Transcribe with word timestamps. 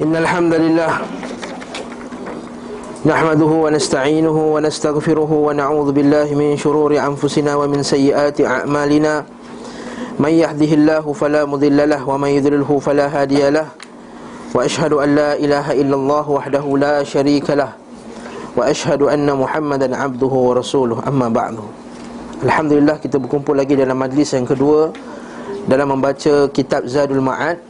إن 0.00 0.16
الحمد 0.16 0.54
لله 0.54 0.92
نحمده 3.04 3.52
ونستعينه 3.64 4.36
ونستغفره 4.54 5.32
ونعوذ 5.46 5.88
بالله 5.92 6.28
من 6.40 6.56
شرور 6.56 6.96
أنفسنا 6.96 7.52
ومن 7.60 7.84
سيئات 7.84 8.40
أعمالنا 8.40 9.14
من 10.16 10.32
يهده 10.32 10.70
الله 10.72 11.04
فلا 11.12 11.44
مضل 11.44 11.78
له 11.92 12.00
ومن 12.08 12.28
يضلله 12.28 12.70
فلا 12.80 13.06
هادي 13.12 13.50
له 13.52 13.66
وأشهد 14.56 14.92
أن 15.04 15.08
لا 15.20 15.30
إله 15.36 15.66
إلا 15.84 15.96
الله 16.00 16.24
وحده 16.30 16.64
لا 16.80 17.04
شريك 17.04 17.52
له 17.52 17.68
وأشهد 18.56 19.02
أن 19.04 19.28
محمدا 19.28 19.96
عبده 19.96 20.32
ورسوله 20.48 20.96
أما 21.12 21.28
بعد 21.28 21.56
الحمد 22.40 22.72
لله 22.72 22.96
kita 23.04 23.20
berkumpul 23.20 23.52
lagi 23.52 23.76
dalam 23.76 24.00
majlis 24.00 24.32
yang 24.32 24.48
kedua 24.48 24.96
dalam 25.68 25.92
membaca 25.92 26.48
kitab 26.48 26.88
Zadul 26.88 27.20
Ma'ad 27.20 27.69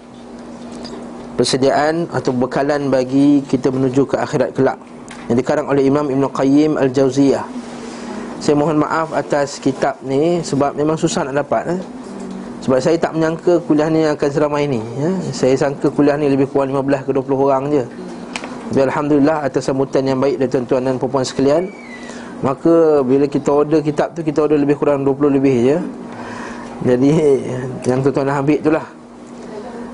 Persediaan 1.41 2.05
atau 2.13 2.37
bekalan 2.37 2.93
bagi 2.93 3.41
kita 3.49 3.73
menuju 3.73 4.05
ke 4.05 4.21
akhirat 4.21 4.53
kelak. 4.53 4.77
Yang 5.33 5.41
dikarang 5.41 5.73
oleh 5.73 5.89
Imam 5.89 6.05
Ibn 6.05 6.27
Qayyim 6.27 6.75
Al-Jawziyah 6.75 7.47
Saya 8.43 8.59
mohon 8.59 8.83
maaf 8.83 9.15
atas 9.15 9.63
kitab 9.63 9.95
ni 10.03 10.43
Sebab 10.43 10.75
memang 10.75 10.99
susah 10.99 11.23
nak 11.23 11.47
dapat 11.47 11.79
eh? 11.79 11.81
Sebab 12.67 12.77
saya 12.83 12.99
tak 12.99 13.15
menyangka 13.17 13.63
kuliah 13.65 13.87
ni 13.89 14.05
akan 14.05 14.29
seramai 14.29 14.67
ni 14.67 14.83
ya? 15.01 15.11
Saya 15.33 15.55
sangka 15.57 15.89
kuliah 15.89 16.19
ni 16.19 16.29
lebih 16.29 16.51
kurang 16.51 16.77
15 16.77 17.09
ke 17.09 17.11
20 17.15 17.47
orang 17.47 17.65
je. 17.73 17.85
Tapi 18.69 18.81
Alhamdulillah 18.91 19.39
atas 19.47 19.65
sambutan 19.65 20.03
yang 20.05 20.21
baik 20.21 20.37
dari 20.37 20.51
tuan-tuan 20.51 20.83
dan 20.85 20.95
perempuan 21.01 21.25
sekalian 21.25 21.63
Maka 22.45 23.01
bila 23.01 23.25
kita 23.25 23.49
order 23.49 23.81
kitab 23.81 24.13
tu 24.13 24.21
Kita 24.21 24.45
order 24.45 24.61
lebih 24.61 24.77
kurang 24.77 25.09
20 25.09 25.41
lebih 25.41 25.57
je. 25.73 25.77
Jadi 26.85 27.11
Yang 27.89 27.99
tuan-tuan 28.11 28.29
nak 28.29 28.45
ambil 28.45 28.59
tu 28.61 28.71
lah 28.75 29.00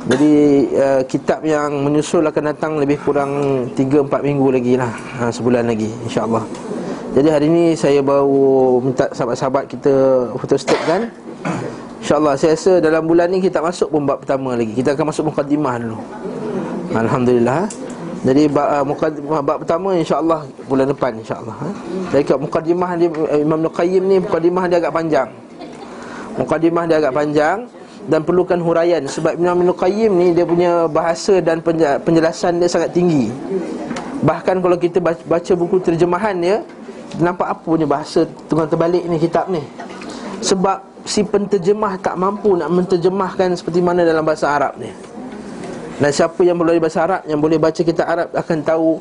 Jadi 0.06 0.32
uh, 0.78 1.02
Kitab 1.02 1.42
yang 1.42 1.82
menyusul 1.82 2.22
akan 2.22 2.54
datang 2.54 2.78
Lebih 2.78 3.02
kurang 3.02 3.32
3-4 3.74 4.06
minggu 4.22 4.48
lagi 4.54 4.74
lah 4.78 4.92
ha, 5.18 5.34
Sebulan 5.34 5.66
lagi 5.66 5.90
InsyaAllah. 6.06 6.46
Jadi 7.18 7.28
hari 7.32 7.46
ni 7.50 7.64
saya 7.74 7.98
baru 8.06 8.78
Minta 8.78 9.10
sahabat-sahabat 9.10 9.66
kita 9.66 9.94
Photostat 10.38 10.78
kan? 10.86 11.10
InsyaAllah 11.98 12.38
saya 12.38 12.54
rasa 12.54 12.78
dalam 12.78 13.02
bulan 13.02 13.34
ni 13.34 13.42
Kita 13.42 13.58
masuk 13.58 13.90
pun 13.90 14.06
bab 14.06 14.22
pertama 14.22 14.54
lagi. 14.54 14.78
Kita 14.78 14.94
akan 14.94 15.10
masuk 15.10 15.34
mukadimah 15.34 15.74
dulu. 15.82 15.98
Alhamdulillah 16.94 17.66
jadi 18.26 18.50
bab, 18.50 18.66
uh, 18.66 18.82
mukadimah 18.82 19.38
bab 19.38 19.62
pertama 19.62 19.94
insya-Allah 19.94 20.42
bulan 20.66 20.90
depan 20.90 21.14
insya-Allah 21.14 21.54
ha. 21.62 21.68
Jadi 22.10 22.22
kat 22.26 22.38
mukadimah 22.42 22.90
dia 22.98 23.08
Imam 23.38 23.62
Nuqayyim 23.62 24.02
ni 24.02 24.16
mukadimah 24.18 24.66
dia 24.66 24.82
agak 24.82 24.90
panjang. 24.90 25.30
Mukadimah 26.34 26.90
dia 26.90 26.98
agak 26.98 27.14
panjang 27.14 27.70
dan 28.06 28.22
perlukan 28.22 28.58
huraian 28.62 29.02
sebab 29.02 29.34
Imam 29.34 29.66
Nuqayyim 29.66 30.10
ni 30.14 30.26
dia 30.30 30.46
punya 30.46 30.86
bahasa 30.86 31.42
dan 31.42 31.58
penjelasan 32.02 32.62
dia 32.62 32.70
sangat 32.70 32.94
tinggi. 32.94 33.30
Bahkan 34.22 34.62
kalau 34.62 34.78
kita 34.78 35.02
baca 35.02 35.52
buku 35.58 35.82
terjemahan 35.82 36.34
dia 36.38 36.56
nampak 37.18 37.50
apa 37.50 37.62
punya 37.66 37.86
bahasa 37.86 38.24
tengah 38.46 38.66
terbalik 38.70 39.02
ni 39.10 39.18
kitab 39.18 39.50
ni. 39.50 39.62
Sebab 40.38 41.02
si 41.02 41.26
penterjemah 41.26 41.98
tak 41.98 42.14
mampu 42.14 42.54
nak 42.54 42.70
menterjemahkan 42.70 43.58
seperti 43.58 43.82
mana 43.82 44.06
dalam 44.06 44.22
bahasa 44.22 44.54
Arab 44.54 44.78
ni. 44.78 44.90
Dan 45.96 46.10
siapa 46.12 46.44
yang 46.44 46.60
boleh 46.60 46.76
bahasa 46.76 47.08
Arab 47.08 47.24
Yang 47.24 47.40
boleh 47.40 47.56
baca 47.56 47.80
kitab 47.80 48.04
Arab 48.04 48.28
Akan 48.36 48.60
tahu 48.60 49.00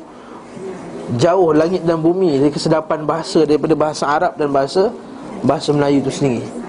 Jauh 1.20 1.52
langit 1.52 1.84
dan 1.84 2.00
bumi 2.00 2.40
Dari 2.40 2.48
kesedapan 2.48 3.04
bahasa 3.04 3.44
Daripada 3.44 3.76
bahasa 3.76 4.08
Arab 4.08 4.32
dan 4.40 4.48
bahasa 4.48 4.88
Bahasa 5.44 5.76
Melayu 5.76 6.00
itu 6.00 6.08
sendiri 6.08 6.65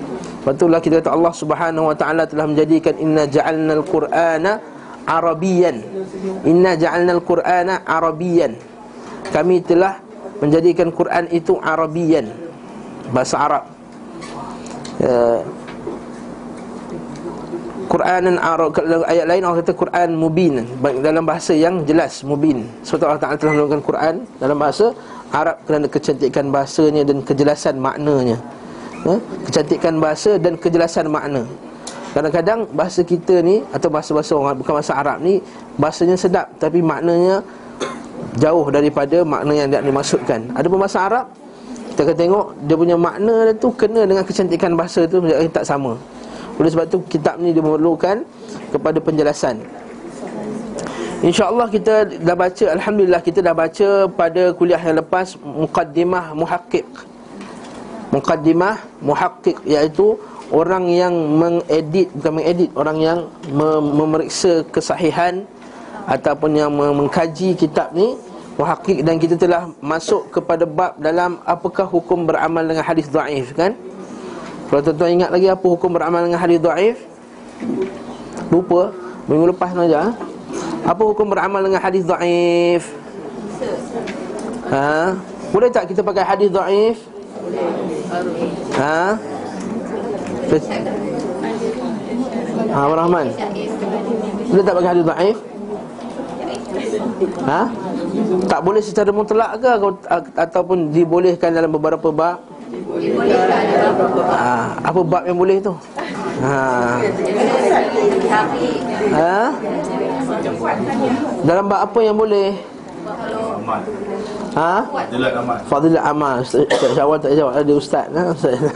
Betullah 0.48 0.80
kita 0.80 1.04
kata 1.04 1.12
Allah 1.12 1.36
subhanahu 1.36 1.92
wa 1.92 1.96
ta'ala 2.00 2.24
Telah 2.24 2.48
menjadikan 2.48 2.96
Inna 3.04 3.28
ja'alna 3.28 3.84
al-Qur'ana 3.84 4.52
Arabiyan. 5.04 5.76
Inna 6.48 6.80
ja'alna 6.80 7.20
al-Qur'ana 7.20 7.84
Arabiyan. 7.84 8.56
Kami 9.36 9.60
telah 9.68 10.08
Menjadikan 10.38 10.94
Quran 10.94 11.26
itu 11.34 11.58
Arabiyan. 11.58 12.30
Bahasa 13.10 13.36
Arab. 13.42 13.64
Uh, 15.02 15.42
Quran 17.88 18.36
Arab 18.36 18.76
ayat 19.08 19.26
lain 19.32 19.42
Allah 19.48 19.64
kata 19.64 19.74
Quran 19.74 20.10
mubin. 20.14 20.62
Dalam 21.02 21.24
bahasa 21.26 21.58
yang 21.58 21.82
jelas 21.88 22.22
mubin. 22.22 22.70
Sebab 22.86 23.10
Allah 23.10 23.22
Taala 23.24 23.40
telah 23.40 23.54
menurunkan 23.58 23.82
Quran 23.82 24.16
dalam 24.38 24.58
bahasa 24.60 24.94
Arab 25.34 25.58
kerana 25.66 25.88
kecantikan 25.90 26.54
bahasanya 26.54 27.02
dan 27.08 27.24
kejelasan 27.26 27.80
maknanya 27.82 28.38
ha? 29.06 29.14
kecantikan 29.46 30.00
bahasa 30.02 30.40
dan 30.42 30.56
kejelasan 30.58 31.12
makna 31.12 31.46
kadang-kadang 32.16 32.66
bahasa 32.74 33.06
kita 33.06 33.46
ni 33.46 33.62
atau 33.70 33.92
bahasa-bahasa 33.94 34.34
orang 34.34 34.58
bukan 34.58 34.74
bahasa 34.82 34.94
Arab 34.98 35.22
ni 35.22 35.44
bahasanya 35.78 36.18
sedap 36.18 36.48
tapi 36.58 36.82
maknanya 36.82 37.46
jauh 38.42 38.66
daripada 38.74 39.22
makna 39.22 39.54
yang 39.54 39.68
dia 39.70 39.84
dimaksudkan 39.84 40.50
ada 40.58 40.66
pun 40.66 40.82
bahasa 40.82 41.06
Arab 41.06 41.26
kita 41.94 42.14
akan 42.14 42.18
tengok 42.18 42.48
dia 42.66 42.76
punya 42.78 42.96
makna 42.98 43.54
tu 43.58 43.70
kena 43.74 44.06
dengan 44.06 44.24
kecantikan 44.26 44.74
bahasa 44.74 45.06
tu 45.06 45.22
tak 45.54 45.66
sama 45.66 45.98
oleh 46.58 46.70
sebab 46.74 46.86
tu 46.90 46.98
kitab 47.06 47.38
ni 47.38 47.54
dia 47.54 47.62
memerlukan 47.62 48.26
kepada 48.74 48.98
penjelasan. 48.98 49.62
InsyaAllah 51.22 51.70
kita 51.74 52.06
dah 52.22 52.38
baca 52.38 52.66
Alhamdulillah 52.78 53.22
kita 53.26 53.42
dah 53.42 53.54
baca 53.54 54.06
pada 54.14 54.54
kuliah 54.54 54.78
yang 54.78 55.02
lepas 55.02 55.34
Muqaddimah 55.42 56.38
Muhaqqiq 56.38 56.86
Muqaddimah 58.14 59.04
Muhaqqiq 59.04 59.64
Iaitu 59.68 60.16
orang 60.54 60.88
yang 60.88 61.14
mengedit 61.14 62.08
Bukan 62.16 62.34
mengedit 62.40 62.70
Orang 62.74 62.98
yang 63.04 63.28
memeriksa 63.94 64.64
kesahihan 64.72 65.44
Ataupun 66.08 66.56
yang 66.56 66.72
mengkaji 66.72 67.56
kitab 67.60 67.92
ni 67.92 68.16
Muhaqqiq 68.56 69.04
Dan 69.04 69.20
kita 69.20 69.36
telah 69.36 69.68
masuk 69.84 70.32
kepada 70.32 70.64
bab 70.64 70.96
dalam 71.00 71.44
Apakah 71.44 71.84
hukum 71.84 72.24
beramal 72.24 72.64
dengan 72.64 72.88
hadis 72.88 73.12
da'if 73.12 73.52
kan 73.52 73.76
kalau 74.68 74.84
tuan-tuan 74.84 75.16
ingat 75.16 75.32
lagi 75.32 75.48
apa 75.48 75.64
hukum 75.64 75.96
beramal 75.96 76.28
dengan 76.28 76.44
hadis 76.44 76.60
dhaif? 76.60 77.00
Lupa. 78.52 78.92
Minggu 79.32 79.56
lepas 79.56 79.72
saja. 79.72 79.98
Ha? 80.04 80.10
Apa 80.92 81.08
hukum 81.08 81.32
beramal 81.32 81.64
dengan 81.64 81.80
hadis 81.80 82.04
dhaif? 82.04 82.84
Ha? 84.68 85.16
Boleh 85.56 85.72
tak 85.72 85.88
kita 85.88 86.04
pakai 86.04 86.24
hadis 86.28 86.52
dhaif? 86.52 87.00
Ha? 88.78 89.00
Ha, 92.68 92.78
Abang 92.84 93.00
Rahman. 93.00 93.28
Boleh 94.48 94.64
tak 94.64 94.76
pakai 94.78 94.90
hadis 94.96 95.06
dhaif? 95.08 95.38
Ha? 97.48 97.62
Tak 98.48 98.60
boleh 98.64 98.82
secara 98.84 99.10
mutlak 99.12 99.52
ke 99.60 99.70
ataupun 100.38 100.92
dibolehkan 100.92 101.52
dalam 101.52 101.72
beberapa 101.74 102.10
bab? 102.14 102.44
Ha, 104.28 104.78
apa 104.84 105.00
bab 105.04 105.24
yang 105.26 105.38
boleh 105.40 105.58
tu? 105.60 105.74
Ha. 106.44 106.58
Ha? 109.16 109.38
Dalam 111.44 111.66
bab 111.66 111.80
apa 111.88 112.00
yang 112.04 112.16
boleh? 112.16 112.56
Ha? 114.56 114.74
Fadilat 115.68 116.04
amal. 116.06 116.40
Ustaz 116.46 116.92
Syawal 116.96 117.18
tak 117.20 117.34
jawab 117.36 117.54
ada 117.58 117.74
ustaz 117.74 118.08
ha? 118.14 118.24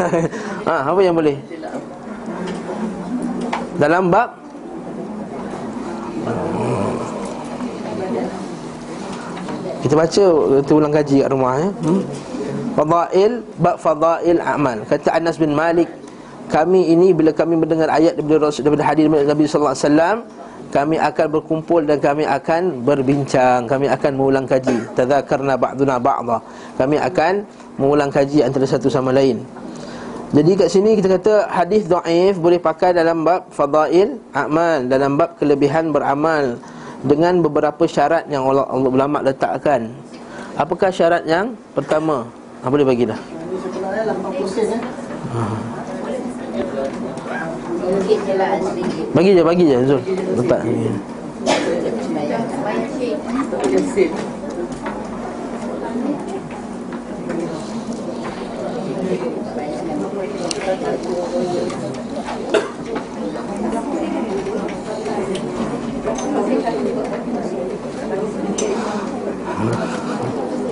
ha, 0.68 0.74
apa 0.92 1.00
yang 1.00 1.16
boleh? 1.16 1.38
Dalam 3.80 4.12
bab 4.12 4.42
Kita 9.82 9.98
baca 9.98 10.24
Kita 10.62 10.72
ulang 10.78 10.94
kaji 10.94 11.16
kat 11.26 11.30
rumah 11.34 11.54
ya. 11.58 11.70
Hmm? 11.82 12.02
Fadail 12.72 13.34
bab 13.60 13.76
fadail 13.82 14.40
amal. 14.40 14.78
Kata 14.88 15.12
Anas 15.20 15.36
bin 15.36 15.52
Malik, 15.52 15.92
kami 16.48 16.92
ini 16.92 17.12
bila 17.12 17.36
kami 17.36 17.60
mendengar 17.60 17.92
ayat 17.92 18.16
daripada 18.16 18.48
Rasul 18.48 18.64
daripada 18.64 18.88
hadis 18.88 19.12
Nabi 19.12 19.44
sallallahu 19.44 19.76
alaihi 19.76 19.88
wasallam, 19.88 20.18
kami 20.72 20.96
akan 20.96 21.28
berkumpul 21.28 21.84
dan 21.84 22.00
kami 22.00 22.24
akan 22.24 22.88
berbincang, 22.88 23.68
kami 23.68 23.92
akan 23.92 24.12
mengulang 24.16 24.46
kaji. 24.48 24.80
Tadzakarna 24.96 25.60
ba'duna 25.60 26.00
ba'dha. 26.00 26.40
Kami 26.80 26.96
akan 26.96 27.34
mengulang 27.76 28.08
kaji 28.08 28.42
antara 28.42 28.64
satu 28.64 28.88
sama 28.88 29.12
lain. 29.12 29.44
Jadi 30.32 30.52
kat 30.56 30.72
sini 30.72 30.96
kita 30.96 31.20
kata 31.20 31.52
hadis 31.52 31.92
dhaif 31.92 32.40
boleh 32.40 32.56
pakai 32.56 32.96
dalam 32.96 33.28
bab 33.28 33.52
fadail 33.52 34.16
amal, 34.32 34.80
dalam 34.88 35.20
bab 35.20 35.36
kelebihan 35.36 35.92
beramal 35.92 36.56
dengan 37.04 37.44
beberapa 37.44 37.84
syarat 37.84 38.32
yang 38.32 38.48
Allah, 38.48 38.64
Allah 38.72 38.90
ulama 38.90 39.20
letakkan. 39.20 39.92
Apakah 40.56 40.88
syarat 40.88 41.28
yang 41.28 41.52
pertama? 41.76 42.24
Ha, 42.64 42.72
boleh 42.72 42.88
bagi 42.88 43.12
dah 43.12 43.20
ha. 45.36 45.81
Bagi 49.14 49.30
je, 49.36 49.44
bagi 49.44 49.64
je 49.68 49.78
Zul. 49.88 50.00
Letak 50.40 50.64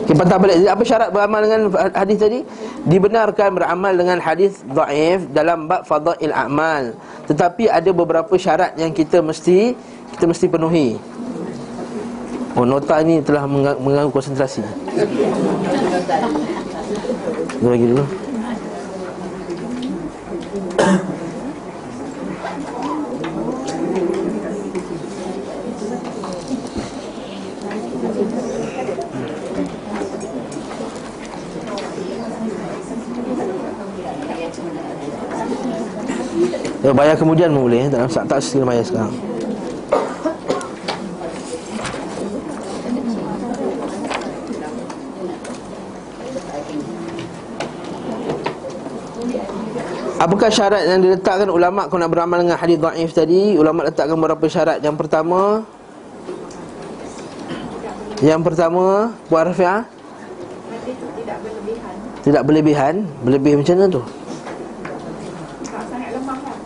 Okay, 0.10 0.18
patah 0.18 0.42
balik 0.42 0.66
Apa 0.66 0.82
syarat 0.82 1.14
beramal 1.14 1.46
dengan 1.46 1.70
hadis 1.94 2.18
tadi? 2.18 2.42
Dibenarkan 2.90 3.54
beramal 3.54 3.94
dengan 3.94 4.18
hadis 4.18 4.66
dhaif 4.66 5.30
dalam 5.30 5.70
bab 5.70 5.86
fadail 5.86 6.34
amal. 6.34 6.98
Tetapi 7.30 7.70
ada 7.70 7.94
beberapa 7.94 8.34
syarat 8.34 8.74
yang 8.74 8.90
kita 8.90 9.22
mesti 9.22 9.78
kita 10.18 10.26
mesti 10.26 10.50
penuhi. 10.50 10.98
Oh, 12.58 12.66
nota 12.66 12.98
ini 13.06 13.22
telah 13.22 13.46
mengganggu 13.78 14.10
konsentrasi. 14.10 14.66
Lagi 17.62 17.86
dulu. 17.94 18.06
Ya, 36.90 36.98
bayar 36.98 37.22
kemudian 37.22 37.54
pun 37.54 37.70
boleh 37.70 37.86
Tak, 37.86 38.10
tak, 38.10 38.26
tak 38.26 38.40
sekali 38.42 38.66
bayar 38.66 38.82
sekarang 38.82 39.14
Apakah 50.18 50.50
syarat 50.50 50.84
yang 50.90 51.00
diletakkan 51.06 51.48
ulama 51.54 51.86
kalau 51.86 52.04
nak 52.04 52.12
beramal 52.12 52.42
dengan 52.42 52.58
hadis 52.58 52.76
dhaif 52.76 53.16
tadi? 53.16 53.56
Ulama 53.56 53.88
letakkan 53.88 54.20
beberapa 54.20 54.52
syarat. 54.52 54.84
Yang 54.84 55.00
pertama 55.00 55.64
Yang 58.20 58.42
pertama, 58.44 59.16
Puan 59.32 59.48
Rafiah 59.48 59.88
tidak 60.90 61.38
berlebihan. 61.40 61.94
Tidak 62.20 62.42
berlebihan. 62.44 62.94
Berlebih 63.24 63.54
macam 63.62 63.76
mana 63.78 63.88
tu? 63.88 64.04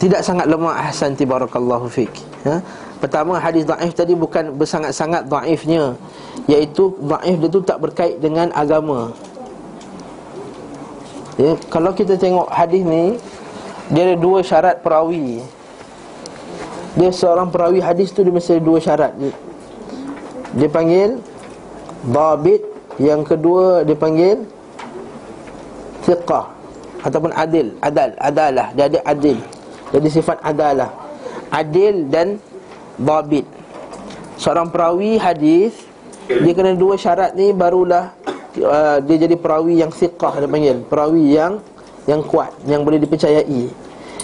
Tidak 0.03 0.19
sangat 0.19 0.51
lemah 0.51 0.83
ahsan 0.83 1.15
tibarakallahu 1.15 1.87
fik. 1.87 2.11
Ha? 2.43 2.59
Pertama 2.99 3.39
hadis 3.39 3.63
dhaif 3.63 3.95
tadi 3.95 4.11
bukan 4.11 4.51
bersangat-sangat 4.51 5.31
dhaifnya 5.31 5.95
iaitu 6.43 6.91
dhaif 7.07 7.39
dia 7.39 7.47
tu 7.47 7.63
tak 7.63 7.79
berkait 7.79 8.19
dengan 8.19 8.51
agama. 8.51 9.15
Ya, 11.39 11.55
kalau 11.71 11.95
kita 11.95 12.19
tengok 12.19 12.51
hadis 12.51 12.83
ni 12.83 13.15
dia 13.95 14.11
ada 14.11 14.15
dua 14.19 14.43
syarat 14.43 14.83
perawi. 14.83 15.39
Dia 16.99 17.09
seorang 17.15 17.47
perawi 17.47 17.79
hadis 17.79 18.11
tu 18.11 18.27
dia 18.27 18.35
mesti 18.35 18.59
ada 18.59 18.63
dua 18.63 18.79
syarat. 18.83 19.15
Dia, 19.15 19.31
dia 20.59 20.67
panggil 20.67 21.23
dhabit, 22.11 22.59
yang 22.99 23.23
kedua 23.23 23.87
dia 23.87 23.95
panggil 23.95 24.43
thiqah 26.03 26.51
ataupun 27.07 27.31
adil, 27.31 27.71
adal, 27.79 28.11
adalah. 28.19 28.67
Dia 28.75 28.91
ada 28.91 28.99
adil. 29.07 29.52
Jadi 29.93 30.07
sifat 30.09 30.41
adalah 30.41 30.89
Adil 31.53 32.09
dan 32.09 32.41
Babit. 32.97 33.45
Seorang 34.41 34.73
perawi 34.73 35.21
hadis 35.21 35.77
Dia 36.25 36.53
kena 36.57 36.73
dua 36.73 36.97
syarat 36.97 37.37
ni 37.37 37.53
Barulah 37.53 38.11
uh, 38.57 38.97
Dia 39.05 39.29
jadi 39.29 39.37
perawi 39.37 39.77
yang 39.77 39.93
siqah 39.93 40.41
Dia 40.41 40.49
panggil. 40.49 40.81
Perawi 40.89 41.37
yang 41.37 41.61
Yang 42.09 42.21
kuat 42.27 42.51
Yang 42.65 42.81
boleh 42.81 42.99
dipercayai. 42.99 43.63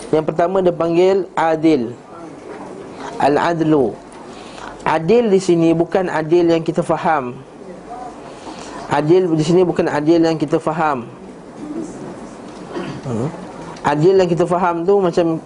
Yang 0.10 0.26
pertama 0.26 0.66
dia 0.66 0.74
panggil 0.74 1.30
Adil. 1.38 1.94
Al-Adlu. 3.22 3.94
Adil 4.88 5.28
di 5.30 5.38
sini 5.44 5.76
bukan 5.76 6.08
adil 6.08 6.50
yang 6.50 6.64
kita 6.64 6.82
faham. 6.82 7.36
Adil 8.90 9.28
di 9.36 9.44
sini 9.46 9.62
bukan 9.62 9.86
adil 9.86 10.24
yang 10.24 10.40
kita 10.40 10.58
faham. 10.58 11.06
Hmm? 13.06 13.30
Adil 13.86 14.18
yang 14.18 14.30
kita 14.32 14.48
faham 14.48 14.88
tu 14.88 14.98
macam 14.98 15.38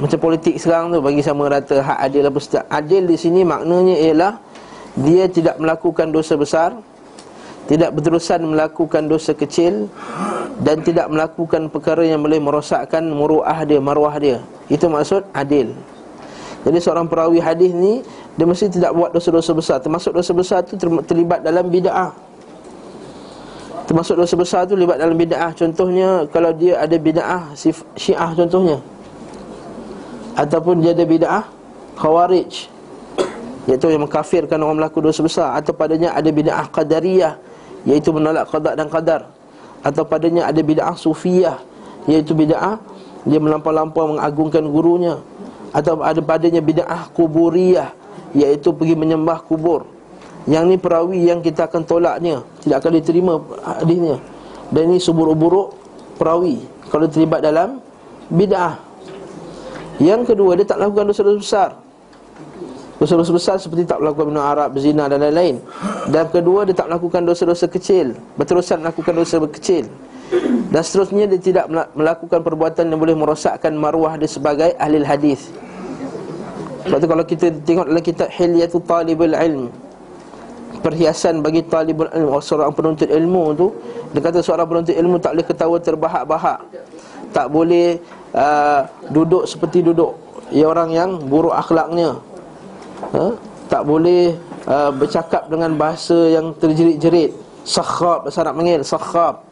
macam 0.00 0.18
politik 0.20 0.56
sekarang 0.56 0.94
tu 0.94 0.98
bagi 1.02 1.20
sama 1.20 1.50
rata 1.50 1.82
hak 1.82 1.98
adil 2.06 2.24
apa 2.28 2.38
setiap 2.40 2.64
adil 2.70 3.02
di 3.04 3.16
sini 3.18 3.44
maknanya 3.44 3.96
ialah 3.98 4.32
dia 4.96 5.24
tidak 5.28 5.56
melakukan 5.58 6.12
dosa 6.12 6.36
besar 6.36 6.76
tidak 7.70 7.94
berterusan 7.94 8.42
melakukan 8.42 9.06
dosa 9.06 9.32
kecil 9.38 9.86
dan 10.60 10.82
tidak 10.82 11.06
melakukan 11.06 11.70
perkara 11.70 12.02
yang 12.02 12.18
boleh 12.18 12.42
merosakkan 12.42 13.06
muruah 13.06 13.62
dia 13.62 13.78
maruah 13.78 14.14
dia. 14.18 14.42
Itu 14.66 14.90
maksud 14.90 15.30
adil. 15.30 15.70
Jadi 16.62 16.78
seorang 16.78 17.06
perawi 17.06 17.38
hadis 17.38 17.70
ni 17.70 18.02
dia 18.34 18.46
mesti 18.46 18.66
tidak 18.66 18.90
buat 18.94 19.10
dosa-dosa 19.14 19.54
besar. 19.54 19.78
Termasuk 19.78 20.10
dosa 20.10 20.32
besar 20.34 20.58
tu 20.66 20.74
terlibat 21.06 21.46
dalam 21.46 21.70
bid'ah. 21.70 22.10
Termasuk 23.86 24.14
dosa 24.18 24.34
besar 24.34 24.66
tu 24.66 24.74
terlibat 24.74 24.98
dalam 24.98 25.14
bid'ah. 25.14 25.54
Contohnya 25.54 26.26
kalau 26.34 26.50
dia 26.50 26.82
ada 26.82 26.94
bid'ah 26.98 27.54
syiah 27.94 28.30
contohnya 28.34 28.78
Ataupun 30.32 30.80
dia 30.80 30.96
ada 30.96 31.04
bid'ah 31.04 31.44
Khawarij. 31.96 32.72
Iaitu 33.68 33.86
yang 33.92 34.02
mengkafirkan 34.02 34.58
orang 34.58 34.80
melakukan 34.80 35.12
dosa 35.12 35.22
besar. 35.22 35.48
Atau 35.54 35.76
padanya 35.76 36.16
ada 36.16 36.28
bid'ah 36.32 36.66
qadariyah 36.72 37.36
Iaitu 37.84 38.10
menolak 38.14 38.48
qadar 38.48 38.74
dan 38.74 38.88
qadar. 38.88 39.28
Atau 39.84 40.06
padanya 40.08 40.48
ada 40.48 40.58
bid'ah 40.62 40.96
sufiyah 40.96 41.60
Iaitu 42.08 42.32
bid'ah 42.32 42.80
Dia 43.28 43.38
melampau-lampau 43.38 44.16
mengagungkan 44.16 44.64
gurunya. 44.66 45.20
Atau 45.70 46.00
ada 46.00 46.18
padanya 46.24 46.64
bid'ah 46.64 47.12
kuburiyah 47.12 47.92
Iaitu 48.32 48.72
pergi 48.72 48.96
menyembah 48.96 49.44
kubur. 49.44 49.84
Yang 50.48 50.64
ni 50.74 50.76
perawi 50.80 51.20
yang 51.28 51.38
kita 51.38 51.70
akan 51.70 51.86
tolaknya 51.86 52.42
Tidak 52.64 52.76
akan 52.80 52.92
diterima 52.98 53.38
hadisnya. 53.62 54.18
Dan 54.72 54.90
ini 54.90 54.98
subur-buruk 54.98 55.76
perawi 56.16 56.64
Kalau 56.88 57.06
terlibat 57.06 57.44
dalam 57.44 57.78
bid'ah 58.32 58.91
yang 60.00 60.24
kedua 60.24 60.56
dia 60.56 60.64
tak 60.64 60.80
lakukan 60.80 61.10
dosa-dosa 61.10 61.38
besar. 61.40 61.70
Dosa-dosa 63.02 63.32
besar 63.34 63.56
seperti 63.58 63.82
tak 63.82 63.98
melakukan 63.98 64.30
minum 64.30 64.46
arak, 64.46 64.78
berzina 64.78 65.10
dan 65.10 65.18
lain-lain. 65.18 65.58
Dan 66.06 66.30
kedua 66.30 66.62
dia 66.62 66.72
tak 66.72 66.86
melakukan 66.86 67.26
dosa-dosa 67.26 67.66
kecil. 67.66 68.14
Berterusan 68.38 68.78
melakukan 68.80 69.12
dosa 69.18 69.42
kecil. 69.42 69.90
Dan 70.72 70.80
seterusnya 70.80 71.28
dia 71.28 71.40
tidak 71.42 71.66
melakukan 71.92 72.40
perbuatan 72.40 72.88
yang 72.88 72.96
boleh 72.96 73.12
merosakkan 73.12 73.74
maruah 73.76 74.16
dia 74.16 74.30
sebagai 74.30 74.72
ahli 74.80 75.04
hadis. 75.04 75.52
Sebab 76.86 76.98
tu 76.98 77.06
kalau 77.06 77.24
kita 77.26 77.46
tengok 77.62 77.86
dalam 77.86 78.02
kitab 78.02 78.28
Hilyatu 78.34 78.82
Talibul 78.82 79.38
Ilm 79.38 79.70
Perhiasan 80.82 81.38
bagi 81.38 81.62
talibul 81.62 82.10
ilmu 82.10 82.42
Seorang 82.42 82.74
penuntut 82.74 83.06
ilmu 83.06 83.54
tu 83.54 83.70
Dia 84.10 84.18
kata 84.18 84.42
seorang 84.42 84.66
penuntut 84.66 84.94
ilmu 84.98 85.22
tak 85.22 85.38
boleh 85.38 85.46
ketawa 85.46 85.76
terbahak-bahak. 85.78 86.58
Tak 87.30 87.46
boleh 87.48 88.02
uh, 88.32 88.88
duduk 89.08 89.48
seperti 89.48 89.84
duduk 89.84 90.16
ya 90.52 90.68
orang 90.68 90.92
yang 90.92 91.10
buruk 91.28 91.52
akhlaknya. 91.52 92.20
Ha? 93.12 93.52
tak 93.72 93.88
boleh 93.88 94.36
uh, 94.68 94.92
bercakap 94.92 95.48
dengan 95.48 95.72
bahasa 95.80 96.28
yang 96.28 96.52
terjerit-jerit. 96.60 97.32
Sakhab 97.64 98.28
bahasa 98.28 98.42
Arab 98.42 98.58
panggil 98.58 98.82
sakhab 98.82 99.46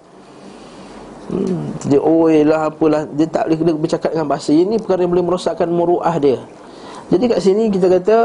hmm, 1.32 1.88
dia 1.88 2.00
oi 2.04 2.44
lah 2.44 2.68
apalah. 2.68 3.08
Dia 3.16 3.24
tak 3.30 3.48
boleh 3.48 3.56
kena 3.56 3.72
bercakap 3.80 4.10
dengan 4.12 4.28
bahasa. 4.28 4.52
Ini 4.52 4.76
perkara 4.76 5.08
yang 5.08 5.12
boleh 5.16 5.24
merosakkan 5.24 5.72
muruah 5.72 6.12
dia. 6.20 6.44
Jadi 7.08 7.24
kat 7.32 7.40
sini 7.40 7.72
kita 7.72 7.88
kata 7.88 8.16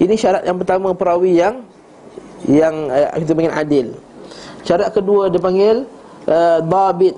ini 0.00 0.14
syarat 0.16 0.48
yang 0.48 0.56
pertama 0.56 0.96
perawi 0.96 1.36
yang 1.36 1.60
yang 2.48 2.88
uh, 2.88 3.12
kita 3.20 3.36
panggil 3.36 3.52
adil. 3.52 3.86
Syarat 4.64 4.96
kedua 4.96 5.28
dia 5.28 5.42
panggil 5.44 5.84
uh, 6.24 6.58
babit 6.64 7.12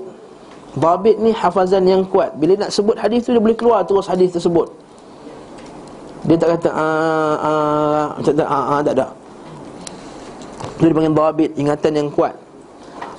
Babit 0.76 1.16
ni 1.16 1.32
hafazan 1.32 1.88
yang 1.88 2.04
kuat. 2.04 2.36
Bila 2.36 2.52
nak 2.60 2.70
sebut 2.70 3.00
hadis 3.00 3.24
tu 3.24 3.32
dia 3.32 3.40
boleh 3.40 3.56
keluar 3.56 3.80
terus 3.88 4.04
hadis 4.04 4.36
tersebut. 4.36 4.68
Dia 6.28 6.36
tak 6.36 6.60
kata 6.60 6.68
ah 6.68 7.36
ah. 7.40 8.06
Tak 8.20 8.34
ada 8.36 8.44
ah 8.44 8.64
ah. 8.76 8.80
Tak 8.84 8.94
ada 8.98 9.06
Itu 10.76 10.84
dipanggil 10.92 11.16
babit 11.16 11.50
ingatan 11.56 11.92
yang 11.96 12.08
kuat. 12.12 12.36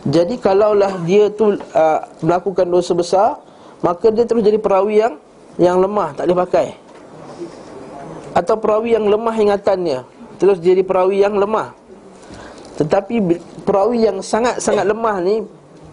Jadi 0.06 0.38
kalaulah 0.38 1.02
dia 1.04 1.34
tu 1.34 1.58
uh, 1.58 2.00
melakukan 2.24 2.64
dosa 2.64 2.96
besar 2.96 3.44
Maka 3.84 4.08
dia 4.08 4.24
terus 4.24 4.40
jadi 4.40 4.56
perawi 4.56 5.04
yang 5.04 5.20
yang 5.58 5.82
lemah 5.82 6.14
tak 6.14 6.30
boleh 6.30 6.40
pakai. 6.46 6.68
Atau 8.38 8.62
perawi 8.62 8.94
yang 8.94 9.10
lemah 9.10 9.34
ingatannya 9.34 10.06
Terus 10.38 10.62
jadi 10.62 10.86
perawi 10.86 11.26
yang 11.26 11.34
lemah. 11.38 11.74
Tetapi 12.78 13.42
perawi 13.66 14.06
yang 14.06 14.22
sangat-sangat 14.22 14.86
lemah 14.86 15.18
ni 15.26 15.42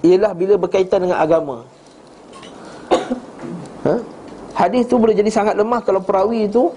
ialah 0.05 0.37
bila 0.37 0.61
berkaitan 0.61 1.09
dengan 1.09 1.17
agama. 1.17 1.65
Ha? 3.89 3.95
Hadis 4.55 4.85
tu 4.85 5.01
boleh 5.01 5.17
jadi 5.17 5.33
sangat 5.33 5.57
lemah 5.57 5.81
kalau 5.81 6.05
perawi 6.05 6.47
itu 6.47 6.71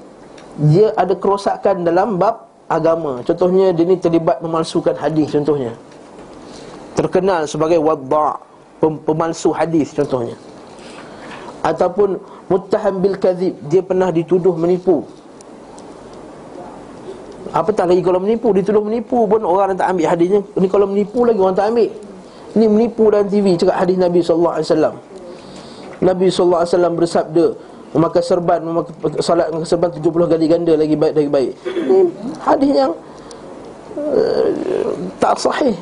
dia 0.72 0.96
ada 0.96 1.13
kerosakan 1.13 1.84
dalam 1.84 2.15
bab 2.15 2.48
agama. 2.72 3.19
Contohnya 3.27 3.75
dia 3.75 3.84
ni 3.84 4.00
terlibat 4.00 4.39
memalsukan 4.39 4.96
hadis 4.96 5.29
contohnya. 5.36 5.75
Terkenal 6.96 7.46
sebagai 7.46 7.77
wadda' 7.77 8.41
pemalsu 8.81 9.53
hadis 9.53 9.93
contohnya. 9.93 10.34
Ataupun 11.62 12.17
muttaham 12.48 13.03
bil 13.03 13.19
kadzib, 13.19 13.53
dia 13.67 13.84
pernah 13.84 14.10
dituduh 14.10 14.55
menipu. 14.55 15.03
Apatah 17.55 17.88
lagi 17.88 18.03
kalau 18.03 18.19
menipu 18.19 18.51
Dituduh 18.51 18.84
menipu 18.84 19.24
pun 19.24 19.39
orang 19.48 19.72
tak 19.79 19.88
ambil 19.96 20.12
hadisnya 20.12 20.43
Ini 20.60 20.67
kalau 20.67 20.84
menipu 20.84 21.24
lagi 21.24 21.39
orang 21.39 21.55
tak 21.55 21.72
ambil 21.72 21.88
Ini 22.57 22.65
menipu 22.65 23.13
dalam 23.13 23.29
TV 23.29 23.53
Cakap 23.53 23.85
hadis 23.85 24.01
Nabi 24.01 24.19
SAW 24.25 24.97
Nabi 26.01 26.25
SAW 26.33 26.65
bersabda 26.97 27.53
Memakai 27.93 28.25
serban 28.25 28.59
Memakai 28.65 29.21
salat 29.21 29.53
memakai 29.53 29.69
serban 29.69 29.93
70 29.93 30.33
kali 30.33 30.45
ganda 30.49 30.73
Lagi 30.73 30.97
baik 30.97 31.13
lagi 31.13 31.29
baik. 31.29 31.51
Ini 31.69 31.99
hadis 32.41 32.71
yang 32.73 32.91
uh, 33.93 34.47
Tak 35.21 35.37
sahih. 35.37 35.77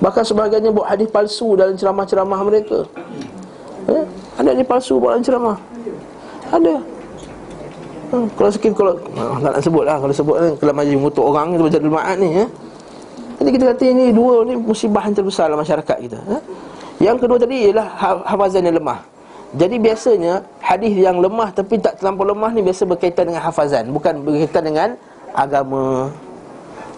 Bahkan 0.00 0.24
sebahagiannya 0.24 0.72
buat 0.72 0.88
hadis 0.88 1.12
palsu 1.12 1.52
Dalam 1.52 1.76
ceramah-ceramah 1.76 2.40
mereka. 2.48 2.88
Eh? 3.92 4.04
Ada 4.40 4.56
hadis 4.56 4.64
palsu 4.64 4.96
buat 4.96 5.20
dalam 5.20 5.24
ceramah? 5.24 5.56
Ada. 6.48 6.76
Hmm, 8.08 8.24
kalau 8.40 8.48
sikit 8.48 8.72
kalau 8.72 8.96
ah, 9.20 9.36
tak 9.36 9.52
nak 9.52 9.60
sebut 9.60 9.84
lah 9.84 10.00
kalau 10.00 10.14
sebut 10.16 10.36
kan 10.40 10.52
kalau 10.56 10.72
majlis 10.72 10.96
mengutuk 10.96 11.24
orang 11.28 11.60
baca 11.60 11.76
doa 11.76 12.12
ni 12.16 12.28
ya. 12.40 12.46
Jadi 13.38 13.48
kita 13.54 13.64
kata 13.70 13.84
ini 13.86 14.10
dua 14.10 14.42
ni 14.42 14.58
musibah 14.58 15.06
yang 15.06 15.14
terbesar 15.14 15.46
dalam 15.46 15.62
masyarakat 15.62 15.96
kita 16.02 16.18
ya. 16.26 16.38
Yang 16.98 17.16
kedua 17.22 17.38
tadi 17.38 17.70
ialah 17.70 17.86
ha-, 17.94 18.24
hafazan 18.26 18.66
yang 18.66 18.76
lemah. 18.82 19.00
Jadi 19.54 19.76
biasanya 19.78 20.42
hadis 20.58 20.92
yang 20.92 21.22
lemah 21.22 21.54
tapi 21.54 21.78
tak 21.78 22.02
terlampau 22.02 22.26
lemah 22.26 22.50
ni 22.52 22.60
biasa 22.60 22.82
berkaitan 22.84 23.32
dengan 23.32 23.42
hafazan 23.46 23.88
bukan 23.94 24.20
berkaitan 24.26 24.62
dengan 24.66 24.88
agama. 25.32 26.10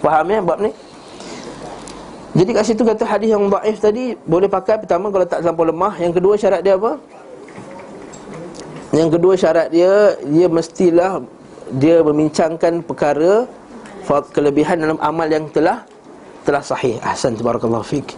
Faham 0.01 0.27
ya 0.33 0.41
bab 0.41 0.59
ni? 0.65 0.73
Jadi 2.31 2.51
kat 2.57 2.65
situ 2.65 2.83
kata 2.87 3.05
hadis 3.05 3.37
yang 3.37 3.53
dhaif 3.53 3.77
tadi 3.83 4.17
boleh 4.25 4.49
pakai 4.49 4.81
pertama 4.81 5.13
kalau 5.13 5.27
tak 5.27 5.45
terlampau 5.45 5.67
lemah, 5.67 5.93
yang 5.99 6.15
kedua 6.15 6.39
syarat 6.39 6.63
dia 6.65 6.79
apa? 6.79 6.97
Yang 8.91 9.09
kedua 9.19 9.35
syarat 9.39 9.71
dia 9.71 10.19
Dia 10.27 10.47
mestilah 10.51 11.23
Dia 11.79 12.03
membincangkan 12.03 12.83
perkara 12.83 13.47
Kelebihan 14.35 14.83
dalam 14.83 14.99
amal 14.99 15.31
yang 15.31 15.47
telah 15.55 15.87
Telah 16.47 16.63
sahih. 16.65 16.97
Ahsan 17.05 17.37
tabarakallahu 17.37 17.85
fiqh 17.85 18.17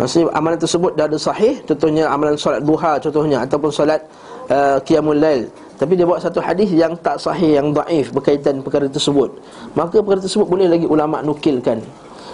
Maksudnya 0.00 0.32
amalan 0.32 0.56
tersebut 0.56 0.96
dah 0.96 1.04
ada 1.04 1.18
sahih 1.20 1.60
Contohnya 1.68 2.08
amalan 2.08 2.34
solat 2.34 2.64
duha 2.64 2.96
contohnya 2.96 3.44
Ataupun 3.44 3.70
solat 3.70 4.00
uh, 4.48 4.78
qiyamul 4.82 5.18
lail. 5.18 5.46
Tapi 5.76 5.98
dia 5.98 6.06
buat 6.06 6.22
satu 6.22 6.38
hadis 6.38 6.70
yang 6.72 6.96
tak 7.02 7.20
sahih 7.20 7.60
Yang 7.60 7.76
daif 7.82 8.06
berkaitan 8.14 8.64
perkara 8.64 8.88
tersebut. 8.88 9.30
Maka 9.76 10.00
perkara 10.00 10.20
tersebut 10.24 10.46
boleh 10.48 10.66
lagi 10.70 10.86
ulama' 10.88 11.20
nukilkan. 11.20 11.82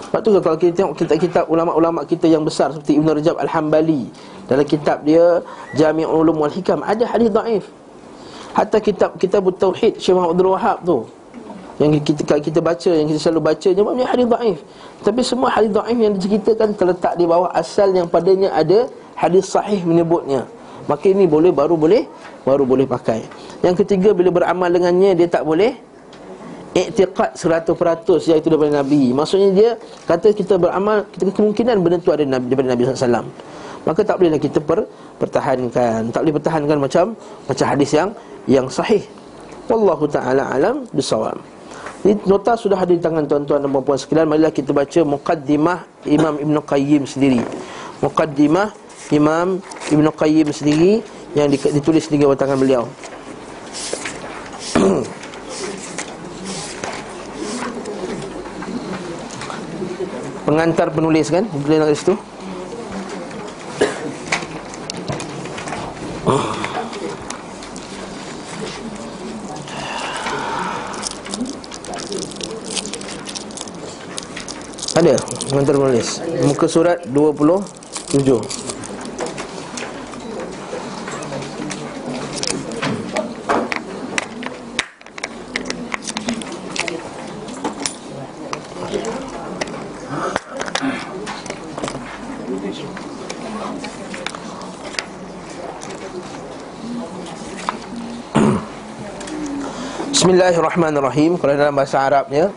Sebab 0.09 0.21
tu 0.25 0.31
kalau 0.41 0.57
kita 0.57 0.73
tengok 0.73 0.95
kitab-kitab 0.97 1.45
ulama'-ulama' 1.53 2.09
kita 2.09 2.31
yang 2.31 2.41
besar 2.41 2.73
Seperti 2.73 2.97
Ibn 2.97 3.21
Rajab 3.21 3.37
Al-Hambali 3.37 4.09
dalam 4.49 4.65
kitab 4.65 5.05
dia 5.05 5.45
Jami'ul 5.77 6.25
Ulum 6.25 6.41
wal 6.41 6.49
Hikam 6.49 6.81
ada 6.81 7.05
hadis 7.05 7.29
dhaif. 7.29 7.69
Hatta 8.57 8.81
kitab 8.81 9.15
kitab 9.21 9.45
tauhid 9.61 10.00
Syekh 10.00 10.17
Muhammad 10.17 10.41
Abdul 10.41 10.50
Wahab 10.57 10.79
tu 10.83 10.99
yang 11.79 11.95
kita 12.03 12.43
kita 12.43 12.59
baca 12.59 12.91
yang 12.91 13.07
kita 13.07 13.19
selalu 13.23 13.55
baca 13.55 13.69
dia 13.71 13.83
hadis 14.11 14.27
dhaif. 14.27 14.59
Tapi 15.07 15.21
semua 15.23 15.49
hadis 15.55 15.71
dhaif 15.71 15.99
yang 15.99 16.13
diceritakan 16.19 16.75
terletak 16.75 17.15
di 17.15 17.25
bawah 17.25 17.51
asal 17.55 17.91
yang 17.95 18.11
padanya 18.11 18.51
ada 18.51 18.91
hadis 19.15 19.47
sahih 19.47 19.83
menyebutnya. 19.87 20.47
Maka 20.91 21.07
ini 21.11 21.31
boleh 21.31 21.55
baru 21.55 21.79
boleh 21.79 22.05
baru 22.43 22.67
boleh 22.67 22.87
pakai. 22.89 23.23
Yang 23.63 23.87
ketiga 23.87 24.11
bila 24.11 24.35
beramal 24.35 24.69
dengannya 24.71 25.15
dia 25.15 25.31
tak 25.31 25.47
boleh 25.47 25.75
iktiqad 26.75 27.35
100% 27.35 27.75
iaitu 28.27 28.47
daripada 28.51 28.83
Nabi. 28.83 29.15
Maksudnya 29.15 29.49
dia 29.55 29.71
kata 30.11 30.35
kita 30.35 30.59
beramal 30.59 31.07
kita 31.15 31.31
kemungkinan 31.31 31.79
benda 31.79 31.97
tu 32.03 32.11
ada 32.11 32.27
daripada 32.27 32.75
Nabi 32.75 32.83
sallallahu 32.85 32.99
alaihi 32.99 33.07
wasallam 33.07 33.27
maka 33.89 34.01
tak 34.05 34.21
bolehlah 34.21 34.41
kita 34.41 34.61
per, 34.61 34.85
pertahankan 35.17 36.13
tak 36.13 36.21
boleh 36.21 36.35
pertahankan 36.37 36.77
macam 36.77 37.05
macam 37.49 37.67
hadis 37.69 37.91
yang 37.97 38.11
yang 38.45 38.67
sahih 38.69 39.01
wallahu 39.71 40.05
taala 40.05 40.45
alam 40.53 40.85
bisawab 40.93 41.41
ini 42.07 42.14
nota 42.31 42.55
sudah 42.55 42.78
ada 42.78 42.95
di 42.95 43.02
tangan 43.02 43.26
tuan-tuan 43.26 43.59
dan 43.59 43.75
puan-puan 43.75 43.99
sekalian. 43.99 44.31
Marilah 44.31 44.55
kita 44.55 44.71
baca 44.71 45.02
muqaddimah 45.02 46.07
Imam 46.07 46.38
Ibn 46.38 46.62
Qayyim 46.62 47.02
sendiri. 47.11 47.43
Muqaddimah 47.99 48.71
Imam 49.11 49.59
Ibn 49.90 50.07
Qayyim 50.14 50.55
sendiri 50.55 51.02
yang 51.35 51.50
ditulis 51.50 52.07
di 52.07 52.23
bawah 52.23 52.38
tangan 52.38 52.55
beliau. 52.55 52.87
Pengantar 60.47 60.95
penulis 60.95 61.28
kan? 61.35 61.45
Boleh 61.50 61.83
nak 61.83 61.93
situ 61.93 62.14
Ada 74.99 75.14
Mengantar 75.55 75.78
menulis 75.78 76.19
Muka 76.43 76.67
surat 76.67 76.99
27 77.07 78.19
Bismillahirrahmanirrahim. 100.11 101.38
Kalau 101.38 101.55
dalam 101.55 101.78
bahasa 101.78 102.02
Arabnya 102.02 102.50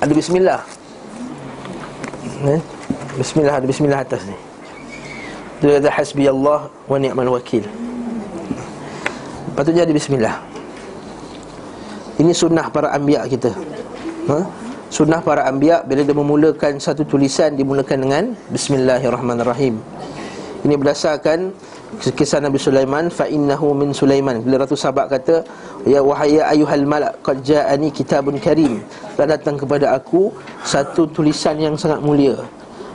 Ada 0.00 0.12
bismillah 0.16 0.75
eh? 2.44 2.60
Bismillah 3.16 3.54
ada 3.56 3.66
bismillah 3.66 4.00
atas 4.04 4.22
ni. 4.28 4.36
Dia 5.64 5.80
kata 5.80 5.88
hasbi 5.88 6.28
Allah 6.28 6.68
wa 6.68 6.96
ni'mal 7.00 7.32
wakil. 7.32 7.64
Patutnya 9.56 9.88
ada 9.88 9.94
bismillah. 9.96 10.36
Ini 12.20 12.32
sunnah 12.36 12.68
para 12.68 12.92
anbiya 12.92 13.24
kita. 13.24 13.52
Ha? 14.28 14.38
Sunnah 14.86 15.20
para 15.22 15.46
anbiya 15.46 15.82
Bila 15.82 16.02
dia 16.06 16.14
memulakan 16.14 16.78
satu 16.78 17.02
tulisan 17.06 17.54
Dimulakan 17.54 18.06
dengan 18.06 18.24
Bismillahirrahmanirrahim 18.50 19.78
Ini 20.66 20.74
berdasarkan 20.74 21.54
kisah 22.02 22.42
Nabi 22.42 22.58
Sulaiman 22.58 23.06
fa 23.06 23.30
innahu 23.30 23.70
min 23.70 23.94
Sulaiman. 23.94 24.42
Bila 24.42 24.66
Ratu 24.66 24.74
Sabak 24.74 25.14
kata 25.14 25.46
ya 25.86 26.02
wahai 26.02 26.42
ayuhal 26.42 26.82
malak 26.82 27.22
qad 27.22 27.38
ja'ani 27.46 27.94
kitabun 27.94 28.42
karim. 28.42 28.82
Telah 29.14 29.38
datang 29.38 29.54
kepada 29.54 29.94
aku 29.94 30.34
satu 30.66 31.06
tulisan 31.06 31.54
yang 31.62 31.78
sangat 31.78 32.02
mulia. 32.02 32.34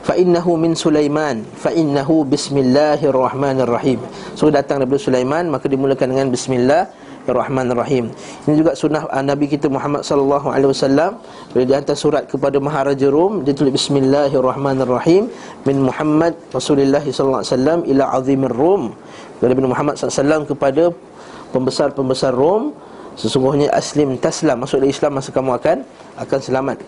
Fa 0.04 0.20
innahu 0.20 0.60
min 0.60 0.76
Sulaiman 0.76 1.48
fa 1.56 1.72
innahu 1.72 2.28
bismillahirrahmanirrahim. 2.28 4.04
So 4.36 4.52
datang 4.52 4.84
daripada 4.84 5.00
Sulaiman 5.00 5.48
maka 5.48 5.72
dimulakan 5.72 6.12
dengan 6.12 6.28
bismillah 6.28 6.92
Bismillahirrahmanirrahim. 7.22 8.10
Ini 8.50 8.54
juga 8.58 8.74
sunnah 8.74 9.06
uh, 9.06 9.22
Nabi 9.22 9.46
kita 9.46 9.70
Muhammad 9.70 10.02
sallallahu 10.02 10.50
alaihi 10.50 10.74
wasallam 10.74 11.22
bila 11.54 11.64
dia 11.70 11.78
hantar 11.78 11.94
surat 11.94 12.26
kepada 12.26 12.58
Maharaja 12.58 13.14
Rom 13.14 13.46
dia 13.46 13.54
tulis 13.54 13.78
Bismillahirrahmanirrahim 13.78 15.30
min 15.70 15.78
Muhammad 15.86 16.34
Rasulullah 16.50 16.98
sallallahu 16.98 17.46
alaihi 17.46 17.54
wasallam 17.54 17.80
ila 17.86 18.04
azimir 18.18 18.50
Rom. 18.50 18.98
Dari 19.38 19.54
Nabi 19.54 19.70
Muhammad 19.70 20.02
sallallahu 20.02 20.50
kepada 20.50 20.90
pembesar-pembesar 21.54 22.34
Rom 22.34 22.74
sesungguhnya 23.14 23.70
aslim 23.70 24.18
taslam 24.18 24.66
masuk 24.66 24.82
Islam 24.82 25.22
masa 25.22 25.30
kamu 25.30 25.62
akan 25.62 25.78
akan 26.26 26.40
selamat. 26.42 26.82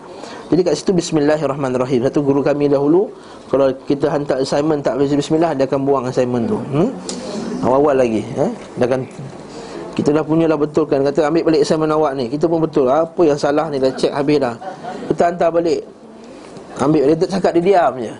Jadi 0.50 0.60
kat 0.66 0.74
situ 0.74 0.90
bismillahirrahmanirrahim. 0.98 2.10
Satu 2.10 2.26
guru 2.26 2.42
kami 2.42 2.66
dahulu 2.66 3.06
kalau 3.46 3.70
kita 3.86 4.10
hantar 4.10 4.42
assignment 4.42 4.82
tak 4.82 4.98
bismillah 4.98 5.54
dia 5.54 5.70
akan 5.70 5.86
buang 5.86 6.10
assignment 6.10 6.50
tu. 6.50 6.58
Hmm? 6.58 6.90
Awal-awal 7.62 8.02
lagi 8.02 8.26
eh? 8.34 8.50
Dia 8.82 8.90
akan 8.90 9.06
kita 9.94 10.10
dah 10.10 10.26
punya 10.26 10.50
lah 10.50 10.58
betul 10.58 10.90
kan. 10.90 11.06
Kata 11.06 11.30
ambil 11.30 11.46
balik 11.46 11.62
assignment 11.62 11.94
awak 11.94 12.12
ni. 12.18 12.26
Kita 12.26 12.50
pun 12.50 12.58
betul. 12.58 12.90
Apa 12.90 13.22
yang 13.22 13.38
salah 13.38 13.70
ni? 13.70 13.78
Dah 13.78 13.94
check 13.94 14.10
habis 14.10 14.42
dah. 14.42 14.58
Kita 15.06 15.30
hantar 15.30 15.48
balik. 15.54 15.86
Ambil 16.82 17.14
Dia 17.14 17.16
tak 17.22 17.38
cakap 17.38 17.50
dia 17.54 17.62
diam 17.62 17.92
je. 18.02 18.14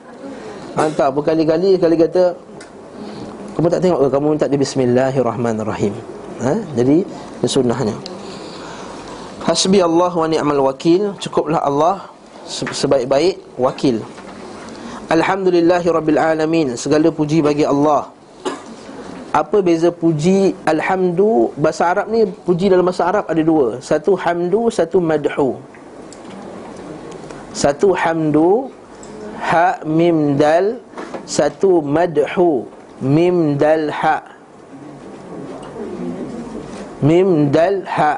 Hantar. 0.78 1.10
Berkali-kali 1.10 1.74
Kali 1.74 1.94
kata 1.98 2.34
Kamu 3.58 3.66
tak 3.66 3.82
tengok 3.82 3.98
ke? 4.06 4.08
Kamu 4.14 4.26
minta 4.30 4.46
di 4.46 4.58
Bismillahirrahmanirrahim. 4.58 5.94
Ha? 6.46 6.54
Jadi 6.78 7.02
Ini 7.42 7.48
sunnahnya. 7.50 7.96
Hasbi 9.42 9.82
Allah 9.82 10.14
wa 10.14 10.26
ni'mal 10.30 10.62
wakil. 10.62 11.18
Cukuplah 11.18 11.58
Allah 11.58 12.06
Sebaik-baik 12.46 13.58
Wakil. 13.58 13.98
Alhamdulillahi 15.10 15.86
Rabbil 15.90 16.20
Alamin. 16.22 16.78
Segala 16.78 17.10
puji 17.10 17.42
bagi 17.42 17.66
Allah 17.66 18.13
apa 19.34 19.58
beza 19.58 19.90
puji 19.90 20.54
alhamdu? 20.62 21.50
Bahasa 21.58 21.90
Arab 21.90 22.06
ni 22.06 22.22
puji 22.46 22.70
dalam 22.70 22.86
bahasa 22.86 23.10
Arab 23.10 23.26
ada 23.26 23.42
dua. 23.42 23.82
Satu 23.82 24.14
hamdu 24.14 24.70
satu 24.70 25.02
madhu. 25.02 25.58
Satu 27.50 27.90
hamdu 27.98 28.70
ha 29.42 29.82
mim 29.82 30.38
dal. 30.38 30.78
Satu 31.26 31.82
madhu 31.82 32.70
mim 33.02 33.58
dal 33.58 33.90
ha. 33.90 34.22
Mim 37.02 37.50
dal 37.50 37.82
ha. 37.90 38.14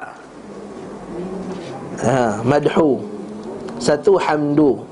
Ha, 1.96 2.44
Madhu. 2.44 3.00
Satu 3.80 4.20
hamdu 4.20 4.84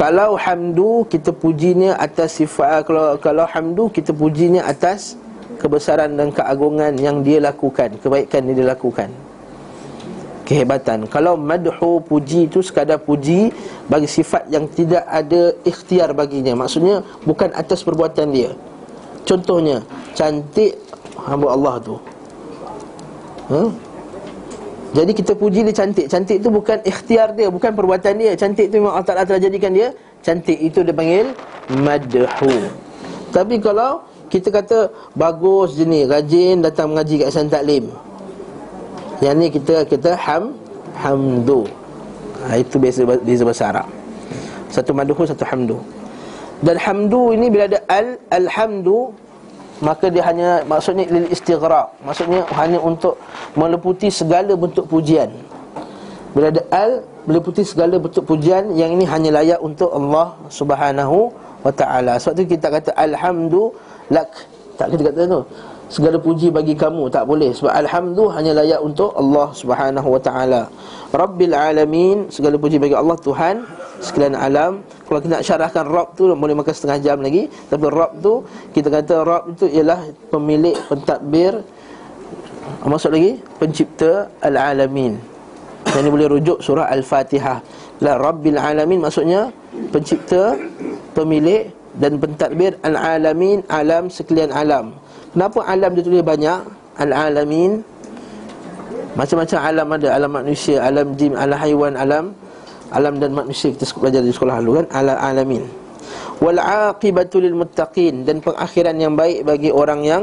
Kalau 0.00 0.32
hamdu 0.40 1.04
kita 1.04 1.28
pujinya 1.28 1.92
atas 2.00 2.40
sifat 2.40 2.88
Kalau 2.88 3.20
kalau 3.20 3.44
hamdu 3.44 3.92
kita 3.92 4.16
pujinya 4.16 4.64
atas 4.64 5.20
Kebesaran 5.60 6.16
dan 6.16 6.32
keagungan 6.32 6.96
yang 6.96 7.20
dia 7.20 7.36
lakukan 7.36 8.00
Kebaikan 8.00 8.48
yang 8.48 8.64
dia 8.64 8.68
lakukan. 8.72 9.12
Kehebatan. 10.48 11.04
Kalau 11.04 11.36
madhu 11.36 12.00
puji 12.00 12.48
itu 12.48 12.64
sekadar 12.64 12.96
puji 12.96 13.52
Bagi 13.92 14.08
sifat 14.08 14.48
yang 14.48 14.64
tidak 14.72 15.04
ada 15.04 15.52
ikhtiar 15.68 16.16
baginya. 16.16 16.56
Maksudnya 16.56 17.04
bukan 17.28 17.52
atas 17.52 17.84
perbuatan 17.84 18.32
dia. 18.32 18.56
Contohnya 19.28 19.84
Cantik 20.16 20.80
hamba 21.28 21.52
Allah 21.52 21.74
tu. 21.76 21.96
Ha? 23.52 23.89
Jadi 24.90 25.12
kita 25.14 25.32
puji 25.38 25.62
dia 25.62 25.74
cantik. 25.74 26.10
Cantik 26.10 26.42
tu 26.42 26.50
bukan 26.50 26.82
ikhtiar 26.82 27.30
dia 27.38 27.46
Bukan 27.46 27.78
perbuatan 27.78 28.18
dia. 28.18 28.34
Cantik 28.34 28.74
tu 28.74 28.82
memang 28.82 28.98
Allah 28.98 29.06
Ta'ala 29.06 29.22
telah 29.22 29.38
jadikan 29.38 29.70
dia. 29.70 29.94
Cantik 30.20 30.58
itu 30.58 30.82
dia 30.82 30.94
panggil 30.94 31.30
Madhu. 31.78 32.26
Tapi 33.30 33.62
kalau 33.62 34.02
kita 34.26 34.50
kata 34.50 34.90
Bagus 35.14 35.78
je 35.78 35.86
ni 35.86 36.02
Rajin 36.06 36.62
datang 36.62 36.90
mengaji 36.90 37.22
kat 37.22 37.30
San 37.30 37.46
Taklim. 37.46 37.86
Yang 39.22 39.34
ni 39.38 39.46
kita 39.54 39.86
kita 39.86 40.10
ham 40.18 40.58
Hamdu. 40.98 41.70
Ha, 42.50 42.58
Itu 42.58 42.82
biasa 42.82 43.06
beza 43.06 43.42
bahasa 43.46 43.64
Arab. 43.70 43.88
Satu 44.70 44.94
madhu 44.94 45.12
satu 45.26 45.44
hamdu. 45.44 45.76
Dan 46.62 46.76
hamdu 46.78 47.34
ini 47.34 47.48
bila 47.50 47.66
ada 47.66 47.80
al 47.88 48.20
Alhamdu 48.30 49.10
maka 49.80 50.12
dia 50.12 50.22
hanya 50.28 50.60
maksudnya 50.68 51.08
lil 51.08 51.26
istighraq. 51.32 51.88
Maksudnya 52.04 52.44
hanya 52.56 52.78
untuk 52.80 53.16
meliputi 53.56 54.12
segala 54.12 54.52
bentuk 54.52 54.84
pujian. 54.86 55.32
Bila 56.36 56.52
ada 56.52 56.62
al 56.70 57.02
meliputi 57.24 57.66
segala 57.66 57.96
bentuk 57.96 58.22
pujian 58.28 58.70
yang 58.76 58.94
ini 58.94 59.04
hanya 59.08 59.40
layak 59.40 59.60
untuk 59.60 59.90
Allah 59.90 60.36
Subhanahu 60.52 61.32
wa 61.64 61.72
taala. 61.72 62.20
Sebab 62.20 62.32
tu 62.38 62.42
kita 62.46 62.66
kata 62.68 62.90
alhamdu 62.94 63.72
lak. 64.12 64.30
Tak 64.76 64.96
kita 64.96 65.12
kata 65.12 65.20
tu 65.28 65.40
segala 65.90 66.16
puji 66.22 66.54
bagi 66.54 66.78
kamu 66.78 67.10
tak 67.10 67.26
boleh. 67.26 67.50
Sebab 67.50 67.74
alhamdu 67.74 68.30
hanya 68.30 68.54
layak 68.54 68.80
untuk 68.80 69.10
Allah 69.18 69.50
Subhanahu 69.50 70.08
wa 70.14 70.20
taala. 70.22 70.62
Rabbil 71.10 71.52
alamin 71.52 72.30
segala 72.30 72.54
puji 72.54 72.78
bagi 72.78 72.94
Allah 72.94 73.18
Tuhan 73.18 73.66
sekalian 73.98 74.38
alam. 74.38 74.86
Kalau 75.10 75.18
kita 75.18 75.42
nak 75.42 75.44
syarahkan 75.44 75.84
Rab 75.90 76.08
tu 76.14 76.30
Boleh 76.30 76.54
makan 76.54 76.70
setengah 76.70 76.98
jam 77.02 77.18
lagi. 77.18 77.50
Tapi 77.66 77.84
Rab 77.90 78.22
tu 78.22 78.46
Kita 78.70 78.86
kata 78.86 79.26
Rab 79.26 79.50
itu 79.50 79.66
ialah 79.66 80.06
Pemilik, 80.30 80.78
pentadbir 80.86 81.66
Maksud 82.86 83.10
lagi 83.10 83.42
Pencipta 83.58 84.30
Al-Alamin. 84.38 85.18
Yang 85.90 86.02
ini 86.06 86.10
boleh 86.14 86.28
rujuk 86.30 86.58
surah 86.62 86.86
Al-Fatihah. 86.94 87.58
La 88.06 88.14
Rabbil 88.14 88.54
Alamin 88.54 89.02
maksudnya 89.02 89.50
Pencipta 89.90 90.54
Pemilik 91.18 91.66
Dan 91.98 92.22
pentadbir 92.22 92.78
Al-Alamin 92.86 93.66
Alam 93.66 94.06
sekalian 94.08 94.54
alam 94.54 94.94
Kenapa 95.30 95.62
alam 95.66 95.90
dia 95.94 96.02
tulis 96.02 96.22
banyak? 96.26 96.58
Al-Alamin. 96.98 97.86
Macam-macam 99.14 99.58
alam 99.58 99.86
ada. 99.94 100.08
Alam 100.14 100.30
manusia, 100.30 100.82
alam 100.82 101.14
jin, 101.18 101.34
alam 101.34 101.58
haiwan, 101.58 101.94
alam 101.98 102.34
alam 102.90 103.22
dan 103.22 103.30
manusia 103.30 103.70
kita 103.70 103.86
belajar 103.96 104.20
di 104.22 104.34
sekolah 104.34 104.58
dulu 104.60 104.82
kan? 104.82 104.86
Ala 104.90 105.14
alamin 105.22 105.62
wal 106.42 106.58
aqibatu 106.58 107.38
lil 107.38 107.54
muttaqin 107.54 108.26
dan 108.26 108.42
pengakhiran 108.42 108.96
yang 108.98 109.14
baik 109.14 109.46
bagi 109.46 109.70
orang 109.70 110.02
yang 110.02 110.22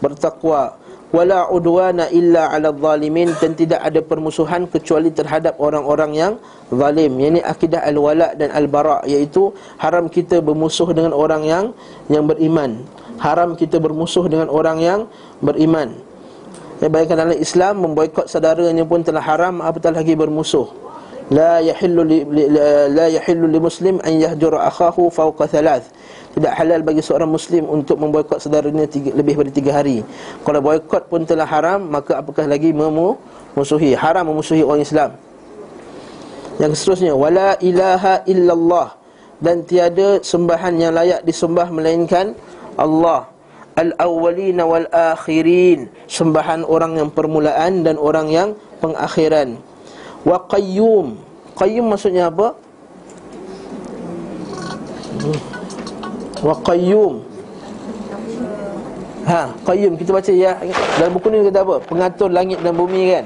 bertakwa. 0.00 0.80
Wala 1.14 1.46
udwana 1.54 2.10
illa 2.10 2.50
ala 2.50 2.74
zalimin. 2.74 3.30
Dan 3.38 3.54
tidak 3.54 3.78
ada 3.78 4.02
permusuhan 4.02 4.66
kecuali 4.66 5.14
terhadap 5.14 5.54
orang-orang 5.62 6.12
yang 6.18 6.32
zalim. 6.66 7.14
Yakni 7.14 7.40
akidah 7.46 7.86
al 7.86 7.94
wala 7.94 8.34
dan 8.34 8.50
al 8.50 8.66
bara 8.66 9.06
iaitu 9.06 9.54
haram 9.78 10.10
kita 10.10 10.42
bermusuh 10.42 10.90
dengan 10.90 11.14
orang 11.14 11.46
yang 11.46 11.64
yang 12.10 12.26
beriman 12.26 12.82
haram 13.20 13.56
kita 13.56 13.80
bermusuh 13.80 14.26
dengan 14.28 14.48
orang 14.52 14.78
yang 14.80 15.00
beriman. 15.40 15.96
Ya, 16.76 16.92
bayangkan 16.92 17.24
dalam 17.24 17.38
Islam 17.40 17.88
memboikot 17.88 18.28
saudaranya 18.28 18.84
pun 18.84 19.00
telah 19.00 19.24
haram 19.24 19.64
apatah 19.64 19.96
lagi 19.96 20.12
bermusuh. 20.12 20.68
La 21.32 21.58
yahillu 21.58 22.06
li, 22.06 22.18
li, 22.22 22.44
la 22.92 23.10
yahillu 23.10 23.50
li 23.50 23.58
muslim 23.58 23.98
an 24.04 24.14
yahjura 24.14 24.68
akhahu 24.68 25.10
fawqa 25.10 25.48
thalath. 25.50 25.90
Tidak 26.36 26.52
halal 26.52 26.84
bagi 26.84 27.00
seorang 27.00 27.32
muslim 27.32 27.64
untuk 27.64 27.96
memboikot 27.96 28.38
saudaranya 28.44 28.84
tiga, 28.84 29.10
lebih 29.16 29.40
dari 29.40 29.52
tiga 29.56 29.80
hari. 29.80 30.04
Kalau 30.44 30.60
boikot 30.60 31.08
pun 31.08 31.24
telah 31.24 31.48
haram 31.48 31.88
maka 31.88 32.20
apakah 32.20 32.44
lagi 32.44 32.76
memusuhi? 32.76 33.96
Haram 33.96 34.28
memusuhi 34.28 34.60
orang 34.60 34.84
Islam. 34.84 35.16
Yang 36.60 36.84
seterusnya 36.84 37.16
wala 37.16 37.56
ilaha 37.64 38.20
illallah. 38.28 39.00
Dan 39.36 39.64
tiada 39.64 40.20
sembahan 40.20 40.76
yang 40.76 40.92
layak 40.96 41.20
disembah 41.24 41.68
melainkan 41.72 42.36
Allah 42.76 43.28
al-awwalina 43.76 44.64
wal 44.64 44.88
akhirin 44.88 45.88
sembahan 46.08 46.64
orang 46.64 46.96
yang 46.96 47.10
permulaan 47.12 47.84
dan 47.84 48.00
orang 48.00 48.32
yang 48.32 48.48
pengakhiran 48.80 49.60
Wa 50.26 50.42
qayyum 50.50 51.16
Qayyum 51.56 51.88
maksudnya 51.88 52.28
apa? 52.28 52.52
Wa 56.44 56.54
qayyum 56.60 57.24
Ha, 59.26 59.50
qayyum 59.66 59.98
kita 59.98 60.14
baca 60.14 60.30
ya 60.30 60.54
dalam 61.02 61.18
buku 61.18 61.26
ni 61.34 61.42
kata 61.50 61.66
apa? 61.66 61.82
Pengatur 61.82 62.30
langit 62.30 62.62
dan 62.62 62.78
bumi 62.78 63.10
kan. 63.10 63.24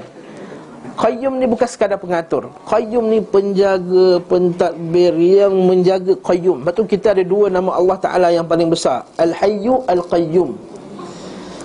Qayyum 0.99 1.39
ni 1.39 1.45
bukan 1.47 1.67
sekadar 1.67 1.97
pengatur. 1.97 2.51
Qayyum 2.67 3.05
ni 3.07 3.19
penjaga, 3.23 4.19
pentadbir 4.27 5.15
yang 5.15 5.53
menjaga 5.53 6.13
qayyum. 6.19 6.61
Lepas 6.61 6.73
tu 6.75 6.83
kita 6.83 7.15
ada 7.15 7.23
dua 7.23 7.47
nama 7.47 7.75
Allah 7.79 7.97
Taala 7.97 8.27
yang 8.31 8.43
paling 8.43 8.67
besar. 8.67 9.07
Al-Hayyu 9.15 9.87
Al-Qayyum. 9.87 10.71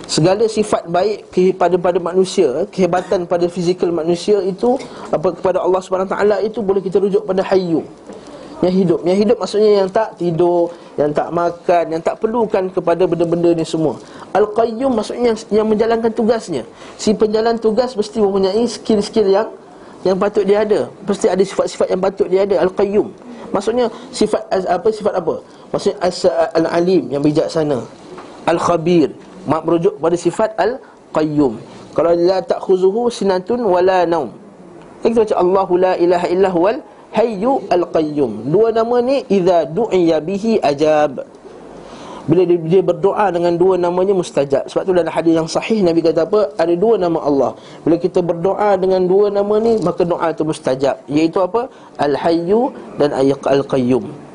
Segala 0.06 0.46
sifat 0.46 0.86
baik 0.86 1.34
kepada 1.34 1.74
pada 1.82 1.98
manusia, 1.98 2.62
kehebatan 2.70 3.26
pada 3.26 3.50
fizikal 3.50 3.90
manusia 3.90 4.38
itu 4.38 4.78
apa 5.10 5.34
kepada 5.34 5.58
Allah 5.58 5.82
taala 5.82 6.38
itu 6.46 6.62
boleh 6.62 6.78
kita 6.78 7.02
rujuk 7.02 7.26
pada 7.26 7.42
hayyu. 7.42 7.82
Yang 8.62 8.74
hidup. 8.86 9.00
Yang 9.02 9.18
hidup 9.26 9.36
maksudnya 9.42 9.70
yang 9.82 9.90
tak 9.90 10.14
tidur, 10.14 10.70
yang 10.94 11.10
tak 11.10 11.28
makan, 11.34 11.84
yang 11.90 12.02
tak 12.06 12.22
perlukan 12.22 12.70
kepada 12.70 13.02
benda-benda 13.02 13.50
ni 13.52 13.66
semua. 13.66 13.98
Al-Qayyum 14.36 14.92
maksudnya 14.92 15.32
yang, 15.48 15.64
menjalankan 15.64 16.12
tugasnya. 16.12 16.68
Si 17.00 17.16
penjalan 17.16 17.56
tugas 17.56 17.96
mesti 17.96 18.20
mempunyai 18.20 18.64
skill-skill 18.68 19.32
yang 19.32 19.48
yang 20.04 20.20
patut 20.20 20.44
dia 20.44 20.60
ada. 20.62 20.92
Mesti 21.08 21.26
ada 21.32 21.40
sifat-sifat 21.40 21.88
yang 21.88 22.00
patut 22.04 22.28
dia 22.28 22.44
ada. 22.44 22.60
Al-Qayyum. 22.68 23.08
Maksudnya 23.50 23.88
sifat 24.12 24.44
apa 24.52 24.88
sifat 24.92 25.14
apa? 25.16 25.40
Maksudnya 25.72 25.96
al-alim 26.52 27.08
yang 27.08 27.24
bijaksana. 27.24 27.80
Al-khabir 28.46 29.10
Mak 29.46 29.62
merujuk 29.66 29.98
pada 29.98 30.14
sifat 30.14 30.54
Al-Qayyum 30.54 31.58
Kalau 31.98 32.14
la 32.14 32.38
ta'khuzuhu 32.42 33.10
sinatun 33.10 33.66
wala 33.66 34.06
naum 34.06 34.30
Kita 35.02 35.26
baca 35.26 35.34
Allahu 35.34 35.74
la 35.82 35.92
ilaha 35.98 36.26
illa 36.30 36.48
huwal 36.54 36.78
Hayyu 37.10 37.66
Al-Qayyum 37.66 38.46
Dua 38.46 38.70
nama 38.70 39.02
ni 39.02 39.26
Iza 39.26 39.66
du'iya 39.66 40.22
bihi 40.22 40.62
ajab 40.62 41.26
bila 42.26 42.42
dia, 42.42 42.58
dia 42.58 42.82
berdoa 42.82 43.30
dengan 43.30 43.54
dua 43.54 43.78
namanya 43.78 44.10
mustajab 44.10 44.66
Sebab 44.66 44.82
tu 44.82 44.90
dalam 44.90 45.14
hadis 45.14 45.32
yang 45.38 45.46
sahih 45.46 45.78
Nabi 45.86 46.02
kata 46.02 46.26
apa? 46.26 46.50
Ada 46.58 46.74
dua 46.74 46.98
nama 46.98 47.22
Allah 47.22 47.54
Bila 47.86 47.96
kita 48.02 48.18
berdoa 48.18 48.74
dengan 48.74 49.06
dua 49.06 49.30
nama 49.30 49.62
ni 49.62 49.78
Maka 49.78 50.02
doa 50.02 50.34
itu 50.34 50.42
mustajab 50.42 50.98
Iaitu 51.06 51.38
apa? 51.38 51.70
Al-Hayyu 52.02 52.74
dan 52.98 53.14
Al-Qayyum 53.14 54.26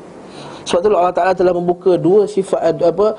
sebab 0.62 0.78
tu 0.78 0.88
Allah 0.94 1.14
Taala 1.14 1.34
telah 1.34 1.54
membuka 1.58 1.98
dua 1.98 2.30
sifat 2.30 2.78
apa 2.78 3.18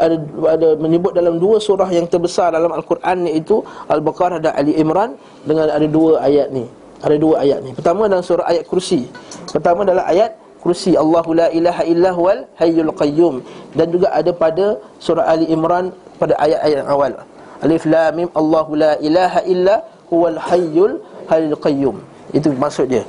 ada, 0.00 0.16
ada 0.48 0.68
menyebut 0.80 1.12
dalam 1.12 1.36
dua 1.36 1.60
surah 1.60 1.84
yang 1.92 2.08
terbesar 2.08 2.56
dalam 2.56 2.72
Al-Quran 2.72 3.28
iaitu 3.28 3.60
Al-Baqarah 3.84 4.40
dan 4.40 4.56
Ali 4.56 4.72
Imran 4.80 5.12
dengan 5.44 5.68
ada 5.68 5.84
dua 5.84 6.24
ayat 6.24 6.48
ni. 6.48 6.64
Ada 7.04 7.16
dua 7.20 7.44
ayat 7.44 7.58
ni. 7.64 7.76
Pertama 7.76 8.08
dalam 8.08 8.24
surah 8.24 8.48
ayat 8.48 8.64
kursi. 8.64 9.04
Pertama 9.52 9.84
adalah 9.84 10.08
ayat 10.08 10.36
kursi 10.60 10.92
Allahu 10.94 11.32
la 11.40 11.48
ilaha 11.50 11.82
illa 11.88 12.10
huwal 12.12 12.44
hayyul 12.60 12.92
qayyum 12.92 13.34
dan 13.72 13.86
juga 13.88 14.12
ada 14.12 14.30
pada 14.30 14.76
surah 15.00 15.24
Ali 15.24 15.48
Imran 15.48 15.92
pada 16.20 16.36
ayat-ayat 16.36 16.84
awal. 16.84 17.12
Alif 17.64 17.84
lam 17.88 18.12
mim 18.16 18.28
Allahu 18.36 18.76
la 18.76 18.92
ilaha 19.00 19.40
illa 19.48 19.74
huwal 20.12 20.36
hayyul 20.36 21.00
hayyul 21.28 21.56
qayyum. 21.56 21.96
Itu 22.36 22.52
maksud 22.52 22.92
dia. 22.92 23.04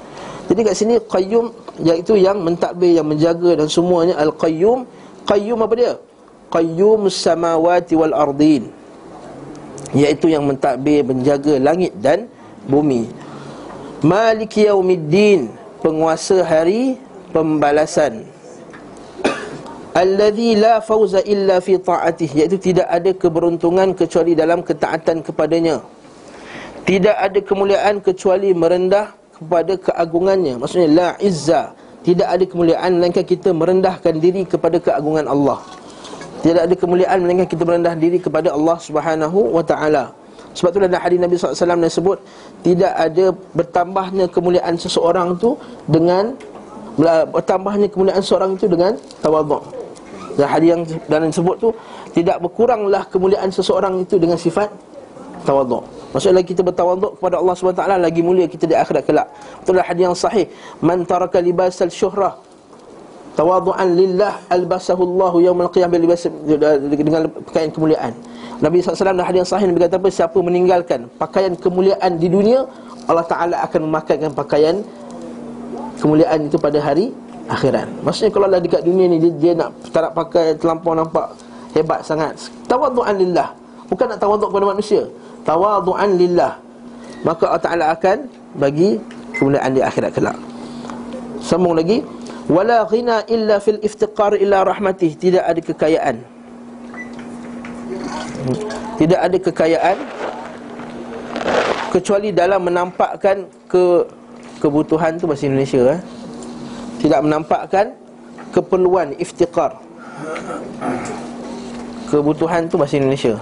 Jadi 0.47 0.59
kat 0.67 0.75
sini 0.75 0.95
qayyum 0.99 1.51
iaitu 1.83 2.19
yang 2.19 2.39
mentadbir 2.43 2.99
yang 2.99 3.07
menjaga 3.07 3.59
dan 3.59 3.67
semuanya 3.71 4.15
al-qayyum. 4.19 4.87
Qayyum 5.27 5.59
apa 5.63 5.73
dia? 5.79 5.93
Qayyum 6.51 7.07
samawati 7.07 7.93
wal 7.95 8.15
ardin. 8.15 8.67
Iaitu 9.95 10.31
yang 10.31 10.43
mentadbir 10.47 11.03
menjaga 11.03 11.55
langit 11.59 11.95
dan 11.99 12.27
bumi. 12.67 13.11
Maliki 14.01 14.67
yaumiddin, 14.67 15.53
penguasa 15.79 16.41
hari 16.41 16.99
pembalasan. 17.31 18.27
Alladhi 19.91 20.55
la 20.55 20.79
fawza 20.79 21.19
illa 21.27 21.59
fi 21.59 21.75
ta'atih 21.75 22.31
Iaitu 22.31 22.55
tidak 22.71 22.87
ada 22.87 23.11
keberuntungan 23.11 23.91
kecuali 23.91 24.31
dalam 24.31 24.63
ketaatan 24.63 25.19
kepadanya. 25.19 25.83
Tidak 26.87 27.11
ada 27.11 27.39
kemuliaan 27.43 27.99
kecuali 27.99 28.55
merendah 28.55 29.11
kepada 29.35 29.75
keagungannya. 29.75 30.63
Maksudnya 30.63 30.89
la 30.91 31.09
izza 31.19 31.75
Tidak 32.07 32.23
ada 32.23 32.43
kemuliaan 32.47 32.97
melainkan 32.97 33.27
kita 33.27 33.51
merendahkan 33.51 34.15
diri 34.15 34.47
kepada 34.47 34.79
keagungan 34.79 35.27
Allah. 35.27 35.59
Tidak 36.41 36.71
ada 36.71 36.75
kemuliaan 36.75 37.21
melainkan 37.21 37.45
kita 37.45 37.67
merendah 37.67 37.93
diri 37.93 38.17
kepada 38.17 38.55
Allah 38.55 38.79
subhanahu 38.79 39.53
wa 39.53 39.61
ta'ala. 39.61 40.15
Sebab 40.51 40.69
tu 40.71 40.79
dalam 40.83 40.99
hadis 40.99 41.15
Nabi 41.15 41.39
SAW 41.39 41.79
yang 41.79 41.87
sebut 41.87 42.17
Tidak 42.59 42.91
ada 42.91 43.31
bertambahnya 43.55 44.27
kemuliaan 44.27 44.75
seseorang 44.75 45.39
tu 45.39 45.55
Dengan 45.87 46.35
Bertambahnya 46.99 47.87
kemuliaan 47.87 48.19
seseorang 48.19 48.59
itu 48.59 48.67
dengan 48.67 48.91
tawaduk 49.23 49.63
Dan 50.35 50.47
hadis 50.47 50.67
yang 50.75 50.81
dalam 51.07 51.31
sebut 51.31 51.55
tu 51.59 51.69
Tidak 52.11 52.43
berkuranglah 52.43 53.07
kemuliaan 53.07 53.47
seseorang 53.47 54.03
itu 54.03 54.19
dengan 54.19 54.35
sifat 54.35 54.67
tawaduk 55.47 55.87
Maksudnya 56.11 56.43
kita 56.43 56.59
bertawaduk 56.59 57.15
kepada 57.15 57.39
Allah 57.39 57.55
SWT 57.55 57.83
Lagi 57.95 58.21
mulia 58.21 58.45
kita 58.51 58.67
di 58.67 58.75
akhirat 58.75 59.07
kelak. 59.07 59.27
Itulah 59.63 59.83
hadis 59.87 60.03
yang 60.03 60.17
sahih. 60.17 60.45
Man 60.83 61.07
taraka 61.07 61.39
libasal 61.39 61.87
syuhrah 61.87 62.35
Tawadu'an 63.31 63.95
lillah 63.95 64.43
Albasahu 64.51 65.07
Allahu 65.07 65.39
yawmal 65.39 65.71
qiyam 65.71 65.87
Dengan 65.95 67.31
pakaian 67.47 67.71
kemuliaan. 67.71 68.11
Nabi 68.61 68.83
SAW 68.83 69.17
dalam 69.17 69.25
hadis 69.25 69.49
sahih 69.49 69.65
Nabi 69.71 69.87
kata 69.87 69.97
apa? 69.97 70.09
Siapa 70.11 70.37
meninggalkan 70.37 71.09
pakaian 71.17 71.57
kemuliaan 71.57 72.19
di 72.21 72.29
dunia 72.29 72.67
Allah 73.09 73.25
Ta'ala 73.25 73.65
akan 73.65 73.89
memakaikan 73.89 74.29
pakaian 74.37 74.85
Kemuliaan 76.01 76.49
itu 76.49 76.57
pada 76.57 76.81
hari 76.81 77.13
akhirat. 77.45 77.85
Maksudnya 78.01 78.31
kalau 78.33 78.45
Allah 78.49 78.59
dekat 78.59 78.81
dunia 78.81 79.05
ni 79.05 79.21
Dia, 79.21 79.31
dia 79.37 79.53
nak 79.53 79.69
tak 79.93 80.01
nak 80.09 80.13
pakai 80.17 80.57
terlampau 80.57 80.97
nampak 80.97 81.31
Hebat 81.71 82.03
sangat. 82.03 82.35
Tawadu'an 82.67 83.15
lillah. 83.15 83.55
Bukan 83.87 84.11
nak 84.11 84.19
tawaduk 84.19 84.51
kepada 84.51 84.75
manusia. 84.75 85.07
Tawadu'an 85.47 86.19
lillah. 86.19 86.59
Maka 87.23 87.47
Allah 87.47 87.63
Ta'ala 87.63 87.85
akan 87.95 88.27
bagi 88.59 88.99
kemuliaan 89.39 89.71
di 89.71 89.79
akhirat 89.79 90.11
kelak. 90.11 90.35
Sambung 91.39 91.79
lagi 91.79 92.03
Wala 92.51 92.83
ghina 92.83 93.23
illa 93.31 93.63
fil 93.63 93.79
iftiqar 93.79 94.35
illa 94.35 94.67
rahmatih. 94.67 95.15
Tidak 95.15 95.39
ada 95.39 95.61
kekayaan. 95.63 96.15
Tidak 98.99 99.19
ada 99.19 99.37
kekayaan 99.39 99.97
kecuali 101.95 102.35
dalam 102.35 102.67
menampakkan 102.67 103.47
ke 103.71 104.03
kebutuhan 104.61 105.17
tu 105.17 105.25
bahasa 105.25 105.49
Indonesia 105.49 105.97
eh? 105.97 105.99
tidak 107.01 107.19
menampakkan 107.25 107.85
keperluan 108.53 109.17
iftikar 109.17 109.73
kebutuhan 112.11 112.67
tu 112.67 112.75
bahasa 112.75 112.99
Indonesia. 112.99 113.33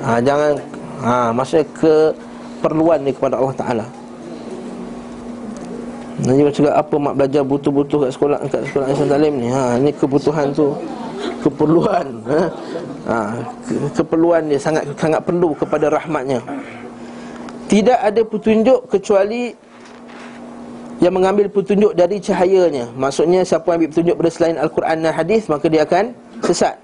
Ha, 0.00 0.16
jangan 0.24 0.56
ha, 1.04 1.28
maksudnya 1.28 1.68
keperluan 1.76 3.04
ni 3.04 3.12
kepada 3.12 3.36
Allah 3.36 3.56
Taala. 3.60 3.86
Nanti 6.16 6.40
macam 6.48 6.62
apa 6.72 6.94
mak 6.96 7.14
belajar 7.20 7.42
butuh-butuh 7.44 8.08
kat 8.08 8.10
sekolah 8.16 8.38
kat 8.48 8.64
sekolah 8.72 8.86
Islam 8.88 9.08
Talim 9.12 9.34
ni? 9.36 9.48
Ha 9.52 9.76
ni 9.76 9.92
kebutuhan 9.92 10.48
tu. 10.56 10.72
Keperluan 11.44 12.06
ha? 12.32 12.40
ha, 13.06 13.16
keperluan 13.92 14.48
dia 14.48 14.56
sangat 14.56 14.88
sangat 14.96 15.20
perlu 15.20 15.52
kepada 15.52 15.92
rahmatnya. 15.92 16.40
Tidak 17.68 17.98
ada 17.98 18.22
petunjuk 18.24 18.88
kecuali 18.88 19.52
yang 21.00 21.12
mengambil 21.12 21.46
petunjuk 21.52 21.92
dari 21.92 22.16
cahayanya. 22.16 22.88
Maksudnya 22.96 23.44
siapa 23.44 23.68
yang 23.72 23.84
ambil 23.84 23.90
petunjuk 23.92 24.14
pada 24.16 24.30
selain 24.32 24.56
al-Quran 24.56 24.96
dan 25.04 25.12
hadis 25.12 25.42
maka 25.48 25.66
dia 25.68 25.82
akan 25.84 26.16
sesat. 26.40 26.76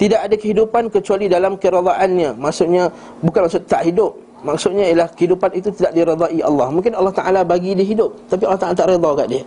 Tidak 0.00 0.16
ada 0.16 0.32
kehidupan 0.32 0.88
kecuali 0.88 1.28
dalam 1.28 1.60
keredaannya 1.60 2.38
maksudnya 2.38 2.88
bukan 3.20 3.50
maksud 3.50 3.66
tak 3.66 3.84
hidup. 3.84 4.16
Maksudnya 4.40 4.88
ialah 4.88 5.08
kehidupan 5.12 5.52
itu 5.52 5.68
tidak 5.76 5.92
diredai 5.92 6.40
Allah. 6.40 6.72
Mungkin 6.72 6.96
Allah 6.96 7.12
Taala 7.12 7.40
bagi 7.44 7.76
dia 7.76 7.84
hidup 7.84 8.16
tapi 8.30 8.48
Allah 8.48 8.60
Taala 8.60 8.74
tak 8.78 8.88
redha 8.88 9.10
kat 9.18 9.28
dia. 9.28 9.44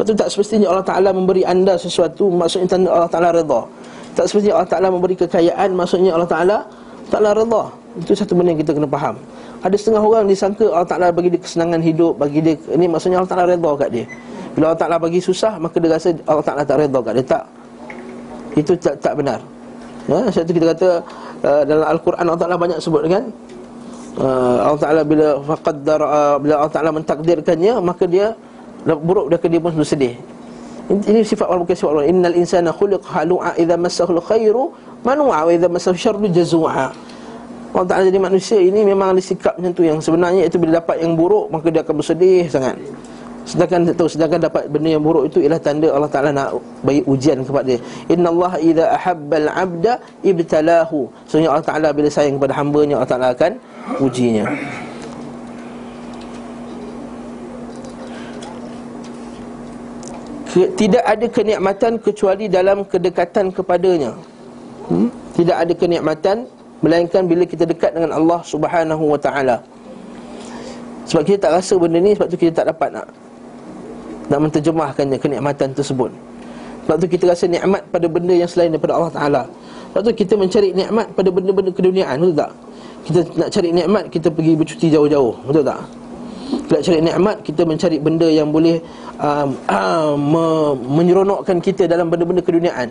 Lepas 0.00 0.16
tak 0.16 0.28
semestinya 0.32 0.72
Allah 0.72 0.80
Ta'ala 0.80 1.12
memberi 1.12 1.44
anda 1.44 1.76
sesuatu 1.76 2.32
Maksudnya 2.32 2.72
tanda 2.72 2.88
Allah 2.88 3.10
Ta'ala 3.12 3.36
redha 3.36 3.60
Tak 4.16 4.24
semestinya 4.32 4.56
Allah 4.56 4.70
Ta'ala 4.72 4.88
memberi 4.88 5.12
kekayaan 5.12 5.76
Maksudnya 5.76 6.16
Allah 6.16 6.24
Ta'ala 6.24 6.56
Ta'ala 7.12 7.36
redha 7.36 7.68
Itu 8.00 8.16
satu 8.16 8.32
benda 8.32 8.56
yang 8.56 8.64
kita 8.64 8.72
kena 8.72 8.88
faham 8.88 9.20
Ada 9.60 9.76
setengah 9.76 10.02
orang 10.02 10.24
disangka 10.24 10.64
Allah 10.72 10.88
Ta'ala 10.88 11.06
bagi 11.12 11.28
dia 11.28 11.40
kesenangan 11.40 11.80
hidup 11.84 12.16
Bagi 12.16 12.40
dia 12.40 12.54
Ini 12.56 12.86
maksudnya 12.88 13.20
Allah 13.20 13.30
Ta'ala 13.30 13.44
redha 13.44 13.70
kat 13.76 13.88
dia. 13.92 14.04
Bila 14.56 14.64
Allah 14.72 14.80
Ta'ala 14.80 14.96
bagi 14.96 15.20
susah 15.20 15.60
Maka 15.60 15.76
dia 15.76 15.90
rasa 15.92 16.08
Allah 16.24 16.44
Ta'ala 16.44 16.62
tak 16.64 16.76
redha 16.80 16.98
kat 17.00 17.12
dia. 17.20 17.24
Tak. 17.24 17.44
Itu 18.56 18.72
tak, 18.80 18.94
tak 19.04 19.14
benar. 19.20 19.38
Ya, 20.08 20.18
Sebab 20.32 20.44
itu 20.48 20.52
kita 20.56 20.66
kata 20.72 20.88
uh, 21.44 21.62
Dalam 21.68 21.86
Al-Quran 21.92 22.24
Allah 22.24 22.40
Ta'ala 22.40 22.56
banyak 22.56 22.78
sebut 22.80 23.02
kan? 23.06 23.24
Uh, 24.16 24.56
Allah 24.64 24.80
Ta'ala 24.80 25.02
bila 25.04 25.26
faqaddar, 25.44 26.00
uh, 26.00 26.36
Bila 26.40 26.54
Allah 26.64 26.72
Ta'ala 26.72 26.90
mentakdirkannya 26.96 27.72
Maka 27.84 28.04
dia 28.08 28.32
buruk 28.84 29.28
dia 29.28 29.36
dia 29.44 29.60
pun 29.60 29.76
sedih 29.84 30.16
ini 30.90 31.22
sifat 31.22 31.46
orang 31.46 31.62
bukan 31.62 31.76
sifat 31.78 31.90
orang 31.94 32.06
innal 32.10 32.34
insana 32.34 32.74
khuliqa 32.74 33.06
halu'a 33.14 33.54
idza 33.54 33.78
massahu 33.78 34.10
alkhairu 34.18 34.74
manu'a 35.06 35.46
wa 35.46 35.50
idza 35.54 35.70
massahu 35.70 35.94
syarru 35.94 36.26
jazu'a 36.26 36.90
Allah 37.70 37.86
Ta'ala 37.86 38.04
jadi 38.10 38.18
manusia 38.18 38.58
ini 38.58 38.82
memang 38.82 39.14
ada 39.14 39.22
sikap 39.22 39.54
macam 39.54 39.70
tu. 39.70 39.86
Yang 39.86 40.10
sebenarnya 40.10 40.42
itu 40.50 40.58
bila 40.58 40.82
dapat 40.82 41.06
yang 41.06 41.14
buruk 41.14 41.54
Maka 41.54 41.70
dia 41.70 41.86
akan 41.86 41.94
bersedih 42.02 42.50
sangat. 42.50 42.74
Sedangkan 43.46 43.94
tahu 43.94 44.10
sedangkan 44.10 44.46
dapat 44.46 44.66
benda 44.70 44.94
yang 44.94 45.02
buruk 45.02 45.30
itu 45.30 45.38
Ialah 45.42 45.62
tanda 45.62 45.88
Allah 45.90 46.10
Ta'ala 46.10 46.30
nak 46.34 46.58
bagi 46.82 47.02
ujian 47.06 47.46
kepada 47.46 47.74
dia. 47.74 47.78
Inna 48.10 48.34
Allah 48.34 48.52
idha 48.58 48.84
ahabbal 48.94 49.48
abda 49.50 49.92
ibtalahu. 50.26 51.10
Sebenarnya 51.30 51.50
Allah 51.54 51.66
Ta'ala 51.66 51.88
bila 51.94 52.08
sayang 52.10 52.42
kepada 52.42 52.54
hambanya 52.58 52.94
Allah 52.98 53.10
Ta'ala 53.10 53.28
akan 53.34 53.52
ujinya. 54.02 54.50
Tidak 60.50 61.04
ada 61.06 61.26
kenikmatan 61.30 62.02
kecuali 62.02 62.50
dalam 62.50 62.82
kedekatan 62.82 63.54
kepadanya. 63.54 64.18
Hmm? 64.90 65.06
Tidak 65.38 65.54
ada 65.54 65.70
kenikmatan 65.78 66.50
melainkan 66.80 67.28
bila 67.28 67.44
kita 67.44 67.64
dekat 67.68 67.96
dengan 67.96 68.16
Allah 68.16 68.40
Subhanahu 68.44 69.04
wa 69.14 69.20
taala. 69.20 69.60
Sebab 71.08 71.22
kita 71.26 71.48
tak 71.48 71.52
rasa 71.58 71.74
benda 71.74 71.98
ni 71.98 72.14
sebab 72.14 72.28
tu 72.30 72.38
kita 72.38 72.62
tak 72.62 72.66
dapat 72.70 72.94
nak 72.94 73.06
nak 74.30 74.38
menterjemahkannya 74.46 75.18
kenikmatan 75.18 75.74
tersebut. 75.74 76.14
Sebab 76.86 76.96
tu 77.02 77.06
kita 77.10 77.24
rasa 77.28 77.44
nikmat 77.50 77.82
pada 77.90 78.06
benda 78.06 78.34
yang 78.34 78.46
selain 78.46 78.70
daripada 78.70 78.94
Allah 78.96 79.12
Taala. 79.12 79.42
Sebab 79.90 80.00
tu 80.06 80.12
kita 80.14 80.38
mencari 80.38 80.70
nikmat 80.70 81.06
pada 81.18 81.28
benda-benda 81.34 81.70
keduniaan, 81.74 82.22
betul 82.22 82.36
tak? 82.38 82.52
Kita 83.10 83.20
nak 83.34 83.48
cari 83.50 83.68
nikmat 83.74 84.04
kita 84.06 84.28
pergi 84.30 84.52
bercuti 84.54 84.86
jauh-jauh, 84.86 85.34
betul 85.50 85.64
tak? 85.66 85.80
Kita 86.50 86.72
nak 86.78 86.82
cari 86.86 87.00
nikmat 87.02 87.36
kita 87.42 87.62
mencari 87.66 87.96
benda 87.98 88.28
yang 88.30 88.48
boleh 88.54 88.78
uh, 89.18 89.46
uh, 89.76 90.14
me, 90.14 90.46
menyeronokkan 90.78 91.58
kita 91.58 91.90
dalam 91.90 92.06
benda-benda 92.06 92.42
keduniaan. 92.42 92.90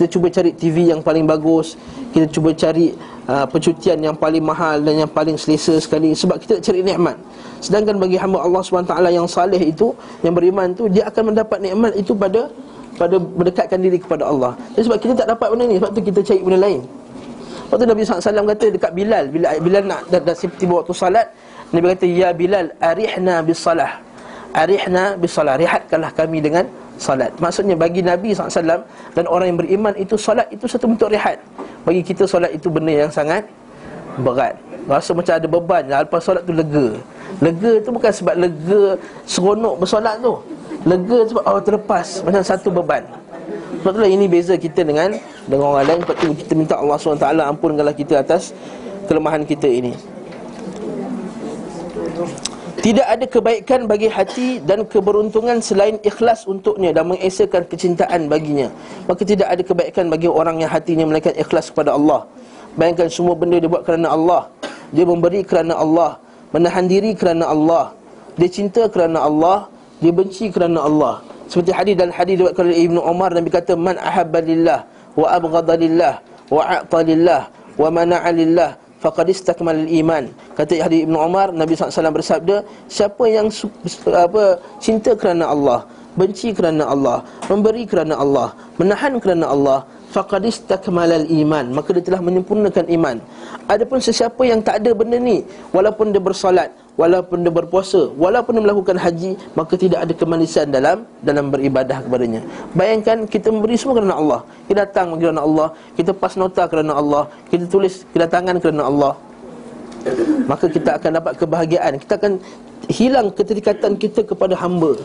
Kita 0.00 0.16
cuba 0.16 0.32
cari 0.32 0.56
TV 0.56 0.88
yang 0.88 1.04
paling 1.04 1.28
bagus, 1.28 1.76
kita 2.16 2.24
cuba 2.32 2.56
cari 2.56 2.96
uh, 3.28 3.44
percutian 3.44 4.00
yang 4.00 4.16
paling 4.16 4.40
mahal 4.40 4.80
dan 4.80 5.04
yang 5.04 5.10
paling 5.12 5.36
selesa 5.36 5.76
sekali 5.76 6.16
sebab 6.16 6.40
kita 6.40 6.56
cari 6.56 6.80
nikmat. 6.80 7.20
Sedangkan 7.60 8.00
bagi 8.00 8.16
hamba 8.16 8.40
Allah 8.40 8.64
SWT 8.64 8.96
yang 9.12 9.28
saleh 9.28 9.60
itu, 9.60 9.92
yang 10.24 10.32
beriman 10.32 10.72
itu, 10.72 10.88
dia 10.88 11.04
akan 11.04 11.36
mendapat 11.36 11.60
nikmat 11.60 11.92
itu 12.00 12.16
pada 12.16 12.48
pada 12.96 13.20
berdekatkan 13.20 13.76
diri 13.76 14.00
kepada 14.00 14.24
Allah. 14.24 14.56
Jadi 14.72 14.88
sebab 14.88 14.98
kita 15.04 15.12
tak 15.20 15.28
dapat 15.36 15.52
benda 15.52 15.64
ni, 15.68 15.76
sebab 15.76 15.90
tu 15.92 16.00
kita 16.00 16.20
cari 16.24 16.40
benda 16.48 16.58
lain. 16.64 16.80
Lepas 17.68 17.76
tu 17.76 17.84
Nabi 17.84 18.00
SAW 18.00 18.48
kata 18.56 18.66
dekat 18.72 18.92
Bilal 18.96 19.24
Bila 19.28 19.46
Bilal 19.60 19.84
nak 19.84 20.08
dah, 20.08 20.18
dah 20.18 20.34
tiba 20.34 20.80
waktu 20.80 20.90
salat 20.96 21.28
Nabi 21.76 21.92
kata 21.92 22.08
Ya 22.08 22.32
Bilal 22.34 22.72
arihna 22.82 23.46
bis 23.46 23.62
salah 23.62 24.02
Arihna 24.50 25.14
bisalah 25.14 25.54
Rihatkanlah 25.54 26.10
kami 26.10 26.42
dengan 26.42 26.66
salat. 27.00 27.32
Maksudnya 27.40 27.72
bagi 27.74 28.04
Nabi 28.04 28.36
SAW 28.36 28.84
Dan 29.16 29.24
orang 29.24 29.48
yang 29.48 29.58
beriman 29.58 29.96
itu 29.96 30.20
Salat 30.20 30.44
itu 30.52 30.68
satu 30.68 30.84
bentuk 30.84 31.08
rihat 31.08 31.40
Bagi 31.88 32.04
kita 32.04 32.28
salat 32.28 32.52
itu 32.52 32.68
benda 32.68 33.08
yang 33.08 33.10
sangat 33.10 33.48
Berat. 34.20 34.58
Rasa 34.84 35.14
macam 35.14 35.32
ada 35.38 35.46
beban. 35.48 35.82
Lepas 35.86 36.20
salat 36.26 36.42
tu 36.44 36.52
lega. 36.52 36.98
Lega 37.38 37.72
tu 37.80 37.90
bukan 37.94 38.10
sebab 38.10 38.34
lega 38.36 38.98
Seronok 39.24 39.74
bersolat 39.80 40.18
tu. 40.18 40.34
Lega 40.82 41.18
sebab 41.30 41.42
Allah 41.46 41.62
terlepas. 41.62 42.06
Macam 42.26 42.42
satu 42.42 42.68
beban. 42.74 43.06
Sebab 43.80 43.96
itulah 43.96 44.10
ini 44.10 44.26
beza 44.26 44.58
kita 44.58 44.82
dengan 44.82 45.14
Dengan 45.46 45.72
orang 45.72 45.86
lain. 45.86 46.00
Sebab 46.04 46.16
tu 46.18 46.26
kita 46.36 46.52
minta 46.58 46.74
Allah 46.76 46.98
SWT 46.98 47.22
Ampunkanlah 47.22 47.94
kita 47.96 48.20
atas 48.20 48.52
Kelemahan 49.06 49.46
kita 49.46 49.70
ini 49.70 49.94
tidak 52.80 53.06
ada 53.12 53.26
kebaikan 53.28 53.84
bagi 53.84 54.08
hati 54.08 54.56
dan 54.64 54.88
keberuntungan 54.88 55.60
selain 55.60 56.00
ikhlas 56.00 56.48
untuknya 56.48 56.96
dan 56.96 57.12
mengesakan 57.12 57.68
kecintaan 57.68 58.24
baginya. 58.32 58.72
Maka 59.04 59.20
tidak 59.28 59.52
ada 59.52 59.60
kebaikan 59.60 60.08
bagi 60.08 60.32
orang 60.32 60.64
yang 60.64 60.72
hatinya 60.72 61.04
melainkan 61.04 61.36
ikhlas 61.36 61.68
kepada 61.68 61.92
Allah. 61.92 62.24
Bayangkan 62.80 63.12
semua 63.12 63.36
benda 63.36 63.60
dia 63.60 63.68
buat 63.68 63.84
kerana 63.84 64.16
Allah. 64.16 64.48
Dia 64.96 65.04
memberi 65.04 65.44
kerana 65.44 65.76
Allah. 65.76 66.16
Menahan 66.56 66.88
diri 66.88 67.12
kerana 67.12 67.52
Allah. 67.52 67.92
Dia 68.40 68.48
cinta 68.48 68.88
kerana 68.88 69.28
Allah. 69.28 69.68
Dia 70.00 70.16
benci 70.16 70.48
kerana 70.48 70.80
Allah. 70.88 71.20
Seperti 71.52 71.76
hadis 71.76 71.94
dan 72.00 72.08
hadis 72.08 72.40
diriwayatkan 72.40 72.64
oleh 72.64 72.80
Ibnu 72.88 73.00
Umar 73.04 73.30
Nabi 73.36 73.50
kata 73.52 73.76
man 73.76 74.00
ahabba 74.00 74.40
lillah 74.40 74.88
wa 75.18 75.26
abghadha 75.28 75.74
lillah 75.76 76.14
wa 76.48 76.62
a'ta 76.64 77.04
lillah 77.04 77.42
wa 77.76 77.88
mana'a 77.92 78.30
lillah 78.32 78.79
faqad 79.00 79.26
istakmal 79.32 79.80
iman 80.00 80.28
kata 80.54 80.84
hadis 80.84 81.08
Ibnu 81.08 81.16
Umar 81.16 81.48
Nabi 81.56 81.72
SAW 81.74 82.12
bersabda 82.12 82.62
siapa 82.86 83.24
yang 83.26 83.48
apa 84.12 84.44
cinta 84.76 85.16
kerana 85.16 85.48
Allah 85.48 85.88
benci 86.20 86.52
kerana 86.52 86.84
Allah 86.92 87.24
memberi 87.48 87.88
kerana 87.88 88.20
Allah 88.20 88.52
menahan 88.76 89.16
kerana 89.16 89.48
Allah 89.48 89.78
faqad 90.10 90.42
istakmalal 90.52 91.26
iman 91.42 91.70
maka 91.70 91.94
dia 91.94 92.02
telah 92.02 92.20
menyempurnakan 92.20 92.86
iman. 92.98 93.16
Adapun 93.70 94.02
sesiapa 94.02 94.42
yang 94.42 94.60
tak 94.60 94.82
ada 94.82 94.90
benda 94.90 95.16
ni 95.16 95.46
walaupun 95.70 96.10
dia 96.10 96.18
bersolat 96.18 96.74
walaupun 97.00 97.40
dia 97.40 97.48
berpuasa 97.48 98.12
walaupun 98.12 98.60
dia 98.60 98.62
melakukan 98.68 98.96
haji 99.00 99.32
maka 99.56 99.72
tidak 99.80 100.04
ada 100.04 100.12
kemanisan 100.12 100.68
dalam 100.68 101.08
dalam 101.24 101.48
beribadah 101.48 102.04
kepadanya. 102.04 102.44
Bayangkan 102.76 103.24
kita 103.24 103.48
memberi 103.48 103.80
semua 103.80 103.96
kerana 103.96 104.20
Allah. 104.20 104.40
Kita 104.68 104.84
datang 104.84 105.16
kerana 105.16 105.40
Allah 105.40 105.68
kita 105.96 106.12
pas 106.12 106.36
nota 106.36 106.62
kerana 106.68 106.92
Allah 107.00 107.24
kita 107.48 107.64
tulis 107.64 108.04
kedatangan 108.12 108.60
kerana 108.60 108.82
Allah. 108.84 109.12
Maka 110.44 110.68
kita 110.68 111.00
akan 111.00 111.10
dapat 111.20 111.32
kebahagiaan. 111.40 111.92
Kita 112.00 112.20
akan 112.20 112.32
hilang 112.92 113.32
keterikatan 113.32 113.96
kita 113.96 114.20
kepada 114.24 114.52
hamba. 114.60 114.96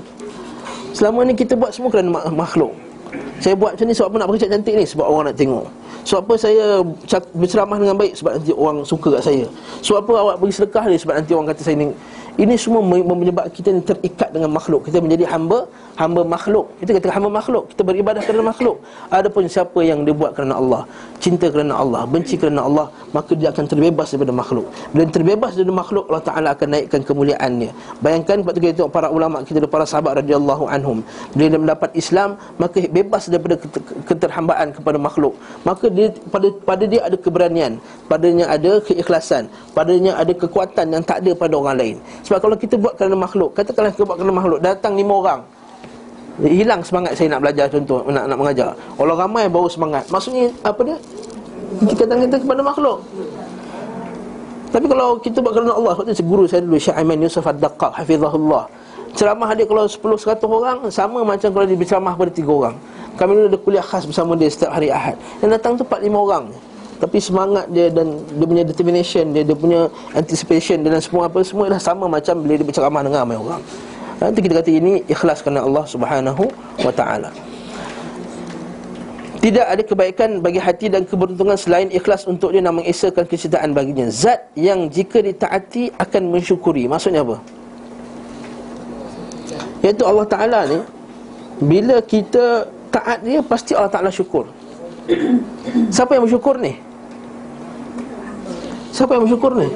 Selama 0.96 1.28
ni 1.28 1.36
kita 1.36 1.56
buat 1.60 1.72
semua 1.76 1.92
kerana 1.92 2.12
makhluk. 2.32 2.72
Saya 3.40 3.56
buat 3.56 3.76
macam 3.76 3.88
ni 3.88 3.96
sebab 3.96 4.08
apa 4.12 4.16
nak 4.20 4.28
bercakap 4.28 4.52
cantik 4.60 4.76
ni? 4.76 4.86
Sebab 4.88 5.06
orang 5.08 5.32
nak 5.32 5.38
tengok 5.40 5.68
Sebab 6.06 6.22
apa 6.22 6.34
saya 6.38 6.86
berceramah 7.34 7.82
dengan 7.82 7.98
baik 7.98 8.14
Sebab 8.14 8.38
nanti 8.38 8.54
orang 8.54 8.86
suka 8.86 9.18
kat 9.18 9.24
saya. 9.26 9.46
Sebab 9.82 10.06
apa 10.06 10.14
awak 10.22 10.36
beri 10.38 10.54
sedekah 10.54 10.86
ni 10.86 11.02
Sebab 11.02 11.14
nanti 11.18 11.34
orang 11.34 11.50
kata 11.50 11.62
saya 11.66 11.76
ni 11.82 11.90
ini 12.36 12.60
semua 12.60 12.84
menyebabkan 12.84 13.52
kita 13.52 13.72
terikat 13.80 14.36
dengan 14.36 14.52
makhluk. 14.52 14.84
Kita 14.84 15.00
menjadi 15.00 15.24
hamba, 15.32 15.72
hamba 15.96 16.22
makhluk. 16.24 16.66
Kita 16.80 16.92
kata 17.00 17.16
hamba 17.16 17.30
makhluk, 17.40 17.64
kita 17.72 17.82
beribadah 17.88 18.22
kerana 18.24 18.44
makhluk. 18.52 18.78
Adapun 19.12 19.48
siapa 19.48 19.80
yang 19.82 20.04
dia 20.04 20.16
buat 20.16 20.36
kerana 20.36 20.60
Allah 20.60 20.84
Cinta 21.24 21.48
kerana 21.50 21.80
Allah, 21.82 22.04
benci 22.06 22.36
kerana 22.36 22.68
Allah 22.68 22.88
Maka 23.16 23.34
dia 23.34 23.50
akan 23.50 23.66
terbebas 23.66 24.12
daripada 24.12 24.34
makhluk. 24.36 24.68
Bila 24.92 25.04
terbebas 25.08 25.52
daripada 25.56 25.76
makhluk, 25.82 26.04
Allah 26.12 26.26
Ta'ala 26.28 26.48
akan 26.54 26.68
naikkan 26.76 27.02
kemuliaannya. 27.02 27.72
Bayangkan, 28.04 28.38
waktu 28.44 28.60
kita 28.62 28.74
tengok 28.84 28.94
para 28.94 29.08
ulama 29.10 29.42
kita 29.42 29.64
Para 29.66 29.88
sahabat 29.88 30.22
radhiyallahu 30.22 30.70
anhum. 30.70 31.02
Bila 31.34 31.48
dia 31.50 31.60
mendapat 31.60 31.90
Islam, 31.98 32.38
maka 32.62 32.86
bebas 32.86 33.28
daripada 33.32 33.58
keterhambaan 34.06 34.72
kepada 34.76 34.98
makhluk. 35.02 35.34
Maka 35.66 35.90
dia, 35.90 36.14
pada 36.30 36.48
pada 36.68 36.84
dia 36.86 37.02
ada 37.08 37.18
keberanian 37.18 37.82
Padanya 38.12 38.46
ada 38.52 38.78
keikhlasan 38.84 39.50
Padanya 39.72 40.14
ada 40.20 40.34
kekuatan 40.36 40.94
yang 40.94 41.04
tak 41.06 41.24
ada 41.24 41.32
pada 41.34 41.54
orang 41.56 41.78
lain. 41.80 41.96
Sebab 42.28 42.40
kalau 42.44 42.56
kita 42.60 42.76
buat 42.78 42.94
kerana 43.00 43.18
makhluk 43.18 43.56
Katakanlah 43.58 43.92
kita 43.96 44.04
buat 44.06 44.18
kerana 44.20 44.34
makhluk 44.36 44.60
Datang 44.62 44.94
lima 45.00 45.14
orang 45.16 45.40
Hilang 46.44 46.84
semangat 46.84 47.16
saya 47.16 47.32
nak 47.32 47.48
belajar 47.48 47.72
contoh 47.72 48.04
Nak, 48.12 48.28
nak 48.28 48.38
mengajar. 48.38 48.76
Orang 49.00 49.16
ramai 49.16 49.48
baru 49.48 49.72
semangat. 49.72 50.04
Maksudnya 50.12 50.52
apa 50.68 50.84
dia? 50.84 50.98
Kita 51.88 52.04
kita 52.12 52.36
kepada 52.44 52.60
makhluk. 52.60 53.00
Tapi 54.76 54.86
kalau 54.92 55.16
kita 55.24 55.40
buat 55.40 55.56
kerana 55.56 55.72
Allah 55.72 55.96
Sebab 55.96 56.12
tu 56.12 56.24
guru 56.28 56.44
saya 56.44 56.62
dulu 56.68 56.76
Syekh 56.76 57.00
Aiman 57.00 57.24
Yusuf 57.24 57.48
Ad-Daqqaq 57.48 57.96
Hafizahullah. 57.96 58.68
Ceramah 59.16 59.56
dia 59.56 59.64
kalau 59.64 59.88
10-100 59.88 60.44
orang 60.44 60.78
Sama 60.92 61.24
macam 61.24 61.48
kalau 61.56 61.64
dia 61.64 61.80
berceramah 61.80 62.14
pada 62.20 62.32
3 62.36 62.44
orang. 62.44 62.76
Kami 63.16 63.32
dulu 63.32 63.48
ada 63.48 63.60
kuliah 63.64 63.86
khas 63.86 64.04
bersama 64.04 64.36
dia 64.36 64.52
setiap 64.52 64.76
hari 64.76 64.92
Ahad. 64.92 65.16
Yang 65.40 65.50
datang 65.56 65.80
tu 65.80 65.88
4-5 65.88 66.12
orang. 66.12 66.46
Tapi 67.00 67.18
semangat 67.20 67.72
dia 67.72 67.88
dan 67.92 68.20
dia 68.40 68.46
punya 68.48 68.64
determination 68.64 69.24
dia 69.36 69.44
dia 69.44 69.56
punya 69.56 69.92
anticipation 70.16 70.80
dan 70.80 71.00
semua 71.04 71.28
apa 71.28 71.44
semua 71.44 71.68
dah 71.68 71.80
sama 71.80 72.08
macam 72.08 72.40
bila 72.40 72.56
dia 72.56 72.64
berceramah 72.64 73.04
dengan 73.04 73.20
ramai 73.28 73.36
orang 73.36 73.60
nanti 74.22 74.40
kita 74.40 74.64
kata 74.64 74.72
ini 74.72 74.94
ikhlas 75.10 75.44
kerana 75.44 75.64
Allah 75.64 75.86
Subhanahu 75.88 76.44
wa 76.82 76.94
taala. 76.94 77.30
Tidak 79.46 79.62
ada 79.62 79.84
kebaikan 79.86 80.42
bagi 80.42 80.58
hati 80.58 80.90
dan 80.90 81.06
keberuntungan 81.06 81.54
selain 81.54 81.94
ikhlas 81.94 82.26
untuk 82.26 82.50
dia 82.50 82.66
nak 82.66 82.82
mengesahkan 82.82 83.30
kecintaan 83.30 83.78
baginya. 83.78 84.10
Zat 84.10 84.50
yang 84.58 84.90
jika 84.90 85.22
ditaati 85.22 85.94
akan 86.02 86.34
mensyukuri. 86.34 86.90
Maksudnya 86.90 87.22
apa? 87.22 87.38
Iaitu 89.86 90.02
Allah 90.02 90.26
taala 90.26 90.60
ni 90.66 90.80
bila 91.62 92.02
kita 92.02 92.66
taat 92.90 93.22
dia 93.22 93.46
pasti 93.46 93.78
Allah 93.78 93.94
taala 93.94 94.10
syukur. 94.10 94.50
Siapa 95.94 96.18
yang 96.18 96.26
bersyukur 96.26 96.58
ni? 96.58 96.74
Siapa 98.90 99.14
yang 99.14 99.30
bersyukur 99.30 99.54
ni? 99.62 99.70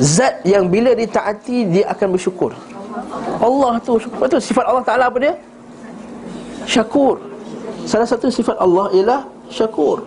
Zat 0.00 0.40
yang 0.46 0.72
bila 0.72 0.96
ditaati 0.96 1.68
dia 1.68 1.84
akan 1.92 2.16
bersyukur. 2.16 2.52
Allah 3.40 3.76
tu 3.82 4.00
syukur. 4.00 4.24
Itu 4.24 4.38
sifat 4.40 4.64
Allah 4.64 4.84
Taala 4.84 5.04
apa 5.12 5.18
dia? 5.20 5.34
Syakur. 6.64 7.20
Salah 7.84 8.06
satu 8.06 8.30
sifat 8.30 8.56
Allah 8.56 8.88
ialah 8.94 9.20
syakur. 9.52 10.06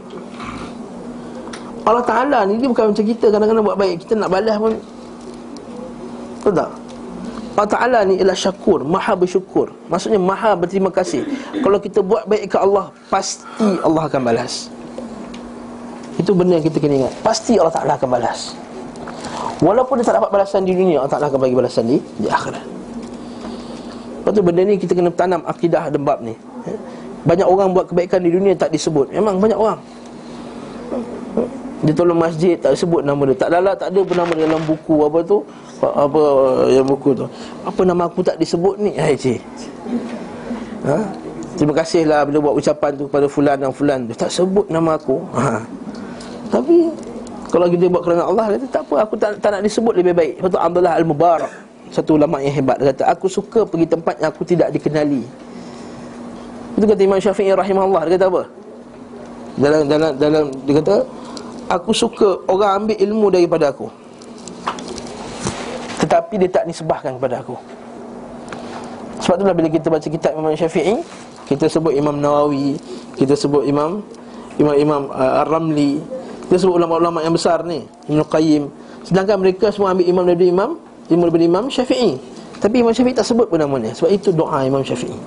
Allah 1.86 2.02
Taala 2.02 2.50
ni 2.50 2.58
dia 2.58 2.66
bukan 2.66 2.90
macam 2.90 3.06
kita 3.06 3.30
kadang-kadang 3.30 3.66
buat 3.66 3.78
baik 3.78 3.96
kita 4.02 4.14
nak 4.18 4.34
balas 4.34 4.58
pun 4.58 4.74
Betul 6.42 6.54
tak? 6.62 6.70
Allah 7.56 7.72
Ta'ala 7.72 8.00
ni 8.04 8.20
ialah 8.20 8.36
syakur 8.36 8.84
Maha 8.84 9.16
bersyukur 9.16 9.72
Maksudnya 9.88 10.20
maha 10.20 10.54
berterima 10.60 10.92
kasih 10.92 11.24
Kalau 11.64 11.80
kita 11.80 12.04
buat 12.04 12.28
baik 12.28 12.52
ke 12.52 12.58
Allah 12.60 12.92
Pasti 13.08 13.48
Allah 13.80 14.04
akan 14.12 14.22
balas 14.28 14.68
Itu 16.20 16.36
benda 16.36 16.60
yang 16.60 16.66
kita 16.68 16.78
kena 16.84 17.08
ingat 17.08 17.14
Pasti 17.24 17.56
Allah 17.56 17.72
Ta'ala 17.72 17.96
akan 17.96 18.10
balas 18.12 18.54
Walaupun 19.64 20.00
dia 20.00 20.06
tak 20.08 20.20
dapat 20.20 20.32
balasan 20.36 20.68
di 20.68 20.76
dunia 20.76 21.00
Allah 21.04 21.12
Ta'ala 21.16 21.32
akan 21.32 21.40
bagi 21.40 21.56
balasan 21.56 21.84
di, 21.88 21.98
di 22.20 22.28
akhirat. 22.28 22.66
Lepas 24.20 24.32
tu 24.36 24.42
benda 24.42 24.62
ni 24.66 24.76
kita 24.82 24.92
kena 24.98 25.14
tanam 25.14 25.42
akidah 25.46 25.88
dembab 25.94 26.20
ni. 26.20 26.36
Banyak 27.26 27.48
orang 27.48 27.72
buat 27.72 27.86
kebaikan 27.90 28.20
di 28.26 28.34
dunia 28.34 28.58
tak 28.58 28.74
disebut. 28.74 29.14
Memang 29.14 29.38
banyak 29.38 29.58
orang. 29.58 29.80
Dia 31.86 31.94
tolong 31.94 32.18
masjid 32.18 32.58
tak 32.58 32.74
sebut 32.74 33.06
nama 33.06 33.22
dia. 33.30 33.38
Tak 33.38 33.50
ada 33.54 33.78
tak 33.78 33.94
ada 33.94 34.02
pun 34.02 34.16
nama 34.18 34.34
dalam 34.34 34.62
buku 34.66 34.96
apa 35.06 35.20
tu. 35.22 35.38
Apa 35.86 36.22
yang 36.74 36.86
buku 36.90 37.14
tu. 37.14 37.26
Apa 37.62 37.82
nama 37.86 38.10
aku 38.10 38.26
tak 38.26 38.42
disebut 38.42 38.82
ni? 38.82 38.98
Hai 38.98 39.14
cik. 39.14 39.42
Ha? 40.90 40.98
Terima 41.56 41.74
kasihlah 41.78 42.26
bila 42.26 42.50
buat 42.50 42.56
ucapan 42.58 42.92
tu 42.98 43.06
kepada 43.06 43.26
fulan 43.30 43.58
dan 43.62 43.70
fulan. 43.70 44.00
Dia 44.10 44.26
tak 44.26 44.34
sebut 44.34 44.66
nama 44.74 44.98
aku. 44.98 45.22
Ha. 45.38 45.62
Tapi 46.50 46.90
kalau 47.50 47.68
kita 47.70 47.86
buat 47.88 48.02
kerana 48.02 48.24
Allah 48.26 48.46
kata 48.58 48.68
tak 48.70 48.84
apa. 48.90 48.96
Aku 49.06 49.14
tak, 49.16 49.38
tak 49.38 49.50
nak 49.54 49.62
disebut 49.62 49.94
lebih 49.96 50.14
baik. 50.18 50.34
Tu 50.42 50.58
Abdullah 50.58 50.94
Al-Mubarak 50.98 51.54
satu 51.94 52.18
ulama 52.18 52.42
yang 52.42 52.52
hebat 52.52 52.82
dia 52.82 52.92
kata 52.92 53.04
aku 53.14 53.30
suka 53.30 53.64
pergi 53.64 53.86
tempat 53.86 54.18
yang 54.18 54.30
aku 54.34 54.44
tidak 54.44 54.74
dikenali. 54.74 55.22
Itu 56.76 56.86
kata 56.90 57.02
Imam 57.06 57.20
Syafi'i 57.22 57.54
rahimahullah. 57.54 58.02
Dia 58.10 58.14
kata 58.20 58.28
apa? 58.28 58.44
Dalam 59.56 59.82
dalam 59.88 60.12
dalam 60.20 60.44
dia 60.68 60.76
kata 60.84 60.96
Aku 61.66 61.98
suka 61.98 62.46
orang 62.46 62.86
ambil 62.86 62.98
ilmu 63.02 63.28
daripada 63.34 63.74
aku. 63.74 63.90
Tetapi 65.98 66.38
dia 66.38 66.50
tak 66.62 66.70
disebahkan 66.70 67.18
kepada 67.18 67.42
aku. 67.42 67.58
Sebab 69.26 69.42
itulah 69.42 69.56
bila 69.58 69.70
kita 69.74 69.90
baca 69.90 70.06
kitab 70.06 70.38
Imam 70.38 70.54
Syafi'i 70.54 71.02
Kita 71.50 71.66
sebut 71.66 71.96
Imam 71.96 72.20
Nawawi 72.20 72.78
Kita 73.18 73.34
sebut 73.34 73.66
Imam 73.66 74.04
Imam-Imam 74.62 75.10
uh, 75.10 75.42
Ar-Ramli 75.42 76.04
Kita 76.48 76.56
sebut 76.62 76.76
ulama-ulama 76.78 77.26
yang 77.26 77.34
besar 77.34 77.66
ni 77.66 77.86
Ibn 78.10 78.22
Qayyim 78.26 78.64
Sedangkan 79.06 79.38
mereka 79.42 79.70
semua 79.74 79.94
ambil 79.94 80.06
imam 80.06 80.24
daripada 80.26 80.48
imam 80.50 80.72
Ilmu 81.06 81.24
daripada 81.30 81.46
Imam 81.46 81.66
Syafi'i 81.70 82.18
Tapi 82.58 82.82
Imam 82.82 82.94
Syafi'i 82.94 83.14
tak 83.14 83.26
sebut 83.30 83.46
pun 83.46 83.62
namanya 83.62 83.94
Sebab 83.94 84.10
itu 84.10 84.34
doa 84.34 84.66
Imam 84.66 84.82
Syafi'i 84.82 85.18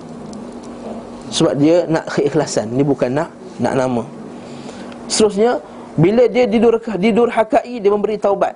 Sebab 1.30 1.54
dia 1.58 1.86
nak 1.86 2.10
keikhlasan 2.10 2.74
Dia 2.74 2.82
bukan 2.82 3.10
nak 3.14 3.30
nak 3.58 3.74
nama 3.78 4.02
Seterusnya 5.08 5.58
bila 5.98 6.30
dia 6.30 6.46
didur 6.46 6.78
didurhakai 6.78 7.82
dia 7.82 7.90
memberi 7.90 8.14
taubat. 8.14 8.54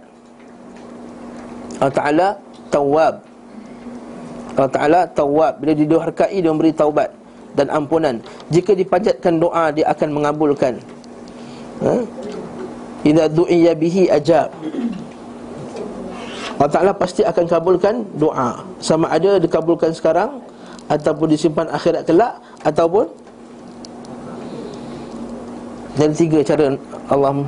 Allah 1.83 1.91
Taala 1.91 2.29
Tawwab. 2.71 3.15
Allah 4.55 4.71
Taala 4.71 5.01
Tawwab 5.11 5.59
bila 5.59 5.75
didurhakai 5.75 6.39
dia 6.39 6.51
memberi 6.55 6.71
taubat 6.71 7.11
dan 7.59 7.67
ampunan. 7.75 8.23
Jika 8.55 8.79
dipanjatkan 8.79 9.43
doa 9.43 9.75
dia 9.75 9.91
akan 9.91 10.09
mengabulkan. 10.15 10.79
Ha? 11.83 11.95
Idza 13.03 13.27
du'iya 13.27 13.75
bihi 13.75 14.07
ajab. 14.07 14.49
Allah 16.63 16.71
Taala 16.71 16.93
pasti 16.95 17.27
akan 17.27 17.45
kabulkan 17.51 18.07
doa. 18.15 18.63
Sama 18.79 19.11
ada 19.11 19.43
dikabulkan 19.43 19.91
sekarang 19.91 20.39
ataupun 20.87 21.27
disimpan 21.35 21.67
akhirat 21.75 22.07
kelak 22.07 22.39
ataupun 22.63 23.11
dan 25.99 26.15
tiga 26.15 26.41
cara 26.47 26.73
Allah 27.11 27.45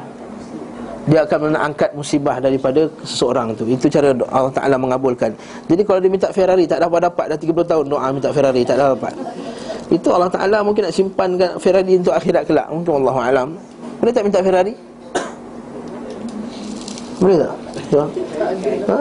dia 1.04 1.20
akan 1.20 1.52
angkat 1.52 1.92
musibah 1.92 2.40
daripada 2.40 2.88
seseorang 3.04 3.52
tu. 3.52 3.68
Itu 3.68 3.86
cara 3.92 4.16
Allah 4.32 4.50
Taala 4.50 4.76
mengabulkan. 4.80 5.36
Jadi 5.68 5.82
kalau 5.84 6.00
dia 6.00 6.10
minta 6.10 6.28
Ferrari 6.32 6.64
tak 6.64 6.80
dapat 6.80 7.06
dapat 7.06 7.24
dah 7.30 7.38
30 7.38 7.70
tahun 7.70 7.84
doa 7.86 8.08
minta 8.10 8.32
Ferrari 8.32 8.64
tak 8.64 8.80
dapat. 8.80 9.14
Itu 9.92 10.10
Allah 10.10 10.32
Taala 10.32 10.64
mungkin 10.64 10.88
nak 10.88 10.94
simpankan 10.96 11.60
Ferrari 11.60 12.00
untuk 12.00 12.16
akhirat 12.16 12.48
kelak. 12.48 12.66
Mungkin 12.72 13.04
Allah 13.04 13.16
alam. 13.20 13.48
Boleh 14.00 14.12
tak 14.16 14.24
minta 14.24 14.40
Ferrari? 14.40 14.74
Boleh 17.22 17.36
tak? 17.42 17.52
Ya. 17.92 18.04
Ha? 18.90 18.98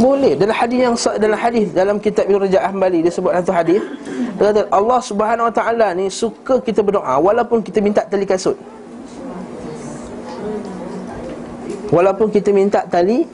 Boleh. 0.00 0.32
Dalam 0.34 0.56
hadis 0.56 0.78
yang 0.80 0.96
dalam 1.20 1.38
hadis 1.38 1.66
dalam 1.70 1.96
kitab 2.00 2.24
Ibnu 2.26 2.48
Rajab 2.48 2.62
Hambali 2.64 2.98
dia 3.04 3.12
sebut 3.12 3.32
satu 3.36 3.52
hadis. 3.52 3.82
Dia 4.40 4.50
kata 4.50 4.62
Allah 4.72 5.00
Subhanahu 5.04 5.46
Wa 5.52 5.54
Taala 5.54 5.86
ni 5.92 6.08
suka 6.08 6.58
kita 6.64 6.80
berdoa 6.80 7.20
walaupun 7.20 7.60
kita 7.60 7.78
minta 7.84 8.02
tali 8.08 8.24
kasut. 8.24 8.56
Walaupun 11.92 12.32
kita 12.32 12.48
minta 12.56 12.80
tali 12.88 13.28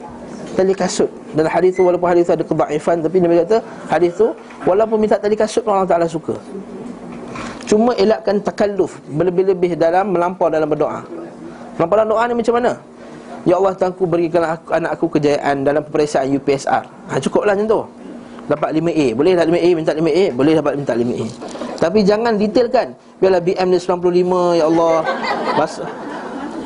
Tali 0.59 0.75
kasut 0.75 1.07
Dalam 1.31 1.47
hadis 1.47 1.79
tu 1.79 1.87
walaupun 1.87 2.11
hadis 2.11 2.27
tu 2.27 2.35
ada 2.35 2.43
kebaifan 2.43 2.99
Tapi 2.99 3.23
Nabi 3.23 3.39
kata 3.47 3.63
hadis 3.87 4.11
tu 4.19 4.35
Walaupun 4.67 4.99
minta 4.99 5.15
tali 5.15 5.39
kasut 5.39 5.63
Allah 5.63 5.87
Ta'ala 5.87 6.11
suka 6.11 6.35
Cuma 7.63 7.95
elakkan 7.95 8.43
takalluf 8.43 8.99
Berlebih-lebih 9.07 9.79
dalam 9.79 10.11
melampau 10.11 10.51
dalam 10.51 10.67
berdoa 10.67 11.07
Melampau 11.79 11.95
dalam 11.95 12.11
doa 12.11 12.23
ni 12.27 12.35
macam 12.35 12.53
mana? 12.59 12.71
Ya 13.47 13.55
Allah 13.55 13.71
Tuanku 13.75 14.03
berikan 14.03 14.43
aku, 14.43 14.67
anak 14.75 14.91
aku 14.99 15.05
kejayaan 15.19 15.63
Dalam 15.63 15.81
peperiksaan 15.87 16.27
UPSR 16.35 16.83
ha, 16.83 17.13
Cukuplah 17.23 17.55
macam 17.55 17.67
tu. 17.67 17.81
Dapat 18.49 18.69
5A 18.75 19.05
Boleh 19.15 19.31
tak 19.37 19.47
5A 19.47 19.69
minta 19.77 19.91
5A 19.95 20.23
Boleh 20.35 20.53
dapat 20.59 20.73
minta 20.75 20.93
5A 20.97 21.25
Tapi 21.79 21.99
jangan 22.03 22.35
detailkan. 22.35 22.91
Biarlah 23.23 23.39
BM 23.39 23.67
dia 23.71 23.79
95 23.79 24.59
Ya 24.59 24.65
Allah. 24.67 24.95
Bas 25.55 25.73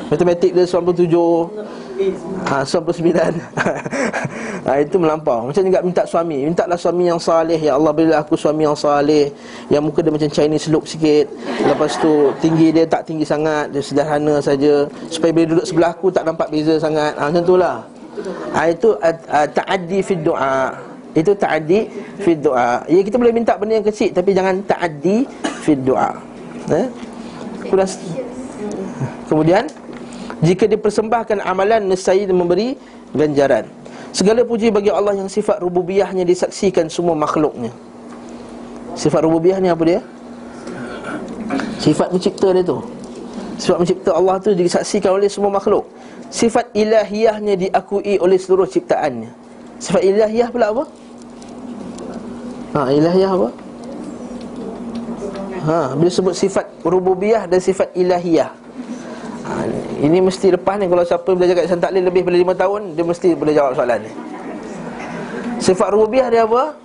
Matematik 0.10 0.52
dia 0.54 0.66
97 0.66 1.14
Ha, 2.50 2.66
99 2.66 3.06
ha, 4.66 4.80
Itu 4.80 4.98
melampau. 5.00 5.50
Macam 5.50 5.64
juga 5.64 5.80
minta 5.84 6.04
suami. 6.04 6.48
Mintalah 6.48 6.78
suami 6.80 7.08
yang 7.08 7.20
salih. 7.20 7.60
Ya 7.60 7.76
Allah 7.76 7.92
berilah 7.92 8.20
aku 8.24 8.36
suami 8.36 8.64
yang 8.64 8.78
salih. 8.78 9.32
Yang 9.68 9.82
muka 9.88 10.00
dia 10.04 10.12
macam 10.12 10.30
Chinese 10.30 10.68
look 10.72 10.86
sikit. 10.88 11.28
Lepas 11.64 12.00
tu 12.00 12.32
tinggi 12.44 12.72
dia 12.72 12.86
tak 12.88 13.08
tinggi 13.08 13.28
sangat. 13.28 13.72
Dia 13.72 13.82
sederhana 13.84 14.40
saja. 14.40 14.88
Supaya 15.08 15.32
bila 15.32 15.46
duduk 15.58 15.66
sebelah 15.68 15.92
aku 15.92 16.08
tak 16.12 16.24
nampak 16.28 16.48
beza 16.52 16.80
sangat. 16.80 17.16
Ha, 17.16 17.30
Macam 17.32 17.44
tu 17.44 17.56
lah 17.60 17.84
ha, 18.54 18.70
Itu 18.70 18.96
uh, 19.00 19.48
ta'addi 19.50 20.00
fi 20.06 20.14
doa 20.22 20.78
Itu 21.18 21.34
ta'addi 21.34 21.80
fi 22.22 22.32
doa 22.38 22.86
Ya 22.86 23.02
kita 23.02 23.18
boleh 23.18 23.34
minta 23.34 23.58
benda 23.58 23.82
yang 23.82 23.88
kecil 23.88 24.14
Tapi 24.14 24.38
jangan 24.38 24.62
ta'addi 24.70 25.26
fi 25.66 25.74
doa 25.74 26.14
eh? 26.70 26.88
Kemudian 29.26 29.66
jika 30.44 30.68
dipersembahkan 30.68 31.40
amalan 31.48 31.88
nescaya 31.88 32.28
memberi 32.28 32.76
ganjaran. 33.16 33.64
Segala 34.14 34.46
puji 34.46 34.70
bagi 34.70 34.94
Allah 34.94 35.18
yang 35.18 35.26
sifat 35.26 35.58
rububiyahnya 35.58 36.22
disaksikan 36.22 36.86
semua 36.86 37.18
makhluknya. 37.18 37.74
Sifat 38.94 39.26
rububiyah 39.26 39.58
ni 39.58 39.74
apa 39.74 39.84
dia? 39.90 40.02
Sifat 41.82 42.14
mencipta 42.14 42.54
dia 42.54 42.62
tu. 42.62 42.78
Sifat 43.58 43.78
mencipta 43.82 44.14
Allah 44.14 44.38
tu 44.38 44.54
disaksikan 44.54 45.18
oleh 45.18 45.26
semua 45.34 45.50
makhluk. 45.50 45.90
Sifat 46.30 46.70
ilahiyahnya 46.78 47.58
diakui 47.58 48.22
oleh 48.22 48.38
seluruh 48.38 48.70
ciptaannya. 48.70 49.34
Sifat 49.82 50.06
ilahiyah 50.06 50.50
pula 50.54 50.70
apa? 50.70 50.84
Ha, 52.78 52.80
ilahiyah 52.94 53.32
apa? 53.34 53.50
Ha, 55.66 55.78
bila 55.98 56.10
sebut 56.14 56.38
sifat 56.38 56.70
rububiyah 56.86 57.50
dan 57.50 57.58
sifat 57.58 57.90
ilahiyah. 57.98 58.63
Ha, 59.44 59.68
ini 60.00 60.24
mesti 60.24 60.56
lepas 60.56 60.80
ni. 60.80 60.88
Kalau 60.88 61.04
siapa 61.04 61.30
belajar 61.36 61.54
kat 61.60 61.68
Santak 61.68 61.92
lebih 61.92 62.24
daripada 62.24 62.56
5 62.56 62.62
tahun 62.64 62.82
Dia 62.96 63.04
mesti 63.04 63.28
boleh 63.36 63.54
jawab 63.54 63.72
soalan 63.76 64.00
ni. 64.00 64.12
Sifat 65.60 65.90
rubiah 65.92 66.28
dia 66.32 66.48
apa? 66.48 66.76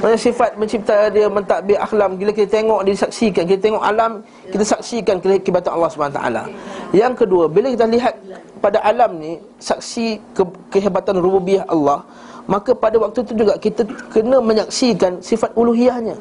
Maksudnya 0.00 0.20
sifat 0.20 0.50
mencipta 0.56 1.12
dia 1.12 1.28
mentadbir 1.28 1.76
akhlam. 1.76 2.16
Bila 2.16 2.32
kita 2.32 2.48
tengok 2.56 2.88
dia 2.88 2.96
saksikan. 2.96 3.44
Kita 3.44 3.60
tengok 3.68 3.82
alam 3.84 4.24
Kita 4.48 4.64
saksikan 4.64 5.20
kehebatan 5.20 5.70
Allah 5.76 5.88
SWT 5.92 6.20
Yang 6.96 7.12
kedua 7.20 7.44
Bila 7.52 7.68
kita 7.68 7.84
lihat 7.84 8.16
pada 8.64 8.80
alam 8.80 9.20
ni 9.20 9.36
Saksi 9.60 10.20
ke, 10.32 10.42
kehebatan 10.72 11.20
rubiah 11.20 11.68
Allah 11.68 12.00
Maka 12.48 12.72
pada 12.72 12.96
waktu 12.96 13.28
itu 13.28 13.44
juga 13.44 13.60
Kita 13.60 13.84
kena 14.08 14.40
menyaksikan 14.40 15.20
sifat 15.20 15.52
uluhiyahnya. 15.52 16.16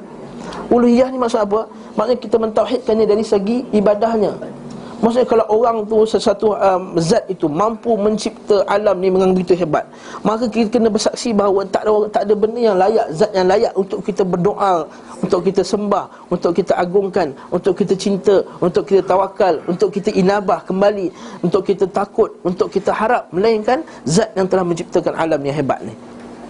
Uluhiyah 0.67 1.07
ni 1.07 1.17
maksud 1.17 1.39
apa? 1.39 1.71
Maksudnya 1.95 2.19
kita 2.19 2.35
mentauhidkannya 2.35 3.05
dari 3.07 3.23
segi 3.23 3.63
ibadahnya 3.71 4.58
Maksudnya 4.99 5.27
kalau 5.31 5.45
orang 5.47 5.87
tu 5.87 6.03
sesuatu 6.03 6.51
um, 6.59 6.99
zat 6.99 7.23
itu 7.31 7.47
mampu 7.47 7.95
mencipta 7.95 8.67
alam 8.67 8.99
ni 8.99 9.07
dengan 9.07 9.31
begitu 9.31 9.55
hebat, 9.55 9.87
maka 10.27 10.51
kita 10.51 10.67
kena 10.75 10.91
bersaksi 10.91 11.31
bahawa 11.31 11.63
tak 11.71 11.87
ada 11.87 12.11
tak 12.11 12.21
ada 12.27 12.33
benda 12.35 12.59
yang 12.59 12.75
layak, 12.75 13.07
zat 13.15 13.31
yang 13.31 13.47
layak 13.47 13.71
untuk 13.79 14.03
kita 14.03 14.27
berdoa, 14.27 14.83
untuk 15.23 15.39
kita 15.47 15.63
sembah, 15.63 16.05
untuk 16.27 16.51
kita 16.51 16.75
agungkan, 16.75 17.31
untuk 17.47 17.79
kita 17.79 17.95
cinta, 17.95 18.43
untuk 18.59 18.83
kita 18.83 18.99
tawakal, 19.07 19.63
untuk 19.71 19.87
kita 19.87 20.11
inabah 20.11 20.67
kembali, 20.67 21.07
untuk 21.47 21.63
kita 21.63 21.87
takut, 21.87 22.35
untuk 22.43 22.67
kita 22.67 22.91
harap 22.91 23.31
melainkan 23.31 23.79
zat 24.03 24.35
yang 24.35 24.51
telah 24.51 24.67
menciptakan 24.67 25.15
alam 25.15 25.39
yang 25.39 25.55
hebat 25.55 25.79
ni. 25.79 25.95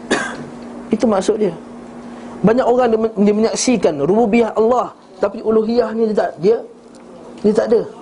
itu 0.97 1.05
maksud 1.05 1.37
dia. 1.37 1.53
Banyak 2.41 2.65
orang 2.65 2.87
dia, 3.13 3.33
menyaksikan 3.35 4.01
rububiyah 4.01 4.57
Allah 4.57 4.89
tapi 5.19 5.43
uluhiyah 5.43 5.91
ni 5.93 6.09
dia 6.09 6.17
tak 6.17 6.31
dia 6.41 6.57
dia 7.45 7.53
tak 7.53 7.67
ada. 7.69 7.98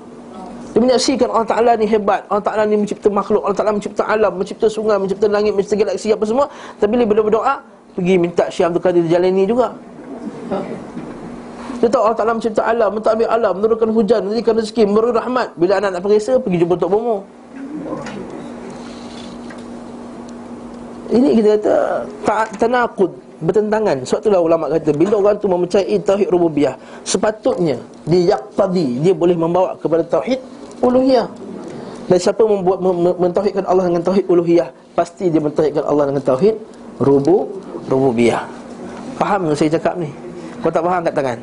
Dia 0.77 0.85
menyaksikan 0.85 1.33
Allah 1.33 1.49
Ta'ala 1.49 1.71
ni 1.73 1.89
hebat. 1.89 2.21
Allah 2.29 2.45
Ta'ala 2.45 2.69
ni 2.69 2.77
mencipta 2.77 3.09
makhluk. 3.09 3.41
Allah 3.41 3.57
Ta'ala 3.57 3.73
mencipta 3.73 4.05
alam 4.05 4.29
Mencipta 4.37 4.69
sungai, 4.69 5.01
mencipta 5.01 5.25
langit, 5.25 5.57
mencipta 5.57 5.73
galaksi 5.73 6.13
apa 6.13 6.21
semua. 6.21 6.45
Tapi 6.77 7.01
bila 7.01 7.25
berdoa 7.25 7.65
Pergi 7.97 8.13
minta 8.21 8.45
Syekh 8.53 8.69
Abdul 8.69 8.85
Qadir 8.85 9.09
Jalani 9.09 9.49
juga. 9.49 9.73
Dia 11.81 11.89
tahu 11.89 12.01
Allah 12.05 12.17
Ta'ala 12.21 12.37
mencipta 12.37 12.61
alam 12.61 12.93
Mentadbir 12.93 13.25
alam 13.25 13.57
Menurunkan 13.57 13.89
hujan 13.89 14.21
Menjadikan 14.29 14.53
rezeki 14.53 14.85
Memberi 14.85 15.17
rahmat. 15.17 15.57
Bila 15.57 15.81
anak 15.81 15.97
nak 15.97 16.01
perisa 16.05 16.37
Pergi 16.37 16.61
jumpa 16.61 16.77
Tok 16.77 16.89
Bomo. 16.93 17.17
Ini 21.09 21.41
kita 21.41 21.49
kata 21.57 21.75
Ta'at 22.21 22.49
tanakud 22.61 23.17
Bertentangan. 23.41 24.05
Sebab 24.05 24.19
itulah 24.21 24.41
ulama 24.45 24.69
kata 24.69 24.93
Bila 24.93 25.17
orang 25.25 25.41
tu 25.41 25.49
mempercayai 25.49 25.97
Tauhid 26.05 26.29
rububiyah 26.29 26.77
Sepatutnya 27.01 27.81
Dia 28.05 28.37
yaktadi 28.37 29.01
Dia 29.01 29.17
boleh 29.17 29.33
membawa 29.33 29.73
kepada 29.81 30.05
Tauhid 30.05 30.56
uluhiyah. 30.81 31.27
Dan 32.07 32.17
siapa 32.23 32.39
membuat 32.47 32.79
mentauhidkan 33.19 33.67
Allah 33.67 33.91
dengan 33.91 33.99
tauhid 33.99 34.25
uluhiyah, 34.31 34.71
pasti 34.95 35.27
dia 35.27 35.43
mentauhidkan 35.43 35.83
Allah 35.83 36.07
dengan 36.07 36.23
tauhid 36.23 36.55
rubu 37.03 37.51
rububiyah. 37.91 38.47
Faham 39.19 39.51
yang 39.51 39.57
saya 39.57 39.75
cakap 39.75 39.99
ni? 39.99 40.07
Kau 40.63 40.71
tak 40.71 40.87
faham 40.87 41.03
kat 41.03 41.13
tangan? 41.13 41.39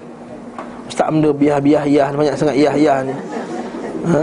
Ustaz 0.89 1.09
benda 1.11 1.31
biah-biah 1.33 1.85
yah 1.89 2.09
banyak 2.13 2.37
sangat 2.37 2.57
yah-yah 2.57 2.99
ni. 3.05 3.15
Ha? 4.09 4.21
ha? 4.21 4.23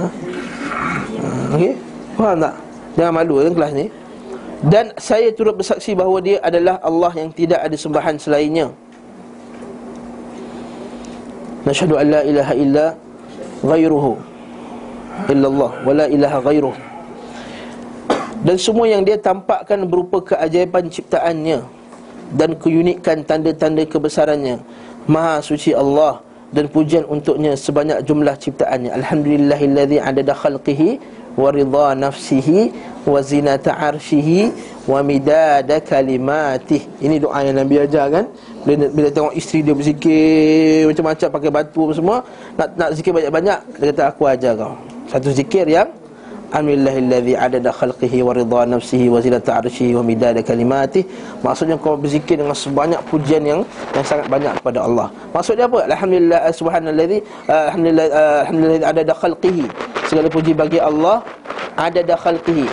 Okey? 1.57 1.73
Faham 2.17 2.37
tak? 2.41 2.53
Jangan 2.97 3.13
malu 3.13 3.35
dalam 3.41 3.53
kelas 3.53 3.71
ni. 3.77 3.85
Dan 4.61 4.85
saya 5.01 5.33
turut 5.33 5.57
bersaksi 5.57 5.97
bahawa 5.97 6.21
dia 6.21 6.37
adalah 6.45 6.77
Allah 6.85 7.11
yang 7.17 7.29
tidak 7.33 7.65
ada 7.65 7.73
sembahan 7.73 8.15
selainnya. 8.21 8.69
Nasyhadu 11.65 11.97
an 11.97 12.05
la 12.09 12.21
ilaha 12.25 12.53
illa 12.57 12.85
ghairuhu 13.61 14.30
illallah 15.29 15.71
wala 15.83 16.05
ilaha 16.07 16.37
ghairuh. 16.45 16.77
Dan 18.41 18.57
semua 18.57 18.89
yang 18.89 19.05
dia 19.05 19.21
tampakkan 19.21 19.85
berupa 19.85 20.17
keajaiban 20.33 20.89
ciptaannya 20.89 21.61
dan 22.33 22.57
keunikan 22.57 23.21
tanda-tanda 23.21 23.85
kebesarannya 23.85 24.57
maha 25.05 25.43
suci 25.45 25.77
Allah 25.77 26.25
dan 26.51 26.67
pujian 26.67 27.07
untuknya 27.07 27.55
sebanyak 27.55 28.03
jumlah 28.03 28.35
ciptaannya. 28.35 28.91
Alhamdulillahillazi 28.97 29.97
adada 30.01 30.33
khalqihi 30.35 30.99
wa 31.39 31.47
ridha 31.47 31.95
nafsihi 31.95 32.75
wa 33.07 33.23
zinata 33.23 33.71
arshihi 33.71 34.51
wa 34.89 34.99
midada 34.99 35.79
kalimatih. 35.79 36.83
Ini 36.99 37.23
doa 37.23 37.39
yang 37.45 37.55
Nabi 37.55 37.79
ajar 37.79 38.11
kan? 38.11 38.25
Bila, 38.61 38.89
bila 38.93 39.09
tengok 39.09 39.33
isteri 39.33 39.63
dia 39.65 39.73
berzikir 39.73 40.85
macam-macam 40.91 41.27
pakai 41.33 41.49
batu 41.49 41.81
semua 41.97 42.21
nak 42.53 42.69
nak 42.77 42.89
zikir 42.93 43.09
banyak-banyak 43.09 43.59
dia 43.81 43.85
kata 43.89 44.03
aku 44.13 44.21
ajar 44.29 44.53
kau 44.53 44.77
satu 45.11 45.27
zikir 45.35 45.67
yang 45.67 45.91
Alhamdulillahilladzi 46.51 47.33
adada 47.39 47.71
khalqihi 47.71 48.27
wa 48.27 48.35
ridha 48.35 48.67
nafsihi 48.67 49.07
wa 49.07 49.23
zinata 49.23 49.63
arshihi 49.63 49.95
wa 49.95 50.03
midada 50.03 50.43
kalimati. 50.43 50.99
Maksudnya 51.39 51.79
kau 51.79 51.95
berzikir 51.95 52.43
dengan 52.43 52.51
sebanyak 52.51 52.99
pujian 53.07 53.39
yang 53.47 53.63
yang 53.95 54.03
sangat 54.03 54.27
banyak 54.27 54.51
kepada 54.59 54.83
Allah. 54.83 55.07
Maksudnya 55.31 55.71
apa? 55.71 55.87
Alhamdulillah 55.87 56.51
subhanalladzi 56.51 57.19
Alhamdulillah 57.47 58.07
Alhamdulillah 58.43 58.83
adada 58.83 59.13
khalqihi. 59.15 59.65
Segala 60.11 60.27
puji 60.27 60.51
bagi 60.51 60.79
Allah 60.83 61.23
Adada 61.79 62.19
khalqihi. 62.19 62.67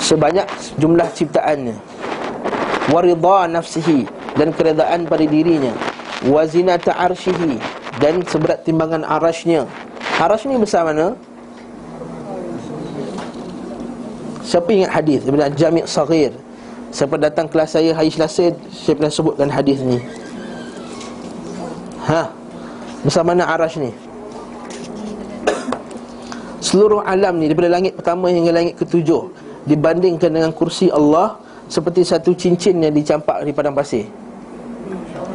Sebanyak 0.00 0.48
jumlah 0.80 1.04
ciptaannya. 1.12 1.76
Wa 2.88 3.04
ridha 3.04 3.38
nafsihi 3.44 4.08
Dan 4.40 4.56
keredaan 4.56 5.04
pada 5.04 5.24
dirinya. 5.28 5.76
Wa 6.24 6.48
zinata 6.48 6.96
arshihi 6.96 7.77
dan 7.98 8.22
seberat 8.24 8.62
timbangan 8.62 9.02
arasnya. 9.02 9.66
Arash 10.18 10.46
ni 10.46 10.58
besar 10.58 10.86
mana? 10.86 11.14
Siapa 14.42 14.70
ingat 14.72 14.90
hadis? 14.90 15.22
Daripada 15.22 15.52
Jami' 15.52 15.86
Saghir. 15.86 16.32
Siapa 16.88 17.20
datang 17.20 17.44
kelas 17.52 17.76
saya 17.76 17.92
hari 17.92 18.08
Selasa 18.08 18.48
Saya 18.72 18.96
pernah 18.96 19.12
sebutkan 19.12 19.52
hadis 19.52 19.84
ni. 19.84 20.00
Ha? 22.08 22.32
Besar 23.04 23.22
mana 23.28 23.44
arash 23.44 23.76
ni? 23.76 23.92
Seluruh 26.64 27.04
alam 27.04 27.36
ni 27.36 27.52
Daripada 27.52 27.76
langit 27.76 27.92
pertama 27.92 28.32
hingga 28.32 28.50
langit 28.50 28.80
ketujuh 28.80 29.28
Dibandingkan 29.68 30.32
dengan 30.32 30.50
kursi 30.56 30.88
Allah 30.88 31.36
Seperti 31.68 32.08
satu 32.08 32.32
cincin 32.32 32.80
yang 32.80 32.96
dicampak 32.96 33.44
di 33.44 33.52
padang 33.52 33.76
pasir. 33.76 34.08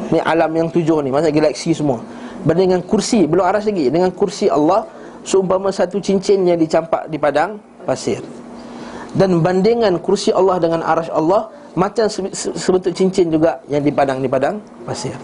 Ni 0.09 0.17
alam 0.25 0.49
yang 0.57 0.73
tujuh 0.73 1.05
ni 1.05 1.13
Maksudnya 1.13 1.37
galaksi 1.37 1.69
semua 1.77 2.01
Dengan 2.43 2.83
kursi 2.83 3.23
Belum 3.23 3.47
aras 3.47 3.63
lagi 3.63 3.87
Dengan 3.87 4.11
kursi 4.11 4.51
Allah 4.51 4.83
Seumpama 5.23 5.71
satu 5.71 6.03
cincin 6.03 6.43
yang 6.43 6.59
dicampak 6.59 7.07
di 7.07 7.15
padang 7.15 7.55
pasir. 7.87 8.19
Dan 9.15 9.39
bandingan 9.39 9.95
kursi 10.03 10.35
Allah 10.35 10.59
dengan 10.59 10.83
arash 10.83 11.07
Allah 11.15 11.47
Macam 11.79 12.11
sebentuk 12.33 12.91
cincin 12.91 13.31
juga 13.31 13.63
yang 13.71 13.81
di 13.81 13.89
padang 13.89 14.19
di 14.21 14.29
padang 14.29 14.59
pasir. 14.83 15.15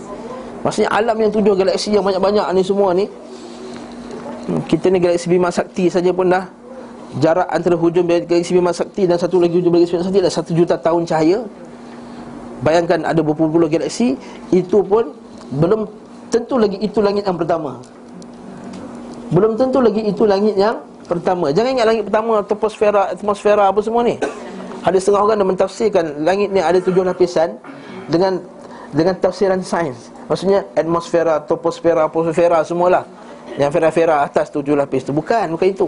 Maksudnya 0.63 0.89
alam 0.91 1.15
yang 1.19 1.31
tujuh 1.31 1.53
galaksi 1.55 1.93
yang 1.93 2.01
banyak-banyak 2.01 2.45
ni 2.55 2.63
semua 2.65 2.95
ni 2.95 3.05
hmm, 3.05 4.65
Kita 4.65 4.87
ni 4.89 4.97
galaksi 5.03 5.27
Bima 5.29 5.51
Sakti 5.51 5.91
saja 5.91 6.09
pun 6.15 6.31
dah. 6.31 6.47
Jarak 7.19 7.49
antara 7.49 7.75
hujung 7.77 8.07
galaksi 8.07 8.55
Bima 8.55 8.71
Sakti 8.71 9.05
dan 9.05 9.19
satu 9.19 9.37
lagi 9.37 9.59
hujung 9.59 9.75
galaksi 9.75 9.93
Bima 9.93 10.05
Sakti 10.07 10.19
adalah 10.23 10.35
satu 10.35 10.51
juta 10.55 10.75
tahun 10.79 11.03
cahaya. 11.05 11.43
Bayangkan 12.59 13.03
ada 13.07 13.21
berpuluh-puluh 13.23 13.71
galaksi 13.71 14.19
Itu 14.51 14.83
pun 14.83 15.15
belum 15.53 15.85
tentu 16.29 16.55
lagi 16.61 16.77
itu 16.79 17.01
langit 17.01 17.25
yang 17.25 17.37
pertama. 17.37 17.81
Belum 19.29 19.53
tentu 19.53 19.77
lagi 19.81 20.01
itu 20.05 20.23
langit 20.25 20.57
yang 20.57 20.81
pertama. 21.05 21.49
Jangan 21.49 21.69
ingat 21.73 21.87
langit 21.89 22.03
pertama 22.05 22.41
Troposfera, 22.45 23.13
atmosfera 23.13 23.69
apa 23.69 23.81
semua 23.81 24.01
ni. 24.05 24.17
Ada 24.85 24.97
setengah 24.97 25.21
orang 25.25 25.37
yang 25.43 25.49
mentafsirkan 25.51 26.23
Langit 26.23 26.55
ni 26.55 26.63
ada 26.63 26.79
tujuh 26.79 27.03
lapisan 27.03 27.59
Dengan 28.07 28.39
dengan 28.95 29.11
tafsiran 29.19 29.59
sains. 29.61 30.09
Maksudnya 30.31 30.65
atmosfera, 30.73 31.43
troposfera, 31.45 32.09
atmosfera 32.09 32.65
semualah 32.65 33.05
Yang 33.57 33.69
fera-fera 33.75 34.25
atas 34.25 34.49
tujuh 34.49 34.73
lapis 34.77 35.05
tu. 35.05 35.13
Bukan, 35.13 35.57
bukan 35.57 35.67
itu. 35.69 35.87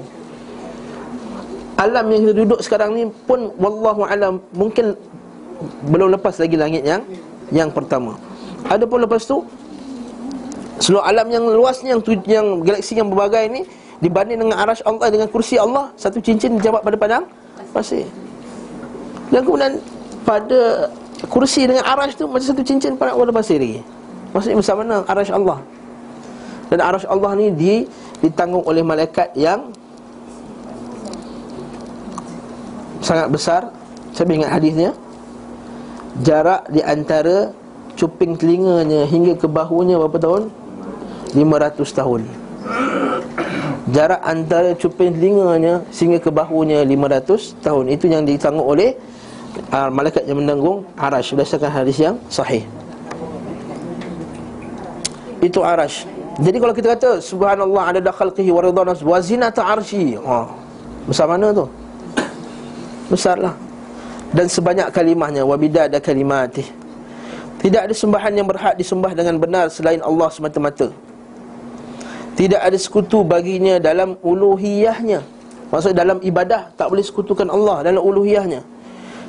Alam 1.82 2.14
yang 2.14 2.22
kita 2.30 2.34
duduk 2.46 2.60
sekarang 2.62 2.94
ni 2.94 3.10
pun 3.26 3.50
Wallahu 3.58 4.06
alam 4.06 4.38
Mungkin 4.54 4.94
belum 5.90 6.14
lepas 6.14 6.38
lagi 6.38 6.58
langit 6.58 6.86
yang 6.86 7.02
Yang 7.50 7.74
pertama. 7.74 8.22
Ada 8.70 8.86
pun 8.86 9.02
lepas 9.02 9.26
tu 9.26 9.42
Seluruh 10.82 11.06
alam 11.06 11.30
yang 11.30 11.46
luasnya 11.46 11.94
yang, 11.94 12.02
yang 12.26 12.48
galaksi 12.66 12.98
yang 12.98 13.08
berbagai 13.14 13.46
ini 13.54 13.62
dibanding 14.02 14.42
dengan 14.42 14.58
arash 14.66 14.82
Allah 14.82 15.14
dengan 15.14 15.30
kursi 15.30 15.62
Allah 15.62 15.94
satu 15.94 16.18
cincin 16.18 16.58
dijawab 16.58 16.82
pada 16.82 16.98
padang 16.98 17.24
pasir. 17.70 18.10
Dan 19.30 19.46
kemudian 19.46 19.78
pada 20.26 20.90
kursi 21.30 21.70
dengan 21.70 21.86
arash 21.86 22.18
tu 22.18 22.26
macam 22.26 22.42
satu 22.42 22.66
cincin 22.66 22.98
pada 22.98 23.14
pada 23.14 23.30
pasir 23.30 23.62
lagi. 23.62 23.86
Maksudnya 24.34 24.58
macam 24.58 24.76
mana 24.82 24.96
arash 25.06 25.32
Allah? 25.32 25.58
Dan 26.74 26.80
arash 26.82 27.06
Allah 27.06 27.32
ni 27.38 27.48
di, 27.54 27.74
ditanggung 28.26 28.66
oleh 28.66 28.82
malaikat 28.82 29.38
yang 29.38 29.70
sangat 33.06 33.30
besar. 33.30 33.62
Saya 34.18 34.26
ingat 34.34 34.50
hadisnya. 34.50 34.92
Jarak 36.26 36.68
di 36.74 36.82
antara 36.84 37.54
cuping 37.96 38.36
telinganya 38.36 39.06
hingga 39.08 39.38
ke 39.38 39.46
bahunya 39.46 39.96
berapa 40.02 40.18
tahun? 40.18 40.44
500 41.34 42.00
tahun. 42.00 42.22
Jarak 43.92 44.22
antara 44.24 44.72
cuping 44.78 45.12
telinganya 45.12 45.84
Sehingga 45.92 46.22
ke 46.22 46.32
bahunya 46.32 46.86
500 46.88 47.60
tahun. 47.60 47.86
Itu 47.92 48.06
yang 48.08 48.24
ditanggung 48.24 48.64
oleh 48.64 48.96
uh, 49.72 49.90
Malaikat 49.92 50.24
yang 50.28 50.40
menanggung 50.40 50.88
Arash 50.96 51.36
Berdasarkan 51.36 51.72
hadis 51.72 51.98
yang 52.00 52.16
sahih. 52.32 52.64
Itu 55.42 55.66
Arash. 55.66 56.08
Jadi 56.40 56.58
kalau 56.64 56.74
kita 56.74 56.96
kata 56.96 57.10
Subhanallah 57.20 57.84
ada 57.92 58.00
dakhalqihi 58.00 58.52
waridana 58.54 58.96
Wazinata 58.96 59.66
arshi. 59.68 60.16
Oh, 60.16 60.48
Besar 61.10 61.28
mana 61.28 61.52
tu? 61.52 61.66
Besarlah. 63.12 63.52
Dan 64.32 64.48
sebanyak 64.48 64.88
kalimahnya 64.96 65.44
Wabida 65.44 65.92
ada 65.92 66.00
kalimatih. 66.00 66.64
Tidak 67.60 67.82
ada 67.90 67.94
sembahan 67.94 68.32
yang 68.32 68.48
berhak 68.48 68.74
disembah 68.74 69.14
dengan 69.14 69.38
benar 69.38 69.70
Selain 69.70 70.02
Allah 70.02 70.34
semata-mata 70.34 70.90
tidak 72.36 72.62
ada 72.64 72.78
sekutu 72.80 73.22
baginya 73.28 73.78
dalam 73.78 74.16
uluhiyahnya. 74.24 75.20
Maksud 75.72 75.96
dalam 75.96 76.20
ibadah 76.20 76.76
Tak 76.76 76.92
boleh 76.92 77.00
sekutukan 77.00 77.48
Allah 77.48 77.88
dalam 77.88 78.04
uluhiyahnya. 78.04 78.64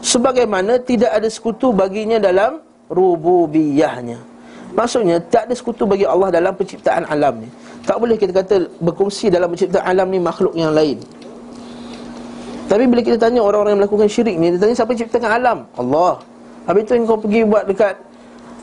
Sebagaimana 0.03 0.83
tidak 0.83 1.15
ada 1.15 1.31
sekutu 1.31 1.71
baginya 1.71 2.19
dalam 2.19 2.59
rububiyahnya. 2.91 4.19
Maksudnya 4.75 5.23
tak 5.23 5.47
ada 5.47 5.55
sekutu 5.55 5.87
bagi 5.87 6.03
Allah 6.03 6.33
dalam 6.33 6.57
penciptaan 6.59 7.07
alam 7.07 7.45
ni. 7.45 7.49
Tak 7.87 7.99
boleh 8.03 8.19
kita 8.19 8.35
kata 8.35 8.67
berkongsi 8.83 9.31
dalam 9.31 9.53
penciptaan 9.55 9.85
alam 9.87 10.07
ni 10.11 10.19
makhluk 10.19 10.55
yang 10.59 10.75
lain. 10.75 10.99
Tapi 12.73 12.89
bila 12.89 13.05
kita 13.05 13.21
tanya 13.21 13.45
orang-orang 13.45 13.77
yang 13.77 13.81
melakukan 13.85 14.09
syirik 14.09 14.33
ni 14.41 14.49
Dia 14.57 14.65
tanya 14.65 14.73
siapa 14.73 14.97
ciptakan 14.97 15.29
alam? 15.29 15.59
Allah. 15.77 16.25
Habis 16.65 16.89
tu 16.89 16.97
kau 17.05 17.21
pergi 17.21 17.45
buat 17.45 17.69
dekat 17.69 18.01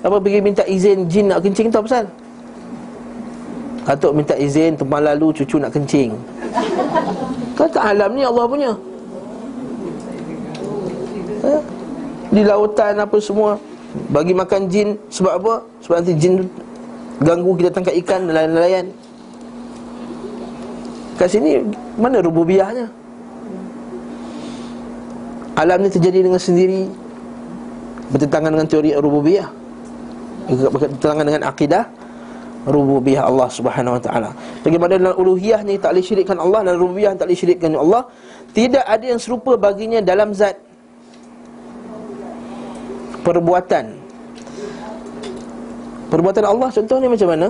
Apa 0.01 0.17
pergi 0.17 0.39
minta 0.41 0.63
izin 0.65 1.05
jin 1.05 1.29
nak 1.29 1.45
kencing 1.45 1.69
tu 1.69 1.77
apa 1.77 1.85
pasal? 1.85 2.05
Atuk 3.87 4.11
minta 4.11 4.35
izin 4.35 4.75
Tumpang 4.75 5.03
lalu 5.03 5.31
cucu 5.31 5.55
nak 5.61 5.71
kencing. 5.71 6.15
Kata 7.55 7.91
alam 7.91 8.15
ni 8.15 8.23
Allah 8.23 8.45
punya. 8.47 8.71
Eh? 11.39 11.61
Di 12.29 12.41
lautan 12.45 12.99
apa 12.99 13.17
semua 13.23 13.57
Bagi 14.11 14.35
makan 14.35 14.67
jin 14.69 14.99
Sebab 15.09 15.33
apa? 15.39 15.53
Sebab 15.81 15.95
nanti 16.03 16.13
jin 16.19 16.45
Ganggu 17.23 17.55
kita 17.57 17.71
tangkap 17.73 17.95
ikan 18.05 18.27
Nelayan-nelayan 18.27 18.91
Kat 21.15 21.31
sini 21.31 21.63
Mana 21.95 22.19
rububiahnya? 22.21 22.91
Alam 25.57 25.83
ni 25.83 25.89
terjadi 25.89 26.27
dengan 26.27 26.37
sendiri 26.37 26.91
Bertentangan 28.09 28.49
dengan 28.49 28.65
teori 28.65 28.89
rububiah. 28.97 29.47
Bertentangan 30.49 31.23
dengan 31.29 31.45
akidah 31.45 31.85
rububiyah 32.67 33.27
Allah 33.27 33.47
Subhanahu 33.47 33.95
wa 33.95 34.01
taala. 34.01 34.29
Bagaimana 34.65 34.99
dalam 34.99 35.15
uluhiyah 35.15 35.63
ni 35.63 35.79
tak 35.79 35.95
boleh 35.95 36.03
syirikkan 36.03 36.37
Allah 36.39 36.59
dan 36.67 36.73
rububiyah 36.75 37.15
tak 37.15 37.31
boleh 37.31 37.39
syirikkan 37.39 37.71
Allah, 37.75 38.03
tidak 38.51 38.83
ada 38.83 39.05
yang 39.05 39.19
serupa 39.21 39.55
baginya 39.55 40.03
dalam 40.03 40.35
zat 40.35 40.59
perbuatan. 43.23 43.85
Perbuatan 46.09 46.43
Allah 46.43 46.67
contohnya 46.73 47.07
macam 47.07 47.29
mana? 47.29 47.47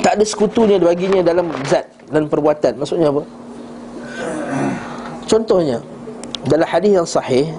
Tak 0.00 0.12
ada 0.16 0.24
sekutunya 0.24 0.80
baginya 0.80 1.20
dalam 1.20 1.52
zat 1.68 1.84
dan 2.08 2.24
perbuatan. 2.26 2.80
Maksudnya 2.80 3.12
apa? 3.12 3.22
Contohnya 5.28 5.84
dalam 6.48 6.64
hadis 6.64 6.92
yang 6.96 7.04
sahih 7.04 7.52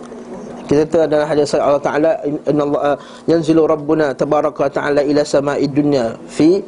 kita 0.69 0.85
tahu 0.85 1.09
dalam 1.09 1.25
hadis 1.25 1.57
Allah 1.57 1.81
Taala 1.81 2.11
inna 2.45 2.61
Allah 2.61 2.93
yanzilu 3.25 3.65
rabbuna 3.65 4.13
tabaraka 4.13 4.69
taala 4.69 5.01
ila 5.01 5.25
sama'id 5.25 5.73
dunya 5.73 6.13
fi 6.29 6.61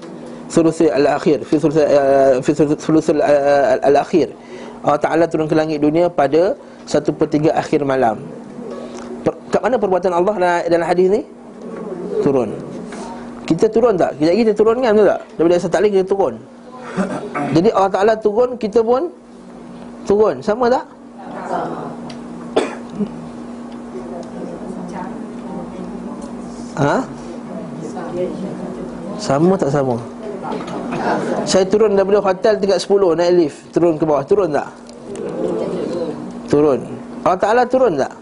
thuluth 0.49 0.81
al-akhir 0.81 1.45
fi 1.45 1.55
thuluth 1.61 1.77
fi 2.41 2.51
thuluth 2.57 3.09
al-akhir. 3.85 4.33
Allah 4.81 4.97
Taala 4.97 5.23
turun 5.29 5.45
ke 5.45 5.53
langit 5.53 5.77
dunia 5.77 6.09
pada 6.09 6.57
satu 6.89 7.13
pertiga 7.13 7.53
akhir 7.53 7.85
malam. 7.85 8.17
Per, 9.21 9.29
kat 9.53 9.61
mana 9.61 9.77
perbuatan 9.77 10.09
Allah 10.17 10.65
dalam 10.65 10.87
hadis 10.89 11.07
ni? 11.13 11.21
Turun. 12.25 12.49
Kita 13.45 13.69
turun 13.69 13.93
tak? 13.93 14.17
Kita 14.17 14.33
kita 14.33 14.51
turun 14.57 14.81
kan 14.81 14.97
tak? 14.97 15.21
Daripada 15.37 15.53
asal 15.61 15.69
taklim 15.69 15.93
kita 15.93 16.05
turun. 16.09 16.33
Jadi 17.53 17.69
Allah 17.69 17.91
Taala 17.93 18.13
turun, 18.17 18.57
kita 18.57 18.81
pun 18.81 19.13
turun. 20.09 20.41
Sama 20.41 20.65
tak? 20.73 20.89
Sama. 21.45 21.90
Ha? 26.81 26.97
Sama 29.21 29.53
tak 29.53 29.69
sama? 29.69 30.01
Saya 31.45 31.65
turun 31.69 31.93
daripada 31.93 32.25
hotel 32.25 32.57
tingkat 32.57 32.81
10 32.81 33.17
naik 33.17 33.33
lift 33.37 33.57
Turun 33.69 34.01
ke 34.01 34.03
bawah, 34.05 34.25
turun 34.25 34.49
tak? 34.49 34.69
Turun 36.49 36.79
Allah 37.21 37.39
Ta'ala 37.39 37.63
turun 37.69 38.01
tak? 38.01 38.13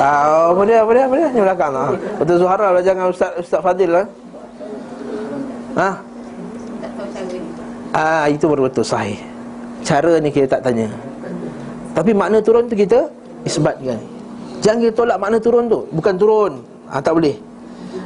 Ah, 0.00 0.50
apa 0.50 0.62
dia, 0.64 0.80
apa 0.80 0.90
dia, 0.96 1.04
apa 1.04 1.14
dia? 1.20 1.28
Ni 1.36 1.40
belakang 1.44 1.72
lah 1.76 1.92
Betul 2.16 2.36
Zuhara 2.40 2.68
lah, 2.72 2.82
jangan 2.82 3.12
Ustaz, 3.12 3.30
Ustaz 3.36 3.60
Fadil 3.60 3.92
lah 3.92 4.06
Ha? 5.72 5.90
Ah, 7.92 8.24
itu 8.28 8.44
baru 8.48 8.68
betul 8.68 8.84
sahih 8.84 9.20
Cara 9.84 10.20
ni 10.20 10.32
kita 10.32 10.56
tak 10.56 10.68
tanya 10.68 10.88
Tapi 11.92 12.16
makna 12.16 12.40
turun 12.40 12.68
tu 12.68 12.76
kita 12.76 13.21
isbatkan. 13.46 13.98
Jangan 14.62 14.78
kita 14.78 14.92
tolak 14.94 15.18
makna 15.18 15.38
turun 15.42 15.66
tu. 15.66 15.80
Bukan 15.90 16.14
turun. 16.14 16.52
Ha, 16.90 17.02
Tak 17.02 17.14
boleh. 17.18 17.36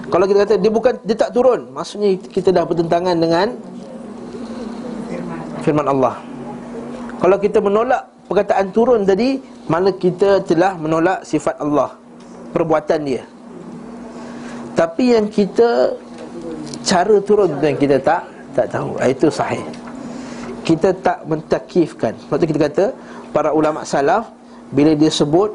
Kalau 0.06 0.24
kita 0.26 0.38
kata 0.46 0.54
dia 0.58 0.70
bukan 0.70 0.94
dia 1.06 1.14
tak 1.18 1.30
turun 1.30 1.70
Maksudnya 1.70 2.14
kita 2.18 2.50
dah 2.50 2.66
bertentangan 2.66 3.14
dengan 3.18 3.54
Firman 5.62 5.86
Allah. 5.86 6.18
Kalau 7.18 7.36
kita 7.38 7.58
menolak 7.58 8.06
perkataan 8.30 8.70
turun 8.70 9.02
tadi 9.06 9.38
Mana 9.66 9.90
kita 9.94 10.42
telah 10.46 10.78
menolak 10.78 11.22
sifat 11.26 11.58
Allah 11.58 11.94
Perbuatan 12.54 13.00
dia. 13.02 13.22
Tapi 14.74 15.14
yang 15.14 15.26
kita 15.30 15.94
Cara 16.86 17.18
turun 17.22 17.50
tu 17.58 17.64
yang 17.66 17.78
kita 17.78 17.98
tak 17.98 18.22
Tak 18.54 18.66
tahu. 18.72 18.96
Ha, 18.98 19.10
Itu 19.10 19.28
sahih. 19.28 19.62
Kita 20.62 20.94
tak 20.98 21.26
mentakifkan 21.26 22.14
Sebab 22.26 22.36
tu 22.42 22.46
kita 22.46 22.60
kata 22.70 22.84
Para 23.34 23.50
ulama 23.50 23.82
salaf 23.82 24.30
bila 24.74 24.94
dia 24.94 25.10
sebut 25.12 25.54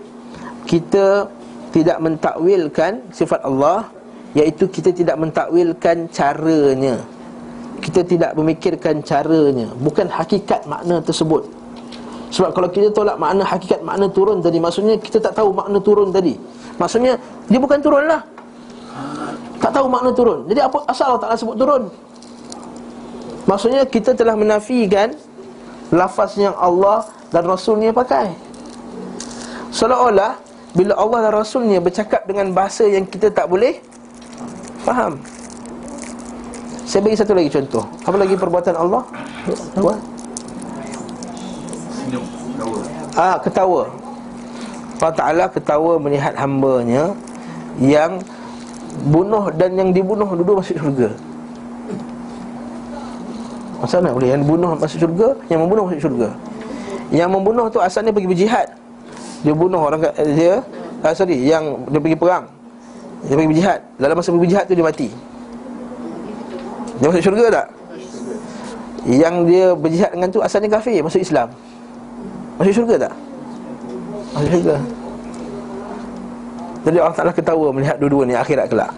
kita 0.67 1.27
tidak 1.71 1.97
mentakwilkan 2.03 3.01
sifat 3.11 3.43
Allah 3.43 3.91
Iaitu 4.31 4.71
kita 4.71 4.95
tidak 4.95 5.19
mentakwilkan 5.19 6.07
caranya. 6.07 7.03
Kita 7.83 8.05
tidak 8.07 8.31
memikirkan 8.39 9.03
caranya. 9.03 9.67
Bukan 9.75 10.07
hakikat 10.07 10.63
makna 10.63 11.03
tersebut. 11.03 11.43
Sebab 12.31 12.55
kalau 12.55 12.71
kita 12.71 12.95
tolak 12.95 13.19
makna 13.19 13.43
hakikat 13.43 13.83
makna 13.83 14.07
turun 14.07 14.39
tadi 14.39 14.55
Maksudnya 14.55 14.95
kita 14.95 15.19
tak 15.19 15.35
tahu 15.35 15.51
makna 15.51 15.83
turun 15.83 16.15
tadi. 16.15 16.39
Maksudnya 16.79 17.19
dia 17.51 17.59
bukan 17.59 17.79
turun 17.83 18.07
lah. 18.07 18.23
Tak 19.59 19.71
tahu 19.75 19.91
makna 19.91 20.15
turun. 20.15 20.47
Jadi 20.47 20.63
apa 20.63 20.79
asal 20.87 21.11
Allah 21.11 21.21
Ta'ala 21.27 21.35
sebut 21.35 21.57
turun? 21.59 21.83
Maksudnya 23.51 23.83
kita 23.83 24.15
telah 24.15 24.39
menafikan 24.39 25.11
Lafaz 25.91 26.39
yang 26.39 26.55
Allah 26.55 27.03
dan 27.35 27.43
Rasulnya 27.43 27.91
pakai 27.91 28.31
Seolah-olah 29.71 30.35
Bila 30.75 30.93
Allah 30.99 31.31
dan 31.31 31.33
Rasulnya 31.35 31.79
bercakap 31.79 32.27
dengan 32.27 32.51
bahasa 32.51 32.83
yang 32.83 33.07
kita 33.07 33.31
tak 33.31 33.47
boleh 33.47 33.79
Faham 34.83 35.15
Saya 36.83 36.99
bagi 37.07 37.17
satu 37.17 37.31
lagi 37.31 37.47
contoh 37.47 37.87
Apa 38.03 38.17
lagi 38.19 38.35
perbuatan 38.35 38.75
Allah? 38.75 39.03
Apa? 39.79 39.93
Ah, 43.15 43.35
ketawa 43.39 43.87
Allah 45.01 45.13
Ta'ala 45.17 45.45
ketawa 45.49 45.97
melihat 45.97 46.35
hambanya 46.35 47.15
Yang 47.79 48.27
bunuh 49.07 49.49
dan 49.55 49.79
yang 49.79 49.89
dibunuh 49.95 50.27
duduk 50.35 50.59
masuk 50.59 50.75
syurga 50.77 51.09
Macam 53.79 53.97
mana 54.03 54.09
boleh? 54.13 54.29
Yang 54.35 54.39
dibunuh 54.43 54.71
masuk 54.75 54.99
syurga 54.99 55.27
Yang 55.47 55.59
membunuh 55.63 55.83
masuk 55.87 56.01
syurga 56.03 56.29
Yang 57.11 57.29
membunuh 57.31 57.65
tu 57.71 57.79
asalnya 57.79 58.11
pergi 58.11 58.29
berjihad 58.29 58.80
Dia 59.41 59.53
bunuh 59.57 59.81
orang 59.81 60.01
dia 60.37 60.61
ah, 61.01 61.13
Sorry, 61.17 61.41
yang 61.45 61.85
dia 61.89 61.99
pergi 62.01 62.17
perang 62.17 62.45
dia 63.21 63.33
pergi 63.37 63.49
berjihad 63.53 63.79
Dalam 64.01 64.15
masa 64.17 64.29
pergi 64.33 64.57
tu 64.65 64.73
dia 64.73 64.85
mati 64.85 65.07
Dia 66.97 67.05
masuk 67.09 67.21
syurga 67.21 67.45
tak? 67.53 67.67
Yang 69.05 69.35
dia 69.49 69.65
berjihad 69.77 70.11
dengan 70.13 70.29
tu 70.29 70.39
asalnya 70.41 70.69
kafir 70.73 71.01
Masuk 71.05 71.21
Islam 71.21 71.53
Masuk 72.57 72.73
syurga 72.73 73.09
tak? 73.09 73.13
Masuk 74.33 74.49
syurga 74.49 74.75
Jadi 76.81 76.97
Allah 76.97 77.17
Ta'ala 77.17 77.31
ketawa 77.33 77.67
melihat 77.69 77.97
dua-dua 78.01 78.25
ni 78.25 78.33
akhirat 78.33 78.65
kelak 78.69 78.89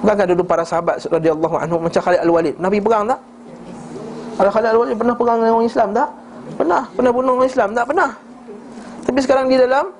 Bukankah 0.00 0.26
dulu 0.32 0.42
para 0.48 0.64
sahabat 0.64 0.96
radhiyallahu 1.04 1.56
anhu 1.60 1.76
macam 1.76 2.00
Khalid 2.00 2.24
Al-Walid 2.24 2.56
Nabi 2.56 2.80
perang 2.80 3.04
tak? 3.04 3.20
Kalau 4.40 4.48
Khalid 4.48 4.68
Al-Walid 4.72 4.96
pernah 4.96 5.12
perang 5.12 5.36
dengan 5.44 5.52
orang 5.60 5.68
Islam 5.68 5.88
tak? 5.92 6.08
Pernah. 6.56 6.82
Pernah 6.96 7.12
bunuh 7.12 7.32
orang 7.36 7.48
Islam 7.52 7.68
tak? 7.76 7.84
Pernah. 7.84 8.10
Tapi 9.10 9.26
sekarang 9.26 9.50
dia 9.50 9.66
dalam 9.66 9.90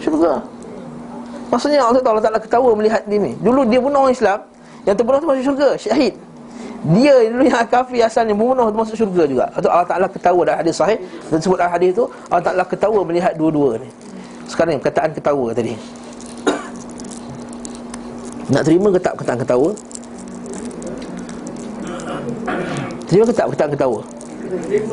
syurga. 0.00 0.40
Maksudnya 1.52 1.84
Allah 1.84 2.00
Taala 2.00 2.24
Taala 2.24 2.40
ketawa 2.40 2.72
melihat 2.72 3.04
dia 3.04 3.20
ni. 3.20 3.36
Dulu 3.44 3.68
dia 3.68 3.76
bunuh 3.76 4.08
orang 4.08 4.16
Islam, 4.16 4.40
yang 4.88 4.96
terbunuh 4.96 5.20
tu 5.20 5.28
masuk 5.28 5.44
syurga, 5.52 5.76
syahid. 5.76 6.16
Dia 6.96 7.28
dulu 7.28 7.44
yang 7.44 7.68
kafir 7.68 8.00
asalnya 8.08 8.32
bunuh 8.32 8.72
tu 8.72 8.76
masuk 8.80 8.96
syurga 8.96 9.28
juga. 9.28 9.44
Atau 9.52 9.68
Allah 9.68 9.84
Taala 9.84 10.08
ketawa 10.08 10.48
dalam 10.48 10.64
hadis 10.64 10.80
sahih 10.80 10.96
dan 11.28 11.44
sebut 11.44 11.60
dalam 11.60 11.76
hadis 11.76 11.92
tu 11.92 12.08
Allah 12.32 12.44
Taala 12.48 12.64
ketawa 12.64 13.04
melihat 13.04 13.36
dua-dua 13.36 13.84
ni. 13.84 13.88
Sekarang 14.48 14.72
ni 14.72 14.80
perkataan 14.80 15.12
ketawa 15.12 15.46
tadi. 15.52 15.76
Nak 18.48 18.62
terima 18.64 18.88
ke 18.96 19.00
tak 19.04 19.12
perkataan 19.12 19.40
ketawa? 19.44 19.68
Terima 23.12 23.24
ke 23.28 23.34
tak 23.36 23.44
perkataan 23.52 23.70
ketawa? 23.76 24.00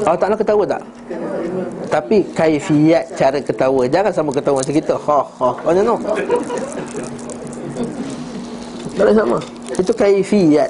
Allah 0.04 0.20
Ta'ala 0.20 0.36
ketawa 0.38 0.64
tak? 0.66 0.82
Tapi 1.90 2.18
kaifiat 2.34 3.04
cara 3.14 3.38
ketawa. 3.38 3.86
Jangan 3.86 4.12
sama 4.14 4.30
ketawa 4.34 4.60
macam 4.62 4.76
kita. 4.76 4.96
Ha 4.98 5.20
ha 5.22 5.50
Macam 5.62 5.84
tu 5.84 5.98
Tak 8.94 9.04
boleh 9.04 9.16
sama. 9.18 9.38
Itu 9.78 9.92
kaifiat. 9.94 10.70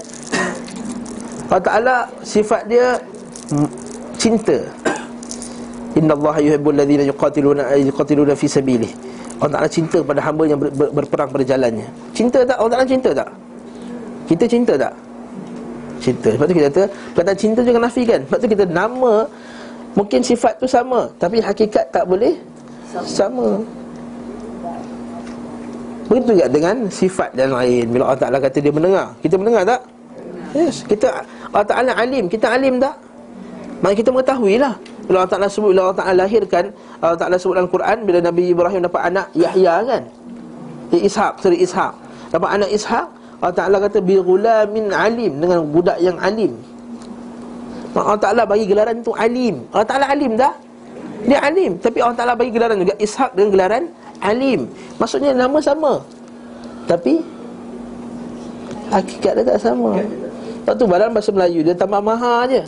Allah 1.51 1.63
Ta'ala 1.63 1.95
sifat 2.23 2.67
dia 2.67 2.97
Cinta. 4.17 4.57
Inna 5.93 6.15
Allah 6.17 6.35
yuhibbul 6.41 6.73
ladhina 6.73 7.03
yuqatiluna 7.05 7.75
Yuqatiluna 7.77 8.33
fi 8.33 8.47
sabilih. 8.47 8.89
Allah 9.43 9.59
Ta'ala 9.59 9.69
cinta 9.69 9.99
pada 9.99 10.23
hamba 10.23 10.47
yang 10.47 10.55
ber, 10.55 10.71
ber, 10.71 10.89
berperang 10.95 11.27
pada 11.27 11.43
jalannya. 11.43 11.85
Cinta 12.15 12.47
tak? 12.47 12.55
Allah 12.55 12.71
Ta'ala 12.79 12.87
cinta 12.87 13.09
tak? 13.11 13.29
Kita 14.25 14.45
cinta 14.47 14.73
tak? 14.79 14.93
Cinta 16.03 16.29
Sebab 16.35 16.45
tu 16.51 16.53
kita 16.59 16.67
kata 16.67 16.83
Perkataan 17.15 17.39
cinta 17.39 17.59
juga 17.63 17.79
nafikan 17.79 18.19
Sebab 18.27 18.37
tu 18.43 18.47
kita 18.51 18.65
nama 18.67 19.13
Mungkin 19.95 20.19
sifat 20.19 20.59
tu 20.59 20.67
sama 20.67 21.07
Tapi 21.15 21.39
hakikat 21.39 21.87
tak 21.95 22.03
boleh 22.03 22.35
Sama. 23.07 23.63
Begitu 26.13 26.37
juga 26.37 26.45
dengan 26.45 26.75
sifat 26.93 27.29
yang 27.33 27.57
lain. 27.57 27.85
Bila 27.89 28.03
Allah 28.11 28.21
Ta'ala 28.21 28.37
kata 28.37 28.57
dia 28.61 28.69
mendengar. 28.69 29.07
Kita 29.23 29.33
mendengar 29.39 29.63
tak? 29.65 29.81
Yes. 30.53 30.85
Kita 30.85 31.09
Allah 31.49 31.67
Ta'ala 31.67 31.91
alim. 31.97 32.29
Kita 32.29 32.53
alim 32.53 32.77
tak? 32.77 32.95
Maka 33.81 33.93
kita 33.97 34.09
mengetahui 34.13 34.61
lah. 34.61 34.77
Bila 35.09 35.23
Allah 35.23 35.33
Ta'ala 35.33 35.47
sebut 35.49 35.73
Bila 35.73 35.89
Allah 35.89 35.97
Ta'ala 35.99 36.13
lahirkan 36.23 36.69
Allah 37.01 37.17
Ta'ala 37.19 37.35
sebut 37.35 37.59
dalam 37.59 37.67
Quran 37.67 37.97
Bila 38.07 38.23
Nabi 38.23 38.55
Ibrahim 38.55 38.79
dapat 38.87 39.01
anak 39.11 39.27
Yahya 39.35 39.75
kan? 39.83 40.03
Ishak. 40.93 41.33
Seri 41.41 41.57
Ishak. 41.65 41.91
Dapat 42.29 42.49
anak 42.61 42.69
Ishak 42.69 43.07
Allah 43.43 43.55
Ta'ala 43.59 43.75
kata 43.83 43.99
bi 43.99 44.15
ghulamin 44.15 44.87
alim 44.95 45.43
dengan 45.43 45.67
budak 45.67 45.99
yang 45.99 46.15
alim. 46.23 46.55
Allah 47.91 48.15
Ta'ala 48.15 48.47
bagi 48.47 48.63
gelaran 48.63 49.03
tu 49.03 49.11
alim. 49.11 49.67
Allah 49.75 49.83
Ta'ala 49.83 50.07
alim 50.07 50.39
dah. 50.39 50.55
Dia 51.27 51.43
alim 51.43 51.75
tapi 51.75 51.99
Allah 51.99 52.15
Ta'ala 52.15 52.33
bagi 52.39 52.55
gelaran 52.55 52.79
juga 52.79 52.95
Ishak 52.95 53.35
dengan 53.35 53.49
gelaran 53.51 53.83
alim. 54.23 54.71
Maksudnya 54.95 55.35
nama 55.35 55.59
sama. 55.59 55.99
Tapi 56.87 57.19
hakikat 58.95 59.31
dia 59.35 59.43
tak 59.43 59.59
sama. 59.59 59.99
Lepas 59.99 60.79
tu 60.79 60.87
dalam 60.87 61.11
bahasa 61.11 61.31
Melayu 61.35 61.59
dia 61.67 61.75
tambah 61.75 61.99
maha 61.99 62.47
aje. 62.47 62.63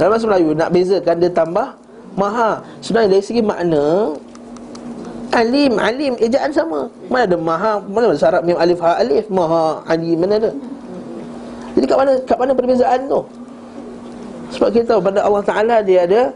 Dalam 0.00 0.16
bahasa 0.16 0.24
Melayu 0.24 0.48
nak 0.56 0.68
bezakan 0.72 1.16
dia 1.20 1.28
tambah 1.28 1.68
maha. 2.16 2.64
Sebenarnya 2.80 3.20
dari 3.20 3.24
segi 3.24 3.44
makna 3.44 4.16
Alim, 5.34 5.74
alim, 5.82 6.14
ejaan 6.22 6.54
sama 6.54 6.86
Mana 7.10 7.26
ada 7.26 7.34
maha, 7.34 7.82
mana 7.82 8.14
ada 8.14 8.18
syarat 8.18 8.42
mim 8.46 8.54
alif 8.54 8.78
ha 8.78 9.02
alif 9.02 9.26
Maha, 9.26 9.82
alim, 9.90 10.14
mana 10.22 10.38
ada 10.38 10.50
Jadi 11.74 11.84
kat 11.90 11.98
mana, 11.98 12.12
kat 12.22 12.36
mana 12.38 12.52
perbezaan 12.54 13.00
tu 13.10 13.20
Sebab 14.54 14.68
kita 14.70 14.94
tahu 14.94 15.00
pada 15.02 15.26
Allah 15.26 15.42
Ta'ala 15.42 15.76
dia 15.82 16.06
ada 16.06 16.30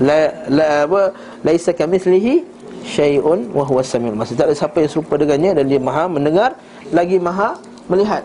la, 0.00 0.18
la, 0.48 0.64
apa, 0.88 1.12
Laisa 1.44 1.76
kamithlihi 1.76 2.48
syai'un 2.88 3.52
wa 3.52 3.68
huwa 3.68 3.84
samiul 3.84 4.16
basir. 4.16 4.34
Tak 4.38 4.48
ada 4.48 4.56
siapa 4.56 4.80
yang 4.80 4.90
serupa 4.90 5.20
dengannya 5.20 5.60
dan 5.60 5.64
dia 5.68 5.76
Maha 5.76 6.08
mendengar 6.08 6.56
lagi 6.88 7.20
Maha 7.20 7.60
melihat. 7.92 8.24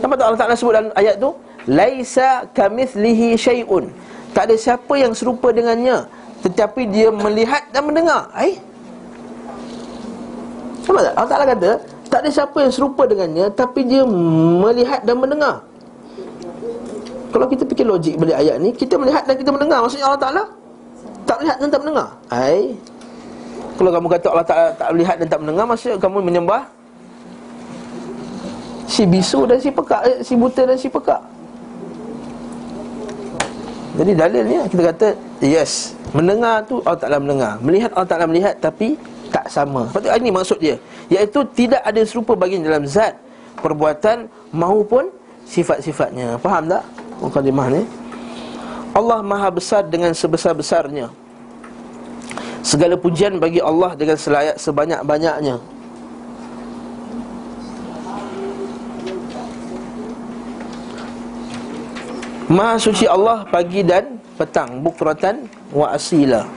Nampak 0.00 0.16
tak 0.18 0.26
Allah 0.26 0.40
Taala 0.40 0.54
sebut 0.56 0.72
dalam 0.72 0.90
ayat 0.96 1.20
tu? 1.20 1.36
Laisa 1.68 2.48
kamithlihi 2.56 3.36
syai'un. 3.38 3.92
Tak 4.32 4.48
ada 4.48 4.56
siapa 4.56 4.94
yang 4.96 5.12
serupa 5.12 5.52
dengannya 5.52 6.08
tetapi 6.42 6.90
dia 6.90 7.08
melihat 7.14 7.62
dan 7.70 7.86
mendengar. 7.86 8.26
Eh? 8.42 8.58
Sama 10.82 10.98
tak? 10.98 11.14
Allah 11.14 11.30
Ta'ala 11.30 11.46
kata 11.46 11.70
Tak 12.10 12.18
ada 12.26 12.30
siapa 12.34 12.58
yang 12.58 12.72
serupa 12.74 13.06
dengannya 13.06 13.46
Tapi 13.54 13.86
dia 13.86 14.02
melihat 14.02 15.06
dan 15.06 15.22
mendengar. 15.22 15.62
Kalau 17.30 17.46
kita 17.48 17.64
fikir 17.64 17.86
logik 17.86 18.18
balik 18.18 18.36
ayat 18.36 18.58
ni 18.58 18.74
Kita 18.74 18.98
melihat 18.98 19.22
dan 19.22 19.38
kita 19.38 19.54
mendengar. 19.54 19.78
Maksudnya 19.86 20.10
Allah 20.10 20.22
Ta'ala 20.22 20.42
Tak 21.22 21.36
melihat 21.38 21.56
dan 21.62 21.68
tak 21.70 21.80
mendengar. 21.86 22.08
Eh 22.34 22.74
Kalau 23.78 23.90
kamu 23.94 24.06
kata 24.18 24.26
Allah 24.34 24.46
Ta'ala 24.46 24.68
tak 24.74 24.88
melihat 24.90 25.16
dan 25.22 25.26
tak 25.30 25.38
mendengar 25.38 25.64
Maksudnya 25.70 25.96
kamu 26.02 26.18
menyembah 26.26 26.62
Si 28.90 29.06
bisu 29.06 29.46
dan 29.46 29.62
si 29.62 29.70
pekak 29.70 30.02
eh, 30.04 30.18
Si 30.26 30.34
buta 30.34 30.66
dan 30.66 30.76
si 30.76 30.90
pekak. 30.90 31.22
Jadi 33.92 34.12
dalilnya 34.18 34.66
kita 34.66 34.82
kata 34.90 35.08
Yes 35.38 36.01
Mendengar 36.12 36.60
tu 36.68 36.84
Allah 36.84 37.00
Ta'ala 37.00 37.18
mendengar. 37.18 37.56
Melihat 37.64 37.90
Allah 37.96 38.08
Ta'ala 38.08 38.26
melihat 38.28 38.54
Tapi 38.60 39.00
tak 39.32 39.48
sama. 39.48 39.88
Lepas 39.88 40.00
tu 40.04 40.08
ini 40.12 40.30
maksud 40.30 40.58
dia. 40.60 40.76
Iaitu 41.08 41.40
tidak 41.56 41.80
ada 41.80 42.00
serupa 42.04 42.36
bagian 42.36 42.60
dalam 42.60 42.84
zat 42.84 43.16
Perbuatan 43.64 44.28
Maupun 44.52 45.08
Sifat-sifatnya. 45.48 46.38
Faham 46.38 46.70
tak? 46.70 46.84
Mukadimah 47.18 47.66
ni. 47.72 47.82
Allah 48.92 49.24
maha 49.24 49.48
besar 49.50 49.82
dengan 49.88 50.12
sebesar-besarnya. 50.12 51.10
Segala 52.62 52.94
pujian 52.94 53.42
bagi 53.42 53.58
Allah 53.58 53.96
dengan 53.98 54.14
selayak 54.14 54.60
sebanyak-banyaknya. 54.60 55.58
Maha 62.52 62.76
suci 62.76 63.08
Allah 63.08 63.48
pagi 63.48 63.80
dan 63.80 64.21
petang 64.36 64.80
Bukratan 64.80 65.46
wa 65.72 65.92
asila. 65.92 66.48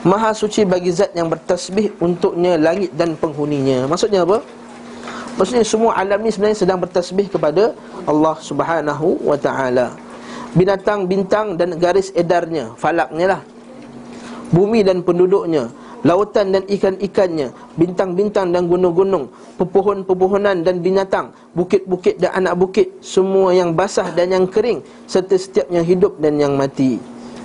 Maha 0.00 0.32
suci 0.32 0.64
bagi 0.64 0.88
zat 0.88 1.12
yang 1.12 1.28
bertasbih 1.28 1.92
Untuknya 2.00 2.56
langit 2.56 2.94
dan 2.96 3.12
penghuninya. 3.20 3.84
Maksudnya 3.84 4.24
apa? 4.24 4.40
Maksudnya 5.36 5.64
semua 5.64 5.96
alam 5.96 6.20
ni 6.24 6.32
sebenarnya 6.32 6.64
sedang 6.64 6.80
bertasbih 6.80 7.28
kepada 7.28 7.76
Allah 8.04 8.36
subhanahu 8.40 9.20
wa 9.24 9.36
ta'ala. 9.36 9.92
Binatang, 10.56 11.06
bintang 11.06 11.54
dan 11.54 11.78
garis 11.78 12.10
edarnya 12.12 12.74
Falaknya 12.74 13.38
lah. 13.38 13.40
Bumi 14.50 14.82
dan 14.82 15.04
penduduknya 15.06 15.70
lautan 16.06 16.52
dan 16.54 16.62
ikan-ikannya, 16.66 17.52
bintang-bintang 17.76 18.52
dan 18.52 18.66
gunung-gunung, 18.66 19.28
pepohon-pepohonan 19.60 20.64
dan 20.64 20.80
binatang, 20.80 21.32
bukit-bukit 21.52 22.20
dan 22.20 22.44
anak 22.44 22.54
bukit, 22.56 22.88
semua 23.04 23.52
yang 23.52 23.76
basah 23.76 24.08
dan 24.12 24.32
yang 24.32 24.46
kering, 24.48 24.80
serta 25.04 25.36
setiap 25.36 25.66
yang 25.68 25.84
hidup 25.84 26.16
dan 26.20 26.40
yang 26.40 26.56
mati. 26.56 27.00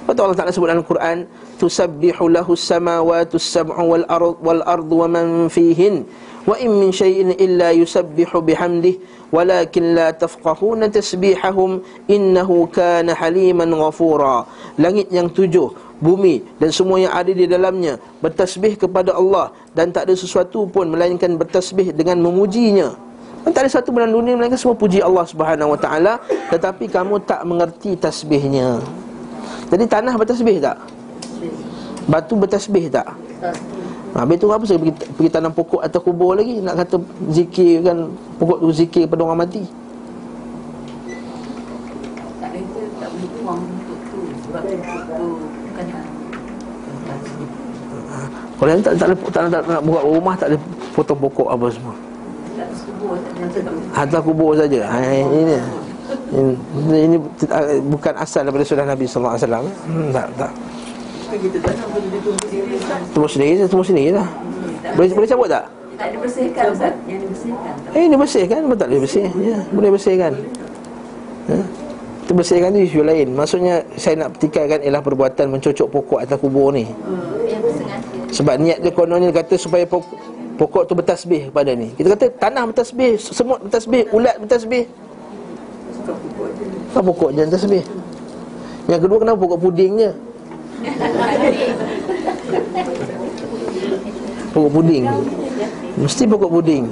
Betul 0.05 0.29
Allah 0.29 0.37
Ta'ala 0.37 0.53
sebut 0.53 0.69
dalam 0.69 0.85
Quran 0.85 1.25
Tusabbihu 1.57 2.29
lahu 2.29 2.53
samawatu 2.53 3.41
sab'u 3.41 3.89
wal 3.89 4.61
ard 4.61 4.85
wa 4.85 5.07
man 5.09 5.49
fihin 5.49 6.05
Wa 6.45 6.61
in 6.61 6.77
min 6.77 6.93
syai'in 6.93 7.33
illa 7.41 7.73
yusabbihu 7.73 8.37
bihamdih 8.45 9.01
Walakin 9.33 9.97
la 9.97 10.13
tafqahuna 10.13 10.93
tasbihahum 10.93 11.81
Innahu 12.05 12.69
kana 12.69 13.17
haliman 13.17 13.73
ghafura 13.73 14.45
Langit 14.77 15.09
yang 15.09 15.25
tujuh 15.25 15.73
bumi 16.03 16.43
dan 16.59 16.69
semua 16.71 16.99
yang 16.99 17.13
ada 17.15 17.31
di 17.31 17.47
dalamnya 17.47 17.95
bertasbih 18.19 18.75
kepada 18.75 19.15
Allah 19.15 19.51
dan 19.71 19.91
tak 19.95 20.07
ada 20.11 20.15
sesuatu 20.15 20.67
pun 20.67 20.91
melainkan 20.91 21.39
bertasbih 21.39 21.95
dengan 21.95 22.19
memujinya. 22.19 22.95
Dan 23.45 23.53
tak 23.53 23.69
ada 23.69 23.71
satu 23.77 23.93
benda 23.93 24.09
dunia 24.09 24.33
melainkan 24.33 24.57
semua 24.57 24.73
puji 24.73 25.05
Allah 25.05 25.21
Subhanahu 25.29 25.77
Wa 25.77 25.79
Taala 25.79 26.13
tetapi 26.49 26.89
kamu 26.89 27.21
tak 27.23 27.45
mengerti 27.45 27.93
tasbihnya. 27.93 28.81
Jadi 29.69 29.85
tanah 29.85 30.13
bertasbih 30.17 30.57
tak? 30.57 30.77
Batu 32.05 32.33
bertasbih 32.37 32.89
tak? 32.89 33.05
Ha, 34.15 34.23
habis 34.23 34.39
tu 34.39 34.47
apa 34.47 34.63
saya 34.63 34.79
pergi, 34.79 34.95
pergi 34.95 35.27
tanam 35.27 35.51
pokok 35.51 35.83
atau 35.83 35.99
kubur 35.99 36.39
lagi 36.39 36.63
Nak 36.63 36.79
kata 36.79 37.03
zikir 37.35 37.83
kan 37.83 38.07
Pokok 38.39 38.63
tu 38.63 38.71
zikir 38.71 39.03
pada 39.11 39.27
orang 39.27 39.43
mati 39.43 39.67
Tak 42.39 42.47
ada 42.47 42.81
tak 42.95 43.09
boleh 43.11 43.29
buang 43.35 43.59
untuk 43.59 43.99
tu 44.07 44.19
Sebab 44.47 44.61
tu 44.63 45.27
kalau 48.65 48.73
yang 48.73 48.81
tak 48.81 48.97
tak 48.97 49.07
tak, 49.13 49.29
tak, 49.29 49.43
tak, 49.53 49.63
nak 49.69 49.81
buat 49.85 50.01
rumah 50.01 50.33
tak 50.33 50.49
ada 50.49 50.57
potong 50.97 51.21
pokok 51.21 51.53
apa 51.53 51.69
semua. 51.69 51.93
Hantar 53.93 54.25
kubur 54.25 54.57
saja. 54.57 54.89
Ha, 54.89 54.97
ini, 55.21 55.53
ini, 56.33 56.97
ini 56.97 57.17
bukan 57.93 58.17
asal 58.17 58.41
daripada 58.41 58.65
sunnah 58.65 58.89
Nabi 58.89 59.05
sallallahu 59.05 59.37
alaihi 59.37 59.45
wasallam. 59.45 59.65
Hmm, 59.85 60.09
tak 60.09 60.25
tak. 60.33 60.51
Tunggu 63.13 63.29
sendiri, 63.29 63.69
tunggu 63.69 63.85
sendiri 63.85 64.17
lah. 64.17 64.25
Boleh 64.97 65.13
boleh 65.13 65.29
cabut 65.29 65.45
tak? 65.45 65.69
Tak 66.01 66.07
dibersihkan 66.17 66.65
Ustaz. 66.73 66.93
Yang 67.05 67.19
dibersihkan. 67.21 67.73
Eh, 67.93 68.05
dibersihkan 68.09 68.59
betul 68.65 68.87
dia 68.89 68.97
bersih. 69.05 69.25
Ya, 69.45 69.57
boleh 69.69 69.89
bersihkan. 69.93 70.33
Ha? 71.53 71.57
Itu 72.25 72.33
bersihkan 72.33 72.73
tu 72.73 72.81
isu 72.81 73.05
lain. 73.05 73.29
Maksudnya 73.37 73.85
saya 73.93 74.25
nak 74.25 74.33
petikaikan 74.33 74.81
ialah 74.81 75.05
perbuatan 75.05 75.53
mencocok 75.53 75.87
pokok 75.93 76.19
atas 76.25 76.41
kubur 76.41 76.73
ni. 76.73 76.89
Hmm. 76.89 77.35
Sebab 78.33 78.55
niat 78.57 78.81
dia 78.81 78.91
kononnya 78.93 79.29
kata 79.29 79.57
supaya 79.59 79.85
pokok, 79.85 80.17
pokok 80.57 80.83
tu 80.89 80.93
bertasbih 80.97 81.51
kepada 81.51 81.75
ni. 81.75 81.93
Kita 81.93 82.17
kata 82.17 82.25
tanah 82.39 82.63
bertasbih, 82.71 83.19
semut 83.19 83.59
bertasbih, 83.65 84.09
ulat 84.15 84.35
bertasbih. 84.41 84.89
Kenapa 86.95 87.11
pokok 87.11 87.29
jangan 87.35 87.51
tasbih? 87.51 87.83
Yang 88.87 88.99
kedua 89.03 89.17
kenapa 89.19 89.37
pokok 89.41 89.59
pudingnya? 89.59 90.11
Pokok 94.55 94.71
puding. 94.71 95.03
Mesti 95.99 96.23
pokok 96.23 96.51
puding. 96.55 96.85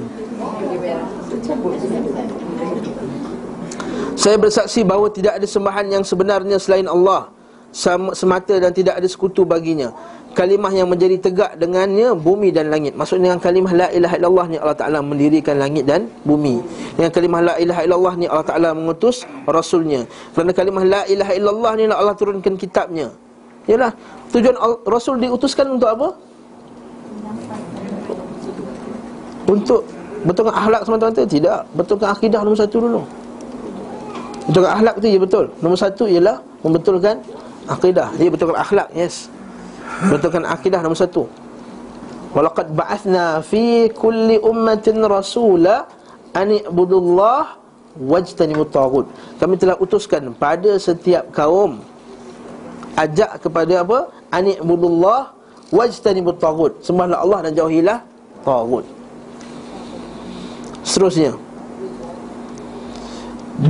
Saya 4.14 4.36
bersaksi 4.40 4.80
bahawa 4.84 5.12
tidak 5.12 5.36
ada 5.40 5.46
sembahan 5.48 5.86
yang 5.88 6.04
sebenarnya 6.04 6.56
selain 6.56 6.88
Allah 6.88 7.33
semata 7.74 8.54
dan 8.62 8.70
tidak 8.70 9.02
ada 9.02 9.08
sekutu 9.10 9.42
baginya 9.42 9.90
kalimah 10.34 10.74
yang 10.74 10.90
menjadi 10.90 11.16
tegak 11.22 11.54
dengannya 11.56 12.12
bumi 12.18 12.50
dan 12.50 12.68
langit. 12.68 12.98
Maksudnya 12.98 13.32
dengan 13.32 13.40
kalimah 13.40 13.72
la 13.72 13.88
ilaha 13.94 14.14
illallah 14.18 14.46
ni 14.50 14.56
Allah 14.58 14.76
Taala 14.76 14.98
mendirikan 15.00 15.54
langit 15.56 15.86
dan 15.86 16.10
bumi. 16.26 16.60
Dengan 16.98 17.10
kalimah 17.14 17.40
la 17.40 17.54
ilaha 17.62 17.80
illallah 17.86 18.14
ni 18.18 18.26
Allah 18.26 18.44
Taala 18.44 18.68
mengutus 18.74 19.22
rasulnya. 19.46 20.04
Kerana 20.34 20.50
kalimah 20.50 20.84
la 20.84 21.02
ilaha 21.06 21.32
illallah 21.32 21.72
ni 21.78 21.84
lah 21.86 21.96
Allah 22.02 22.14
turunkan 22.18 22.58
kitabnya. 22.58 23.14
Yalah, 23.64 23.96
tujuan 24.34 24.58
rasul 24.84 25.16
diutuskan 25.22 25.78
untuk 25.78 25.88
apa? 25.88 26.08
Untuk 29.48 29.88
betulkan 30.26 30.52
akhlak 30.52 30.82
semata-mata 30.84 31.22
tidak, 31.24 31.64
betulkan 31.72 32.12
akidah 32.12 32.44
nombor 32.44 32.60
satu 32.60 32.76
dulu. 32.82 33.02
Betulkan 34.52 34.72
akhlak 34.76 34.94
tu 35.00 35.06
ya 35.08 35.16
betul. 35.16 35.44
Nombor 35.64 35.78
satu 35.80 36.04
ialah 36.04 36.44
membetulkan 36.60 37.24
akidah. 37.66 38.08
Dia 38.16 38.28
betulkan 38.28 38.58
akhlak, 38.58 38.88
yes. 38.92 39.32
Betulkan 40.10 40.44
akidah 40.48 40.80
nombor 40.82 40.98
satu 40.98 41.24
Walaqad 42.34 42.74
ba'athna 42.74 43.38
fi 43.46 43.86
kulli 43.94 44.42
ummatin 44.42 44.98
rasula 45.06 45.86
Ani 46.34 46.66
ibudullah 46.66 47.54
wajtanibut 47.94 48.74
tagut 48.74 49.06
Kami 49.38 49.54
telah 49.54 49.78
utuskan 49.78 50.34
pada 50.34 50.74
setiap 50.82 51.30
kaum 51.30 51.78
Ajak 52.98 53.38
kepada 53.38 53.86
apa? 53.86 54.10
Ani 54.34 54.58
ibudullah 54.58 55.30
wajtanibut 55.70 56.42
tagut 56.42 56.74
Sembahlah 56.82 57.22
Allah 57.22 57.38
dan 57.46 57.52
jauhilah 57.54 57.98
tagut 58.42 58.82
Seterusnya 60.82 61.38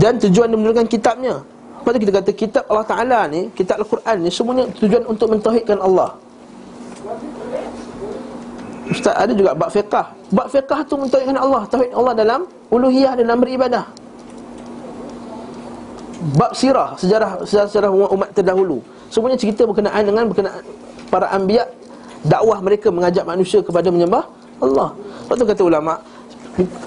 Dan 0.01 0.17
tujuan 0.25 0.49
dia 0.49 0.57
menurunkan 0.57 0.89
kitabnya 0.89 1.45
pada 1.85 1.97
kita 2.01 2.13
kata 2.17 2.31
kitab 2.33 2.65
Allah 2.73 2.87
Ta'ala 2.89 3.19
ni 3.29 3.53
Kitab 3.53 3.85
Al-Quran 3.85 4.17
ni 4.25 4.31
Semuanya 4.33 4.65
tujuan 4.81 5.05
untuk 5.05 5.29
mentauhidkan 5.31 5.79
Allah. 5.79 6.17
Ustaz 8.89 9.17
ada 9.17 9.33
juga 9.33 9.53
bab 9.57 9.69
fiqah. 9.73 10.07
Bab 10.33 10.49
fiqah 10.49 10.81
tu 10.89 10.97
mentauhidkan 10.97 11.37
Allah. 11.41 11.63
Tauhid 11.69 11.93
Allah 11.93 12.15
dalam 12.17 12.41
uluhiyah 12.73 13.17
dalam 13.17 13.41
beribadah. 13.41 13.85
Bab 16.41 16.57
sirah 16.57 16.97
Sejarah 16.97 17.45
sejarah 17.45 17.93
umat 17.93 18.33
terdahulu. 18.33 18.81
Semuanya 19.13 19.37
cerita 19.37 19.69
berkenaan 19.69 20.09
dengan 20.09 20.25
berkenaan 20.33 20.65
Para 21.13 21.29
anbiya 21.29 21.69
Dakwah 22.25 22.65
mereka 22.65 22.89
mengajak 22.89 23.29
manusia 23.29 23.61
kepada 23.61 23.93
menyembah 23.93 24.25
Allah. 24.65 24.97
Lepas 24.97 25.37
tu 25.37 25.45
kata 25.45 25.63
ulama 25.65 26.01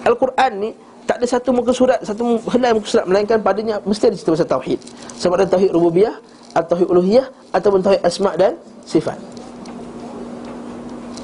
Al-Quran 0.01 0.51
ni 0.57 0.69
tak 1.07 1.23
ada 1.23 1.25
satu 1.25 1.55
muka 1.55 1.71
surat, 1.71 2.03
satu 2.03 2.35
helai 2.51 2.75
muka 2.75 2.87
surat 2.91 3.07
melainkan 3.07 3.39
padanya 3.39 3.79
mesti 3.87 4.11
ada 4.11 4.15
cerita 4.19 4.35
pasal 4.35 4.49
tauhid. 4.51 4.79
Sama 5.15 5.39
ada 5.39 5.47
tauhid 5.47 5.71
rububiyah, 5.71 6.19
atau 6.51 6.75
tauhid 6.75 6.87
uluhiyah 6.91 7.25
ataupun 7.55 7.79
tauhid 7.79 8.01
asma 8.03 8.35
dan 8.35 8.59
sifat. 8.83 9.15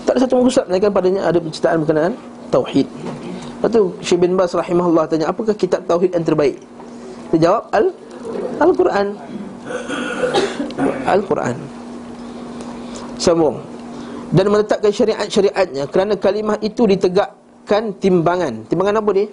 Tak 0.08 0.16
ada 0.16 0.20
satu 0.24 0.40
muka 0.40 0.50
surat 0.56 0.68
melainkan 0.72 0.92
padanya 0.96 1.22
ada 1.28 1.38
penceritaan 1.44 1.78
berkenaan 1.84 2.14
tauhid. 2.48 2.88
Lepas 3.60 3.70
tu 3.72 3.84
Syekh 4.04 4.20
bin 4.24 4.40
Bas 4.40 4.52
rahimahullah 4.56 5.08
tanya, 5.08 5.28
apakah 5.28 5.56
kitab 5.56 5.84
tauhid 5.84 6.16
yang 6.16 6.24
terbaik? 6.24 6.60
Dia 7.36 7.50
jawab 7.50 7.64
Al 7.76 7.86
Al-Quran. 8.62 9.08
Al-Quran. 11.08 11.56
Sambung. 13.18 13.58
Dan 14.34 14.50
meletakkan 14.50 14.90
syariat-syariatnya 14.90 15.86
kerana 15.90 16.14
kalimah 16.18 16.58
itu 16.60 16.90
ditegakkan 16.90 17.94
timbangan. 18.02 18.66
Timbangan 18.68 19.00
apa 19.02 19.10
ni? 19.14 19.26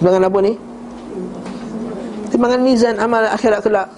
Timbangan 0.00 0.32
apa 0.32 0.38
ni? 0.40 0.52
Timbangan 2.32 2.60
mizan 2.64 2.96
amal 2.96 3.20
akhirat 3.28 3.60
kelak. 3.60 3.88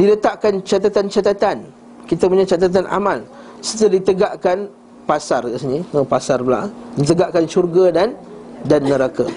Diletakkan 0.00 0.64
catatan-catatan. 0.64 1.68
Kita 2.08 2.32
punya 2.32 2.48
catatan 2.48 2.88
amal. 2.88 3.28
Setelah 3.60 4.00
ditegakkan 4.00 4.72
pasar 5.04 5.44
kat 5.44 5.60
sini 5.60 5.84
oh, 5.92 6.00
Pasar 6.08 6.40
pula. 6.40 6.72
Ditegakkan 6.96 7.44
syurga 7.44 7.92
dan 7.92 8.16
dan 8.64 8.88
neraka. 8.88 9.28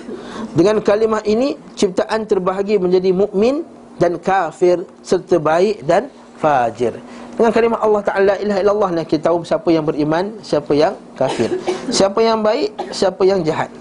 Dengan 0.56 0.80
kalimah 0.80 1.28
ini 1.28 1.60
Ciptaan 1.76 2.24
terbahagi 2.24 2.80
menjadi 2.80 3.12
mukmin 3.12 3.68
Dan 4.00 4.16
kafir 4.16 4.88
serta 5.04 5.44
baik 5.44 5.84
dan 5.84 6.08
fajir. 6.40 6.96
Dengan 7.36 7.52
kalimah 7.52 7.84
Allah 7.84 8.02
Ta'ala 8.06 8.34
ilah 8.40 8.58
ilallah 8.64 8.90
Kita 9.04 9.28
tahu 9.28 9.44
siapa 9.44 9.68
yang 9.76 9.84
beriman 9.84 10.40
Siapa 10.40 10.72
yang 10.72 10.96
kafir. 11.20 11.52
Siapa 11.92 12.24
yang 12.24 12.40
baik 12.40 12.96
Siapa 12.96 13.28
yang 13.28 13.44
jahat 13.44 13.81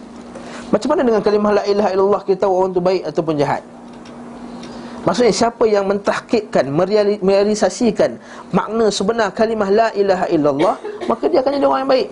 macam 0.71 0.89
mana 0.95 1.03
dengan 1.03 1.23
kalimah 1.23 1.53
la 1.59 1.65
ilaha 1.67 1.89
illallah 1.91 2.21
kita 2.23 2.47
tahu 2.47 2.53
orang 2.55 2.71
tu 2.71 2.83
baik 2.83 3.03
ataupun 3.11 3.35
jahat? 3.39 3.63
Maksudnya 5.01 5.33
siapa 5.33 5.65
yang 5.65 5.89
mentahkikkan, 5.89 6.69
merealisasikan 7.25 8.21
makna 8.53 8.93
sebenar 8.93 9.33
kalimah 9.33 9.69
la 9.73 9.89
ilaha 9.97 10.29
illallah, 10.29 10.75
maka 11.11 11.25
dia 11.27 11.41
akan 11.41 11.57
jadi 11.57 11.67
orang 11.67 11.83
yang 11.83 11.93
baik. 11.93 12.09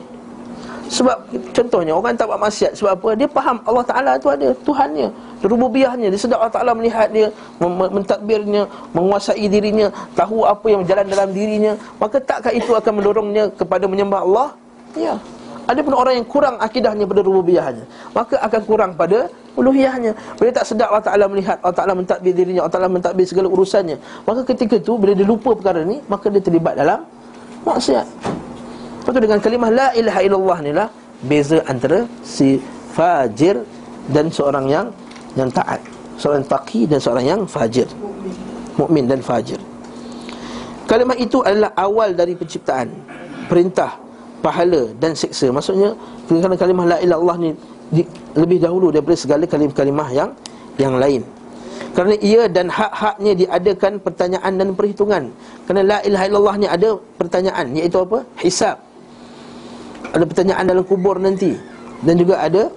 Sebab 0.89 1.17
contohnya 1.53 1.93
orang 1.93 2.17
tak 2.17 2.33
buat 2.33 2.41
maksiat 2.41 2.73
sebab 2.73 2.97
apa? 2.97 3.09
Dia 3.13 3.29
faham 3.29 3.61
Allah 3.69 3.85
Taala 3.85 4.13
tu 4.17 4.33
ada 4.33 4.57
Tuhannya, 4.65 5.13
rububiyahnya. 5.45 6.09
Dia 6.09 6.17
sedar 6.17 6.41
Allah 6.41 6.55
Taala 6.57 6.73
melihat 6.73 7.13
dia, 7.13 7.29
mentadbirnya, 7.61 8.65
menguasai 8.97 9.45
dirinya, 9.53 9.93
tahu 10.17 10.49
apa 10.49 10.65
yang 10.73 10.81
berjalan 10.81 11.07
dalam 11.13 11.29
dirinya, 11.37 11.73
maka 12.01 12.17
takkah 12.25 12.57
itu 12.57 12.73
akan 12.73 13.05
mendorongnya 13.05 13.53
kepada 13.53 13.85
menyembah 13.85 14.25
Allah? 14.25 14.49
Ya. 14.97 15.21
Ada 15.69 15.85
pun 15.85 15.93
orang 15.93 16.17
yang 16.17 16.25
kurang 16.25 16.57
akidahnya 16.57 17.05
pada 17.05 17.21
rububiyahnya 17.21 17.85
Maka 18.17 18.41
akan 18.41 18.61
kurang 18.65 18.91
pada 18.97 19.29
uluhiyahnya. 19.53 20.17
Bila 20.41 20.49
tak 20.49 20.65
sedar 20.65 20.89
Allah 20.89 21.05
Ta'ala 21.05 21.29
melihat. 21.29 21.61
Allah 21.61 21.77
Ta'ala 21.77 21.93
mentadbir 21.93 22.33
dirinya. 22.33 22.65
Allah 22.65 22.73
Ta'ala 22.73 22.89
mentadbir 22.89 23.29
segala 23.29 23.53
urusannya. 23.53 24.01
Maka 24.25 24.49
ketika 24.49 24.81
itu 24.81 24.97
bila 24.97 25.13
dia 25.13 25.29
lupa 25.29 25.53
perkara 25.53 25.85
ni 25.85 26.01
Maka 26.09 26.33
dia 26.33 26.41
terlibat 26.41 26.73
dalam 26.81 27.05
maksiat. 27.69 28.07
Lepas 29.05 29.11
tu 29.13 29.21
dengan 29.21 29.39
kalimah 29.45 29.71
La 29.73 29.89
ilaha 29.97 30.21
illallah 30.21 30.59
ni 30.65 30.73
lah 30.73 30.89
Beza 31.25 31.65
antara 31.65 32.05
si 32.21 32.61
fajir 32.93 33.61
Dan 34.09 34.33
seorang 34.33 34.73
yang 34.73 34.87
yang 35.37 35.53
taat. 35.53 35.85
Seorang 36.17 36.49
taqi 36.49 36.89
dan 36.89 36.99
seorang 36.99 37.25
yang 37.29 37.41
fajir. 37.45 37.87
Mukmin 38.81 39.05
dan 39.05 39.21
fajir. 39.21 39.61
Kalimah 40.89 41.21
itu 41.21 41.45
adalah 41.45 41.77
awal 41.77 42.17
dari 42.17 42.33
penciptaan. 42.33 42.89
Perintah, 43.45 44.01
pahala 44.45 44.91
dan 45.03 45.13
seksa 45.15 45.51
Maksudnya 45.51 45.95
Kerana 46.29 46.57
kalimah 46.57 46.85
la 46.85 46.97
ilah 47.03 47.19
Allah 47.19 47.37
ni 47.39 47.51
di, 47.89 48.03
Lebih 48.37 48.59
dahulu 48.63 48.93
daripada 48.93 49.17
segala 49.17 49.45
kalimah-kalimah 49.49 50.09
yang 50.13 50.31
yang 50.79 50.95
lain. 50.95 51.27
Kerana 51.93 52.15
ia 52.23 52.47
dan 52.47 52.71
hak-haknya 52.71 53.33
diadakan 53.35 53.99
pertanyaan 53.99 54.53
dan 54.55 54.69
perhitungan. 54.79 55.23
Kerana 55.67 55.83
la 55.83 55.99
ilaha 56.07 56.25
illallah 56.31 56.57
ni 56.63 56.67
ada 56.71 56.95
pertanyaan 57.19 57.67
Iaitu 57.75 57.99
apa? 57.99 58.23
Hisab. 58.39 58.79
Ada 60.15 60.23
pertanyaan 60.23 60.65
dalam 60.71 60.87
kubur 60.87 61.19
nanti. 61.19 61.59
Dan 62.07 62.15
juga 62.15 62.39
ada 62.39 62.71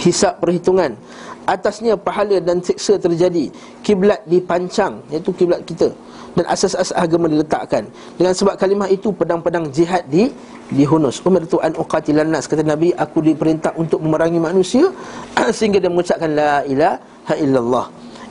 Hisab 0.00 0.40
perhitungan. 0.40 0.96
Atasnya 1.44 2.00
pahala 2.00 2.40
dan 2.40 2.64
seksa 2.64 2.96
terjadi. 2.96 3.52
Kiblat 3.84 4.24
dipancang 4.24 5.04
Iaitu 5.12 5.36
kiblat 5.36 5.60
kita 5.68 5.92
dan 6.36 6.44
asas-asas 6.48 6.92
agama 6.96 7.30
diletakkan. 7.30 7.88
Dengan 8.16 8.32
sebab 8.36 8.58
kalimah 8.60 8.88
itu 8.90 9.14
pedang-pedang 9.14 9.70
jihad 9.72 10.04
di 10.10 10.32
dihunus. 10.72 11.24
Umar 11.24 11.44
tu 11.48 11.56
an 11.62 11.72
uqatilan 11.76 12.28
nas 12.28 12.44
kata 12.44 12.64
Nabi 12.64 12.92
aku 12.92 13.24
diperintah 13.24 13.72
untuk 13.78 14.04
memerangi 14.04 14.40
manusia 14.40 14.92
sehingga 15.56 15.80
dia 15.80 15.88
mengucapkan 15.88 16.28
la 16.32 16.64
ilaha 16.68 17.34
illallah. 17.38 17.86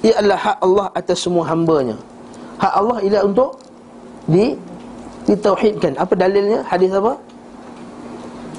Ia 0.06 0.14
adalah 0.22 0.40
hak 0.40 0.58
Allah 0.62 0.86
atas 0.94 1.18
semua 1.26 1.44
hamba-Nya. 1.50 1.98
Hak 2.62 2.74
Allah 2.74 2.98
ialah 3.02 3.22
untuk 3.26 3.58
di 4.30 4.54
ditauhidkan. 5.26 5.98
Apa 5.98 6.14
dalilnya? 6.14 6.62
Hadis 6.70 6.94
apa? 6.94 7.18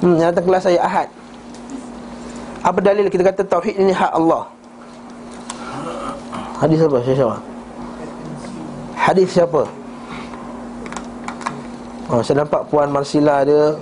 Hmm, 0.02 0.14
yang 0.18 0.30
datang 0.30 0.46
kelas 0.46 0.62
saya 0.66 0.78
Ahad. 0.82 1.08
Apa 2.62 2.78
dalil 2.82 3.06
kita 3.06 3.22
kata 3.22 3.42
tauhid 3.46 3.78
ini 3.78 3.94
hak 3.94 4.10
Allah? 4.14 4.50
Hadis 6.58 6.82
apa? 6.82 6.98
Saya 7.06 7.16
jawab. 7.16 7.40
Hadis 8.98 9.30
siapa? 9.30 9.62
Oh, 12.10 12.20
saya 12.24 12.42
nampak 12.42 12.66
Puan 12.68 12.90
Marsila 12.90 13.46
ada. 13.46 13.78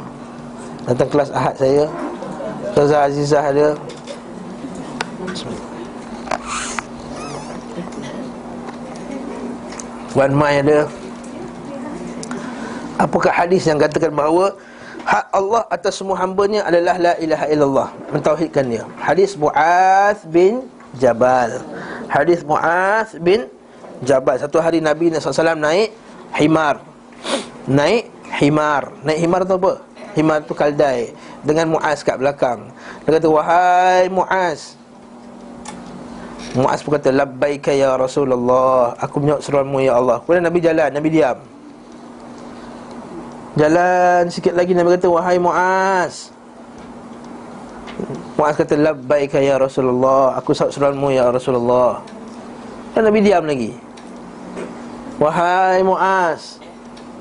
Datang 0.85 1.09
kelas 1.09 1.31
Ahad 1.33 1.55
saya. 1.57 1.85
Ustazah 2.71 3.01
Azizah 3.09 3.45
ada. 3.49 3.69
Puan 10.12 10.33
Mai 10.37 10.61
ada. 10.61 10.85
Apakah 12.97 13.33
hadis 13.33 13.69
yang 13.69 13.77
katakan 13.77 14.12
bahawa 14.12 14.57
Hak 15.07 15.31
Allah 15.31 15.62
atas 15.71 16.03
semua 16.03 16.19
hambanya 16.19 16.67
adalah 16.67 16.99
La 16.99 17.14
ilaha 17.23 17.47
illallah? 17.47 17.89
Mentauhidkan 18.11 18.67
dia. 18.67 18.83
Hadis 18.99 19.39
Mu'ath 19.39 20.27
bin 20.27 20.67
Jabal. 20.99 21.62
Hadis 22.11 22.43
Mu'ath 22.43 23.14
bin 23.23 23.47
Jabal 24.05 24.36
Satu 24.36 24.61
hari 24.61 24.82
Nabi 24.84 25.09
SAW 25.14 25.57
naik 25.57 25.94
Himar. 26.36 26.82
Naik 27.64 28.12
Himar. 28.42 28.92
Naik 29.01 29.18
Himar 29.22 29.40
tu 29.49 29.57
apa? 29.57 29.72
Himar 30.16 30.40
tu 30.44 30.53
kaldai 30.57 31.12
Dengan 31.47 31.76
Mu'az 31.76 32.05
kat 32.05 32.20
belakang. 32.20 32.68
Dia 33.07 33.16
kata 33.16 33.28
Wahai 33.30 34.11
Mu'az. 34.12 34.76
Mu'az 36.57 36.80
pun 36.80 36.97
kata 36.97 37.12
Labbaika 37.12 37.72
ya 37.72 37.94
Rasulullah. 37.97 38.97
Aku 39.01 39.20
menyok 39.20 39.40
seruanmu 39.44 39.78
ya 39.84 39.97
Allah. 39.97 40.20
Kemudian 40.24 40.44
Nabi 40.44 40.59
jalan. 40.61 40.90
Nabi 40.90 41.09
diam. 41.12 41.38
Jalan 43.57 44.28
sikit 44.28 44.53
lagi 44.53 44.76
Nabi 44.76 44.97
kata 44.99 45.09
Wahai 45.09 45.38
Mu'az. 45.40 46.34
Mu'az 48.36 48.57
kata 48.59 48.74
Labbaika 48.76 49.40
ya 49.40 49.57
Rasulullah. 49.57 50.36
Aku 50.36 50.53
seruanmu 50.53 51.12
ya 51.14 51.28
Rasulullah 51.30 52.16
Dan 52.97 53.12
Nabi 53.12 53.20
diam 53.20 53.44
lagi. 53.44 53.76
Wahai 55.20 55.84
Muaz 55.84 56.57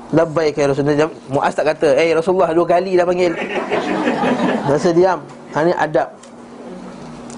Labbaik 0.08 0.56
ya 0.56 0.72
Rasulullah. 0.72 1.12
Muaz 1.28 1.52
tak 1.52 1.76
kata 1.76 1.92
Eh 2.00 2.16
Rasulullah 2.16 2.48
dua 2.56 2.64
kali 2.64 2.96
dah 2.96 3.04
panggil. 3.04 3.36
Rasa 4.72 4.88
diam. 4.96 5.20
Ha, 5.52 5.60
Ini 5.68 5.76
adab. 5.76 6.08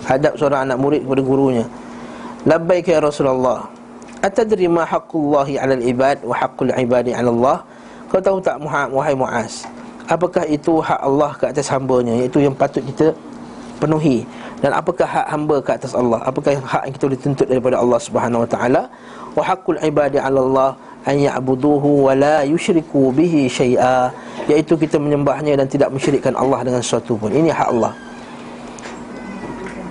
Adab 0.06 0.38
seorang 0.38 0.70
anak 0.70 0.78
murid 0.78 1.02
kepada 1.02 1.22
gurunya. 1.26 1.66
Labbaik 2.46 2.86
ya 2.86 3.02
Rasulullah. 3.02 3.66
Atadri 4.22 4.70
ma 4.70 4.86
haqqullahi 4.86 5.58
ala 5.58 5.74
ibad 5.82 6.22
Wa 6.22 6.38
haqqul 6.38 6.70
ibadi 6.78 7.10
ala 7.18 7.34
Allah? 7.34 7.58
Kau 8.06 8.22
tahu 8.22 8.38
tak 8.38 8.62
Wahai 8.62 9.18
Muaz 9.18 9.66
Apakah 10.06 10.46
itu 10.46 10.78
hak 10.78 11.02
Allah 11.02 11.34
ke 11.34 11.50
atas 11.50 11.66
hambanya? 11.74 12.14
Iaitu 12.14 12.38
yang 12.38 12.54
patut 12.54 12.86
kita 12.86 13.10
penuhi 13.82 14.22
dan 14.58 14.74
apakah 14.74 15.06
hak 15.06 15.26
hamba 15.30 15.56
ke 15.62 15.70
atas 15.70 15.94
Allah? 15.94 16.18
Apakah 16.26 16.58
hak 16.58 16.82
yang 16.90 16.94
kita 16.98 17.06
dituntut 17.14 17.46
daripada 17.46 17.78
Allah 17.78 18.00
Subhanahu 18.02 18.42
wa 18.42 18.48
taala? 18.50 18.82
Wa 19.38 19.42
haqqul 19.54 19.78
ibadi 19.78 20.18
'ala 20.18 20.38
Allah 20.42 20.70
an 21.06 21.14
ya'buduhu 21.14 22.10
wa 22.10 22.12
la 22.18 22.42
yusyriku 22.42 23.14
bihi 23.14 23.46
syai'a. 23.46 24.10
Iaitu 24.50 24.74
kita 24.74 24.98
menyembahnya 24.98 25.54
dan 25.54 25.70
tidak 25.70 25.94
mensyirikkan 25.94 26.34
Allah 26.34 26.66
dengan 26.66 26.82
sesuatu 26.82 27.14
pun. 27.14 27.30
Ini 27.30 27.54
hak 27.54 27.68
Allah. 27.70 27.92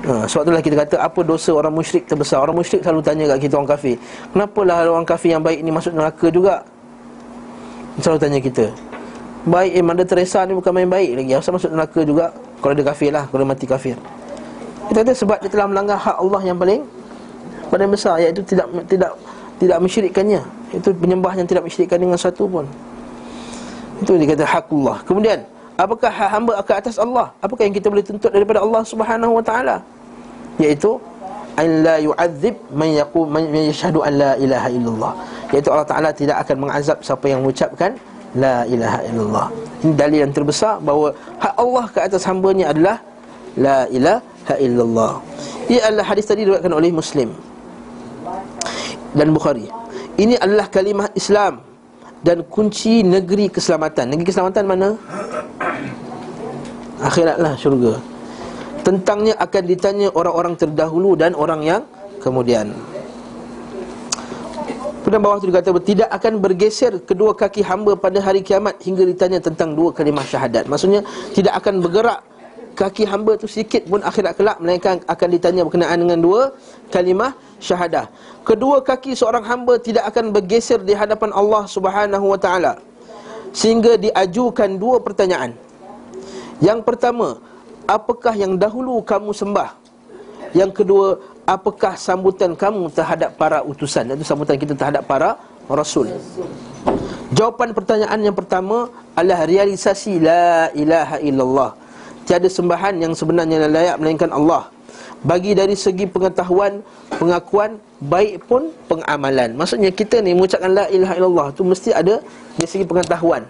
Ha, 0.08 0.24
sebab 0.24 0.48
itulah 0.48 0.64
kita 0.64 0.76
kata 0.88 0.96
apa 1.04 1.20
dosa 1.24 1.52
orang 1.56 1.72
musyrik 1.72 2.04
terbesar? 2.08 2.40
Orang 2.40 2.60
musyrik 2.60 2.80
selalu 2.80 3.04
tanya 3.04 3.28
kat 3.36 3.44
kita 3.44 3.60
orang 3.60 3.76
kafir 3.76 4.00
Kenapalah 4.32 4.88
orang 4.88 5.04
kafir 5.04 5.36
yang 5.36 5.44
baik 5.44 5.60
ni 5.60 5.68
masuk 5.68 5.92
neraka 5.92 6.32
juga? 6.32 6.64
Selalu 8.00 8.20
tanya 8.24 8.40
kita. 8.40 8.66
Baik 9.44 9.72
eh 9.76 9.84
Manda 9.84 10.08
Teresa 10.08 10.48
ni 10.48 10.56
bukan 10.56 10.72
main 10.72 10.88
baik 10.88 11.12
lagi. 11.12 11.32
Asal 11.36 11.60
masuk 11.60 11.76
neraka 11.76 12.08
juga? 12.08 12.32
Kalau 12.64 12.72
dia 12.72 12.88
kafir 12.88 13.12
lah 13.12 13.28
Kalau 13.28 13.44
dia 13.44 13.52
mati 13.52 13.68
kafir 13.68 14.00
Kita 14.88 15.04
kata 15.04 15.14
sebab 15.14 15.38
dia 15.44 15.52
telah 15.52 15.68
melanggar 15.68 15.98
hak 16.00 16.16
Allah 16.18 16.42
yang 16.44 16.58
paling 16.58 16.82
Paling 17.68 17.90
besar 17.92 18.20
Iaitu 18.24 18.42
tidak 18.48 18.68
tidak 18.88 19.12
tidak 19.58 19.78
mensyirikkannya. 19.82 20.42
Itu 20.70 20.94
penyembah 20.94 21.34
yang 21.34 21.48
tidak 21.50 21.66
mensyirikkan 21.66 21.98
dengan 21.98 22.18
satu 22.20 22.46
pun. 22.46 22.66
Itu 24.00 24.14
dia 24.16 24.30
kata 24.38 24.46
hakullah 24.46 25.02
Kemudian 25.04 25.42
Apakah 25.78 26.10
hak 26.10 26.30
hamba 26.34 26.58
akan 26.58 26.76
atas 26.82 26.98
Allah? 26.98 27.30
Apakah 27.38 27.70
yang 27.70 27.76
kita 27.78 27.86
boleh 27.94 28.02
tuntut 28.02 28.34
daripada 28.34 28.66
Allah 28.66 28.82
subhanahu 28.82 29.38
wa 29.38 29.44
ta'ala? 29.46 29.78
Iaitu 30.58 30.98
An 31.58 31.86
la 31.86 32.02
yu'adzib 32.02 32.54
man 32.74 32.90
yaku 32.98 33.30
man 33.30 33.46
yashhadu 33.50 34.02
an 34.02 34.14
la 34.18 34.32
ilaha 34.42 34.70
illallah. 34.74 35.14
Iaitu 35.54 35.70
Allah 35.70 35.86
Ta'ala 35.90 36.10
tidak 36.14 36.38
akan 36.46 36.66
mengazab 36.66 36.98
siapa 37.02 37.26
yang 37.30 37.46
mengucapkan 37.46 37.94
La 38.38 38.66
ilaha 38.70 39.00
illallah. 39.10 39.48
Ini 39.82 39.94
dalil 39.98 40.20
yang 40.26 40.34
terbesar 40.34 40.78
bahawa 40.82 41.14
Hak 41.42 41.54
Allah 41.58 41.86
ke 41.90 42.00
atas 42.02 42.22
hambanya 42.30 42.74
adalah 42.74 42.98
La 43.58 43.90
ilaha 43.90 44.22
illallah 44.56 45.20
Ia 45.68 45.92
adalah 45.92 46.16
hadis 46.16 46.24
tadi 46.24 46.48
diriwayatkan 46.48 46.72
oleh 46.72 46.96
Muslim 46.96 47.36
dan 49.18 49.34
Bukhari. 49.34 49.66
Ini 50.18 50.38
adalah 50.38 50.70
kalimah 50.70 51.10
Islam 51.18 51.62
dan 52.22 52.46
kunci 52.50 53.06
negeri 53.06 53.50
keselamatan. 53.50 54.14
Negeri 54.14 54.26
keselamatan 54.30 54.64
mana? 54.66 54.90
Akhiratlah 57.02 57.54
syurga. 57.58 58.02
Tentangnya 58.82 59.36
akan 59.38 59.64
ditanya 59.68 60.08
orang-orang 60.16 60.54
terdahulu 60.58 61.14
dan 61.14 61.36
orang 61.38 61.62
yang 61.62 61.82
kemudian. 62.24 62.72
Kemudian 65.04 65.24
bawah 65.24 65.40
itu 65.40 65.48
dikata 65.48 65.72
Tidak 65.72 66.10
akan 66.12 66.44
bergeser 66.44 67.00
kedua 67.00 67.32
kaki 67.32 67.64
hamba 67.64 67.96
pada 67.96 68.20
hari 68.20 68.44
kiamat 68.44 68.76
Hingga 68.84 69.08
ditanya 69.08 69.40
tentang 69.40 69.72
dua 69.72 69.96
kalimah 69.96 70.28
syahadat 70.28 70.68
Maksudnya 70.68 71.00
tidak 71.32 71.64
akan 71.64 71.80
bergerak 71.80 72.20
kaki 72.78 73.10
hamba 73.10 73.34
tu 73.42 73.50
sedikit 73.50 73.90
pun 73.90 74.06
akhirat 74.06 74.38
kelak 74.38 74.62
Melainkan 74.62 75.02
akan 75.10 75.28
ditanya 75.34 75.66
berkenaan 75.66 75.98
dengan 75.98 76.20
dua 76.22 76.42
kalimah 76.94 77.34
syahadah 77.58 78.06
kedua 78.46 78.86
kaki 78.86 79.18
seorang 79.18 79.42
hamba 79.42 79.82
tidak 79.82 80.06
akan 80.14 80.30
bergeser 80.30 80.78
di 80.86 80.94
hadapan 80.94 81.34
Allah 81.34 81.66
Subhanahu 81.66 82.30
wa 82.30 82.38
taala 82.38 82.78
sehingga 83.58 83.98
diajukan 83.98 84.78
dua 84.78 85.02
pertanyaan. 85.02 85.58
Yang 86.62 86.86
pertama, 86.86 87.42
apakah 87.90 88.38
yang 88.38 88.54
dahulu 88.58 89.02
kamu 89.02 89.34
sembah? 89.34 89.74
Yang 90.54 90.72
kedua, 90.84 91.08
apakah 91.46 91.98
sambutan 91.98 92.54
kamu 92.54 92.94
terhadap 92.94 93.34
para 93.34 93.62
utusan? 93.66 94.14
Itu 94.14 94.26
sambutan 94.26 94.62
kita 94.62 94.74
terhadap 94.78 95.10
para 95.10 95.42
rasul. 95.66 96.10
Jawapan 97.34 97.76
pertanyaan 97.76 98.20
yang 98.24 98.38
pertama 98.38 98.88
adalah 99.18 99.44
realisasi 99.44 100.22
la 100.24 100.72
ilaha 100.78 101.18
illallah. 101.20 101.72
Tiada 102.28 102.52
sembahan 102.52 103.00
yang 103.00 103.16
sebenarnya 103.16 103.72
layak 103.72 103.98
melainkan 104.04 104.30
Allah 104.36 104.68
bagi 105.24 105.58
dari 105.58 105.74
segi 105.74 106.06
pengetahuan 106.06 106.84
pengakuan 107.18 107.82
baik 107.98 108.46
pun 108.46 108.70
pengamalan 108.86 109.58
maksudnya 109.58 109.90
kita 109.90 110.22
ni 110.22 110.38
mengucapkan 110.38 110.70
la 110.70 110.86
ilaha 110.94 111.14
illallah 111.18 111.48
tu 111.58 111.66
mesti 111.66 111.90
ada 111.90 112.22
dari 112.54 112.70
segi 112.70 112.86
pengetahuan 112.86 113.42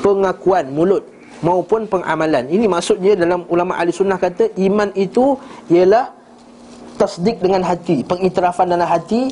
pengakuan 0.00 0.70
mulut 0.72 1.04
maupun 1.44 1.86
pengamalan. 1.86 2.50
Ini 2.50 2.66
maksud 2.66 2.98
dia 2.98 3.14
dalam 3.14 3.46
ulama 3.50 3.78
ahli 3.78 3.94
sunnah 3.94 4.18
kata 4.18 4.54
iman 4.58 4.90
itu 4.98 5.38
ialah 5.70 6.10
tasdik 6.98 7.38
dengan 7.38 7.62
hati, 7.62 8.02
pengiktirafan 8.02 8.74
dalam 8.74 8.88
hati 8.88 9.30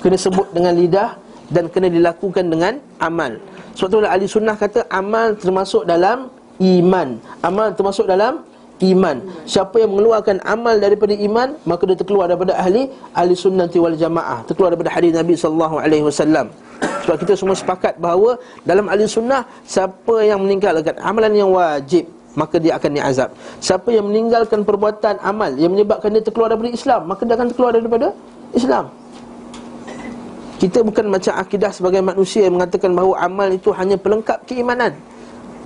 kena 0.00 0.16
sebut 0.16 0.48
dengan 0.52 0.72
lidah 0.72 1.20
dan 1.52 1.68
kena 1.68 1.92
dilakukan 1.92 2.48
dengan 2.48 2.80
amal. 2.96 3.36
Sebab 3.76 3.88
tu 3.92 3.96
ahli 4.00 4.24
sunnah 4.24 4.56
kata 4.56 4.88
amal 4.88 5.36
termasuk 5.36 5.84
dalam 5.84 6.32
iman. 6.60 7.20
Amal 7.44 7.72
termasuk 7.76 8.08
dalam 8.08 8.44
iman. 8.80 9.16
Siapa 9.48 9.80
yang 9.80 9.96
mengeluarkan 9.96 10.44
amal 10.44 10.76
daripada 10.76 11.16
iman, 11.16 11.56
maka 11.64 11.82
dia 11.88 11.96
terkeluar 11.96 12.28
daripada 12.28 12.56
ahli 12.56 12.92
ahli 13.16 13.32
sunnah 13.32 13.68
wal 13.68 13.96
jamaah. 13.96 14.44
Terkeluar 14.44 14.76
daripada 14.76 14.92
hadis 14.92 15.12
Nabi 15.16 15.34
wasallam. 16.04 16.48
Sebab 16.76 17.16
kita 17.22 17.32
semua 17.38 17.56
sepakat 17.56 17.96
bahawa 17.96 18.36
dalam 18.66 18.90
ahli 18.90 19.06
sunnah 19.08 19.46
Siapa 19.64 20.26
yang 20.26 20.44
meninggalkan 20.44 20.98
amalan 21.00 21.32
yang 21.32 21.48
wajib 21.48 22.04
Maka 22.36 22.60
dia 22.60 22.76
akan 22.76 22.90
diazab 22.98 23.30
Siapa 23.62 23.94
yang 23.94 24.10
meninggalkan 24.10 24.60
perbuatan 24.66 25.22
amal 25.24 25.54
Yang 25.56 25.72
menyebabkan 25.72 26.12
dia 26.12 26.20
terkeluar 26.20 26.52
daripada 26.52 26.74
Islam 26.74 27.00
Maka 27.08 27.22
dia 27.24 27.34
akan 27.38 27.46
terkeluar 27.48 27.72
daripada 27.72 28.06
Islam 28.52 28.84
Kita 30.60 30.84
bukan 30.84 31.08
macam 31.08 31.32
akidah 31.38 31.70
sebagai 31.72 32.02
manusia 32.04 32.44
Yang 32.44 32.54
mengatakan 32.60 32.90
bahawa 32.92 33.14
amal 33.24 33.48
itu 33.54 33.72
hanya 33.72 33.96
pelengkap 33.96 34.44
keimanan 34.44 34.92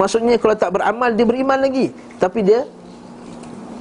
Maksudnya 0.01 0.41
kalau 0.41 0.57
tak 0.57 0.73
beramal 0.73 1.13
Dia 1.13 1.29
beriman 1.29 1.61
lagi. 1.61 1.93
Tapi 2.17 2.41
dia 2.41 2.65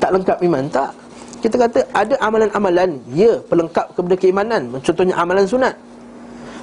Tak 0.03 0.11
lengkap 0.19 0.37
iman. 0.43 0.67
Tak. 0.67 0.91
Kita 1.39 1.55
kata 1.55 1.79
ada 1.95 2.15
amalan-amalan. 2.19 2.99
Ya 3.15 3.39
pelengkap 3.47 3.95
kepada 3.95 4.15
keimanan. 4.19 4.75
Contohnya 4.83 5.15
amalan 5.15 5.47
sunat. 5.47 5.79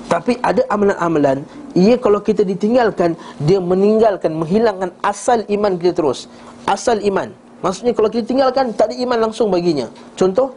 Tapi 0.07 0.39
ada 0.39 0.63
amalan-amalan 0.71 1.43
Ia 1.75 1.99
kalau 1.99 2.23
kita 2.23 2.47
ditinggalkan 2.47 3.19
Dia 3.43 3.59
meninggalkan, 3.59 4.39
menghilangkan 4.39 4.93
asal 5.01 5.41
iman 5.49 5.73
kita 5.81 5.97
terus. 5.97 6.29
Asal 6.69 7.01
iman. 7.01 7.33
Maksudnya 7.65 7.97
kalau 7.97 8.13
kita 8.13 8.29
tinggalkan 8.29 8.77
Tak 8.77 8.93
ada 8.93 8.95
iman 9.01 9.19
langsung 9.27 9.49
baginya. 9.49 9.89
Contoh 10.15 10.53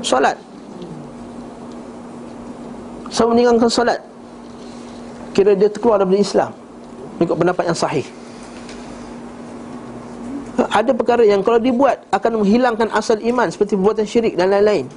Solat. 0.00 0.38
Sama 3.10 3.34
meninggalkan 3.34 3.66
solat? 3.66 3.98
Kira 5.34 5.58
dia 5.58 5.66
terkeluar 5.66 6.00
daripada 6.00 6.20
Islam 6.20 6.50
Mengikut 7.16 7.36
pendapat 7.36 7.64
yang 7.68 7.78
sahih. 7.78 8.06
Ada 10.56 10.92
perkara 10.96 11.20
yang 11.20 11.44
kalau 11.44 11.60
dibuat 11.60 12.00
Akan 12.08 12.40
menghilangkan 12.40 12.88
asal 12.96 13.20
iman 13.20 13.44
Seperti 13.52 13.76
perbuatan 13.76 14.08
syirik 14.08 14.40
dan 14.40 14.48
lain-lain. 14.48 14.88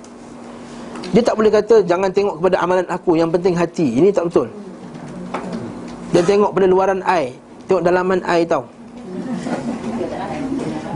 Dia 1.11 1.19
tak 1.19 1.35
boleh 1.35 1.51
kata 1.51 1.83
jangan 1.83 2.11
tengok 2.15 2.39
kepada 2.39 2.63
amalan 2.63 2.87
aku 2.87 3.19
Yang 3.19 3.39
penting 3.39 3.53
hati. 3.55 3.87
Ini 3.99 4.11
tak 4.11 4.31
betul. 4.31 4.47
Dia 6.09 6.23
tengok 6.25 6.51
pada 6.55 6.67
luaran 6.67 7.01
air. 7.05 7.37
Tengok 7.69 7.83
dalaman 7.85 8.19
air 8.25 8.43
tau. 8.49 8.63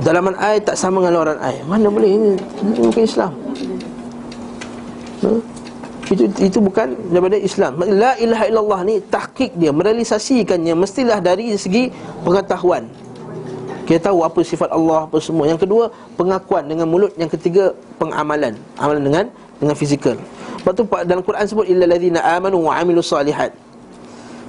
Dalaman 0.04 0.36
air 0.42 0.60
tak 0.60 0.76
sama 0.76 1.00
dengan 1.00 1.14
luaran 1.22 1.40
air. 1.40 1.62
Mana 1.70 1.88
boleh? 1.88 2.12
Ini 2.12 2.32
Bukan 2.82 3.04
Islam. 3.06 3.32
Huh? 5.24 5.53
Itu 6.14 6.24
itu 6.40 6.60
bukan 6.62 6.94
daripada 7.10 7.38
Islam. 7.38 7.82
La 7.90 8.14
ilaha 8.22 8.44
illallah 8.50 8.80
ni 8.86 8.96
tahqiq 9.10 9.58
dia, 9.58 9.72
merealisasikannya 9.74 10.74
mestilah 10.78 11.20
dari 11.20 11.54
segi 11.58 11.90
pengetahuan. 12.22 12.86
Kita 13.84 14.10
tahu 14.10 14.24
apa 14.24 14.40
sifat 14.40 14.72
Allah 14.72 15.10
apa 15.12 15.20
semua. 15.20 15.44
Yang 15.44 15.68
kedua, 15.68 15.92
pengakuan 16.16 16.64
dengan 16.72 16.88
mulut. 16.88 17.12
Yang 17.20 17.36
ketiga, 17.36 17.76
pengamalan. 18.00 18.56
Amalan 18.80 19.04
dengan 19.04 19.26
dengan 19.60 19.76
fizikal. 19.76 20.16
Lepas 20.64 20.74
tu 20.80 20.84
dalam 21.04 21.20
Quran 21.20 21.44
sebut 21.44 21.66
illal 21.68 21.92
ladzina 21.92 22.24
amanu 22.24 22.64
wa 22.64 22.80
amilus 22.80 23.12
solihat. 23.12 23.52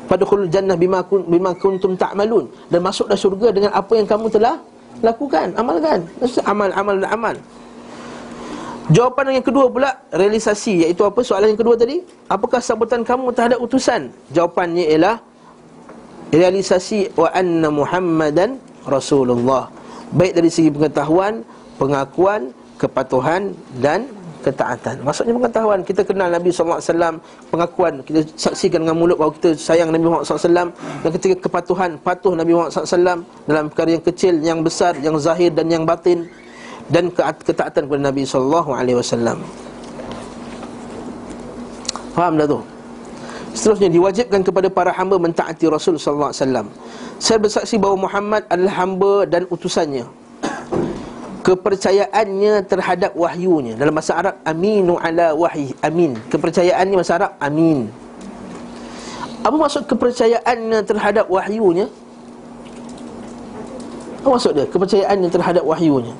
Fadkhulul 0.06 0.46
jannah 0.52 0.78
bima 0.78 1.02
kun, 1.02 1.26
bima 1.26 1.56
kuntum 1.56 1.96
ta'malun 1.96 2.46
dan 2.68 2.80
masuklah 2.84 3.16
syurga 3.16 3.50
dengan 3.50 3.72
apa 3.72 3.92
yang 3.96 4.06
kamu 4.06 4.28
telah 4.30 4.60
lakukan, 5.02 5.50
amalkan. 5.58 6.04
Amal 6.46 6.70
amal 6.76 6.94
dan 7.00 7.08
amal. 7.10 7.34
Jawapan 8.92 9.40
yang 9.40 9.46
kedua 9.46 9.72
pula 9.72 9.96
realisasi 10.12 10.84
iaitu 10.84 11.08
apa 11.08 11.24
soalan 11.24 11.56
yang 11.56 11.60
kedua 11.60 11.72
tadi? 11.72 12.04
Apakah 12.28 12.60
sambutan 12.60 13.00
kamu 13.00 13.32
terhadap 13.32 13.56
utusan? 13.56 14.12
Jawapannya 14.28 14.84
ialah 14.92 15.24
realisasi 16.28 17.08
wa 17.16 17.32
anna 17.32 17.72
Muhammadan 17.72 18.60
Rasulullah. 18.84 19.72
Baik 20.12 20.36
dari 20.36 20.52
segi 20.52 20.68
pengetahuan, 20.68 21.40
pengakuan, 21.80 22.52
kepatuhan 22.76 23.56
dan 23.80 24.04
ketaatan. 24.44 25.00
Maksudnya 25.00 25.32
pengetahuan 25.32 25.80
kita 25.80 26.04
kenal 26.04 26.28
Nabi 26.28 26.52
wasallam, 26.52 27.24
pengakuan 27.48 28.04
kita 28.04 28.20
saksikan 28.36 28.84
dengan 28.84 29.00
mulut 29.00 29.16
bahawa 29.16 29.32
kita 29.32 29.56
sayang 29.56 29.88
Nabi 29.88 30.04
Muhammad 30.04 30.28
wasallam 30.28 30.68
dan 30.76 31.10
ketika 31.16 31.48
kepatuhan 31.48 31.96
patuh 32.04 32.36
Nabi 32.36 32.52
Muhammad 32.52 32.84
wasallam 32.84 33.24
dalam 33.48 33.72
perkara 33.72 33.96
yang 33.96 34.04
kecil, 34.04 34.34
yang 34.44 34.60
besar, 34.60 34.92
yang 35.00 35.16
zahir 35.16 35.48
dan 35.56 35.72
yang 35.72 35.88
batin 35.88 36.28
dan 36.92 37.08
ketaatan 37.16 37.88
kepada 37.88 38.02
Nabi 38.02 38.28
sallallahu 38.28 38.70
alaihi 38.76 38.98
wasallam. 39.00 39.40
Faham 42.12 42.36
dah 42.36 42.46
tu? 42.46 42.60
Seterusnya 43.54 43.88
diwajibkan 43.88 44.42
kepada 44.42 44.68
para 44.68 44.90
hamba 44.90 45.16
mentaati 45.16 45.64
Rasul 45.70 45.96
sallallahu 45.96 46.34
alaihi 46.34 46.42
wasallam. 46.42 46.66
Saya 47.22 47.38
bersaksi 47.38 47.74
bahawa 47.78 47.96
Muhammad 48.10 48.42
adalah 48.50 48.74
hamba 48.84 49.14
dan 49.24 49.46
utusannya. 49.48 50.04
Kepercayaannya 51.44 52.64
terhadap 52.66 53.12
wahyunya. 53.14 53.76
Dalam 53.76 53.92
bahasa 53.92 54.16
Arab 54.16 54.34
aminu 54.48 54.96
ala 54.96 55.36
wahyi 55.36 55.76
amin. 55.84 56.16
Kepercayaannya 56.32 56.94
bahasa 56.96 57.14
Arab 57.20 57.32
amin. 57.38 57.88
Apa 59.44 59.56
maksud 59.60 59.84
kepercayaannya 59.84 60.78
terhadap 60.88 61.28
wahyunya? 61.28 61.86
Apa 64.24 64.28
maksud 64.40 64.56
dia? 64.56 64.66
Kepercayaannya 64.72 65.28
terhadap 65.28 65.62
wahyunya 65.68 66.16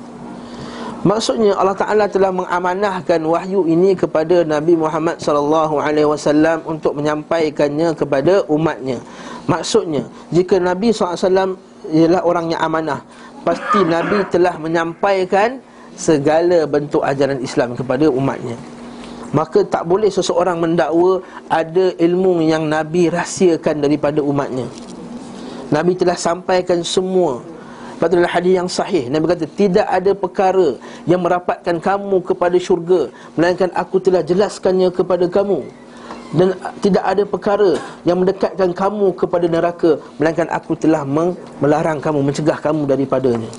maksudnya 1.05 1.53
Allah 1.55 1.77
Taala 1.77 2.05
telah 2.09 2.33
mengamanahkan 2.33 3.21
wahyu 3.21 3.69
ini 3.69 3.93
kepada 3.93 4.41
Nabi 4.41 4.73
Muhammad 4.73 5.21
sallallahu 5.21 5.77
alaihi 5.77 6.09
wasallam 6.09 6.65
untuk 6.65 6.97
menyampaikannya 6.97 7.93
kepada 7.93 8.41
umatnya 8.49 8.97
maksudnya 9.45 10.09
jika 10.33 10.57
Nabi 10.57 10.89
SAW 10.89 11.53
ialah 11.93 12.25
orang 12.25 12.51
yang 12.51 12.61
amanah 12.65 13.05
pasti 13.45 13.85
Nabi 13.85 14.25
telah 14.33 14.57
menyampaikan 14.57 15.61
segala 15.95 16.67
bentuk 16.67 17.05
ajaran 17.05 17.39
Islam 17.39 17.77
kepada 17.77 18.11
umatnya. 18.11 18.57
Maka 19.31 19.67
tak 19.67 19.83
boleh 19.85 20.07
seseorang 20.07 20.59
mendakwa 20.59 21.19
ada 21.51 21.91
ilmu 21.99 22.41
yang 22.45 22.67
Nabi 22.67 23.11
rahsiakan 23.11 23.83
daripada 23.83 24.19
umatnya. 24.23 24.67
Nabi 25.69 25.97
telah 25.97 26.15
sampaikan 26.15 26.81
semua. 26.85 27.43
Lepas 28.05 28.21
tu 28.21 28.37
hadis 28.37 28.53
yang 28.53 28.69
sahih 28.69 29.09
Nabi 29.09 29.33
kata 29.33 29.49
tidak 29.57 29.87
ada 29.89 30.13
perkara 30.13 30.77
yang 31.09 31.25
merapatkan 31.25 31.81
kamu 31.81 32.21
kepada 32.21 32.53
syurga 32.61 33.09
melainkan 33.33 33.73
aku 33.73 33.97
telah 33.97 34.21
jelaskannya 34.21 34.93
kepada 34.93 35.25
kamu. 35.25 35.65
Dan 36.37 36.53
tidak 36.85 37.01
ada 37.01 37.25
perkara 37.25 37.81
yang 38.05 38.21
mendekatkan 38.21 38.77
kamu 38.77 39.09
kepada 39.17 39.49
neraka 39.49 39.97
melainkan 40.21 40.45
aku 40.53 40.77
telah 40.77 41.01
melarang 41.57 41.97
kamu 41.97 42.21
mencegah 42.21 42.61
kamu 42.61 42.85
daripadanya. 42.85 43.49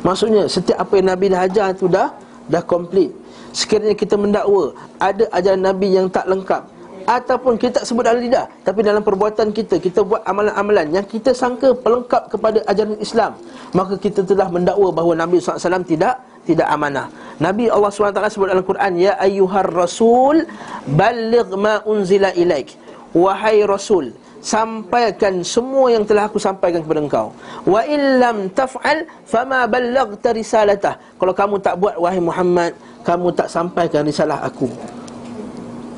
Maksudnya 0.00 0.48
setiap 0.48 0.88
apa 0.88 0.96
yang 0.96 1.12
nabi 1.12 1.28
dah 1.28 1.44
ajar 1.44 1.76
itu 1.76 1.84
dah 1.84 2.16
dah 2.48 2.64
komplit 2.64 3.12
sekiranya 3.52 3.92
kita 3.92 4.16
mendakwa 4.16 4.72
ada 4.96 5.28
ajaran 5.36 5.60
nabi 5.60 5.92
yang 5.92 6.08
tak 6.08 6.24
lengkap 6.24 6.64
ataupun 7.06 7.58
kita 7.60 7.80
tak 7.80 7.84
sebut 7.88 8.04
dalam 8.06 8.20
lidah 8.22 8.46
tapi 8.66 8.80
dalam 8.82 9.02
perbuatan 9.04 9.50
kita 9.54 9.78
kita 9.78 10.02
buat 10.02 10.22
amalan-amalan 10.26 10.90
yang 10.94 11.06
kita 11.06 11.34
sangka 11.34 11.74
pelengkap 11.74 12.28
kepada 12.32 12.62
ajaran 12.68 12.98
Islam 12.98 13.38
maka 13.72 13.94
kita 13.96 14.22
telah 14.22 14.48
mendakwa 14.52 14.88
bahawa 14.92 15.12
Nabi 15.24 15.40
SAW 15.40 15.84
tidak 15.86 16.20
tidak 16.42 16.66
amanah. 16.66 17.06
Nabi 17.38 17.70
Allah 17.70 17.90
SWT 17.90 18.34
sebut 18.34 18.50
dalam 18.50 18.66
Quran, 18.66 18.98
Ya 18.98 19.14
ayyuhar 19.18 19.70
rasul, 19.70 20.42
baligh 20.90 21.46
ma 21.54 21.82
unzila 21.86 22.34
ilaik. 22.34 22.74
Wahai 23.14 23.62
rasul, 23.62 24.10
sampaikan 24.42 25.46
semua 25.46 25.94
yang 25.94 26.02
telah 26.02 26.26
aku 26.26 26.42
sampaikan 26.42 26.82
kepada 26.82 27.00
engkau. 27.04 27.26
Wa 27.62 27.86
illam 27.86 28.50
taf'al, 28.50 29.06
fama 29.22 29.70
ballaghta 29.70 30.34
risalatah. 30.34 30.98
Kalau 31.20 31.34
kamu 31.36 31.54
tak 31.62 31.78
buat, 31.78 31.94
wahai 32.00 32.18
Muhammad, 32.18 32.74
kamu 33.06 33.30
tak 33.36 33.48
sampaikan 33.52 34.02
risalah 34.02 34.42
aku. 34.42 34.66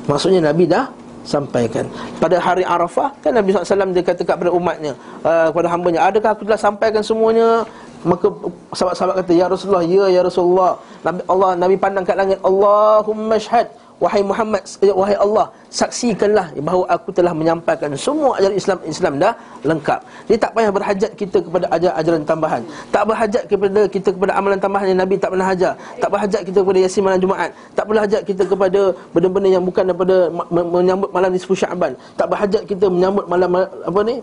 Maksudnya 0.05 0.41
Nabi 0.41 0.69
dah 0.69 0.89
sampaikan. 1.25 1.89
Pada 2.21 2.37
hari 2.37 2.61
Arafah 2.61 3.09
Kan 3.17 3.33
Nabi 3.33 3.49
SAW 3.49 3.89
dia 3.97 4.05
kata 4.05 4.21
kepada 4.21 4.53
umatnya 4.53 4.93
uh, 5.25 5.49
Kepada 5.49 5.73
hambanya 5.73 6.05
Adakah 6.05 6.37
aku 6.37 6.45
telah 6.45 6.61
sampaikan 6.61 7.01
semuanya? 7.01 7.65
Maka 8.05 8.29
sahabat-sahabat 8.77 9.25
kata 9.25 9.33
Ya 9.33 9.49
Rasulullah, 9.49 9.81
ya 9.81 10.05
Ya 10.13 10.21
Rasulullah. 10.21 10.77
Nabi 11.01 11.21
Allah 11.25 11.49
Nabi 11.57 11.75
pandang 11.81 12.05
kat 12.05 12.13
langit 12.13 12.37
Allahumma 12.45 13.41
syhad 13.41 13.73
Wahai 13.95 14.21
Muhammad, 14.27 14.59
ya, 14.83 14.91
wahai 14.91 15.15
Allah 15.15 15.47
Saksikanlah 15.71 16.51
bahawa 16.59 16.83
aku 16.91 17.15
telah 17.15 17.31
menyampaikan 17.31 17.87
Semua 17.95 18.35
ajaran 18.35 18.55
Islam 18.59 18.77
Islam 18.83 19.13
dah 19.23 19.33
lengkap. 19.65 19.99
Dia 20.29 20.37
tak 20.37 20.51
payah 20.53 20.71
berhajat 20.71 21.11
kita 21.17 21.37
kepada 21.41 21.65
ajaran-ajaran 21.73 22.21
tambahan. 22.23 22.61
Tak 22.93 23.03
berhajat 23.09 23.43
kepada 23.49 23.81
kita 23.89 24.09
kepada 24.13 24.31
amalan 24.37 24.59
tambahan 24.61 24.87
yang 24.93 24.99
Nabi 25.01 25.15
tak 25.17 25.33
pernah 25.33 25.47
hajar. 25.49 25.73
Tak 25.97 26.09
berhajat 26.13 26.41
kita 26.45 26.57
kepada 26.61 26.79
Yasin 26.85 27.01
Malam 27.01 27.19
Jumaat. 27.19 27.49
Tak 27.73 27.85
berhajat 27.89 28.21
kita 28.23 28.43
kepada 28.45 28.81
benda-benda 29.11 29.49
yang 29.49 29.63
bukan 29.65 29.83
daripada 29.89 30.15
Menyambut 30.53 31.09
malam 31.09 31.31
nisfu 31.33 31.57
Syaban. 31.57 31.97
Tak 32.15 32.27
berhajat 32.29 32.63
kita 32.69 32.85
menyambut 32.87 33.25
malam 33.25 33.49
apa 33.65 33.99
ni? 34.05 34.21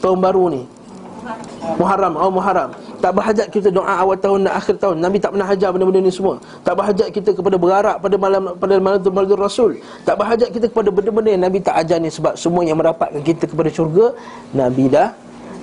Tahun 0.00 0.18
baru 0.20 0.44
ni 0.52 0.62
Muharram, 1.76 2.14
oh 2.16 2.30
Muharram. 2.30 2.70
Tak 3.02 3.12
berhajat 3.12 3.46
kita 3.52 3.68
doa 3.68 3.92
awal 4.00 4.16
tahun 4.16 4.48
dan 4.48 4.52
akhir 4.56 4.80
tahun. 4.80 4.96
Nabi 5.02 5.18
tak 5.20 5.34
pernah 5.36 5.48
hajar 5.50 5.68
benda-benda 5.74 6.00
ni 6.06 6.12
semua. 6.14 6.40
Tak 6.62 6.74
berhajat 6.78 7.08
kita 7.12 7.30
kepada 7.36 7.56
berharap 7.58 7.96
pada 8.00 8.16
malam 8.16 8.42
pada 8.56 8.74
malam 8.80 8.98
tu 9.02 9.10
malam 9.12 9.36
Rasul. 9.36 9.78
Tak 10.06 10.16
berhajat 10.16 10.48
kita 10.54 10.66
kepada 10.70 10.88
benda-benda 10.88 11.30
yang 11.34 11.42
Nabi 11.44 11.58
tak 11.60 11.76
ajar 11.82 11.98
ni 12.00 12.08
sebab 12.08 12.38
semua 12.38 12.62
yang 12.64 12.78
merapatkan 12.78 13.20
kita 13.20 13.44
kepada 13.50 13.68
syurga 13.68 14.14
Nabi 14.56 14.88
dah 14.88 15.12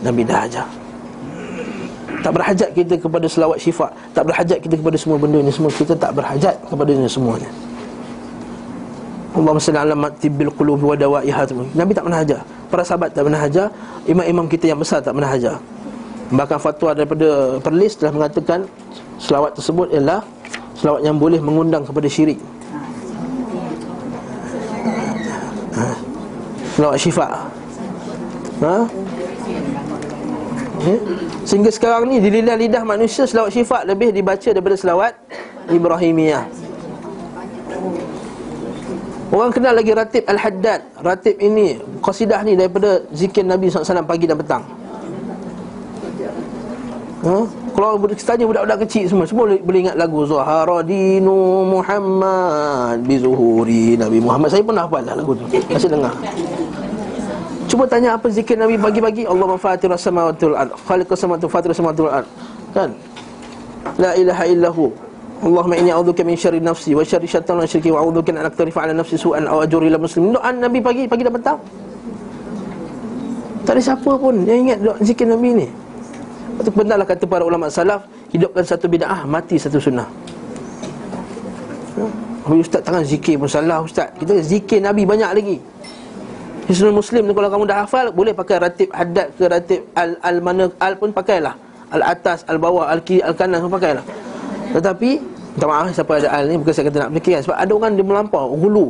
Nabi 0.03 0.21
dah 0.27 0.39
ajar. 0.45 0.67
Tak 2.23 2.31
berhajat 2.31 2.69
kita 2.71 2.95
kepada 3.03 3.27
selawat 3.27 3.59
syifa 3.59 3.91
Tak 4.15 4.23
berhajat 4.23 4.63
kita 4.63 4.79
kepada 4.79 4.95
semua 4.95 5.19
benda 5.19 5.43
ni 5.43 5.51
semua 5.51 5.67
Kita 5.67 5.91
tak 5.91 6.15
berhajat 6.15 6.55
kepada 6.71 6.95
ini 6.95 7.11
semuanya 7.11 7.51
Allah 9.33 9.51
salli 9.57 9.81
ala 9.81 10.09
tibbil 10.13 10.53
qulubi 10.53 10.85
wa 10.85 10.93
dawaiha 10.93 11.49
Nabi 11.73 11.91
tak 11.97 12.05
pernah 12.05 12.21
hajar 12.21 12.39
Para 12.69 12.83
sahabat 12.85 13.17
tak 13.17 13.25
pernah 13.25 13.41
hajar 13.41 13.67
Imam-imam 14.05 14.45
kita 14.45 14.69
yang 14.69 14.77
besar 14.77 15.01
tak 15.01 15.17
pernah 15.17 15.29
hajar 15.29 15.57
Bahkan 16.29 16.57
fatwa 16.61 16.93
daripada 16.93 17.57
Perlis 17.57 17.97
telah 17.97 18.13
mengatakan 18.13 18.69
Selawat 19.17 19.57
tersebut 19.57 19.89
ialah 19.89 20.21
Selawat 20.77 21.01
yang 21.01 21.17
boleh 21.17 21.41
mengundang 21.41 21.81
kepada 21.81 22.05
syirik 22.05 22.37
ha. 25.73 25.97
Selawat 26.77 26.97
syifa 27.01 27.27
Ha? 28.63 28.87
Eh? 30.87 30.99
Sehingga 31.43 31.67
sekarang 31.67 32.07
ni 32.07 32.23
di 32.23 32.31
lidah-lidah 32.31 32.83
manusia 32.87 33.27
selawat 33.27 33.51
syifa 33.51 33.83
lebih 33.83 34.15
dibaca 34.15 34.47
daripada 34.47 34.79
selawat 34.79 35.13
Ibrahimiyah. 35.67 36.62
Orang 39.33 39.49
kenal 39.49 39.73
lagi 39.73 39.89
Ratib 39.89 40.29
Al-Haddad. 40.29 41.01
Ratib 41.01 41.41
ini 41.41 41.81
qasidah 42.05 42.45
ni 42.45 42.53
daripada 42.53 43.01
zikir 43.09 43.41
Nabi 43.41 43.65
SAW 43.65 44.05
pagi 44.05 44.29
dan 44.29 44.37
petang. 44.37 44.61
Ha? 47.25 47.35
Kalau 47.73 47.97
tanya 48.19 48.43
budak-budak 48.45 48.83
kecil 48.83 49.07
semua 49.07 49.23
Semua 49.23 49.47
boleh, 49.47 49.63
boleh 49.63 49.79
ingat 49.87 49.95
lagu 49.95 50.27
Zuhara 50.27 50.83
dinu 50.83 51.63
Muhammad 51.71 52.99
Bizuhuri 53.07 53.95
Nabi 53.95 54.19
Muhammad 54.19 54.51
Saya 54.51 54.59
pun 54.59 54.75
hafal 54.75 55.07
lagu 55.07 55.31
tu 55.31 55.47
Masih 55.71 55.87
dengar 55.87 56.11
Cuba 57.71 57.87
tanya 57.87 58.19
apa 58.19 58.27
zikir 58.27 58.59
Nabi 58.59 58.75
pagi-pagi 58.75 59.23
Allah 59.23 59.55
mafatirah 59.55 59.95
samawatul 59.95 60.51
ard 60.51 60.75
Khaliqas 60.83 61.17
samawatul 61.23 61.47
fatirah 61.47 61.71
samawatul 61.71 62.11
ard 62.11 62.27
Kan? 62.75 62.91
La 63.95 64.19
ilaha 64.19 64.43
illahu 64.43 64.91
Allahumma 65.43 65.75
inni 65.75 65.91
a'udzuka 65.91 66.23
min 66.23 66.39
syarri 66.39 66.63
nafsi 66.63 66.95
wa 66.95 67.03
syarri 67.03 67.27
syaitan 67.27 67.59
wa 67.59 67.67
syirki 67.67 67.91
wa 67.91 67.99
a'udzuka 67.99 68.31
an 68.31 68.47
aktarifa 68.47 68.79
ala 68.87 68.95
nafsi 68.95 69.19
su'an 69.19 69.43
aw 69.43 69.59
ajuri 69.67 69.91
ila 69.91 69.99
muslim. 69.99 70.31
Doa 70.31 70.49
Nabi 70.55 70.79
pagi 70.79 71.03
pagi 71.03 71.27
dan 71.27 71.35
petang. 71.35 71.59
Tak 73.67 73.75
ada 73.75 73.81
siapa 73.83 74.11
pun 74.15 74.43
yang 74.47 74.71
ingat 74.71 74.79
doa 74.79 74.95
zikir 75.03 75.27
Nabi 75.27 75.49
ni. 75.63 75.67
Itu 76.63 76.71
benarlah 76.71 77.03
kata 77.03 77.27
para 77.27 77.43
ulama 77.43 77.67
salaf, 77.67 78.07
hidupkan 78.31 78.63
satu 78.63 78.87
bid'ah, 78.87 79.27
mati 79.27 79.59
satu 79.59 79.83
sunnah. 79.83 80.07
Oh, 82.43 82.59
ustaz 82.59 82.83
tangan 82.83 83.03
zikir 83.03 83.35
pun 83.39 83.47
salah 83.47 83.83
ustaz. 83.83 84.11
Kita 84.19 84.39
zikir 84.39 84.79
Nabi 84.79 85.03
banyak 85.03 85.31
lagi. 85.31 85.57
Hisnul 86.71 86.95
Muslim 86.95 87.27
ni 87.27 87.35
kalau 87.35 87.51
kamu 87.51 87.63
dah 87.67 87.83
hafal 87.83 88.15
boleh 88.15 88.31
pakai 88.31 88.63
ratib 88.63 88.87
haddad 88.95 89.27
ke 89.35 89.43
ratib 89.51 89.83
al 89.99 90.15
al 90.23 90.39
mana 90.39 90.71
al 90.79 90.95
pun 90.95 91.11
pakailah. 91.11 91.55
Al 91.91 92.01
atas, 92.03 92.47
al 92.47 92.59
bawah, 92.59 92.87
al 92.87 93.03
kiri, 93.03 93.19
al 93.19 93.35
kanan 93.35 93.59
pun 93.67 93.71
pakailah. 93.75 94.03
Tetapi 94.73 95.32
minta 95.53 95.65
maaf 95.69 95.93
siapa 95.93 96.11
ada 96.17 96.27
al 96.33 96.49
ni 96.49 96.57
bukan 96.57 96.73
saya 96.73 96.85
kata 96.89 96.97
nak 97.05 97.11
fikirkan 97.21 97.41
sebab 97.45 97.57
ada 97.57 97.71
orang 97.71 97.91
dia 97.93 98.05
melampau 98.05 98.57
hulu. 98.57 98.89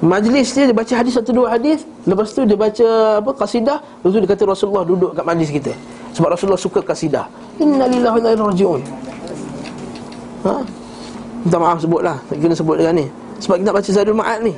Majlis 0.00 0.56
dia, 0.56 0.64
dia 0.64 0.72
baca 0.72 0.94
hadis 0.96 1.12
satu 1.12 1.28
dua 1.28 1.52
hadis 1.52 1.84
Lepas 2.08 2.32
tu 2.32 2.40
dia 2.48 2.56
baca 2.56 3.20
apa 3.20 3.36
kasidah 3.36 3.84
Lepas 4.00 4.10
tu 4.16 4.18
dia 4.24 4.30
kata 4.32 4.42
Rasulullah 4.48 4.80
duduk 4.88 5.12
kat 5.12 5.24
majlis 5.28 5.52
kita. 5.52 5.76
Sebab 6.16 6.32
Rasulullah 6.32 6.56
suka 6.56 6.80
kasidah 6.80 7.28
Innalillahi 7.60 8.16
wa 8.24 8.30
inna 8.32 8.44
raji'un. 8.48 8.80
Ha? 10.48 10.54
Minta 11.44 11.58
maaf 11.60 11.84
sebutlah 11.84 12.16
Tak 12.32 12.36
kena 12.40 12.56
sebut 12.56 12.80
dengan 12.80 12.94
ni. 12.96 13.06
Sebab 13.44 13.56
kita 13.60 13.70
baca 13.76 13.90
Zadul 13.92 14.16
Ma'ad 14.16 14.40
ni. 14.40 14.54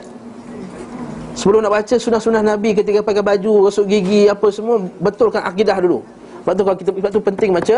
Sebelum 1.35 1.59
nak 1.59 1.75
baca 1.75 1.95
sunah-sunah 1.99 2.43
Nabi 2.47 2.79
ketika 2.79 3.03
pakai 3.03 3.27
baju, 3.27 3.67
rasuk 3.67 3.91
gigi, 3.91 4.31
apa 4.31 4.47
semua 4.55 4.79
Betulkan 5.03 5.43
akidah 5.43 5.75
dulu 5.83 6.07
Sebab 6.43 6.53
tu 6.59 6.63
kalau 6.67 6.79
kita 6.79 6.91
sebab 6.91 7.11
tu 7.15 7.23
penting 7.23 7.51
baca 7.55 7.77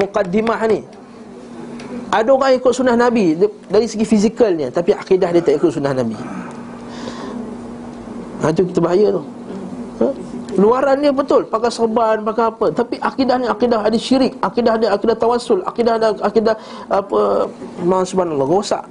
Muqaddimah 0.00 0.60
ni. 0.68 0.80
Ada 2.08 2.28
orang 2.32 2.56
ikut 2.56 2.72
sunnah 2.72 2.96
Nabi 2.96 3.36
Dari 3.68 3.84
segi 3.84 4.00
fizikalnya 4.08 4.72
Tapi 4.72 4.96
akidah 4.96 5.28
dia 5.28 5.44
tak 5.44 5.60
ikut 5.60 5.68
sunnah 5.68 5.92
Nabi. 5.92 6.16
Ha 8.40 8.48
tu 8.54 8.64
kita 8.64 8.80
bahaya 8.80 9.12
tu. 9.12 9.22
Ha? 10.00 10.06
Luaran 10.56 11.04
dia 11.04 11.12
betul 11.12 11.44
Pakai 11.44 11.68
serban, 11.68 12.24
pakai 12.24 12.44
apa. 12.48 12.66
Tapi 12.72 12.94
akidah 13.04 13.36
ni 13.36 13.46
akidah 13.48 13.84
ada 13.84 13.98
syirik 14.00 14.32
Akidah 14.40 14.80
dia 14.80 14.88
akidah 14.96 15.16
tawasul 15.20 15.60
Akidah 15.68 16.00
ada 16.00 16.16
akidah 16.24 16.54
apa 16.88 17.44
Subhanallah, 18.08 18.48
rosak. 18.48 18.84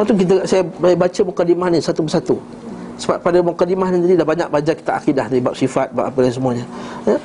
Lepas 0.00 0.16
tu 0.16 0.16
kita 0.16 0.36
saya 0.48 0.62
baca 0.96 1.20
mukadimah 1.28 1.68
ni 1.68 1.76
satu 1.76 2.00
persatu. 2.08 2.40
Sebab 3.00 3.16
pada 3.24 3.40
mukadimah 3.40 3.88
tadi 3.88 4.12
dah 4.12 4.28
banyak 4.28 4.48
baca 4.52 4.72
kita 4.76 4.92
akidah 5.00 5.26
dari 5.32 5.40
bab 5.40 5.56
sifat, 5.56 5.88
bab 5.96 6.12
apa 6.12 6.18
dan 6.20 6.32
semuanya. 6.36 6.64
Ya? 7.08 7.16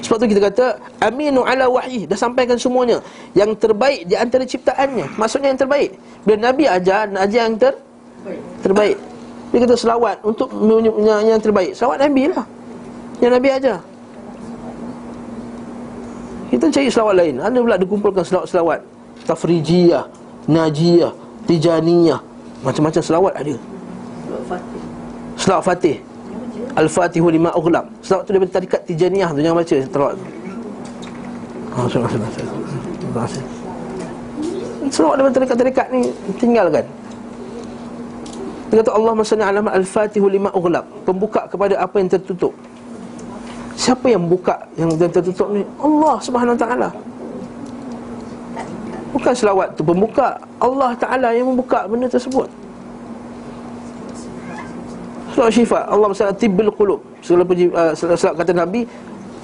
Sebab 0.00 0.16
tu 0.24 0.26
kita 0.30 0.40
kata 0.48 0.66
aminu 1.04 1.44
ala 1.44 1.68
wahyi 1.68 2.08
dah 2.08 2.16
sampaikan 2.16 2.56
semuanya 2.56 3.04
yang 3.36 3.52
terbaik 3.52 4.08
di 4.08 4.16
antara 4.16 4.48
ciptaannya. 4.48 5.20
Maksudnya 5.20 5.52
yang 5.52 5.60
terbaik. 5.60 5.90
Bila 6.24 6.48
Nabi 6.48 6.64
ajar, 6.64 7.12
ajar 7.12 7.40
yang 7.44 7.60
ter 7.60 7.76
terbaik. 8.64 8.96
Dia 9.52 9.58
kata 9.64 9.76
selawat 9.76 10.16
untuk 10.24 10.48
yang 11.04 11.40
terbaik. 11.44 11.76
Selawat 11.76 12.00
Nabi 12.00 12.22
lah. 12.32 12.44
Yang 13.20 13.32
Nabi 13.36 13.48
ajar. 13.52 13.78
Kita 16.48 16.64
cari 16.72 16.88
selawat 16.88 17.14
lain. 17.20 17.34
Ada 17.44 17.58
pula 17.60 17.76
dikumpulkan 17.76 18.24
selawat-selawat. 18.24 18.80
Tafrijiyah, 19.28 20.08
Najiyah, 20.48 21.12
Tijaniyah 21.44 22.20
Macam-macam 22.64 23.02
selawat 23.04 23.32
ada 23.36 23.52
Selawat 25.48 25.64
Fatih 25.64 25.96
Al-Fatihu 26.76 27.32
lima 27.32 27.48
ughlam 27.56 27.88
Selawat 28.04 28.28
tu 28.28 28.36
daripada 28.36 28.52
tarikat 28.60 28.84
Tijaniyah 28.84 29.32
tu 29.32 29.40
Jangan 29.40 29.56
baca. 29.56 29.76
Selawat 29.80 30.12
tu 30.12 30.24
selawat, 34.92 35.14
daripada 35.16 35.34
tarikat-tarikat 35.40 35.86
ni 35.88 36.12
Tinggalkan. 36.36 36.84
Dia 38.68 38.84
kata 38.84 38.92
Allah 38.92 39.12
masani 39.16 39.40
alamat 39.48 39.72
al-fatihu 39.72 40.28
lima 40.28 40.52
ughlam 40.52 40.84
Pembuka 41.08 41.48
kepada 41.48 41.80
apa 41.80 41.96
yang 41.96 42.12
tertutup. 42.12 42.52
Siapa 43.72 44.04
yang 44.12 44.28
buka 44.28 44.68
yang 44.76 44.92
tertutup 45.00 45.48
ni? 45.48 45.64
Allah 45.80 46.20
subhanahu 46.20 46.52
wa 46.52 46.60
ta'ala. 46.60 46.88
Bukan 49.16 49.32
selawat 49.32 49.72
tu 49.72 49.80
pembuka. 49.80 50.36
Allah 50.60 50.92
Ta'ala 51.00 51.32
yang 51.32 51.48
membuka 51.48 51.88
benda 51.88 52.04
tersebut 52.12 52.57
Selawat 55.38 55.54
syifa 55.54 55.86
Allah 55.86 56.10
SWT 56.10 56.34
tibbil 56.34 56.66
qulub 56.74 56.98
Segala 57.22 57.46
puji, 57.46 57.70
uh, 57.70 57.94
kata 58.34 58.50
Nabi 58.50 58.90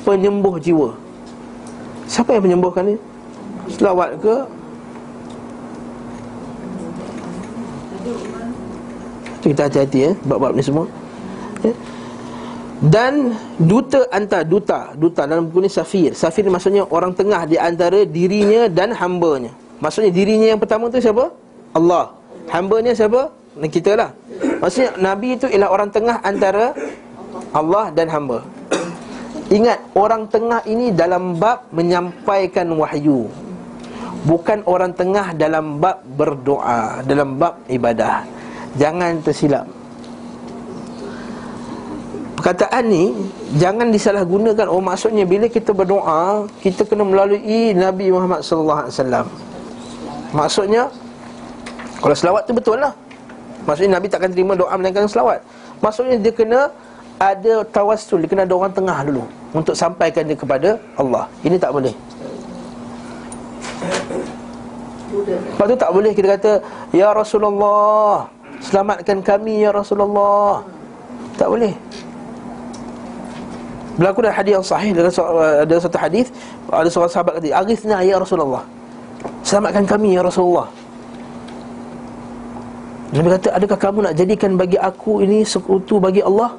Penyembuh 0.03 0.59
jiwa 0.59 0.91
Siapa 2.11 2.35
yang 2.35 2.51
menyembuhkan 2.51 2.83
ni? 2.83 2.97
Selawat 3.71 4.19
ke? 4.19 4.35
Kita 9.47 9.71
hati-hati 9.71 9.99
ya 10.03 10.11
Bab-bab 10.27 10.59
ni 10.59 10.67
semua 10.67 10.91
ya? 11.63 11.71
Dan 12.83 13.39
duta 13.63 14.03
antara 14.11 14.43
duta 14.43 14.99
Duta 14.99 15.31
dalam 15.31 15.47
buku 15.47 15.63
ni 15.63 15.71
Safir 15.71 16.11
Safir 16.11 16.43
maksudnya 16.51 16.91
orang 16.91 17.15
tengah 17.15 17.47
di 17.47 17.55
antara 17.55 18.03
dirinya 18.03 18.67
dan 18.67 18.91
hambanya 18.99 19.55
Maksudnya 19.79 20.11
dirinya 20.11 20.51
yang 20.51 20.59
pertama 20.59 20.91
tu 20.91 20.99
siapa? 20.99 21.31
Allah 21.71 22.19
Hambanya 22.51 22.91
siapa? 22.99 23.44
Kita 23.55 23.95
lah 23.95 24.11
Maksudnya 24.59 24.91
Nabi 24.99 25.39
itu 25.39 25.47
ialah 25.47 25.71
orang 25.71 25.91
tengah 25.95 26.19
antara 26.27 26.75
Allah 27.55 27.91
dan 27.95 28.11
hamba 28.11 28.43
Ingat 29.53 29.79
orang 29.95 30.27
tengah 30.27 30.61
ini 30.67 30.91
dalam 30.91 31.39
bab 31.39 31.69
menyampaikan 31.71 32.67
wahyu 32.75 33.31
Bukan 34.25 34.65
orang 34.65 34.97
tengah 34.97 35.37
dalam 35.37 35.79
bab 35.79 36.01
berdoa 36.17 37.05
Dalam 37.05 37.37
bab 37.39 37.61
ibadah 37.69 38.25
Jangan 38.75 39.21
tersilap 39.23 39.69
Perkataan 42.45 42.85
ni 42.93 43.09
jangan 43.57 43.89
disalahgunakan. 43.89 44.69
Oh 44.69 44.77
maksudnya 44.85 45.25
bila 45.25 45.49
kita 45.49 45.73
berdoa, 45.73 46.45
kita 46.61 46.85
kena 46.85 47.01
melalui 47.01 47.73
Nabi 47.73 48.13
Muhammad 48.13 48.45
wasallam. 48.45 49.25
Maksudnya 50.29 50.93
kalau 52.05 52.13
selawat 52.13 52.45
tu 52.45 52.53
betul 52.53 52.77
lah. 52.77 52.93
Maksudnya 53.65 53.97
Nabi 53.97 54.07
takkan 54.13 54.31
terima 54.33 54.53
doa 54.57 54.73
melainkan 54.77 55.09
selawat. 55.09 55.41
Maksudnya 55.81 56.21
dia 56.21 56.33
kena 56.33 56.61
ada 57.17 57.65
tawassul, 57.73 58.25
dia 58.25 58.29
kena 58.29 58.45
ada 58.45 58.55
orang 58.55 58.73
tengah 58.73 58.99
dulu 59.07 59.25
untuk 59.57 59.75
sampaikan 59.77 60.25
dia 60.29 60.37
kepada 60.37 60.77
Allah. 61.01 61.25
Ini 61.41 61.57
tak 61.57 61.73
boleh. 61.73 61.95
Lepas 65.15 65.67
tu 65.71 65.77
tak 65.79 65.91
boleh 65.95 66.11
kita 66.11 66.35
kata 66.35 66.53
Ya 66.91 67.15
Rasulullah 67.15 68.27
Selamatkan 68.59 69.23
kami 69.23 69.63
Ya 69.63 69.71
Rasulullah 69.71 70.59
Tak 71.39 71.47
boleh 71.47 71.71
Berlaku 73.95 74.27
dalam 74.27 74.35
hadis 74.35 74.53
yang 74.59 74.67
sahih 74.67 74.91
dalam 74.91 75.11
ada 75.63 75.75
satu 75.79 75.99
hadis 76.03 76.27
ada 76.67 76.91
seorang 76.91 77.13
sahabat 77.15 77.33
kata, 77.39 77.47
"Aghithna 77.55 78.03
ya 78.03 78.19
Rasulullah." 78.19 78.67
Selamatkan 79.47 79.87
kami 79.87 80.19
ya 80.19 80.23
Rasulullah. 80.27 80.67
Nabi 83.13 83.29
kata, 83.37 83.49
"Adakah 83.53 83.79
kamu 83.79 83.99
nak 84.09 84.15
jadikan 84.17 84.57
bagi 84.57 84.81
aku 84.81 85.21
ini 85.21 85.45
sekutu 85.45 86.01
bagi 86.01 86.25
Allah?" 86.25 86.57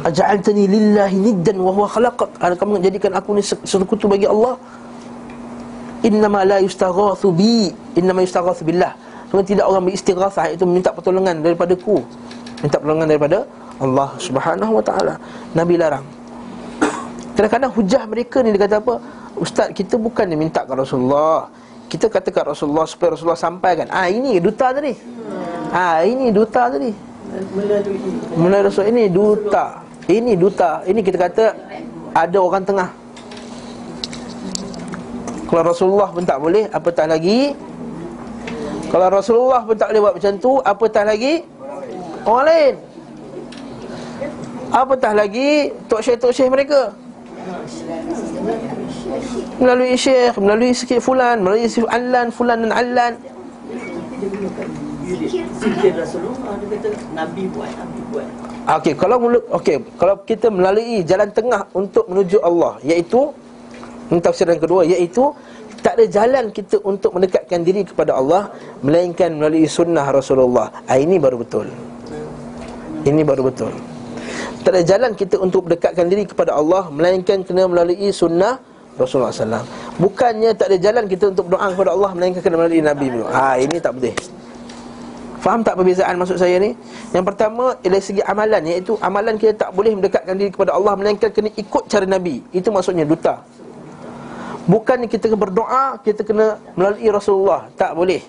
Aj'altani 0.00 0.64
lillahi 0.64 1.16
niddan 1.16 1.60
wa 1.60 1.72
huwa 1.76 1.88
khalaqak. 1.88 2.28
Adakah 2.40 2.58
kamu 2.60 2.70
nak 2.80 2.84
jadikan 2.88 3.12
aku 3.16 3.28
ini 3.36 3.42
sekutu 3.44 4.08
bagi 4.08 4.24
Allah? 4.24 4.56
Innama 6.00 6.44
la 6.48 6.56
yustaghathu 6.64 7.28
bi, 7.36 7.68
innama 7.96 8.24
yustaghathu 8.24 8.64
billah. 8.64 8.96
Sebenarnya 9.28 9.48
tidak 9.52 9.64
orang 9.68 9.82
beristighathah 9.86 10.44
itu 10.56 10.64
minta 10.64 10.90
pertolongan 10.90 11.44
daripada 11.44 11.76
ku. 11.76 12.00
Minta 12.64 12.80
pertolongan 12.80 13.06
daripada 13.06 13.38
Allah 13.76 14.08
Subhanahu 14.16 14.72
wa 14.80 14.84
taala. 14.84 15.14
Nabi 15.52 15.76
larang. 15.76 16.02
Kadang-kadang 17.36 17.72
hujah 17.72 18.02
mereka 18.08 18.42
ni 18.42 18.56
dia 18.56 18.64
kata 18.64 18.80
apa? 18.80 18.94
Ustaz, 19.36 19.70
kita 19.72 19.96
bukan 19.96 20.28
ni 20.28 20.36
minta 20.36 20.64
ke 20.64 20.72
Rasulullah. 20.74 21.48
Kita 21.90 22.06
kata 22.06 22.30
kat 22.30 22.46
Rasulullah 22.46 22.86
supaya 22.86 23.18
Rasulullah 23.18 23.34
sampaikan. 23.34 23.90
Ah 23.90 24.06
ini 24.06 24.38
duta 24.38 24.70
tadi. 24.70 24.94
Ah 25.74 26.06
ini 26.06 26.30
duta 26.30 26.70
tadi. 26.70 26.94
Melalui 28.38 28.62
Rasul 28.62 28.94
ini 28.94 29.10
duta. 29.10 29.82
Ini 30.06 30.38
duta. 30.38 30.86
Ini 30.86 31.00
kita 31.02 31.18
kata 31.18 31.44
ada 32.14 32.38
orang 32.38 32.62
tengah. 32.62 32.88
Kalau 35.50 35.66
Rasulullah 35.66 36.14
pun 36.14 36.22
tak 36.22 36.38
boleh, 36.38 36.70
apatah 36.70 37.10
lagi 37.10 37.58
Kalau 38.86 39.10
Rasulullah 39.10 39.66
pun 39.66 39.74
tak 39.74 39.90
boleh 39.90 40.00
buat 40.06 40.14
macam 40.14 40.34
tu, 40.38 40.52
apatah 40.62 41.02
lagi 41.02 41.42
Orang 42.22 42.46
lain 42.46 42.74
Apatah 44.70 45.10
lagi 45.10 45.74
Tok 45.90 46.06
Syekh-Tok 46.06 46.30
Syekh 46.30 46.54
mereka 46.54 46.94
Melalui 49.60 49.94
Syekh 49.94 50.34
Melalui 50.40 50.72
sikit 50.72 51.04
fulan 51.04 51.44
Melalui 51.44 51.68
sikit 51.68 51.92
Alan 51.92 52.32
Fulan 52.32 52.64
dan 52.64 52.72
Alan 52.72 53.12
Okey, 58.70 58.94
kalau 58.94 59.16
okey, 59.58 59.76
kalau 59.98 60.14
kita 60.22 60.46
melalui 60.52 61.02
jalan 61.02 61.26
tengah 61.34 61.66
untuk 61.74 62.06
menuju 62.06 62.38
Allah 62.46 62.78
iaitu 62.86 63.34
tafsiran 64.22 64.58
kedua 64.62 64.86
iaitu 64.86 65.34
tak 65.80 65.96
ada 65.98 66.04
jalan 66.06 66.52
kita 66.52 66.76
untuk 66.84 67.16
mendekatkan 67.16 67.64
diri 67.64 67.82
kepada 67.82 68.14
Allah 68.14 68.52
melainkan 68.84 69.32
melalui 69.32 69.64
sunnah 69.64 70.04
Rasulullah. 70.12 70.68
Ah, 70.84 71.00
ini 71.00 71.16
baru 71.16 71.40
betul. 71.40 71.72
Ini 73.02 73.22
baru 73.24 73.48
betul. 73.48 73.72
Tak 74.60 74.76
ada 74.76 74.82
jalan 74.84 75.16
kita 75.16 75.40
untuk 75.40 75.64
mendekatkan 75.64 76.04
diri 76.04 76.28
kepada 76.28 76.52
Allah 76.52 76.92
Melainkan 76.92 77.40
kena 77.40 77.64
melalui 77.64 78.12
sunnah 78.12 78.60
Rasulullah 79.00 79.32
SAW 79.32 79.64
Bukannya 79.96 80.52
tak 80.52 80.68
ada 80.68 80.76
jalan 80.76 81.04
kita 81.08 81.32
untuk 81.32 81.48
berdoa 81.48 81.72
kepada 81.72 81.90
Allah 81.96 82.10
Melainkan 82.12 82.40
kena 82.44 82.56
melalui 82.60 82.84
Nabi 82.84 83.06
Ha, 83.32 83.56
ini 83.56 83.76
tak 83.80 83.96
boleh. 83.96 84.14
Faham 85.40 85.64
tak 85.64 85.80
perbezaan 85.80 86.20
maksud 86.20 86.36
saya 86.36 86.60
ni? 86.60 86.76
Yang 87.16 87.24
pertama 87.32 87.72
dari 87.80 88.04
segi 88.04 88.20
amalan 88.28 88.60
Iaitu 88.60 89.00
amalan 89.00 89.40
kita 89.40 89.66
tak 89.66 89.70
boleh 89.72 89.96
mendekatkan 89.96 90.36
diri 90.36 90.52
kepada 90.52 90.76
Allah 90.76 90.92
Melainkan 91.00 91.32
kena 91.32 91.48
ikut 91.56 91.88
cara 91.88 92.04
Nabi. 92.04 92.44
Itu 92.52 92.68
maksudnya 92.68 93.08
duta. 93.08 93.40
Bukan 94.68 95.08
kita 95.08 95.32
berdoa 95.32 95.96
Kita 96.04 96.20
kena 96.20 96.60
melalui 96.76 97.08
Rasulullah. 97.08 97.72
Tak 97.80 97.96
boleh. 97.96 98.20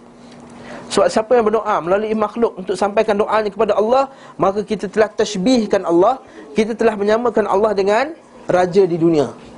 Sebab 0.87 1.07
siapa 1.11 1.31
yang 1.35 1.45
berdoa? 1.51 1.75
Melalui 1.83 2.15
makhluk. 2.15 2.55
Untuk 2.63 2.79
sampaikan 2.79 3.19
doanya 3.19 3.51
kepada 3.51 3.75
Allah 3.75 4.07
Maka 4.39 4.63
kita 4.63 4.87
telah 4.87 5.11
tashbihkan 5.11 5.83
Allah 5.83 6.23
Kita 6.55 6.71
telah 6.79 6.95
menyamakan 6.95 7.43
Allah 7.43 7.75
dengan 7.75 8.15
Raja 8.47 8.87
di 8.87 8.95
dunia 8.95 9.50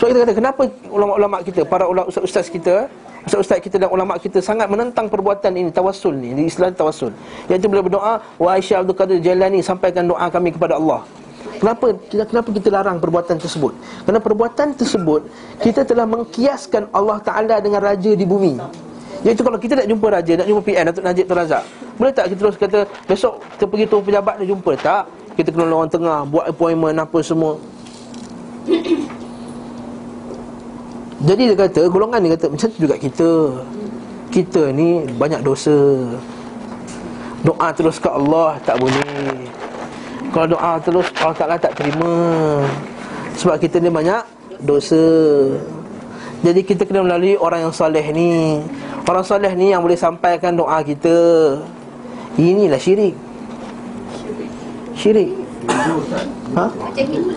So 0.00 0.08
kita 0.08 0.24
kata 0.24 0.32
kenapa 0.34 0.62
ulama-ulama 0.88 1.36
kita 1.44 1.62
Para 1.66 1.84
ulama 1.88 2.08
ustaz-ustaz 2.08 2.48
kita 2.48 2.88
Ustaz-ustaz 3.22 3.62
kita 3.62 3.78
dan 3.78 3.86
ulama 3.86 4.18
kita 4.18 4.42
sangat 4.42 4.66
menentang 4.66 5.06
perbuatan 5.06 5.54
ini 5.54 5.70
Tawassul 5.70 6.18
ni, 6.18 6.34
di 6.34 6.50
Islam 6.50 6.74
tawassul. 6.74 7.14
Iaitu 7.46 7.70
bila 7.70 7.86
berdoa 7.86 8.18
Wa 8.18 8.58
Aisyah 8.58 8.82
Abdul 8.82 8.98
Qadir 8.98 9.18
Jalani 9.22 9.62
Sampaikan 9.62 10.10
doa 10.10 10.26
kami 10.26 10.50
kepada 10.50 10.74
Allah. 10.74 11.06
Kenapa? 11.62 11.94
Kita 12.10 12.26
kenapa 12.26 12.48
kita 12.50 12.68
larang 12.74 12.98
perbuatan 12.98 13.38
tersebut? 13.38 13.70
Kerana 14.02 14.18
perbuatan 14.18 14.74
tersebut 14.74 15.30
kita 15.62 15.86
telah 15.86 16.02
mengkiaskan 16.10 16.90
Allah 16.90 17.22
Taala 17.22 17.62
dengan 17.62 17.78
raja 17.78 18.10
di 18.10 18.26
bumi. 18.26 18.58
Iaitu 19.22 19.46
kalau 19.46 19.54
kita 19.54 19.78
nak 19.78 19.86
jumpa 19.86 20.06
raja, 20.10 20.32
nak 20.34 20.46
jumpa 20.50 20.62
PN 20.66 20.84
Datuk 20.90 21.04
Najib 21.06 21.24
Tun 21.30 21.36
Razak 21.38 21.62
Boleh 21.94 22.10
tak 22.10 22.26
kita 22.26 22.38
terus 22.42 22.56
kata 22.58 22.78
Besok 23.06 23.38
kita 23.54 23.64
pergi 23.70 23.84
tu 23.86 23.98
pejabat 24.02 24.34
nak 24.42 24.48
jumpa? 24.50 24.72
Tak. 24.82 25.04
Kita 25.38 25.48
kena 25.54 25.70
orang 25.70 25.86
tengah 25.94 26.18
Buat 26.26 26.50
appointment 26.50 26.98
apa 26.98 27.18
semua 27.22 27.54
Jadi 31.22 31.54
dia 31.54 31.56
kata 31.56 31.86
Golongan 31.86 32.18
dia 32.18 32.34
kata 32.34 32.46
Macam 32.50 32.68
tu 32.74 32.78
juga 32.82 32.96
kita. 32.98 33.30
Kita 34.32 34.62
ni 34.74 35.06
banyak 35.14 35.44
dosa. 35.44 35.76
Doa 37.46 37.68
terus 37.74 38.02
ke 38.02 38.08
Allah 38.10 38.58
Tak 38.66 38.80
boleh. 38.82 39.46
Kalau 40.32 40.46
doa 40.56 40.80
terus 40.80 41.06
Allah 41.20 41.36
Ta'ala 41.36 41.56
tak 41.60 41.76
terima. 41.76 42.14
Sebab 43.36 43.60
kita 43.60 43.78
ni 43.78 43.92
banyak 43.92 44.24
Dosa. 44.62 45.04
Jadi 46.46 46.62
kita 46.62 46.86
kena 46.86 47.02
melalui 47.02 47.34
orang 47.36 47.68
yang 47.68 47.74
soleh 47.74 48.06
ni. 48.14 48.62
Orang 49.04 49.26
soleh 49.26 49.52
ni 49.58 49.74
yang 49.74 49.82
boleh 49.82 49.98
sampaikan 49.98 50.54
doa 50.54 50.80
kita. 50.86 51.12
Inilah 52.38 52.78
syirik. 52.78 53.12
Syirik. 54.96 55.34
Ha? 56.56 56.64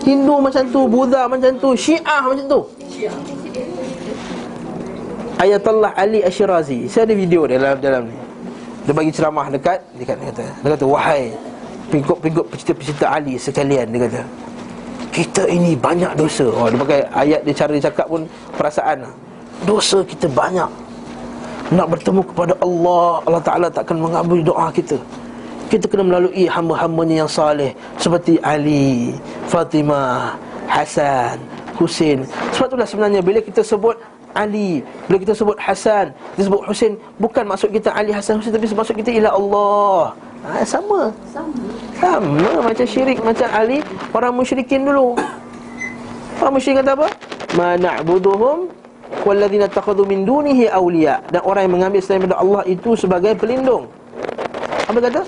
Hindu 0.06 0.38
macam 0.38 0.62
tu, 0.70 0.80
Buddha 0.86 1.26
macam 1.26 1.50
tu, 1.58 1.74
Syiah 1.74 2.22
macam 2.22 2.46
tu 2.46 2.60
Ayatullah 5.36 5.92
Ali 5.92 6.24
Ashirazi. 6.24 6.88
Saya 6.88 7.04
ada 7.10 7.14
video 7.14 7.44
dia 7.44 7.60
dalam 7.60 7.78
dalam 7.78 8.02
ni. 8.08 8.26
Dia 8.86 8.94
bagi 8.94 9.10
ceramah 9.10 9.50
dekat 9.50 9.82
Dia 9.98 10.14
kata, 10.14 10.46
dia 10.62 10.70
kata, 10.78 10.86
Wahai 10.86 11.34
Pengikut-pengikut 11.90 12.46
pecinta-pecinta 12.54 13.06
Ali 13.10 13.34
sekalian 13.34 13.90
Dia 13.90 14.06
kata. 14.06 14.22
Kita 15.10 15.42
ini 15.50 15.74
banyak 15.74 16.14
dosa. 16.14 16.46
Oh 16.46 16.70
dia 16.70 16.78
pakai 16.78 17.00
ayat 17.10 17.40
dia 17.42 17.54
cara 17.56 17.70
dia 17.74 17.84
cakap 17.90 18.06
pun 18.06 18.30
Perasaan 18.54 19.10
Dosa 19.64 20.04
kita 20.04 20.28
banyak. 20.28 20.68
Nak 21.72 21.86
bertemu 21.88 22.20
kepada 22.22 22.54
Allah 22.62 23.24
Allah 23.24 23.42
Ta'ala 23.42 23.66
takkan 23.72 23.98
mengabuli 23.98 24.44
doa 24.44 24.68
kita. 24.70 25.00
Kita 25.66 25.88
kena 25.90 26.06
melalui 26.06 26.46
hamba-hambanya 26.46 27.24
yang 27.24 27.30
saleh 27.32 27.72
Seperti 27.96 28.38
Ali, 28.44 29.16
Fatimah, 29.48 30.36
Hasan, 30.68 31.40
Husin 31.76 32.24
Sebab 32.56 32.72
itulah 32.72 32.88
sebenarnya 32.88 33.20
bila 33.20 33.38
kita 33.44 33.60
sebut 33.60 33.96
Ali 34.36 34.84
Bila 35.08 35.16
kita 35.20 35.32
sebut 35.36 35.56
Hasan 35.60 36.12
Kita 36.36 36.48
sebut 36.48 36.62
Husin 36.68 36.96
Bukan 37.20 37.44
maksud 37.48 37.72
kita 37.72 37.92
Ali, 37.92 38.12
Hasan, 38.12 38.40
Husin 38.40 38.52
Tapi 38.52 38.68
maksud 38.68 38.96
kita 38.96 39.12
ialah 39.12 39.32
Allah 39.32 40.02
ha, 40.44 40.64
Sama 40.64 41.12
Sama 41.28 41.64
Sama 42.00 42.50
macam 42.64 42.86
syirik 42.88 43.20
Macam 43.20 43.48
Ali 43.52 43.80
Orang 44.12 44.36
musyrikin 44.36 44.84
dulu 44.84 45.16
Orang 46.36 46.52
musyrikin 46.60 46.84
kata 46.84 46.92
apa? 47.00 47.08
Ma 47.56 47.80
na'buduhum 47.80 48.68
walladzina 49.24 49.64
takhadhu 49.70 50.04
min 50.04 50.28
dunihi 50.28 50.68
awliya 50.68 51.24
dan 51.32 51.40
orang 51.48 51.64
yang 51.64 51.74
mengambil 51.80 52.00
selain 52.04 52.28
daripada 52.28 52.38
Allah 52.44 52.62
itu 52.68 52.92
sebagai 52.92 53.32
pelindung. 53.32 53.88
Apa 54.84 54.98
kata? 55.00 55.22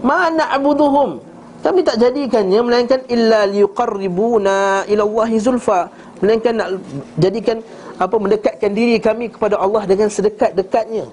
Ma 0.00 0.32
na'buduhum. 0.32 1.20
Kami 1.66 1.82
tak 1.82 1.98
jadikannya 1.98 2.62
melainkan 2.62 3.02
illa 3.10 3.42
liqarribuna 3.50 4.86
ila 4.86 5.02
Allah 5.02 5.30
zulfa. 5.42 5.90
Melainkan 6.22 6.54
nak 6.54 6.78
jadikan 7.18 7.58
apa 7.98 8.14
mendekatkan 8.22 8.70
diri 8.70 9.02
kami 9.02 9.34
kepada 9.34 9.58
Allah 9.58 9.82
dengan 9.82 10.06
sedekat-dekatnya. 10.06 11.10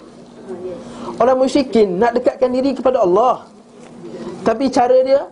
Orang 1.17 1.41
musyrikin 1.41 1.97
nak 1.97 2.13
dekatkan 2.13 2.53
diri 2.53 2.77
kepada 2.77 3.01
Allah. 3.01 3.49
Tapi 4.45 4.69
cara 4.69 4.93
dia 5.01 5.25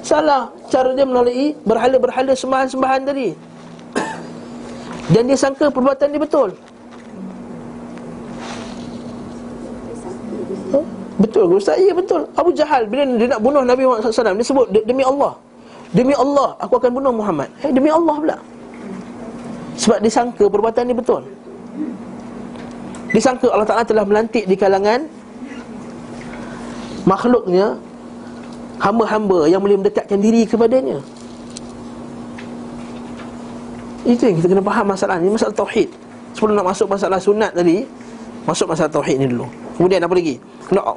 salah. 0.00 0.48
Cara 0.72 0.96
dia 0.96 1.04
melalui 1.04 1.52
berhala-berhala 1.68 2.32
sembahan-sembahan 2.32 3.04
tadi. 3.04 3.36
Dan 5.12 5.28
dia 5.28 5.36
sangka 5.36 5.68
perbuatan 5.68 6.08
dia 6.08 6.24
betul 6.24 6.56
Betul 11.14 11.46
ke 11.46 11.54
Ustaz? 11.62 11.78
Ya 11.78 11.94
betul. 11.94 12.26
Abu 12.34 12.50
Jahal 12.50 12.90
bila 12.90 13.06
dia 13.06 13.30
nak 13.30 13.38
bunuh 13.38 13.62
Nabi 13.62 13.86
Muhammad 13.86 14.10
SAW 14.10 14.34
Dia 14.34 14.46
sebut 14.46 14.66
demi 14.82 15.06
Allah. 15.06 15.32
Demi 15.94 16.14
Allah 16.18 16.58
aku 16.58 16.74
akan 16.82 16.90
bunuh 16.90 17.12
Muhammad. 17.14 17.46
Eh 17.62 17.70
demi 17.70 17.86
Allah 17.86 18.14
pula. 18.18 18.36
Sebab 19.78 20.02
dia 20.02 20.10
sangka 20.10 20.44
perbuatan 20.50 20.90
dia 20.90 20.96
betul. 20.96 21.22
Dia 23.14 23.22
sangka 23.22 23.46
Allah 23.54 23.66
Ta'ala 23.66 23.86
telah 23.86 24.02
melantik 24.02 24.42
di 24.50 24.58
kalangan 24.58 25.06
Makhluknya 27.06 27.78
Hamba-hamba 28.82 29.46
yang 29.46 29.62
boleh 29.62 29.78
mendekatkan 29.78 30.18
diri 30.18 30.42
kepadanya. 30.50 30.98
Itu 34.02 34.26
yang 34.26 34.36
kita 34.42 34.50
kena 34.50 34.62
faham 34.66 34.86
masalah 34.90 35.22
ni 35.22 35.30
Masalah 35.30 35.54
Tauhid. 35.54 35.94
Sebelum 36.34 36.58
nak 36.58 36.74
masuk 36.74 36.90
masalah 36.90 37.22
sunat 37.22 37.54
tadi 37.54 37.86
Masuk 38.50 38.66
masalah 38.66 38.90
Tauhid 38.90 39.22
ni 39.22 39.30
dulu 39.30 39.46
Kemudian 39.74 40.00
apa 40.06 40.14
lagi? 40.14 40.34
Kena 40.70 40.80
uh, 40.82 40.96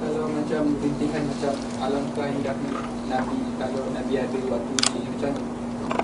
Kalau 0.00 0.24
macam 0.28 0.62
bintik 0.82 1.08
macam 1.14 1.52
alangkah 1.78 2.26
indah 2.26 2.56
Nabi 3.10 3.36
kalau 3.58 3.82
Nabi 3.94 4.12
ada 4.18 4.38
waktu 4.50 4.72
ni 4.94 5.00
macam 5.14 5.30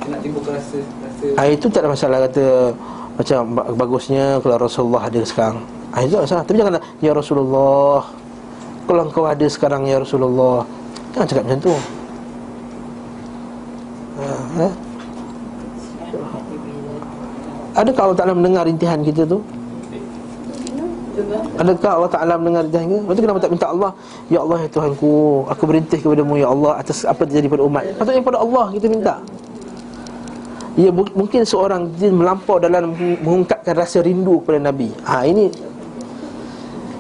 nak 0.07 0.21
timbul 0.23 0.43
rasa 0.47 0.79
rasa 1.03 1.27
Ah 1.39 1.47
itu 1.51 1.67
tak 1.71 1.83
ada 1.87 1.91
masalah 1.91 2.19
kata 2.31 2.45
macam 3.17 3.39
ba- 3.55 3.69
bagusnya 3.75 4.39
kalau 4.45 4.57
Rasulullah 4.61 5.03
ada 5.09 5.21
sekarang. 5.25 5.65
Ah 5.91 6.05
itu 6.05 6.13
tak 6.15 6.25
masalah. 6.29 6.43
Tapi 6.45 6.57
jangan 6.61 6.75
ya 7.01 7.11
Rasulullah. 7.17 8.01
Kalau 8.87 9.03
engkau 9.09 9.25
ada 9.27 9.47
sekarang 9.49 9.83
ya 9.89 9.97
Rasulullah. 9.99 10.63
Jangan 11.17 11.27
cakap 11.27 11.43
macam 11.49 11.61
tu. 11.65 11.75
Ah, 14.17 14.65
eh? 14.69 14.73
Adakah 17.77 18.03
Allah 18.09 18.19
Ta'ala 18.21 18.33
mendengar 18.33 18.65
rintihan 18.65 19.01
kita 19.05 19.29
tu? 19.29 19.41
Adakah 21.57 21.93
Allah 21.97 22.13
Ta'ala 22.13 22.35
mendengar 22.37 22.63
rintihan 22.69 22.87
kita? 22.87 23.01
Lepas 23.01 23.15
tu 23.17 23.23
kenapa 23.25 23.41
tak 23.41 23.53
minta 23.57 23.67
Allah 23.73 23.91
Ya 24.29 24.39
Allah 24.45 24.59
ya 24.65 24.69
Tuhanku 24.69 25.13
Aku 25.49 25.63
berintih 25.65 25.99
kepadamu 26.05 26.35
ya 26.37 26.49
Allah 26.53 26.73
Atas 26.77 27.09
apa 27.09 27.25
terjadi 27.25 27.49
pada 27.49 27.63
umat 27.65 27.83
Patutnya 27.97 28.21
pada 28.21 28.39
Allah 28.45 28.65
kita 28.77 28.87
minta 28.93 29.15
Ya 30.77 30.93
mungkin 30.93 31.41
seorang 31.41 31.89
dia 31.97 32.13
melampau 32.13 32.61
dalam 32.61 32.93
mengungkapkan 33.25 33.73
rasa 33.73 34.05
rindu 34.05 34.45
kepada 34.45 34.61
Nabi. 34.61 34.93
Ha 35.09 35.25
ini 35.25 35.49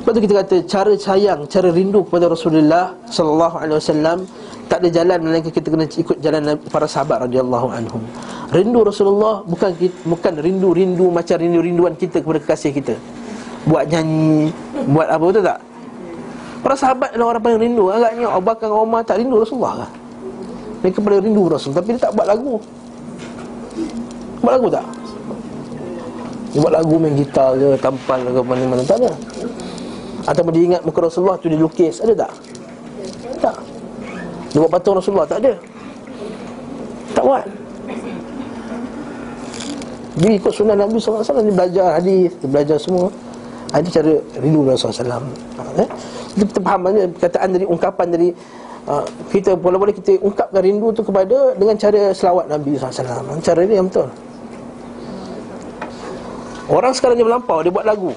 Sebab 0.01 0.17
tu 0.17 0.21
kita 0.25 0.35
kata 0.41 0.57
cara 0.65 0.93
sayang, 0.97 1.45
cara 1.45 1.69
rindu 1.69 2.01
kepada 2.09 2.33
Rasulullah 2.33 2.97
sallallahu 3.13 3.61
alaihi 3.61 3.77
wasallam 3.77 4.19
tak 4.71 4.81
ada 4.81 4.89
jalan 4.89 5.19
melainkan 5.29 5.53
kita 5.53 5.69
kena 5.69 5.85
ikut 5.87 6.19
jalan 6.25 6.57
para 6.73 6.89
sahabat 6.89 7.29
radhiyallahu 7.29 7.69
anhum. 7.69 8.01
Rindu 8.49 8.81
Rasulullah 8.81 9.45
bukan 9.45 9.77
bukan 10.09 10.35
rindu-rindu 10.41 11.13
macam 11.13 11.37
rindu-rinduan 11.37 11.95
kita 12.01 12.25
kepada 12.25 12.39
kekasih 12.43 12.73
kita. 12.73 12.95
Buat 13.67 13.85
nyanyi, 13.91 14.55
buat 14.87 15.11
apa 15.11 15.25
betul 15.27 15.43
tak? 15.43 15.59
Para 16.63 16.75
sahabat 16.75 17.15
adalah 17.15 17.35
orang 17.35 17.43
paling 17.43 17.61
rindu 17.63 17.91
Agaknya 17.95 18.27
Abu 18.31 18.43
Bakar 18.47 18.67
dan 18.71 18.79
Umar 18.79 19.03
tak 19.07 19.23
rindu 19.23 19.39
Rasulullah 19.39 19.87
kan? 19.87 19.91
Mereka 20.83 20.99
paling 21.03 21.23
rindu 21.23 21.47
Rasul 21.51 21.71
Tapi 21.75 21.95
dia 21.95 22.11
tak 22.11 22.13
buat 22.15 22.27
lagu 22.27 22.59
Buat 24.43 24.53
lagu 24.59 24.69
tak? 24.71 24.87
Dia 26.55 26.59
buat 26.63 26.75
lagu 26.75 26.95
main 26.99 27.15
gitar 27.19 27.59
ke 27.59 27.79
Tampal 27.79 28.19
ke 28.23 28.41
mana-mana 28.43 28.83
Tak 28.87 28.99
ada 29.03 29.13
Ataupun 30.27 30.51
dia 30.55 30.63
ingat 30.75 30.83
muka 30.87 31.07
Rasulullah 31.07 31.39
tu 31.39 31.47
dia 31.51 31.59
lukis 31.59 32.03
Ada 32.03 32.15
tak? 32.27 32.33
Tak 33.43 33.57
Dia 34.55 34.59
buat 34.63 34.71
patung 34.71 34.99
Rasulullah 34.99 35.27
Tak 35.27 35.39
ada 35.43 35.55
Tak 37.15 37.23
buat 37.27 37.45
Dia 40.23 40.31
ikut 40.39 40.53
sunnah 40.55 40.75
Nabi 40.79 41.03
SAW 41.03 41.23
Dia 41.23 41.55
belajar 41.55 41.87
hadis 41.99 42.31
Dia 42.43 42.49
belajar 42.51 42.79
semua 42.79 43.11
Itu 43.75 43.91
cara 43.91 44.13
rindu 44.39 44.63
Rasulullah 44.63 45.19
SAW 45.19 45.27
ha, 45.59 45.63
eh? 45.83 45.89
Kita, 46.37 46.61
faham 46.63 46.81
maknanya 46.87 47.09
perkataan 47.11 47.49
dari 47.51 47.65
ungkapan 47.67 48.07
dari 48.13 48.29
uh, 48.87 49.05
Kita 49.33 49.59
boleh-boleh 49.59 49.95
kita 49.97 50.23
ungkapkan 50.23 50.63
rindu 50.63 50.95
tu 50.95 51.03
kepada 51.03 51.57
Dengan 51.59 51.75
cara 51.75 52.15
selawat 52.15 52.47
Nabi 52.47 52.79
SAW 52.79 53.43
Cara 53.43 53.61
ini 53.67 53.75
yang 53.75 53.89
betul? 53.91 54.09
Orang 56.67 56.93
sekarang 56.95 57.19
dia 57.19 57.27
melampau 57.27 57.63
Dia 57.63 57.73
buat 57.75 57.87
lagu. 57.87 58.15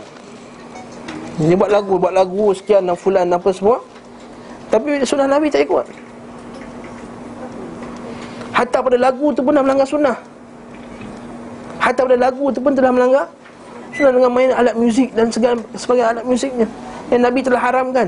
Dia 1.42 1.56
buat 1.58 1.72
lagu 1.72 1.94
Buat 1.98 2.14
lagu 2.14 2.46
sekian 2.54 2.86
dan 2.86 2.98
fulan 2.98 3.30
apa 3.30 3.50
semua. 3.50 3.82
Tapi 4.70 5.02
sunnah 5.02 5.26
Nabi 5.26 5.50
tak 5.50 5.66
ikut. 5.66 5.86
Hatta 8.54 8.86
pada 8.86 8.98
lagu 9.02 9.34
tu 9.34 9.42
pun 9.42 9.58
dah 9.58 9.66
melanggar 9.66 9.90
sunnah. 9.90 10.14
Hatta 11.82 12.06
pada 12.06 12.18
lagu 12.22 12.54
tu 12.54 12.62
pun 12.62 12.78
telah 12.78 12.94
melanggar 12.94 13.26
Sunnah 13.94 14.14
dengan 14.14 14.32
main 14.32 14.50
alat 14.54 14.76
muzik 14.78 15.10
dan 15.18 15.34
segala 15.34 15.58
sebagai 15.74 16.06
alat 16.06 16.26
musiknya. 16.26 16.68
Yang 17.10 17.22
Nabi 17.26 17.40
telah 17.42 17.62
haramkan. 17.62 18.08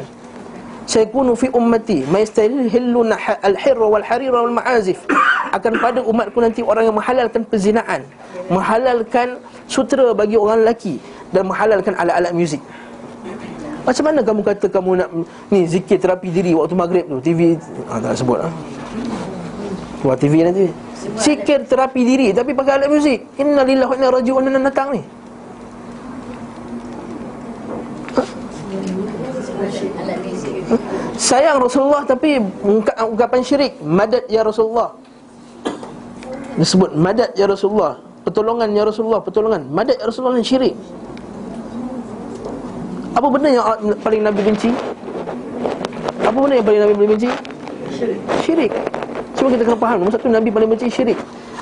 Sayakunu 0.85 1.37
fi 1.37 1.47
ummati 1.53 2.03
Maistahilluna 2.09 3.15
al-hirra 3.45 3.85
wal-harira 3.85 4.37
wal-ma'azif. 4.45 5.01
Akan 5.51 5.77
pada 5.81 5.99
umatku 6.05 6.37
nanti 6.41 6.63
orang 6.63 6.87
yang 6.89 6.95
menghalalkan 6.95 7.43
perzinaan 7.43 8.07
Menghalalkan 8.47 9.35
sutera 9.67 10.13
bagi 10.13 10.37
orang 10.37 10.63
lelaki. 10.63 11.01
Dan 11.33 11.49
menghalalkan 11.49 11.97
alat-alat 11.97 12.33
muzik. 12.35 12.61
Macam 13.81 14.03
mana 14.05 14.19
kamu 14.21 14.41
kata 14.45 14.65
kamu 14.69 14.91
nak 15.01 15.09
Ni 15.49 15.65
zikir 15.65 15.97
terapi 15.97 16.29
diri 16.29 16.53
waktu 16.53 16.77
maghrib 16.77 17.05
tu? 17.09 17.17
TV 17.17 17.57
ah, 17.89 17.97
Tak 17.97 18.21
sebut 18.21 18.37
lah. 18.37 18.51
Buat 20.05 20.17
TV 20.21 20.45
nanti. 20.45 20.69
Zikir 21.17 21.65
terapi 21.65 22.01
diri 22.05 22.29
tapi 22.29 22.53
pakai 22.53 22.77
alat 22.77 22.89
muzik. 22.93 23.25
Inna 23.41 23.65
lillahi 23.65 23.89
wa 23.89 23.95
inna 23.97 24.09
raji'un. 24.13 24.45
Datang 24.61 24.93
ni 24.93 25.20
Sayang 31.19 31.61
Rasulullah 31.61 32.01
tapi 32.07 32.39
ungkap, 32.39 32.95
ungkapan 33.05 33.41
syirik. 33.43 33.73
Madad 33.83 34.25
ya 34.31 34.41
Rasulullah. 34.41 34.95
Disebut 36.57 36.95
madad 36.97 37.31
ya 37.37 37.45
Rasulullah. 37.47 37.99
Pertolongan 38.21 38.69
ya 38.77 38.85
Rasulullah 38.85 39.19
Pertolongan. 39.21 39.65
Madad 39.69 39.97
ya 39.97 40.05
Rasulullah 40.09 40.37
dan 40.37 40.45
syirik. 40.45 40.73
Apa 43.11 43.27
benda 43.27 43.49
yang 43.51 43.65
paling 44.01 44.21
Nabi 44.23 44.41
benci? 44.45 44.69
Apa 46.23 46.37
benda 46.37 46.55
yang 46.57 46.67
paling 46.67 46.81
Nabi 46.87 46.93
benci? 46.95 47.29
Syirik. 47.91 48.19
Syirik. 48.41 48.71
Cuma 49.41 49.47
kita 49.57 49.63
kena 49.65 49.79
faham 49.81 49.97
Nombor 50.05 50.13
satu 50.13 50.29
Nabi 50.29 50.49
paling 50.53 50.69
benci 50.69 50.85
syirik 50.85 51.17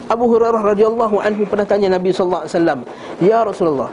Abu 0.10 0.26
Hurairah 0.26 0.66
radhiyallahu 0.74 1.22
anhu 1.22 1.46
pernah 1.46 1.70
tanya 1.70 1.94
Nabi 1.94 2.10
sallallahu 2.10 2.50
alaihi 2.50 2.56
wasallam, 2.58 2.80
"Ya 3.22 3.40
Rasulullah, 3.46 3.90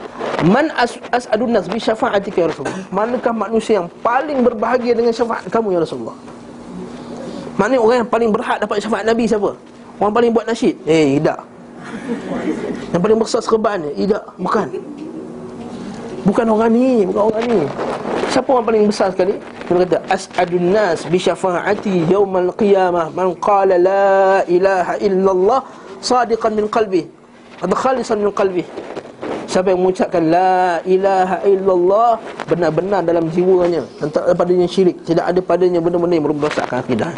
man 0.49 0.73
as 0.73 0.97
as'adun 1.13 1.53
nas 1.53 1.69
bi 1.69 1.77
syafa'atika 1.77 2.37
ya 2.41 2.47
Rasulullah? 2.49 2.81
Manakah 2.89 3.33
manusia 3.37 3.85
yang 3.85 3.87
paling 4.01 4.41
berbahagia 4.41 4.97
dengan 4.97 5.13
syafaat 5.13 5.45
kamu 5.53 5.77
ya 5.77 5.79
Rasulullah?" 5.85 6.17
Maknanya 7.57 7.81
orang 7.81 7.97
yang 8.01 8.09
paling 8.09 8.29
berhak 8.33 8.57
dapat 8.61 8.81
syafaat 8.81 9.05
Nabi 9.05 9.29
siapa? 9.29 9.53
Orang 9.97 10.13
paling 10.13 10.29
buat 10.33 10.45
nasyid? 10.45 10.77
Eh, 10.85 11.17
tidak. 11.21 11.41
Yang 12.93 13.01
paling 13.01 13.17
besar 13.17 13.41
serban 13.41 13.77
ni? 13.81 13.91
Tidak, 14.05 14.23
bukan. 14.37 14.65
Bukan 16.25 16.45
orang 16.49 16.69
ni, 16.73 17.05
bukan 17.05 17.23
orang 17.33 17.43
ni. 17.49 17.61
Siapa 18.29 18.49
orang 18.51 18.65
paling 18.69 18.83
besar 18.89 19.09
sekali? 19.09 19.37
Dia 19.67 19.83
kata 19.83 19.97
as'adun 20.11 20.69
nas 20.69 21.03
bi 21.09 21.17
syafa'ati 21.17 22.07
yaumal 22.07 22.53
qiyamah 22.53 23.09
man 23.11 23.33
qala 23.41 23.75
la 23.75 24.45
ilaha 24.45 24.95
illallah 25.01 25.59
sadiqan 26.01 26.53
min 26.53 26.65
qalbi 26.69 27.07
atau 27.61 27.77
khalisan 27.77 28.21
min 28.21 28.31
qalbi. 28.33 28.63
Siapa 29.47 29.71
yang 29.71 29.79
mengucapkan 29.79 30.21
la 30.27 30.83
ilaha 30.83 31.39
illallah 31.47 32.19
benar-benar 32.51 32.99
dalam 33.07 33.31
jiwanya 33.31 33.79
dan 34.03 34.11
tak 34.11 34.27
ada 34.27 34.35
padanya 34.35 34.67
syirik, 34.67 34.99
tidak 35.07 35.23
ada 35.23 35.39
padanya 35.39 35.79
benda-benda 35.79 36.19
yang 36.19 36.25
merosakkan 36.27 36.83
akidah. 36.83 37.11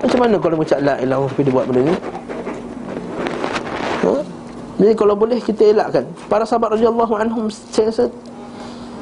Macam 0.00 0.18
mana 0.24 0.34
kalau 0.40 0.54
mengucap 0.56 0.80
la 0.80 0.94
ilaha 1.02 1.28
tapi 1.28 1.42
dia 1.44 1.52
buat 1.52 1.66
benda 1.68 1.80
ni? 1.92 1.94
Ha? 4.08 4.12
Jadi 4.78 4.92
kalau 4.94 5.14
boleh 5.18 5.42
kita 5.42 5.74
elakkan 5.74 6.06
Para 6.30 6.46
sahabat 6.46 6.78
radhiyallahu 6.78 7.12
anhum 7.18 7.50
Saya 7.50 7.90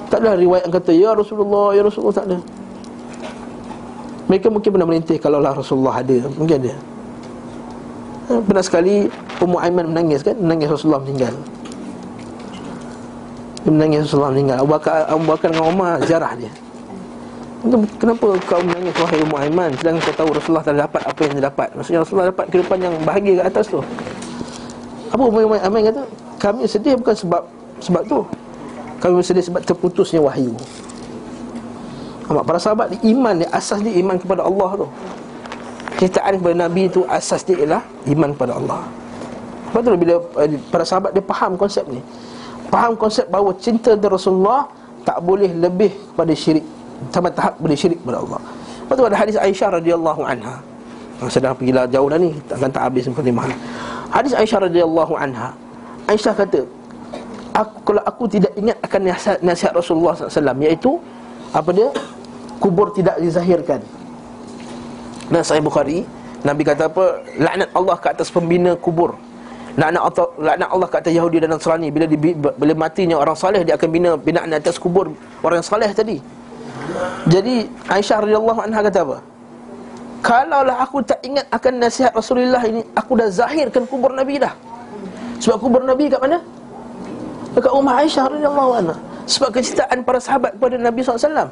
Tak 0.09 0.25
ada 0.25 0.33
riwayat 0.33 0.65
yang 0.65 0.75
kata 0.75 0.93
Ya 0.97 1.11
Rasulullah, 1.13 1.77
Ya 1.77 1.85
Rasulullah 1.85 2.17
Tak 2.17 2.27
ada 2.33 2.39
Mereka 4.33 4.49
mungkin 4.49 4.71
pernah 4.73 4.89
merintih 4.89 5.21
Kalau 5.21 5.37
lah 5.37 5.53
Rasulullah 5.53 6.01
ada 6.01 6.17
Mungkin 6.33 6.73
ha, 6.73 6.75
Pernah 8.27 8.65
sekali 8.67 9.07
Ummu 9.39 9.57
Aiman 9.63 9.95
menangis 9.95 10.27
kan? 10.27 10.35
Menangis 10.35 10.67
Rasulullah 10.67 10.99
meninggal. 10.99 11.35
Dia 13.63 13.71
menangis 13.71 14.11
Rasulullah 14.11 14.33
meninggal. 14.35 14.57
Abu 14.67 14.71
Bakar, 14.75 14.95
Abu 15.07 15.25
Bakar 15.31 15.49
dengan 15.55 15.67
Umar 15.71 16.03
Ziarah 16.03 16.35
dia. 16.35 16.51
Kenapa 18.03 18.27
kau 18.47 18.63
menangis 18.67 18.95
wahai 18.99 19.19
Ummu 19.23 19.37
Aiman? 19.39 19.71
Sedangkan 19.79 20.03
kau 20.11 20.15
tahu 20.19 20.31
Rasulullah 20.35 20.65
telah 20.67 20.91
dapat 20.91 21.03
apa 21.07 21.21
yang 21.23 21.33
dia 21.39 21.45
dapat. 21.47 21.69
Maksudnya 21.79 22.01
Rasulullah 22.03 22.29
dapat 22.35 22.45
kehidupan 22.51 22.79
yang 22.83 22.95
bahagia 23.07 23.33
ke 23.39 23.45
atas 23.47 23.65
tu. 23.71 23.79
Apa 25.15 25.23
Ummu 25.23 25.55
Aiman 25.63 25.83
kata? 25.87 26.03
Kami 26.43 26.67
sedih 26.67 26.99
bukan 26.99 27.15
sebab 27.15 27.43
sebab 27.79 28.03
tu. 28.11 28.27
Kami 28.99 29.23
sedih 29.23 29.47
sebab 29.47 29.63
terputusnya 29.63 30.19
wahyu. 30.19 30.51
Amat 32.27 32.43
para 32.43 32.59
sahabat 32.59 32.91
iman 33.07 33.39
dia 33.39 33.47
asas 33.55 33.79
dia 33.87 33.95
iman 34.03 34.19
kepada 34.19 34.43
Allah 34.43 34.83
tu 34.83 34.87
Ceritaan 35.97 36.37
kepada 36.37 36.57
Nabi 36.69 36.93
tu 36.93 37.09
asas 37.09 37.41
dia 37.41 37.57
ialah 37.57 37.83
iman 38.13 38.37
kepada 38.37 38.53
Allah. 38.61 38.85
Lepas 39.73 39.81
tu 39.81 39.91
bila 39.97 40.15
eh, 40.45 40.61
para 40.69 40.85
sahabat 40.85 41.11
dia 41.17 41.25
faham 41.25 41.57
konsep 41.57 41.85
ni. 41.89 42.01
Faham 42.69 42.93
konsep 42.99 43.27
bahawa 43.31 43.55
cinta 43.57 43.95
dari 43.95 44.11
Rasulullah 44.11 44.67
Tak 45.07 45.23
boleh 45.23 45.55
lebih 45.55 45.95
kepada 46.13 46.35
syirik 46.35 46.67
Sampai 47.15 47.31
tahap 47.31 47.55
boleh 47.63 47.77
syirik 47.79 48.03
kepada 48.03 48.19
Allah. 48.21 48.41
Lepas 48.83 48.95
tu 48.99 49.05
ada 49.07 49.17
hadis 49.17 49.37
Aisyah 49.39 49.69
radhiyallahu 49.79 50.23
anha. 50.27 50.57
Yang 51.23 51.31
sedang 51.39 51.53
pergi 51.55 51.73
lah 51.73 51.85
jauh 51.89 52.09
dah 52.11 52.19
ni 52.21 52.31
Takkan 52.45 52.71
tak 52.73 52.83
habis 52.91 53.09
mukadimah 53.09 53.47
Hadis 54.11 54.33
Aisyah 54.35 54.59
radhiyallahu 54.69 55.15
anha. 55.17 55.55
Aisyah 56.11 56.35
kata 56.35 56.61
aku, 57.55 57.75
Kalau 57.87 58.03
aku 58.05 58.25
tidak 58.29 58.53
ingat 58.59 58.77
akan 58.83 59.01
nasihat, 59.07 59.39
nasihat 59.41 59.73
Rasulullah 59.73 60.13
SAW 60.13 60.61
Iaitu 60.61 60.99
Apa 61.55 61.71
dia? 61.73 61.89
Kubur 62.61 62.91
tidak 62.93 63.21
dizahirkan 63.21 63.81
Dan 65.31 65.43
Sahih 65.43 65.63
Bukhari 65.63 66.07
Nabi 66.47 66.63
kata 66.63 66.87
apa? 66.87 67.27
Laknat 67.35 67.71
Allah 67.75 67.97
ke 67.99 68.07
atas 68.15 68.29
pembina 68.31 68.79
kubur 68.79 69.19
Laknat 69.75 70.01
Allah, 70.01 70.27
laknat 70.39 70.69
Allah 70.71 70.89
ke 70.89 70.97
atas 71.03 71.13
Yahudi 71.13 71.37
dan 71.43 71.51
Nasrani 71.51 71.89
Bila, 71.91 72.07
di, 72.07 72.17
bila 72.37 72.73
matinya 72.79 73.19
orang 73.19 73.35
saleh 73.35 73.67
Dia 73.67 73.75
akan 73.75 73.89
bina 73.91 74.11
binaan 74.15 74.55
atas 74.55 74.79
kubur 74.79 75.11
Orang 75.43 75.59
yang 75.59 75.67
saleh 75.67 75.91
tadi 75.91 76.23
Jadi 77.27 77.67
Aisyah 77.91 78.23
radhiyallahu 78.23 78.61
anha 78.63 78.81
kata 78.87 78.99
apa? 79.03 79.19
Kalaulah 80.23 80.77
aku 80.81 81.03
tak 81.03 81.21
ingat 81.23 81.47
akan 81.51 81.73
nasihat 81.83 82.13
Rasulullah 82.15 82.63
ini 82.63 82.87
Aku 82.95 83.19
dah 83.19 83.29
zahirkan 83.29 83.85
kubur 83.91 84.15
Nabi 84.15 84.39
dah 84.39 84.55
Sebab 85.43 85.59
kubur 85.59 85.83
Nabi 85.83 86.07
kat 86.09 86.23
mana? 86.23 86.39
Dekat 87.53 87.73
rumah 87.75 87.95
Aisyah 88.01 88.25
radhiyallahu 88.31 88.73
anha 88.79 88.97
Sebab 89.27 89.51
kecintaan 89.51 90.07
para 90.07 90.23
sahabat 90.23 90.55
kepada 90.55 90.79
Nabi 90.79 91.03
SAW 91.03 91.51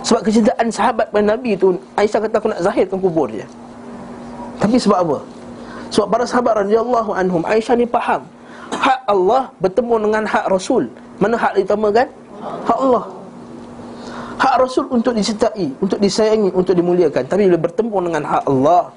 Sebab 0.00 0.20
kecintaan 0.24 0.68
sahabat 0.72 1.12
kepada 1.12 1.36
Nabi 1.36 1.52
tu 1.56 1.76
Aisyah 1.96 2.24
kata 2.24 2.36
aku 2.40 2.48
nak 2.48 2.60
zahirkan 2.64 2.98
kubur 3.00 3.28
dia. 3.28 3.44
Tapi 4.56 4.76
sebab 4.80 4.98
apa? 5.04 5.18
Sebab 5.92 6.06
para 6.08 6.24
sahabat 6.24 6.64
radhiyallahu 6.64 7.10
anhum 7.12 7.42
Aisyah 7.44 7.76
ni 7.76 7.84
faham 7.84 8.24
Hak 8.70 9.02
Allah 9.10 9.50
bertemu 9.58 10.08
dengan 10.08 10.22
hak 10.24 10.46
Rasul. 10.46 10.88
Mana 11.18 11.36
hak 11.36 11.58
ditamakan? 11.58 12.08
Hak 12.64 12.78
Allah. 12.80 13.04
Hak 14.40 14.54
Rasul 14.56 14.88
untuk 14.88 15.12
dicintai, 15.12 15.68
untuk 15.84 16.00
disayangi, 16.00 16.48
untuk 16.56 16.72
dimuliakan. 16.72 17.28
Tapi 17.28 17.50
bila 17.50 17.60
bertemu 17.60 17.96
dengan 18.08 18.22
hak 18.24 18.44
Allah 18.48 18.88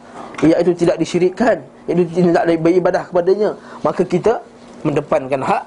Iaitu 0.43 0.71
tidak 0.75 0.99
disyirikkan 0.99 1.63
Iaitu 1.87 2.31
tidak 2.31 2.47
beribadah 2.59 3.03
kepadanya 3.07 3.55
Maka 3.79 4.03
kita 4.07 4.39
mendepankan 4.87 5.43
hak 5.43 5.63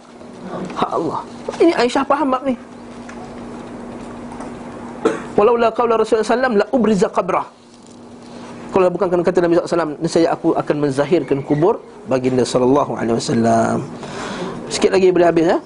Hak 0.79 0.91
Allah. 0.97 1.21
Ini 1.61 1.73
Aisyah 1.77 2.05
faham 2.09 2.33
bab 2.33 2.47
ni 2.47 2.57
Walau 5.37 5.55
la 5.61 5.69
qawla 5.69 6.01
Rasulullah 6.01 6.25
SAW 6.25 6.57
La 6.57 6.67
ubriza 6.73 7.13
qabrah 7.13 7.45
Kalau 8.73 8.89
bukan 8.89 9.07
kerana 9.13 9.25
kata 9.25 9.39
Nabi 9.45 9.55
SAW 9.61 10.01
Saya 10.09 10.33
aku 10.33 10.57
akan 10.57 10.77
menzahirkan 10.89 11.45
kubur 11.45 11.81
Baginda 12.09 12.45
SAW 12.45 12.89
Sikit 14.73 14.91
lagi 14.91 15.13
boleh 15.13 15.29
habis 15.29 15.47
ya 15.47 15.59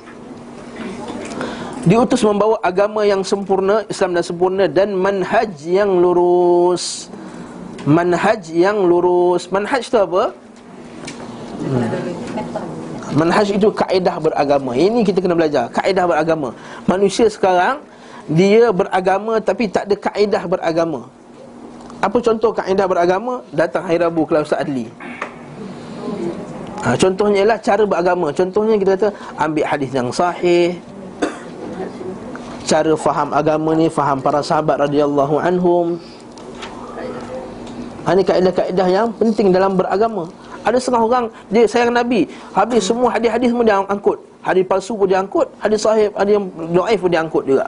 diutus 1.80 2.20
membawa 2.20 2.60
agama 2.60 3.08
yang 3.08 3.24
sempurna, 3.24 3.88
Islam 3.88 4.12
dan 4.12 4.24
sempurna 4.24 4.64
dan 4.68 4.92
manhaj 4.92 5.48
yang 5.64 5.88
lurus. 5.88 7.08
Manhaj 7.88 8.52
yang 8.52 8.84
lurus. 8.84 9.48
Manhaj 9.48 9.88
itu 9.88 9.96
apa? 9.96 10.36
Hmm. 11.64 11.88
Manhaj 13.16 13.48
itu 13.50 13.68
kaedah 13.72 14.16
beragama. 14.20 14.76
Ini 14.76 15.00
kita 15.02 15.24
kena 15.24 15.34
belajar, 15.34 15.72
kaedah 15.72 16.04
beragama. 16.04 16.52
Manusia 16.84 17.26
sekarang 17.32 17.80
dia 18.30 18.70
beragama 18.70 19.42
tapi 19.42 19.66
tak 19.66 19.90
ada 19.90 19.96
kaedah 19.98 20.42
beragama. 20.46 21.10
Apa 22.00 22.16
contoh 22.22 22.54
kaedah 22.54 22.86
beragama? 22.86 23.44
Datang 23.50 23.84
hari 23.84 24.00
Rabu 24.00 24.24
kelas 24.24 24.48
Ustaz 24.48 24.64
Adli. 24.64 24.86
Ha, 26.80 26.96
contohnya 26.96 27.44
ialah 27.44 27.58
cara 27.60 27.84
beragama. 27.84 28.32
Contohnya 28.32 28.80
kita 28.80 28.96
kata 28.96 29.08
ambil 29.36 29.64
hadis 29.68 29.90
yang 29.92 30.08
sahih, 30.08 30.80
cara 32.70 32.92
faham 32.94 33.34
agama 33.34 33.74
ni 33.74 33.90
faham 33.90 34.22
para 34.22 34.38
sahabat 34.38 34.86
radhiyallahu 34.86 35.42
anhum 35.42 35.98
ha, 38.06 38.14
ini 38.14 38.22
kaedah-kaedah 38.22 38.86
yang 38.86 39.10
penting 39.18 39.50
dalam 39.50 39.74
beragama 39.74 40.30
ada 40.62 40.78
setengah 40.78 41.02
orang 41.02 41.26
dia 41.50 41.66
sayang 41.66 41.90
nabi 41.90 42.30
habis 42.54 42.86
semua 42.86 43.10
hadis-hadis 43.10 43.50
pun 43.50 43.66
dia 43.66 43.82
angkut 43.82 44.18
hadis 44.46 44.64
palsu 44.70 44.94
pun 44.94 45.10
dia 45.10 45.18
angkut 45.18 45.50
hadis 45.58 45.82
sahih 45.82 46.14
hadis 46.14 46.38
yang 46.38 46.46
dhaif 46.70 46.98
pun 47.02 47.10
dia 47.10 47.20
angkut 47.26 47.42
juga 47.42 47.66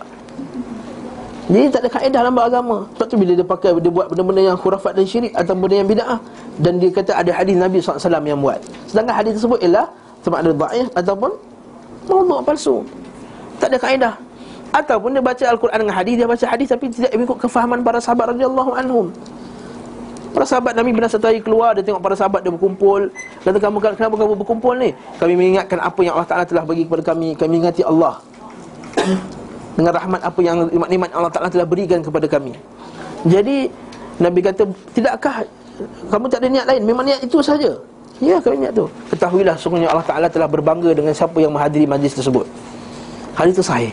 jadi 1.53 1.69
tak 1.69 1.81
ada 1.85 1.91
kaedah 1.93 2.19
dalam 2.25 2.33
beragama. 2.33 2.77
Sebab 2.97 3.07
tu 3.13 3.17
bila 3.21 3.33
dia 3.37 3.45
pakai 3.45 3.77
Dia 3.77 3.93
buat 3.93 4.09
benda-benda 4.09 4.41
yang 4.41 4.57
khurafat 4.57 4.97
dan 4.97 5.05
syirik 5.05 5.37
Atau 5.37 5.53
benda 5.53 5.85
yang 5.85 5.89
bida'ah 5.91 6.19
Dan 6.57 6.81
dia 6.81 6.89
kata 6.89 7.13
ada 7.13 7.29
hadis 7.29 7.61
Nabi 7.61 7.77
SAW 7.85 8.25
yang 8.25 8.41
buat. 8.41 8.57
Sedangkan 8.89 9.15
hadis 9.21 9.37
tersebut 9.37 9.61
ialah 9.61 9.87
Sama 10.25 10.41
ada 10.41 10.49
da'if 10.57 10.89
Ataupun 10.97 11.31
Maudhu' 12.09 12.41
palsu. 12.43 12.83
Tak 13.61 13.69
ada 13.69 13.79
kaedah. 13.79 14.15
Ataupun 14.73 15.13
dia 15.13 15.23
baca 15.23 15.45
Al-Quran 15.45 15.79
dengan 15.85 15.95
hadis 16.01 16.15
Dia 16.17 16.27
baca 16.27 16.47
hadis 16.49 16.67
tapi 16.73 16.87
tidak 16.89 17.13
mengikut 17.13 17.39
kefahaman 17.45 17.79
para 17.85 18.01
sahabat 18.01 18.33
radhiyallahu 18.33 18.71
anhum. 18.73 19.07
Para 20.33 20.49
sahabat 20.49 20.73
Nabi 20.73 20.97
benar 20.97 21.13
satu 21.13 21.29
hari 21.29 21.45
keluar 21.45 21.77
Dia 21.77 21.85
tengok 21.85 22.01
para 22.01 22.17
sahabat 22.17 22.41
dia 22.41 22.49
berkumpul. 22.49 23.13
Kata 23.45 23.61
kamu 23.61 23.77
kenapa 24.01 24.15
kamu 24.17 24.35
berkumpul 24.41 24.75
ni? 24.81 24.97
Kami 25.21 25.33
mengingatkan 25.37 25.79
apa 25.85 26.01
yang 26.01 26.17
Allah 26.17 26.31
Ta'ala 26.33 26.45
telah 26.49 26.65
bagi 26.65 26.89
kepada 26.89 27.13
kami. 27.13 27.37
Kami 27.37 27.61
mengingati 27.61 27.85
Allah 27.85 28.25
Dengan 29.73 29.93
rahmat 29.97 30.21
apa 30.21 30.41
yang 30.45 30.69
nikmat 30.69 31.11
Allah 31.17 31.33
Ta'ala 31.33 31.49
telah 31.49 31.65
berikan 31.65 32.05
kepada 32.05 32.29
kami. 32.29 32.53
Jadi 33.25 33.73
Nabi 34.21 34.41
kata 34.45 34.69
Tidakkah 34.93 35.47
kamu 36.13 36.29
tak 36.29 36.45
ada 36.45 36.49
niat 36.53 36.67
lain? 36.69 36.83
Memang 36.85 37.05
niat 37.09 37.25
itu 37.25 37.41
saja. 37.41 37.73
Ya 38.21 38.37
kami 38.39 38.69
niat 38.69 38.77
tu. 38.77 38.87
Ketahuilah 39.09 39.57
sungguhnya 39.57 39.89
Allah 39.89 40.05
Ta'ala 40.05 40.29
telah 40.29 40.47
berbangga 40.47 40.93
Dengan 40.93 41.17
siapa 41.17 41.41
yang 41.41 41.57
menghadiri 41.57 41.89
majlis 41.89 42.13
tersebut. 42.13 42.45
Hadis 43.33 43.57
itu 43.57 43.65
sahih. 43.65 43.93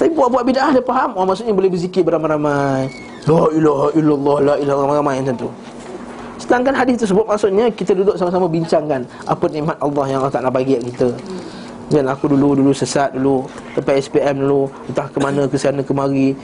Tapi 0.00 0.12
buat-buat 0.12 0.44
bid'ah 0.44 0.72
dia 0.72 0.84
faham. 0.84 1.12
Oh 1.16 1.24
maksudnya 1.28 1.52
boleh 1.52 1.68
berzikir 1.68 2.00
beramai-ramai. 2.00 2.88
La 3.28 3.44
ilaha 3.52 3.86
illallah 3.92 4.36
La 4.40 4.54
ilaha 4.56 4.78
ramai-ramai 4.88 5.14
macam 5.20 5.36
tu. 5.36 5.50
Sedangkan 6.36 6.76
hadis 6.76 7.00
tersebut 7.00 7.24
maksudnya 7.24 7.72
Kita 7.72 7.96
duduk 7.96 8.14
sama-sama 8.20 8.44
bincangkan 8.44 9.08
Apa 9.24 9.48
nikmat 9.48 9.76
Allah 9.80 10.04
yang 10.04 10.20
Allah 10.20 10.34
tak 10.36 10.44
nak 10.44 10.52
bagi 10.52 10.76
kita 10.76 11.08
Dan 11.86 12.10
aku 12.10 12.26
dulu 12.26 12.58
dulu 12.58 12.74
sesat 12.74 13.14
dulu 13.14 13.46
Lepas 13.78 14.10
SPM 14.10 14.42
dulu 14.42 14.66
Entah 14.90 15.06
ke 15.06 15.18
mana 15.22 15.46
ke 15.46 15.54
sana 15.54 15.86
kemari 15.86 16.34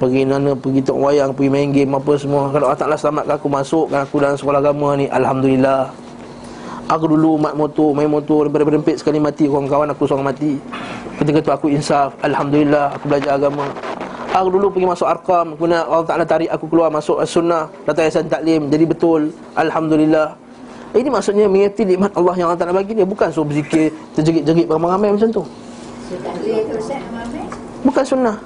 Pergi 0.00 0.24
mana 0.24 0.56
pergi 0.56 0.80
tok 0.80 0.96
wayang 0.96 1.36
Pergi 1.36 1.52
main 1.52 1.68
game 1.76 1.92
apa 1.92 2.16
semua. 2.16 2.48
Kalau 2.48 2.72
Allah 2.72 2.80
Ta'ala 2.80 2.96
selamatkan 2.96 3.36
aku 3.36 3.48
masuk 3.52 3.92
aku 3.92 4.16
dalam 4.16 4.32
sekolah 4.32 4.64
agama 4.64 4.96
ni 4.96 5.12
Alhamdulillah. 5.12 5.92
Aku 6.88 7.04
dulu 7.04 7.36
mat 7.36 7.52
motor, 7.52 7.92
main 7.92 8.08
motor 8.08 8.48
berempit 8.48 8.96
sekali 8.96 9.20
mati 9.20 9.44
Kawan-kawan 9.44 9.92
aku 9.92 10.08
seorang 10.08 10.32
mati. 10.32 10.56
Ketika 11.20 11.44
tu 11.44 11.52
aku 11.52 11.66
insaf 11.68 12.16
Alhamdulillah 12.24 12.96
aku 12.96 13.12
belajar 13.12 13.36
agama. 13.36 13.68
Aku 14.32 14.48
dulu 14.56 14.72
pergi 14.72 14.88
masuk 14.88 15.04
arkam 15.04 15.52
Kemudian 15.60 15.84
Allah 15.84 16.08
Ta'ala 16.08 16.24
tarik 16.24 16.48
aku 16.48 16.64
keluar 16.72 16.88
masuk 16.88 17.20
sunnah 17.28 17.68
Datang 17.84 18.08
yayasan 18.08 18.24
taklim. 18.32 18.72
Jadi 18.72 18.84
betul 18.88 19.36
Alhamdulillah 19.52 20.32
Ini 20.90 21.08
maksudnya 21.08 21.46
mengerti 21.46 21.86
nikmat 21.86 22.10
Allah 22.18 22.34
yang 22.34 22.46
Allah 22.50 22.58
Ta'ala 22.58 22.74
bagi 22.74 22.98
dia 22.98 23.06
Bukan 23.06 23.30
suruh 23.30 23.46
berzikir 23.46 23.94
Terjerit-jerit 24.18 24.66
ramai-ramai 24.66 25.14
macam 25.14 25.30
tu 25.30 25.42
Bukan 27.86 28.04
sunnah 28.04 28.36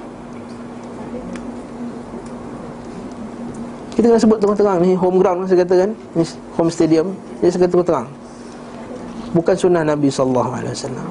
Kita 3.96 4.06
kena 4.10 4.20
sebut 4.20 4.38
terang-terang 4.42 4.78
ni 4.84 4.92
Home 4.92 5.16
ground 5.22 5.48
saya 5.48 5.64
kata 5.64 5.88
kan 5.88 5.90
Ni 6.12 6.24
home 6.60 6.68
stadium 6.68 7.16
Jadi 7.40 7.48
saya 7.48 7.60
kata 7.64 7.72
terang-terang 7.80 8.06
bukan 9.34 9.56
sunnah 9.58 9.82
Nabi 9.82 10.08
wasallam. 10.08 11.10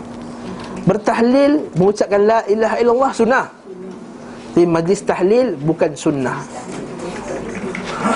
Bertahlil 0.87 1.67
mengucapkan 1.75 2.21
la 2.23 2.39
ilaha 2.47 2.75
illallah 2.79 3.11
sunnah. 3.11 3.45
Tapi 4.55 4.65
majlis 4.69 5.01
tahlil 5.03 5.47
bukan 5.59 5.91
sunnah. 5.93 6.39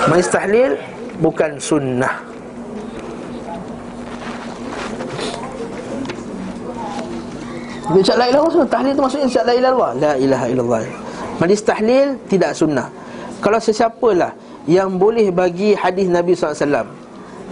Majlis 0.08 0.30
tahlil 0.32 0.70
bukan 1.20 1.60
sunnah. 1.60 2.14
Ucap 7.88 8.16
la 8.20 8.26
ilaha 8.28 8.44
illallah 8.44 8.68
tahlil 8.68 8.90
itu 8.92 9.00
maksudnya 9.00 9.26
ucap 9.26 9.44
la 9.48 9.54
ilaha 9.56 9.72
illallah. 9.72 9.92
La 9.96 10.12
ilaha 10.20 10.46
illallah. 10.52 10.80
Majlis 11.40 11.62
tahlil 11.64 12.06
tidak 12.28 12.50
sunnah. 12.52 12.88
Kalau 13.40 13.58
sesiapalah 13.62 14.34
yang 14.68 15.00
boleh 15.00 15.32
bagi 15.32 15.72
hadis 15.72 16.10
Nabi 16.10 16.36
wasallam 16.36 16.92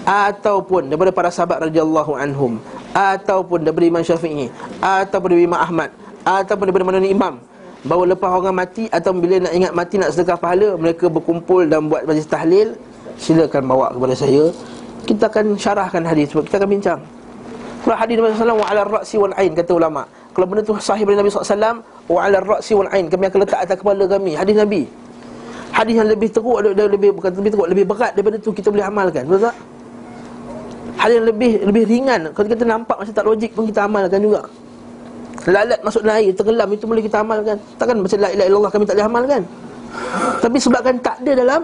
ataupun 0.06 0.92
daripada 0.92 1.10
para 1.10 1.28
sahabat 1.32 1.66
radhiyallahu 1.66 2.14
anhum 2.14 2.60
ataupun 2.94 3.64
daripada 3.66 3.86
Imam 3.88 4.02
Syafi'i 4.04 4.46
ataupun 4.78 5.34
daripada 5.34 5.48
Imam 5.50 5.60
Ahmad 5.60 5.90
ataupun 6.22 6.64
daripada 6.70 6.84
mana 6.86 7.06
imam 7.06 7.34
bahawa 7.86 8.14
lepas 8.14 8.30
orang 8.30 8.54
mati 8.54 8.90
atau 8.90 9.14
bila 9.14 9.38
nak 9.42 9.52
ingat 9.54 9.72
mati 9.74 9.94
nak 9.98 10.10
sedekah 10.14 10.38
pahala 10.38 10.74
mereka 10.74 11.06
berkumpul 11.06 11.66
dan 11.66 11.86
buat 11.86 12.02
majlis 12.02 12.26
tahlil 12.26 12.74
silakan 13.18 13.62
bawa 13.66 13.94
kepada 13.94 14.14
saya 14.14 14.50
kita 15.06 15.30
akan 15.30 15.54
syarahkan 15.54 16.02
hadis 16.02 16.34
kita 16.34 16.58
akan 16.58 16.70
bincang 16.70 17.00
kalau 17.86 17.96
hadis 17.98 18.14
Nabi 18.18 18.34
sallallahu 18.34 18.62
wa 18.62 18.84
ra'si 18.98 19.16
wal 19.18 19.34
ain 19.38 19.54
kata 19.54 19.72
ulama 19.74 20.02
kalau 20.36 20.44
benda 20.52 20.60
tu 20.60 20.76
sahih 20.76 21.08
dari 21.08 21.16
Nabi 21.16 21.32
SAW 21.32 21.80
wa 22.12 22.20
ala 22.20 22.44
ra'si 22.44 22.76
wal 22.76 22.92
ain 22.92 23.08
kami 23.08 23.24
akan 23.24 23.40
letak 23.40 23.64
atas 23.64 23.80
kepala 23.80 24.04
kami. 24.04 24.36
Hadis 24.36 24.52
Nabi. 24.52 24.84
Hadis 25.72 25.96
yang 25.96 26.04
lebih 26.12 26.28
teruk 26.28 26.60
lebih 26.60 27.16
bukan 27.16 27.32
lebih 27.40 27.50
teruk 27.56 27.68
lebih 27.72 27.84
berat 27.88 28.12
daripada 28.12 28.36
tu 28.36 28.52
kita 28.52 28.68
boleh 28.68 28.84
amalkan. 28.84 29.24
Betul 29.24 29.48
tak? 29.48 29.56
Hal 31.00 31.08
yang 31.08 31.24
lebih 31.24 31.64
lebih 31.64 31.88
ringan. 31.88 32.20
Kalau 32.36 32.52
kita 32.52 32.68
nampak 32.68 33.00
macam 33.00 33.14
tak 33.16 33.24
logik 33.24 33.56
pun 33.56 33.64
kita 33.64 33.88
amalkan 33.88 34.20
juga. 34.20 34.44
Lalat 35.48 35.80
masuk 35.80 36.04
dalam 36.04 36.20
air, 36.20 36.32
tenggelam 36.36 36.68
itu 36.68 36.84
boleh 36.84 37.02
kita 37.08 37.16
amalkan. 37.24 37.56
Takkan 37.80 37.96
macam 37.96 38.18
la 38.20 38.28
ilaha 38.28 38.48
illallah 38.52 38.70
kami 38.76 38.84
tak 38.84 38.94
boleh 39.00 39.08
amalkan. 39.08 39.42
Tapi 40.44 40.56
sebabkan 40.60 40.94
tak 41.00 41.16
ada 41.24 41.32
dalam 41.32 41.60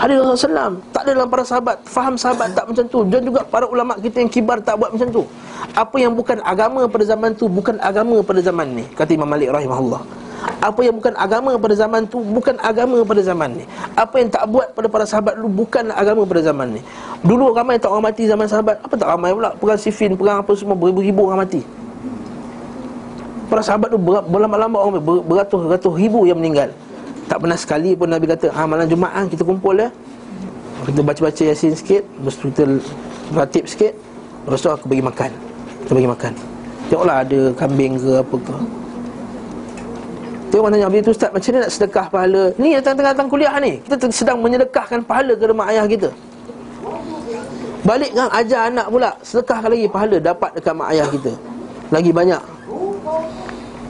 Hadis 0.00 0.16
Rasulullah 0.16 0.72
SAW 0.72 0.80
Tak 0.96 1.02
ada 1.04 1.10
dalam 1.12 1.28
para 1.28 1.44
sahabat 1.44 1.76
Faham 1.84 2.16
sahabat 2.16 2.56
tak 2.56 2.64
macam 2.64 2.84
tu. 2.88 3.00
Dan 3.04 3.20
juga 3.20 3.44
para 3.44 3.68
ulama 3.68 3.92
kita 4.00 4.24
yang 4.24 4.32
kibar 4.32 4.56
tak 4.64 4.80
buat 4.80 4.96
macam 4.96 5.08
tu. 5.12 5.22
Apa 5.76 5.96
yang 6.00 6.16
bukan 6.16 6.40
agama 6.40 6.88
pada 6.88 7.04
zaman 7.04 7.36
tu 7.36 7.44
Bukan 7.52 7.76
agama 7.84 8.24
pada 8.24 8.40
zaman 8.40 8.66
ni 8.72 8.84
Kata 8.96 9.12
Imam 9.12 9.28
Malik 9.28 9.52
rahimahullah. 9.52 10.00
Apa 10.64 10.80
yang 10.80 10.96
bukan 10.96 11.12
agama 11.20 11.52
pada 11.60 11.76
zaman 11.76 12.08
tu 12.08 12.24
Bukan 12.24 12.56
agama 12.64 13.04
pada 13.04 13.20
zaman 13.20 13.60
ni. 13.60 13.64
Apa 13.92 14.14
yang 14.24 14.28
tak 14.32 14.48
buat 14.48 14.72
pada 14.72 14.88
para 14.88 15.04
sahabat 15.04 15.36
dulu 15.36 15.68
Bukan 15.68 15.92
agama 15.92 16.24
pada 16.24 16.40
zaman 16.48 16.80
ni. 16.80 16.82
Dulu 17.20 17.52
ramai 17.52 17.76
tak 17.76 17.92
orang 17.92 18.08
mati 18.08 18.24
zaman 18.24 18.48
sahabat. 18.48 18.80
Apa 18.80 18.96
tak 18.96 19.04
ramai 19.04 19.36
pula? 19.36 19.52
Perang 19.52 19.76
sifin, 19.76 20.16
perang 20.16 20.40
apa 20.40 20.56
semua 20.56 20.80
Beribu-ribu 20.80 21.28
orang 21.28 21.44
mati. 21.44 21.60
Para 23.52 23.60
sahabat 23.60 23.92
tu 23.92 24.00
berlama-lama 24.00 24.80
orang 24.80 24.96
Beratus-ratus 25.28 25.92
ribu 25.92 26.24
yang 26.24 26.40
meninggal 26.40 26.72
Tak 27.30 27.38
pernah 27.38 27.54
sekali 27.54 27.94
pun 27.94 28.10
Nabi 28.10 28.26
kata 28.26 28.50
ha, 28.50 28.66
Malam 28.66 28.90
Jumaat 28.90 29.30
kita 29.30 29.46
kumpul 29.46 29.78
ya 29.78 29.88
Kita 30.82 30.98
baca-baca 31.06 31.42
Yasin 31.46 31.78
sikit 31.78 32.02
kita 32.18 32.66
ratib 33.34 33.64
sikit. 33.66 33.94
Lepas 34.46 34.60
tu 34.62 34.70
aku 34.70 34.86
bagi 34.90 35.04
makan. 35.04 35.30
Kita 35.84 35.92
bagi 35.94 36.10
makan. 36.10 36.32
Tengoklah 36.90 37.16
ada 37.22 37.40
kambing 37.54 37.92
ke 38.00 38.10
apa 38.18 38.36
ke. 38.36 38.54
Tengok 40.50 40.64
mana 40.66 40.76
Nabi 40.82 40.98
tu 40.98 41.14
Ustaz 41.14 41.30
Macam 41.30 41.50
mana 41.54 41.58
nak 41.62 41.72
sedekah 41.72 42.06
pahala? 42.10 42.42
Ni 42.58 42.74
datang 42.74 42.94
tengah 42.98 43.12
datang 43.14 43.28
kuliah 43.30 43.54
ni. 43.62 43.78
Kita 43.86 44.10
sedang 44.10 44.42
menyedekahkan 44.42 45.06
pahala 45.06 45.32
ke 45.38 45.44
rumah 45.46 45.70
ayah 45.70 45.86
kita. 45.86 46.10
Balik 47.80 48.10
kan 48.12 48.28
ajar 48.34 48.60
anak 48.68 48.86
pula 48.90 49.10
Sedekahkan 49.22 49.68
lagi 49.72 49.86
pahala 49.86 50.16
dapat 50.18 50.50
dekat 50.58 50.74
mak 50.74 50.88
ayah 50.90 51.06
kita. 51.06 51.32
Lagi 51.94 52.10
banyak. 52.10 52.42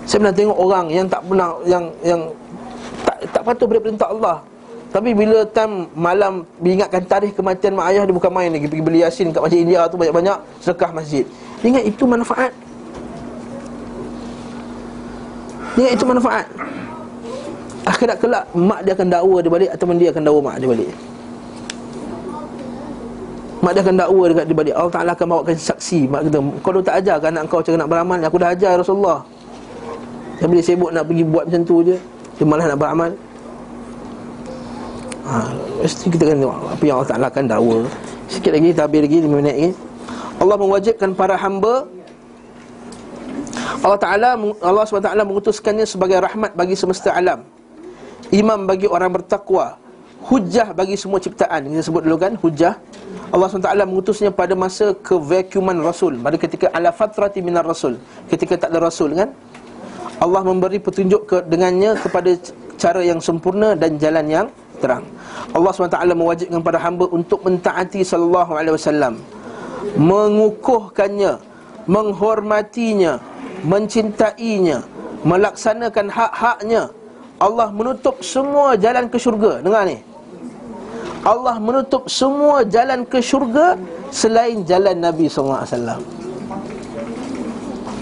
Saya 0.05 0.27
pernah 0.27 0.35
tengok 0.35 0.59
orang 0.59 0.87
yang 0.91 1.07
tak 1.07 1.23
pernah 1.23 1.55
Yang 1.65 1.85
yang 2.03 2.21
tak, 3.33 3.43
patuh 3.47 3.67
pada 3.67 3.81
perintah 3.81 4.09
Allah. 4.11 4.37
Tapi 4.91 5.15
bila 5.15 5.47
time 5.47 5.87
malam 5.95 6.43
Diingatkan 6.59 7.07
tarikh 7.07 7.39
kematian 7.39 7.79
mak 7.79 7.95
ayah 7.95 8.03
Dia 8.03 8.15
bukan 8.15 8.31
main 8.31 8.51
lagi. 8.51 8.67
Pergi 8.67 8.83
beli 8.83 9.01
yasin 9.07 9.31
kat 9.31 9.39
masjid 9.39 9.63
India 9.63 9.87
tu 9.87 9.95
banyak-banyak 9.95 10.39
Sedekah 10.59 10.91
masjid. 10.91 11.25
Ingat 11.63 11.85
itu 11.87 12.05
manfaat? 12.11 12.53
Ingat 15.79 15.93
itu 15.95 16.05
manfaat? 16.05 16.47
Akhirat 17.87 18.17
kelak 18.19 18.45
Mak 18.51 18.81
dia 18.83 18.93
akan 18.99 19.09
dakwa 19.09 19.37
dia 19.39 19.51
balik 19.51 19.71
Ataupun 19.71 19.97
dia 19.97 20.09
akan 20.11 20.23
dakwa 20.27 20.41
mak 20.43 20.57
dia 20.59 20.69
balik? 20.69 20.91
Mak 23.61 23.73
dia 23.77 23.83
akan 23.85 23.97
dakwa 24.01 24.23
dekat 24.25 24.45
dia 24.49 24.57
balik. 24.57 24.75
Allah 24.75 24.95
Ta'ala 24.97 25.11
akan 25.13 25.27
bawakan 25.37 25.55
saksi. 25.55 26.01
Mak 26.09 26.21
kata 26.27 26.39
Kau 26.65 26.71
dah 26.75 26.83
tak 26.83 26.97
ajar 27.05 27.17
kan 27.21 27.31
anak 27.31 27.45
kau 27.47 27.61
cara 27.63 27.77
nak 27.79 27.89
beramal? 27.93 28.19
Aku 28.25 28.41
dah 28.41 28.51
ajar 28.57 28.75
Rasulullah. 28.75 29.23
Tapi 30.41 30.53
dia 30.59 30.65
sibuk 30.65 30.91
nak 30.91 31.05
pergi 31.05 31.23
buat 31.29 31.45
macam 31.47 31.63
tu 31.63 31.85
je 31.85 32.01
Dia 32.41 32.49
malah 32.49 32.73
nak 32.73 32.81
beramal. 32.81 33.13
Ha, 35.29 35.53
Mesti 35.85 36.09
kita 36.09 36.25
kena 36.25 36.41
tengok 36.41 36.57
Apa 36.73 36.83
yang 36.89 36.97
Allah 36.97 37.11
Ta'ala 37.13 37.27
akan 37.29 37.45
dakwa. 37.45 37.79
Sikit 38.33 38.57
lagi, 38.57 38.73
habis 38.73 39.01
lagi 39.05 39.19
5 39.21 39.29
minit 39.29 39.45
lagi. 39.53 39.71
Allah 40.41 40.57
mewajibkan 40.57 41.13
para 41.13 41.37
hamba. 41.37 41.85
Allah 43.85 44.01
Ta'ala 44.01 44.29
Allah 44.65 44.83
SWT 44.89 45.13
mengutuskannya 45.21 45.85
sebagai 45.85 46.17
rahmat 46.25 46.57
bagi 46.57 46.73
semesta 46.73 47.13
alam. 47.13 47.45
Imam 48.33 48.65
bagi 48.65 48.89
orang 48.89 49.21
bertakwa. 49.21 49.77
Hujah 50.25 50.73
bagi 50.73 50.97
semua 50.97 51.21
ciptaan. 51.21 51.69
Kita 51.69 51.93
sebut 51.93 52.09
dulu 52.09 52.17
kan, 52.17 52.41
hujah. 52.41 52.81
Allah 53.29 53.53
SWT 53.53 53.69
mengutusnya 53.85 54.33
pada 54.33 54.57
masa 54.57 54.97
kevacuuman 55.05 55.77
Rasul. 55.85 56.17
Pada 56.17 56.41
ketika 56.41 56.73
ala 56.73 56.89
fatrati 56.89 57.45
minar 57.45 57.69
Rasul. 57.69 58.01
Ketika 58.33 58.57
tak 58.57 58.73
ada 58.73 58.89
Rasul 58.89 59.13
kan 59.13 59.29
Allah 60.21 60.45
memberi 60.45 60.77
petunjuk 60.77 61.23
ke, 61.25 61.37
dengannya 61.49 61.97
kepada 61.97 62.37
cara 62.77 63.01
yang 63.01 63.25
sempurna 63.25 63.73
dan 63.73 63.97
jalan 63.97 64.27
yang 64.29 64.47
terang. 64.81 65.05
Allah 65.57 65.73
SWT 65.73 65.97
mewajibkan 66.13 66.61
pada 66.61 66.77
hamba 66.81 67.09
untuk 67.09 67.41
mentaati 67.45 68.05
sallallahu 68.05 68.53
alaihi 68.53 68.77
wasallam 68.77 69.15
mengukuhkannya 69.97 71.41
menghormatinya 71.89 73.17
mencintainya 73.65 74.85
melaksanakan 75.25 76.07
hak-haknya. 76.13 76.93
Allah 77.41 77.73
menutup 77.73 78.21
semua 78.21 78.77
jalan 78.77 79.09
ke 79.09 79.17
syurga. 79.17 79.65
Dengar 79.65 79.89
ni. 79.89 80.05
Allah 81.25 81.57
menutup 81.57 82.09
semua 82.09 82.65
jalan 82.69 83.05
ke 83.09 83.21
syurga 83.25 83.81
selain 84.13 84.65
jalan 84.69 84.97
Nabi 85.01 85.29
SAW. 85.29 86.20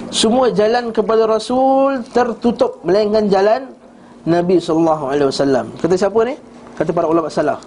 Semua 0.08 0.48
jalan 0.48 0.88
kepada 0.88 1.28
Rasul 1.28 2.00
tertutup 2.16 2.80
melainkan 2.80 3.28
jalan 3.28 3.68
Nabi 4.24 4.56
SAW. 4.56 5.12
Kata 5.76 5.94
siapa 5.94 6.20
ni? 6.24 6.34
Kata 6.80 6.90
para 6.96 7.06
ulama 7.08 7.28
salaf. 7.28 7.60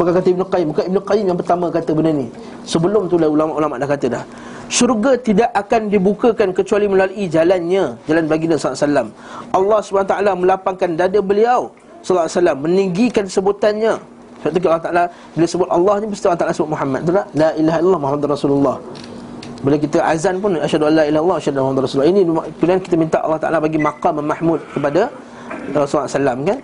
Bukan 0.00 0.12
kata 0.16 0.28
Ibn 0.32 0.42
Qayyim. 0.48 0.66
Bukan 0.72 0.84
Ibn 0.88 0.98
Qayyim 1.04 1.26
yang 1.28 1.38
pertama 1.38 1.68
kata 1.68 1.92
benda 1.92 2.16
ni. 2.16 2.32
Sebelum 2.64 3.12
tu 3.12 3.20
lah 3.20 3.28
ulama-ulama 3.28 3.76
dah 3.76 3.88
kata 3.88 4.06
dah. 4.08 4.24
Syurga 4.72 5.18
tidak 5.20 5.50
akan 5.52 5.92
dibukakan 5.92 6.48
kecuali 6.56 6.88
melalui 6.88 7.28
jalannya. 7.28 7.98
Jalan 8.08 8.24
baginda 8.24 8.56
SAW 8.56 9.12
Allah 9.52 9.78
SWT 9.82 10.14
melapangkan 10.40 10.90
dada 10.96 11.20
beliau 11.20 11.74
SAW 12.00 12.56
Meninggikan 12.56 13.28
sebutannya. 13.28 14.00
Sebab 14.40 14.56
tu 14.56 14.68
Allah 14.72 14.80
Ta'ala 14.80 15.04
Bila 15.36 15.44
sebut 15.44 15.68
Allah 15.68 15.94
ni 16.00 16.08
Mesti 16.08 16.24
Allah 16.24 16.40
Ta'ala 16.40 16.56
sebut 16.56 16.72
Muhammad. 16.72 17.04
Betul 17.04 17.20
tak? 17.20 17.26
La 17.36 17.48
ilaha 17.60 17.76
illallah 17.84 18.00
Muhammad 18.00 18.20
Rasulullah 18.24 18.76
Bila 19.60 19.76
kita 19.76 19.98
azan 20.00 20.40
pun 20.40 20.56
Asyadu 20.56 20.88
an 20.88 20.92
la 20.96 21.04
ilaha 21.04 21.10
illallah 21.12 21.36
Asyadu 21.36 21.58
Muhammad 21.60 21.82
Rasulullah 21.84 22.10
Ini 22.10 22.20
kemudian 22.56 22.80
kita 22.80 22.96
minta 22.96 23.18
Allah 23.20 23.40
Ta'ala 23.40 23.58
bagi 23.60 23.76
maqam 23.76 24.16
mahmud 24.24 24.60
Kepada 24.72 25.12
Rasulullah 25.76 26.08
SAW 26.08 26.40
kan 26.48 26.58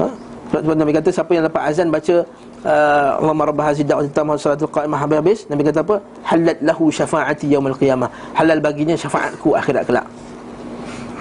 ha? 0.00 0.06
Sebab 0.50 0.74
Nabi 0.74 0.92
kata 0.96 1.08
Siapa 1.12 1.30
yang 1.36 1.44
dapat 1.44 1.62
azan 1.68 1.92
baca 1.92 2.16
uh, 2.64 3.10
Allahumma 3.20 3.44
rabba 3.52 3.62
hazi 3.68 3.84
da'wati 3.84 4.10
tamah 4.16 4.40
Salatul 4.40 4.72
qa'imah 4.72 4.98
habis-habis 5.04 5.44
Nabi 5.52 5.62
kata 5.68 5.84
apa? 5.84 5.96
Halat 6.24 6.58
lahu 6.64 6.88
syafa'ati 6.88 7.46
yawmal 7.52 7.76
qiyamah 7.76 8.08
Halal 8.32 8.64
baginya 8.64 8.96
syafaatku 8.96 9.52
akhirat 9.60 9.84
kelak 9.84 10.06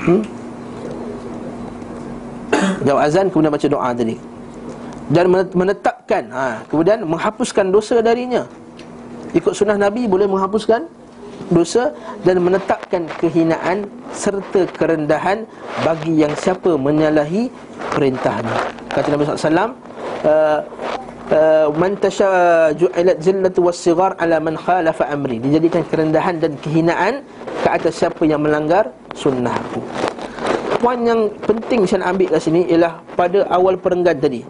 hmm? 0.07 0.23
Jawab 2.87 3.01
azan 3.03 3.27
kemudian 3.27 3.51
baca 3.51 3.67
doa 3.67 3.91
tadi 3.91 4.39
dan 5.09 5.25
menetapkan 5.57 6.23
ha, 6.29 6.61
kemudian 6.69 7.01
menghapuskan 7.01 7.73
dosa 7.73 7.97
darinya 7.97 8.45
ikut 9.33 9.57
sunnah 9.57 9.73
nabi 9.73 10.05
boleh 10.05 10.29
menghapuskan 10.29 10.85
dosa 11.47 11.95
dan 12.27 12.43
menetapkan 12.43 13.07
kehinaan 13.17 13.87
serta 14.11 14.67
kerendahan 14.75 15.47
bagi 15.87 16.19
yang 16.19 16.35
siapa 16.35 16.75
menyalahi 16.75 17.47
perintahnya. 17.95 18.75
Kata 18.91 19.07
Nabi 19.15 19.23
SAW 19.23 19.47
uh, 19.47 19.69
uh, 21.31 21.67
man 21.79 21.95
tasha 21.95 22.29
ju'ilat 22.75 23.23
zillatu 23.23 23.63
was-sighar 23.63 24.19
ala 24.19 24.43
man 24.43 24.59
khalafa 24.59 25.07
amri. 25.07 25.39
Dijadikan 25.39 25.87
kerendahan 25.87 26.43
dan 26.43 26.59
kehinaan 26.59 27.23
ke 27.63 27.69
atas 27.69 27.99
siapa 27.99 28.23
yang 28.27 28.43
melanggar 28.43 28.91
sunnahku 29.15 29.98
poin 30.79 30.99
yang 31.03 31.27
penting 31.43 31.83
saya 31.83 32.07
nak 32.07 32.15
ambil 32.15 32.27
kat 32.31 32.41
sini 32.41 32.61
ialah 32.71 33.03
pada 33.19 33.43
awal 33.51 33.75
perenggan 33.75 34.15
tadi. 34.15 34.41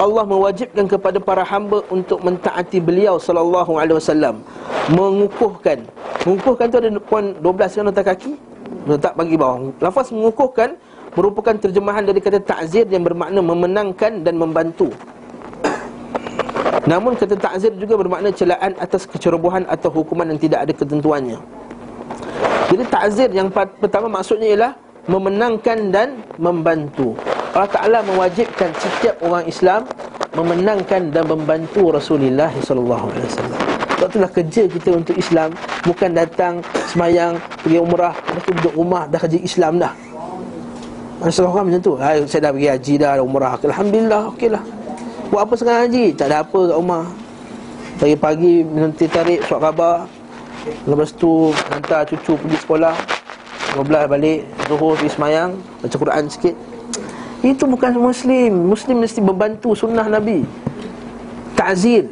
Allah 0.00 0.24
mewajibkan 0.26 0.90
kepada 0.90 1.22
para 1.22 1.46
hamba 1.46 1.84
untuk 1.92 2.18
mentaati 2.24 2.82
beliau 2.82 3.20
sallallahu 3.20 3.78
alaihi 3.78 4.00
wasallam. 4.00 4.42
Mengukuhkan. 4.90 5.86
Mengukuhkan 6.26 6.66
tu 6.72 6.76
ada 6.82 6.90
poin 6.98 7.36
12 7.38 7.78
kan 7.78 7.84
nota 7.86 8.02
kaki? 8.02 8.32
Letak 8.90 9.14
bagi 9.14 9.36
bawah. 9.38 9.70
Lafaz 9.78 10.10
mengukuhkan 10.10 10.74
merupakan 11.14 11.54
terjemahan 11.54 12.02
dari 12.02 12.18
kata 12.18 12.42
ta'zir 12.42 12.90
yang 12.90 13.06
bermakna 13.06 13.38
memenangkan 13.38 14.26
dan 14.26 14.34
membantu. 14.34 14.90
Namun 16.90 17.14
kata 17.14 17.38
ta'zir 17.38 17.70
juga 17.78 17.94
bermakna 17.94 18.34
celaan 18.34 18.74
atas 18.82 19.06
kecerobohan 19.06 19.62
atau 19.70 19.94
hukuman 19.94 20.26
yang 20.26 20.40
tidak 20.42 20.68
ada 20.68 20.72
ketentuannya. 20.74 21.38
Jadi 22.74 22.82
ta'zir 22.90 23.30
yang 23.30 23.48
pertama 23.54 24.10
maksudnya 24.10 24.50
ialah 24.50 24.72
memenangkan 25.06 25.92
dan 25.92 26.08
membantu. 26.40 27.16
Allah 27.54 27.70
Ta'ala 27.70 27.98
mewajibkan 28.02 28.74
setiap 28.74 29.14
orang 29.22 29.46
Islam 29.46 29.86
Memenangkan 30.34 31.14
dan 31.14 31.22
membantu 31.30 31.94
Rasulullah 31.94 32.50
SAW 32.50 33.14
Sebab 33.94 34.10
itulah 34.10 34.30
kerja 34.34 34.66
kita 34.66 34.90
untuk 34.90 35.14
Islam 35.14 35.54
Bukan 35.86 36.18
datang 36.18 36.58
semayang, 36.90 37.38
pergi 37.62 37.78
umrah 37.78 38.10
Lepas 38.10 38.42
tu 38.42 38.52
duduk 38.58 38.74
rumah, 38.74 39.06
dah 39.06 39.22
kerja 39.22 39.38
Islam 39.38 39.78
dah. 39.78 39.94
Masalah 41.22 41.54
orang 41.54 41.66
macam 41.70 41.82
tu 41.86 41.94
Saya 42.26 42.42
dah 42.42 42.50
pergi 42.50 42.68
haji 42.74 42.94
dah, 42.98 43.22
umrah. 43.22 43.54
Alhamdulillah, 43.54 44.22
okey 44.34 44.50
lah 44.50 44.64
Buat 45.30 45.42
apa 45.46 45.54
sekarang 45.54 45.80
haji? 45.86 46.04
Tak 46.18 46.26
ada 46.30 46.36
apa 46.42 46.58
kat 46.58 46.76
rumah. 46.78 47.04
Pagi-pagi 48.02 48.54
nanti 48.66 49.06
tarik 49.06 49.40
suat 49.46 49.62
khabar. 49.62 50.10
Lepas 50.86 51.10
tu 51.14 51.54
hantar 51.70 52.02
cucu 52.06 52.34
pergi 52.38 52.58
sekolah 52.62 52.94
15 53.74 54.06
balik 54.06 54.46
Zuhur 54.70 54.94
pergi 54.94 55.10
semayang 55.10 55.58
Baca 55.82 55.96
Quran 55.98 56.24
sikit. 56.30 56.54
Itu 57.44 57.66
bukan 57.68 57.92
Muslim. 57.98 58.70
Muslim 58.70 59.02
mesti 59.04 59.20
membantu 59.20 59.74
sunnah 59.76 60.06
Nabi. 60.06 60.46
Ta'zir. 61.58 62.08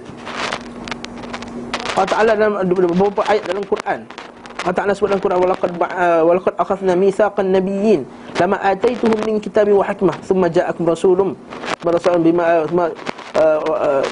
Allah 1.97 2.09
Ta'ala 2.09 2.32
dalam 2.36 2.52
beberapa 2.66 3.22
ayat 3.30 3.44
dalam 3.48 3.64
Quran. 3.64 4.05
Allah 4.62 4.76
Ta'ala 4.76 4.93
sebut 4.94 5.10
dalam 5.10 5.22
Quran 5.22 5.39
Walakad, 5.43 5.70
uh, 5.74 6.22
walakad 6.22 6.55
akhafna 6.55 6.94
mithaqan 6.94 7.51
nabiyyin 7.51 8.06
Lama 8.39 8.62
ataituhum 8.62 9.18
min 9.26 9.43
kitabi 9.43 9.74
wa 9.74 9.82
hikmah 9.82 10.14
Thumma 10.22 10.47
ja'akum 10.47 10.86
rasulum 10.86 11.34
Rasulun 11.82 12.22
bima 12.22 12.62
uh, 12.62 12.86
uh, 13.34 14.02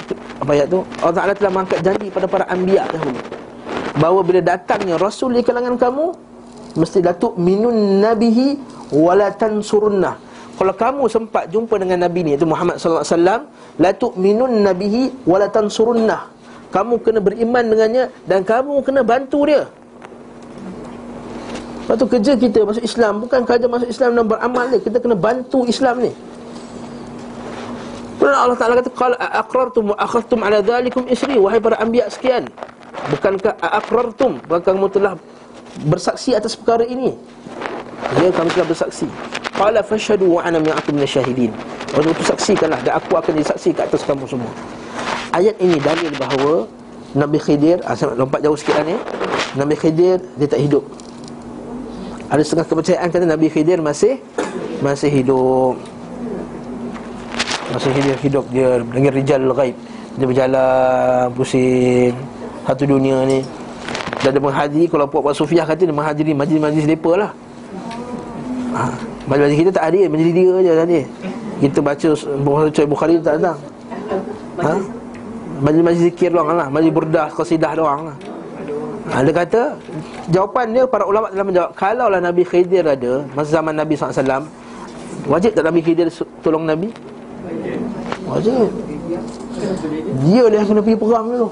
Apa 0.43 0.51
ayat 0.51 0.67
tu? 0.67 0.83
Allah 0.99 1.15
Ta'ala 1.15 1.31
telah 1.39 1.51
mengangkat 1.55 1.79
janji 1.79 2.11
pada 2.11 2.27
para 2.27 2.43
anbiya 2.51 2.83
dahulu 2.91 3.15
Bahawa 3.95 4.19
bila 4.27 4.39
datangnya 4.43 4.99
Rasul 4.99 5.39
di 5.39 5.43
kalangan 5.43 5.79
kamu 5.79 6.30
Mesti 6.77 7.03
datuk 7.03 7.35
minun 7.35 7.99
nabihi 7.99 8.59
Walatan 8.91 9.63
surunnah 9.63 10.31
kalau 10.61 10.77
kamu 10.77 11.09
sempat 11.09 11.49
jumpa 11.49 11.73
dengan 11.81 12.05
Nabi 12.05 12.21
ni 12.21 12.31
itu 12.37 12.45
Muhammad 12.45 12.77
sallallahu 12.77 13.01
alaihi 13.01 13.17
wasallam 13.17 13.41
la 13.81 13.91
tu'minun 13.97 14.51
nabihi 14.61 15.25
wa 15.25 15.41
la 15.41 15.49
tansurunnah 15.49 16.21
kamu 16.71 17.03
kena 17.03 17.19
beriman 17.19 17.63
dengannya 17.67 18.03
dan 18.29 18.47
kamu 18.47 18.79
kena 18.85 19.01
bantu 19.03 19.43
dia. 19.43 19.67
Lepas 21.83 21.95
tu 21.99 22.05
kerja 22.07 22.31
kita 22.37 22.63
masuk 22.63 22.85
Islam 22.85 23.25
Bukan 23.25 23.41
kerja 23.41 23.65
masuk 23.65 23.89
Islam 23.89 24.13
dan 24.13 24.23
beramal 24.29 24.69
ni 24.69 24.77
Kita 24.79 25.01
kena 25.01 25.17
bantu 25.17 25.65
Islam 25.65 25.99
ni. 25.99 26.13
Kemudian 28.21 28.37
Allah 28.37 28.53
Ta'ala 28.53 28.77
kata 28.79 28.93
Qala 28.93 29.17
aqrartum 29.17 29.91
wa 29.91 29.97
akhadtum 29.97 30.39
ala 30.45 30.61
dhalikum 30.61 31.09
isri. 31.09 31.41
Wahai 31.41 31.57
para 31.57 31.81
anbiya 31.81 32.05
sekian. 32.07 32.47
Bukankah 33.11 33.57
aqrartum 33.59 34.39
Bukankah 34.45 34.77
kamu 34.77 34.87
telah 34.93 35.13
bersaksi 35.87 36.35
atas 36.35 36.57
perkara 36.57 36.83
ini. 36.83 37.15
Ya 38.19 38.27
kami 38.33 38.49
telah 38.51 38.67
bersaksi. 38.67 39.07
Qala 39.55 39.79
fashhadu 39.85 40.35
wa 40.35 40.41
ana 40.41 40.57
mi'akum 40.57 40.95
minasyahidin 40.95 41.51
Oleh 41.93 42.09
itu 42.15 42.23
saksikanlah 42.23 42.79
Dan 42.81 42.97
aku 42.97 43.19
akan 43.19 43.35
jadi 43.35 43.47
saksi 43.51 43.69
ke 43.75 43.81
atas 43.83 44.01
kamu 44.07 44.25
semua. 44.25 44.51
Ayat 45.35 45.55
ini 45.59 45.77
dalil 45.79 46.11
bahawa 46.17 46.65
Nabi 47.13 47.37
Khidir 47.37 47.83
ah, 47.85 47.93
Saya 47.93 48.15
nak 48.15 48.25
lompat 48.25 48.39
jauh 48.41 48.57
sikit 48.57 48.79
lah 48.79 48.85
ni. 48.87 48.95
Nabi 49.55 49.75
Khidir 49.75 50.17
dia 50.39 50.47
tak 50.47 50.59
hidup. 50.63 50.83
Ada 52.31 52.41
setengah 52.47 52.67
kepercayaan 52.67 53.07
kata 53.11 53.25
Nabi 53.27 53.47
Khidir 53.51 53.79
masih 53.83 54.17
Masih 54.79 55.11
hidup. 55.11 55.75
Masih 57.71 57.91
hidup, 57.95 58.17
hidup 58.19 58.45
dia 58.51 58.83
dengan 58.83 59.13
rijal 59.15 59.39
ghaib 59.55 59.75
Dia 60.19 60.25
berjalan 60.27 61.31
pusing 61.31 62.11
Satu 62.67 62.83
dunia 62.83 63.23
ni 63.23 63.39
Dan 64.21 64.29
dia 64.37 64.41
menghadiri 64.41 64.85
Kalau 64.85 65.05
puak-puak 65.09 65.33
Sufiah 65.33 65.65
kata 65.65 65.81
Dia 65.85 65.93
menghadiri 65.93 66.31
majlis-majlis 66.37 66.85
mereka 66.85 67.11
lah 67.17 67.31
ha. 68.77 68.83
Majlis-majlis 69.25 69.57
kita 69.65 69.71
tak 69.73 69.83
hadir 69.89 70.05
Majlis 70.07 70.31
dia 70.33 70.53
je 70.61 70.71
tadi 70.77 70.99
Kita 71.65 71.77
baca 71.81 72.07
Baca 72.41 72.81
Bukhari 72.85 73.13
tak 73.21 73.41
datang 73.41 73.57
ha? 74.61 74.73
Majlis-majlis 75.61 76.01
zikir 76.13 76.29
doang 76.29 76.53
lah 76.53 76.67
Majlis 76.69 76.91
burdah, 76.93 77.27
qasidah 77.33 77.73
doang 77.73 78.01
lah 78.13 78.17
ha, 79.09 79.25
Dia 79.25 79.33
kata 79.33 79.61
Jawapan 80.29 80.65
dia 80.73 80.83
para 80.85 81.03
ulama 81.09 81.33
telah 81.33 81.45
menjawab 81.45 81.71
Kalaulah 81.73 82.21
Nabi 82.21 82.43
Khidir 82.45 82.85
ada 82.85 83.25
Masa 83.33 83.57
zaman 83.57 83.73
Nabi 83.73 83.97
SAW 83.97 84.45
Wajib 85.29 85.53
tak 85.53 85.65
Nabi 85.65 85.85
Khidir 85.85 86.09
tolong 86.41 86.65
Nabi? 86.65 86.89
Wajib 88.25 88.69
Dia 90.25 90.43
dia 90.49 90.61
kena 90.65 90.81
pergi 90.81 90.97
perang 90.97 91.25
dulu 91.29 91.49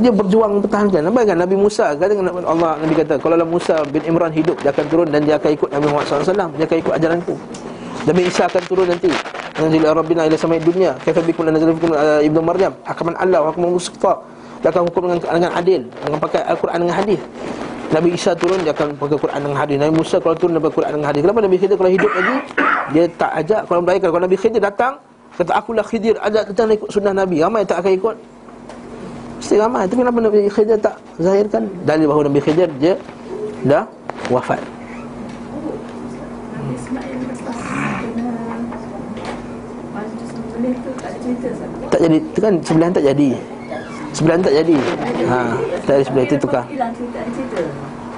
dia 0.00 0.08
berjuang 0.08 0.56
mempertahankan 0.56 1.04
Nampak 1.04 1.28
kan? 1.28 1.36
Nabi 1.36 1.56
Musa 1.58 1.92
kata 1.92 2.16
Allah 2.48 2.80
Nabi 2.80 2.94
kata 2.96 3.20
Kalau 3.20 3.36
Musa 3.44 3.84
bin 3.92 4.00
Imran 4.08 4.32
hidup 4.32 4.56
Dia 4.64 4.72
akan 4.72 4.84
turun 4.88 5.08
dan 5.12 5.20
dia 5.26 5.36
akan 5.36 5.50
ikut 5.52 5.68
Nabi 5.68 5.84
Muhammad 5.92 6.24
SAW 6.24 6.48
Dia 6.56 6.64
akan 6.64 6.78
ikut 6.80 6.92
ajaranku 6.96 7.34
Nabi 8.02 8.26
Isa 8.26 8.50
akan 8.50 8.62
turun 8.66 8.86
nanti. 8.90 9.10
Nanzil 9.62 9.84
Rabbina 9.86 10.26
ila 10.26 10.34
samai 10.34 10.58
dunia. 10.58 10.98
Kaifa 11.06 11.22
bikum 11.22 11.46
dan 11.46 11.54
nazal 11.54 11.70
bikum 11.70 11.94
uh, 11.94 12.18
Ibnu 12.18 12.40
Maryam? 12.42 12.74
Hakaman 12.82 13.14
Allah 13.14 13.46
Hakaman 13.46 13.78
Mustafa. 13.78 14.18
Dia 14.62 14.74
akan 14.74 14.90
hukum 14.90 15.00
dengan, 15.06 15.18
dengan 15.22 15.52
adil. 15.54 15.80
Dengan 15.86 16.18
pakai 16.18 16.42
Al-Quran 16.50 16.78
dengan 16.82 16.96
hadis. 16.98 17.20
Nabi 17.92 18.08
Isa 18.16 18.32
turun 18.34 18.58
Dia 18.66 18.72
akan 18.74 18.98
pakai 18.98 19.18
Quran 19.22 19.38
dengan 19.46 19.58
hadis. 19.60 19.76
Nabi 19.78 19.92
Musa 19.94 20.16
kalau 20.18 20.34
turun 20.34 20.52
Dia 20.58 20.62
pakai 20.66 20.76
Quran 20.82 20.90
dengan 20.98 21.08
hadis. 21.14 21.20
Kenapa 21.22 21.40
Nabi 21.46 21.56
Khidir 21.62 21.76
kalau 21.78 21.92
hidup 21.92 22.10
lagi? 22.10 22.36
Dia 22.90 23.04
tak 23.14 23.30
ajak 23.38 23.60
Kalau 23.70 23.80
melainkan 23.86 24.08
Kalau 24.10 24.24
Nabi 24.26 24.36
Khidir 24.40 24.62
datang 24.62 24.92
Kata 25.32 25.52
akulah 25.54 25.86
Khidir 25.86 26.14
Ajak 26.18 26.42
nak 26.50 26.74
ikut 26.74 26.90
sunnah 26.90 27.14
Nabi. 27.14 27.38
Ramai 27.38 27.62
tak 27.62 27.86
akan 27.86 27.92
ikut 27.94 28.14
Mesti 29.42 29.58
ramai. 29.58 29.90
Tapi 29.90 30.06
kenapa 30.06 30.18
Nabi 30.22 30.46
Khidir 30.46 30.78
tak 30.78 31.02
zahirkan? 31.18 31.66
Dalil 31.82 32.06
bahawa 32.06 32.30
Nabi 32.30 32.38
Khidir 32.38 32.70
dia 32.78 32.94
Dah 33.66 33.90
wafat. 34.30 34.62
Tak 41.90 42.00
jadi 42.06 42.16
Itu 42.22 42.38
kan 42.38 42.54
sebelahan 42.62 42.92
tak 42.94 43.02
jadi. 43.02 43.28
Sebelahan 44.14 44.40
tak 44.46 44.54
jadi. 44.62 44.76
Ha, 45.26 45.38
Tak 45.90 45.94
ada 45.98 46.02
sebelah 46.06 46.24
itu 46.30 46.36
tukar. 46.38 46.64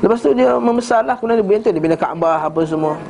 Lepas 0.04 0.20
tu 0.20 0.36
dia 0.36 0.60
membesar 0.60 1.00
lah 1.08 1.16
Kemudian 1.16 1.40
dia 1.40 1.48
bina 1.48 1.72
Dia 1.72 1.80
bina 1.80 1.96
Kaabah 1.96 2.52
apa 2.52 2.60
semua 2.68 3.00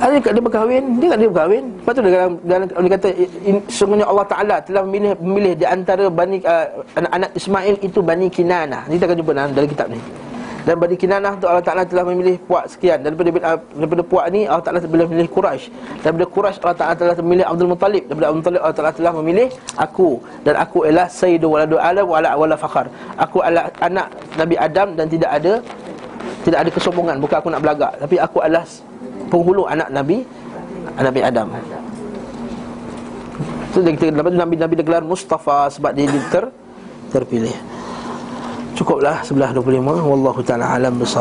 ada 0.00 0.16
kat 0.16 0.32
dia 0.32 0.42
berkahwin, 0.42 0.84
dia 0.96 1.08
kat 1.12 1.18
dia 1.20 1.28
berkahwin. 1.28 1.64
Lepas 1.76 1.92
tu 1.92 2.00
dalam, 2.00 2.32
dalam 2.40 2.66
dia 2.66 2.92
kata 2.96 3.08
sesungguhnya 3.68 4.06
Allah 4.08 4.26
Taala 4.26 4.56
telah 4.64 4.82
memilih 4.88 5.12
memilih 5.20 5.52
di 5.60 5.66
antara 5.68 6.04
bani 6.08 6.40
uh, 6.40 6.66
anak-anak 6.96 7.30
Ismail 7.36 7.74
itu 7.84 7.98
Bani 8.00 8.26
Kinanah. 8.32 8.88
Kita 8.88 9.04
akan 9.04 9.16
jumpa 9.20 9.32
dalam, 9.36 9.50
dalam 9.52 9.68
kitab 9.68 9.88
ni. 9.92 10.00
Dan 10.60 10.76
Bani 10.76 10.96
Kinanah 10.96 11.32
tu 11.40 11.48
Allah 11.48 11.64
Taala 11.64 11.84
telah 11.84 12.04
memilih 12.08 12.36
puak 12.48 12.64
sekian. 12.72 13.04
Daripada 13.04 13.28
uh, 13.32 13.60
daripada 13.76 14.02
puak 14.04 14.24
ni 14.32 14.48
Allah 14.48 14.64
Taala 14.64 14.80
telah 14.80 15.08
memilih 15.08 15.28
Quraisy. 15.28 15.64
Daripada 16.00 16.26
Quraisy 16.32 16.56
Allah 16.64 16.78
Taala 16.80 16.94
telah 16.96 17.14
memilih 17.20 17.44
Abdul 17.44 17.70
Muttalib. 17.72 18.02
Daripada 18.08 18.26
Abdul 18.32 18.40
Muttalib 18.40 18.60
Allah 18.64 18.76
Taala 18.76 18.92
telah 18.96 19.12
memilih 19.20 19.48
aku 19.76 20.08
dan 20.44 20.54
aku 20.56 20.78
ialah 20.88 21.06
sayyidu 21.12 21.46
waladu 21.48 21.76
Adam 21.76 22.06
wala 22.08 22.30
wala 22.40 22.56
fakhar. 22.56 22.88
Aku 23.20 23.44
adalah 23.44 23.68
anak 23.84 24.08
Nabi 24.40 24.56
Adam 24.56 24.88
dan 24.96 25.06
tidak 25.12 25.30
ada 25.32 25.52
tidak 26.40 26.58
ada 26.64 26.70
kesombongan 26.72 27.16
bukan 27.20 27.36
aku 27.36 27.48
nak 27.52 27.60
belagak 27.60 27.92
tapi 28.00 28.16
aku 28.16 28.38
adalah 28.40 28.64
penghulu 29.30 29.64
anak 29.70 29.88
Nabi 29.94 30.26
Nabi 30.98 31.20
Adam. 31.22 31.48
Tu 33.70 33.78
dia 33.86 33.92
kita 33.94 34.10
tu 34.10 34.34
Nabi 34.34 34.54
Nabi 34.58 34.74
dia 34.74 34.84
gelar 34.84 35.06
Mustafa 35.06 35.70
sebab 35.70 35.94
dia 35.94 36.10
ter, 36.28 36.44
terpilih. 37.14 37.54
Cukuplah 38.74 39.22
sebelah 39.22 39.54
25 39.54 40.10
wallahu 40.10 40.40
taala 40.42 40.74
alam 40.74 40.98
bisawab. 40.98 41.18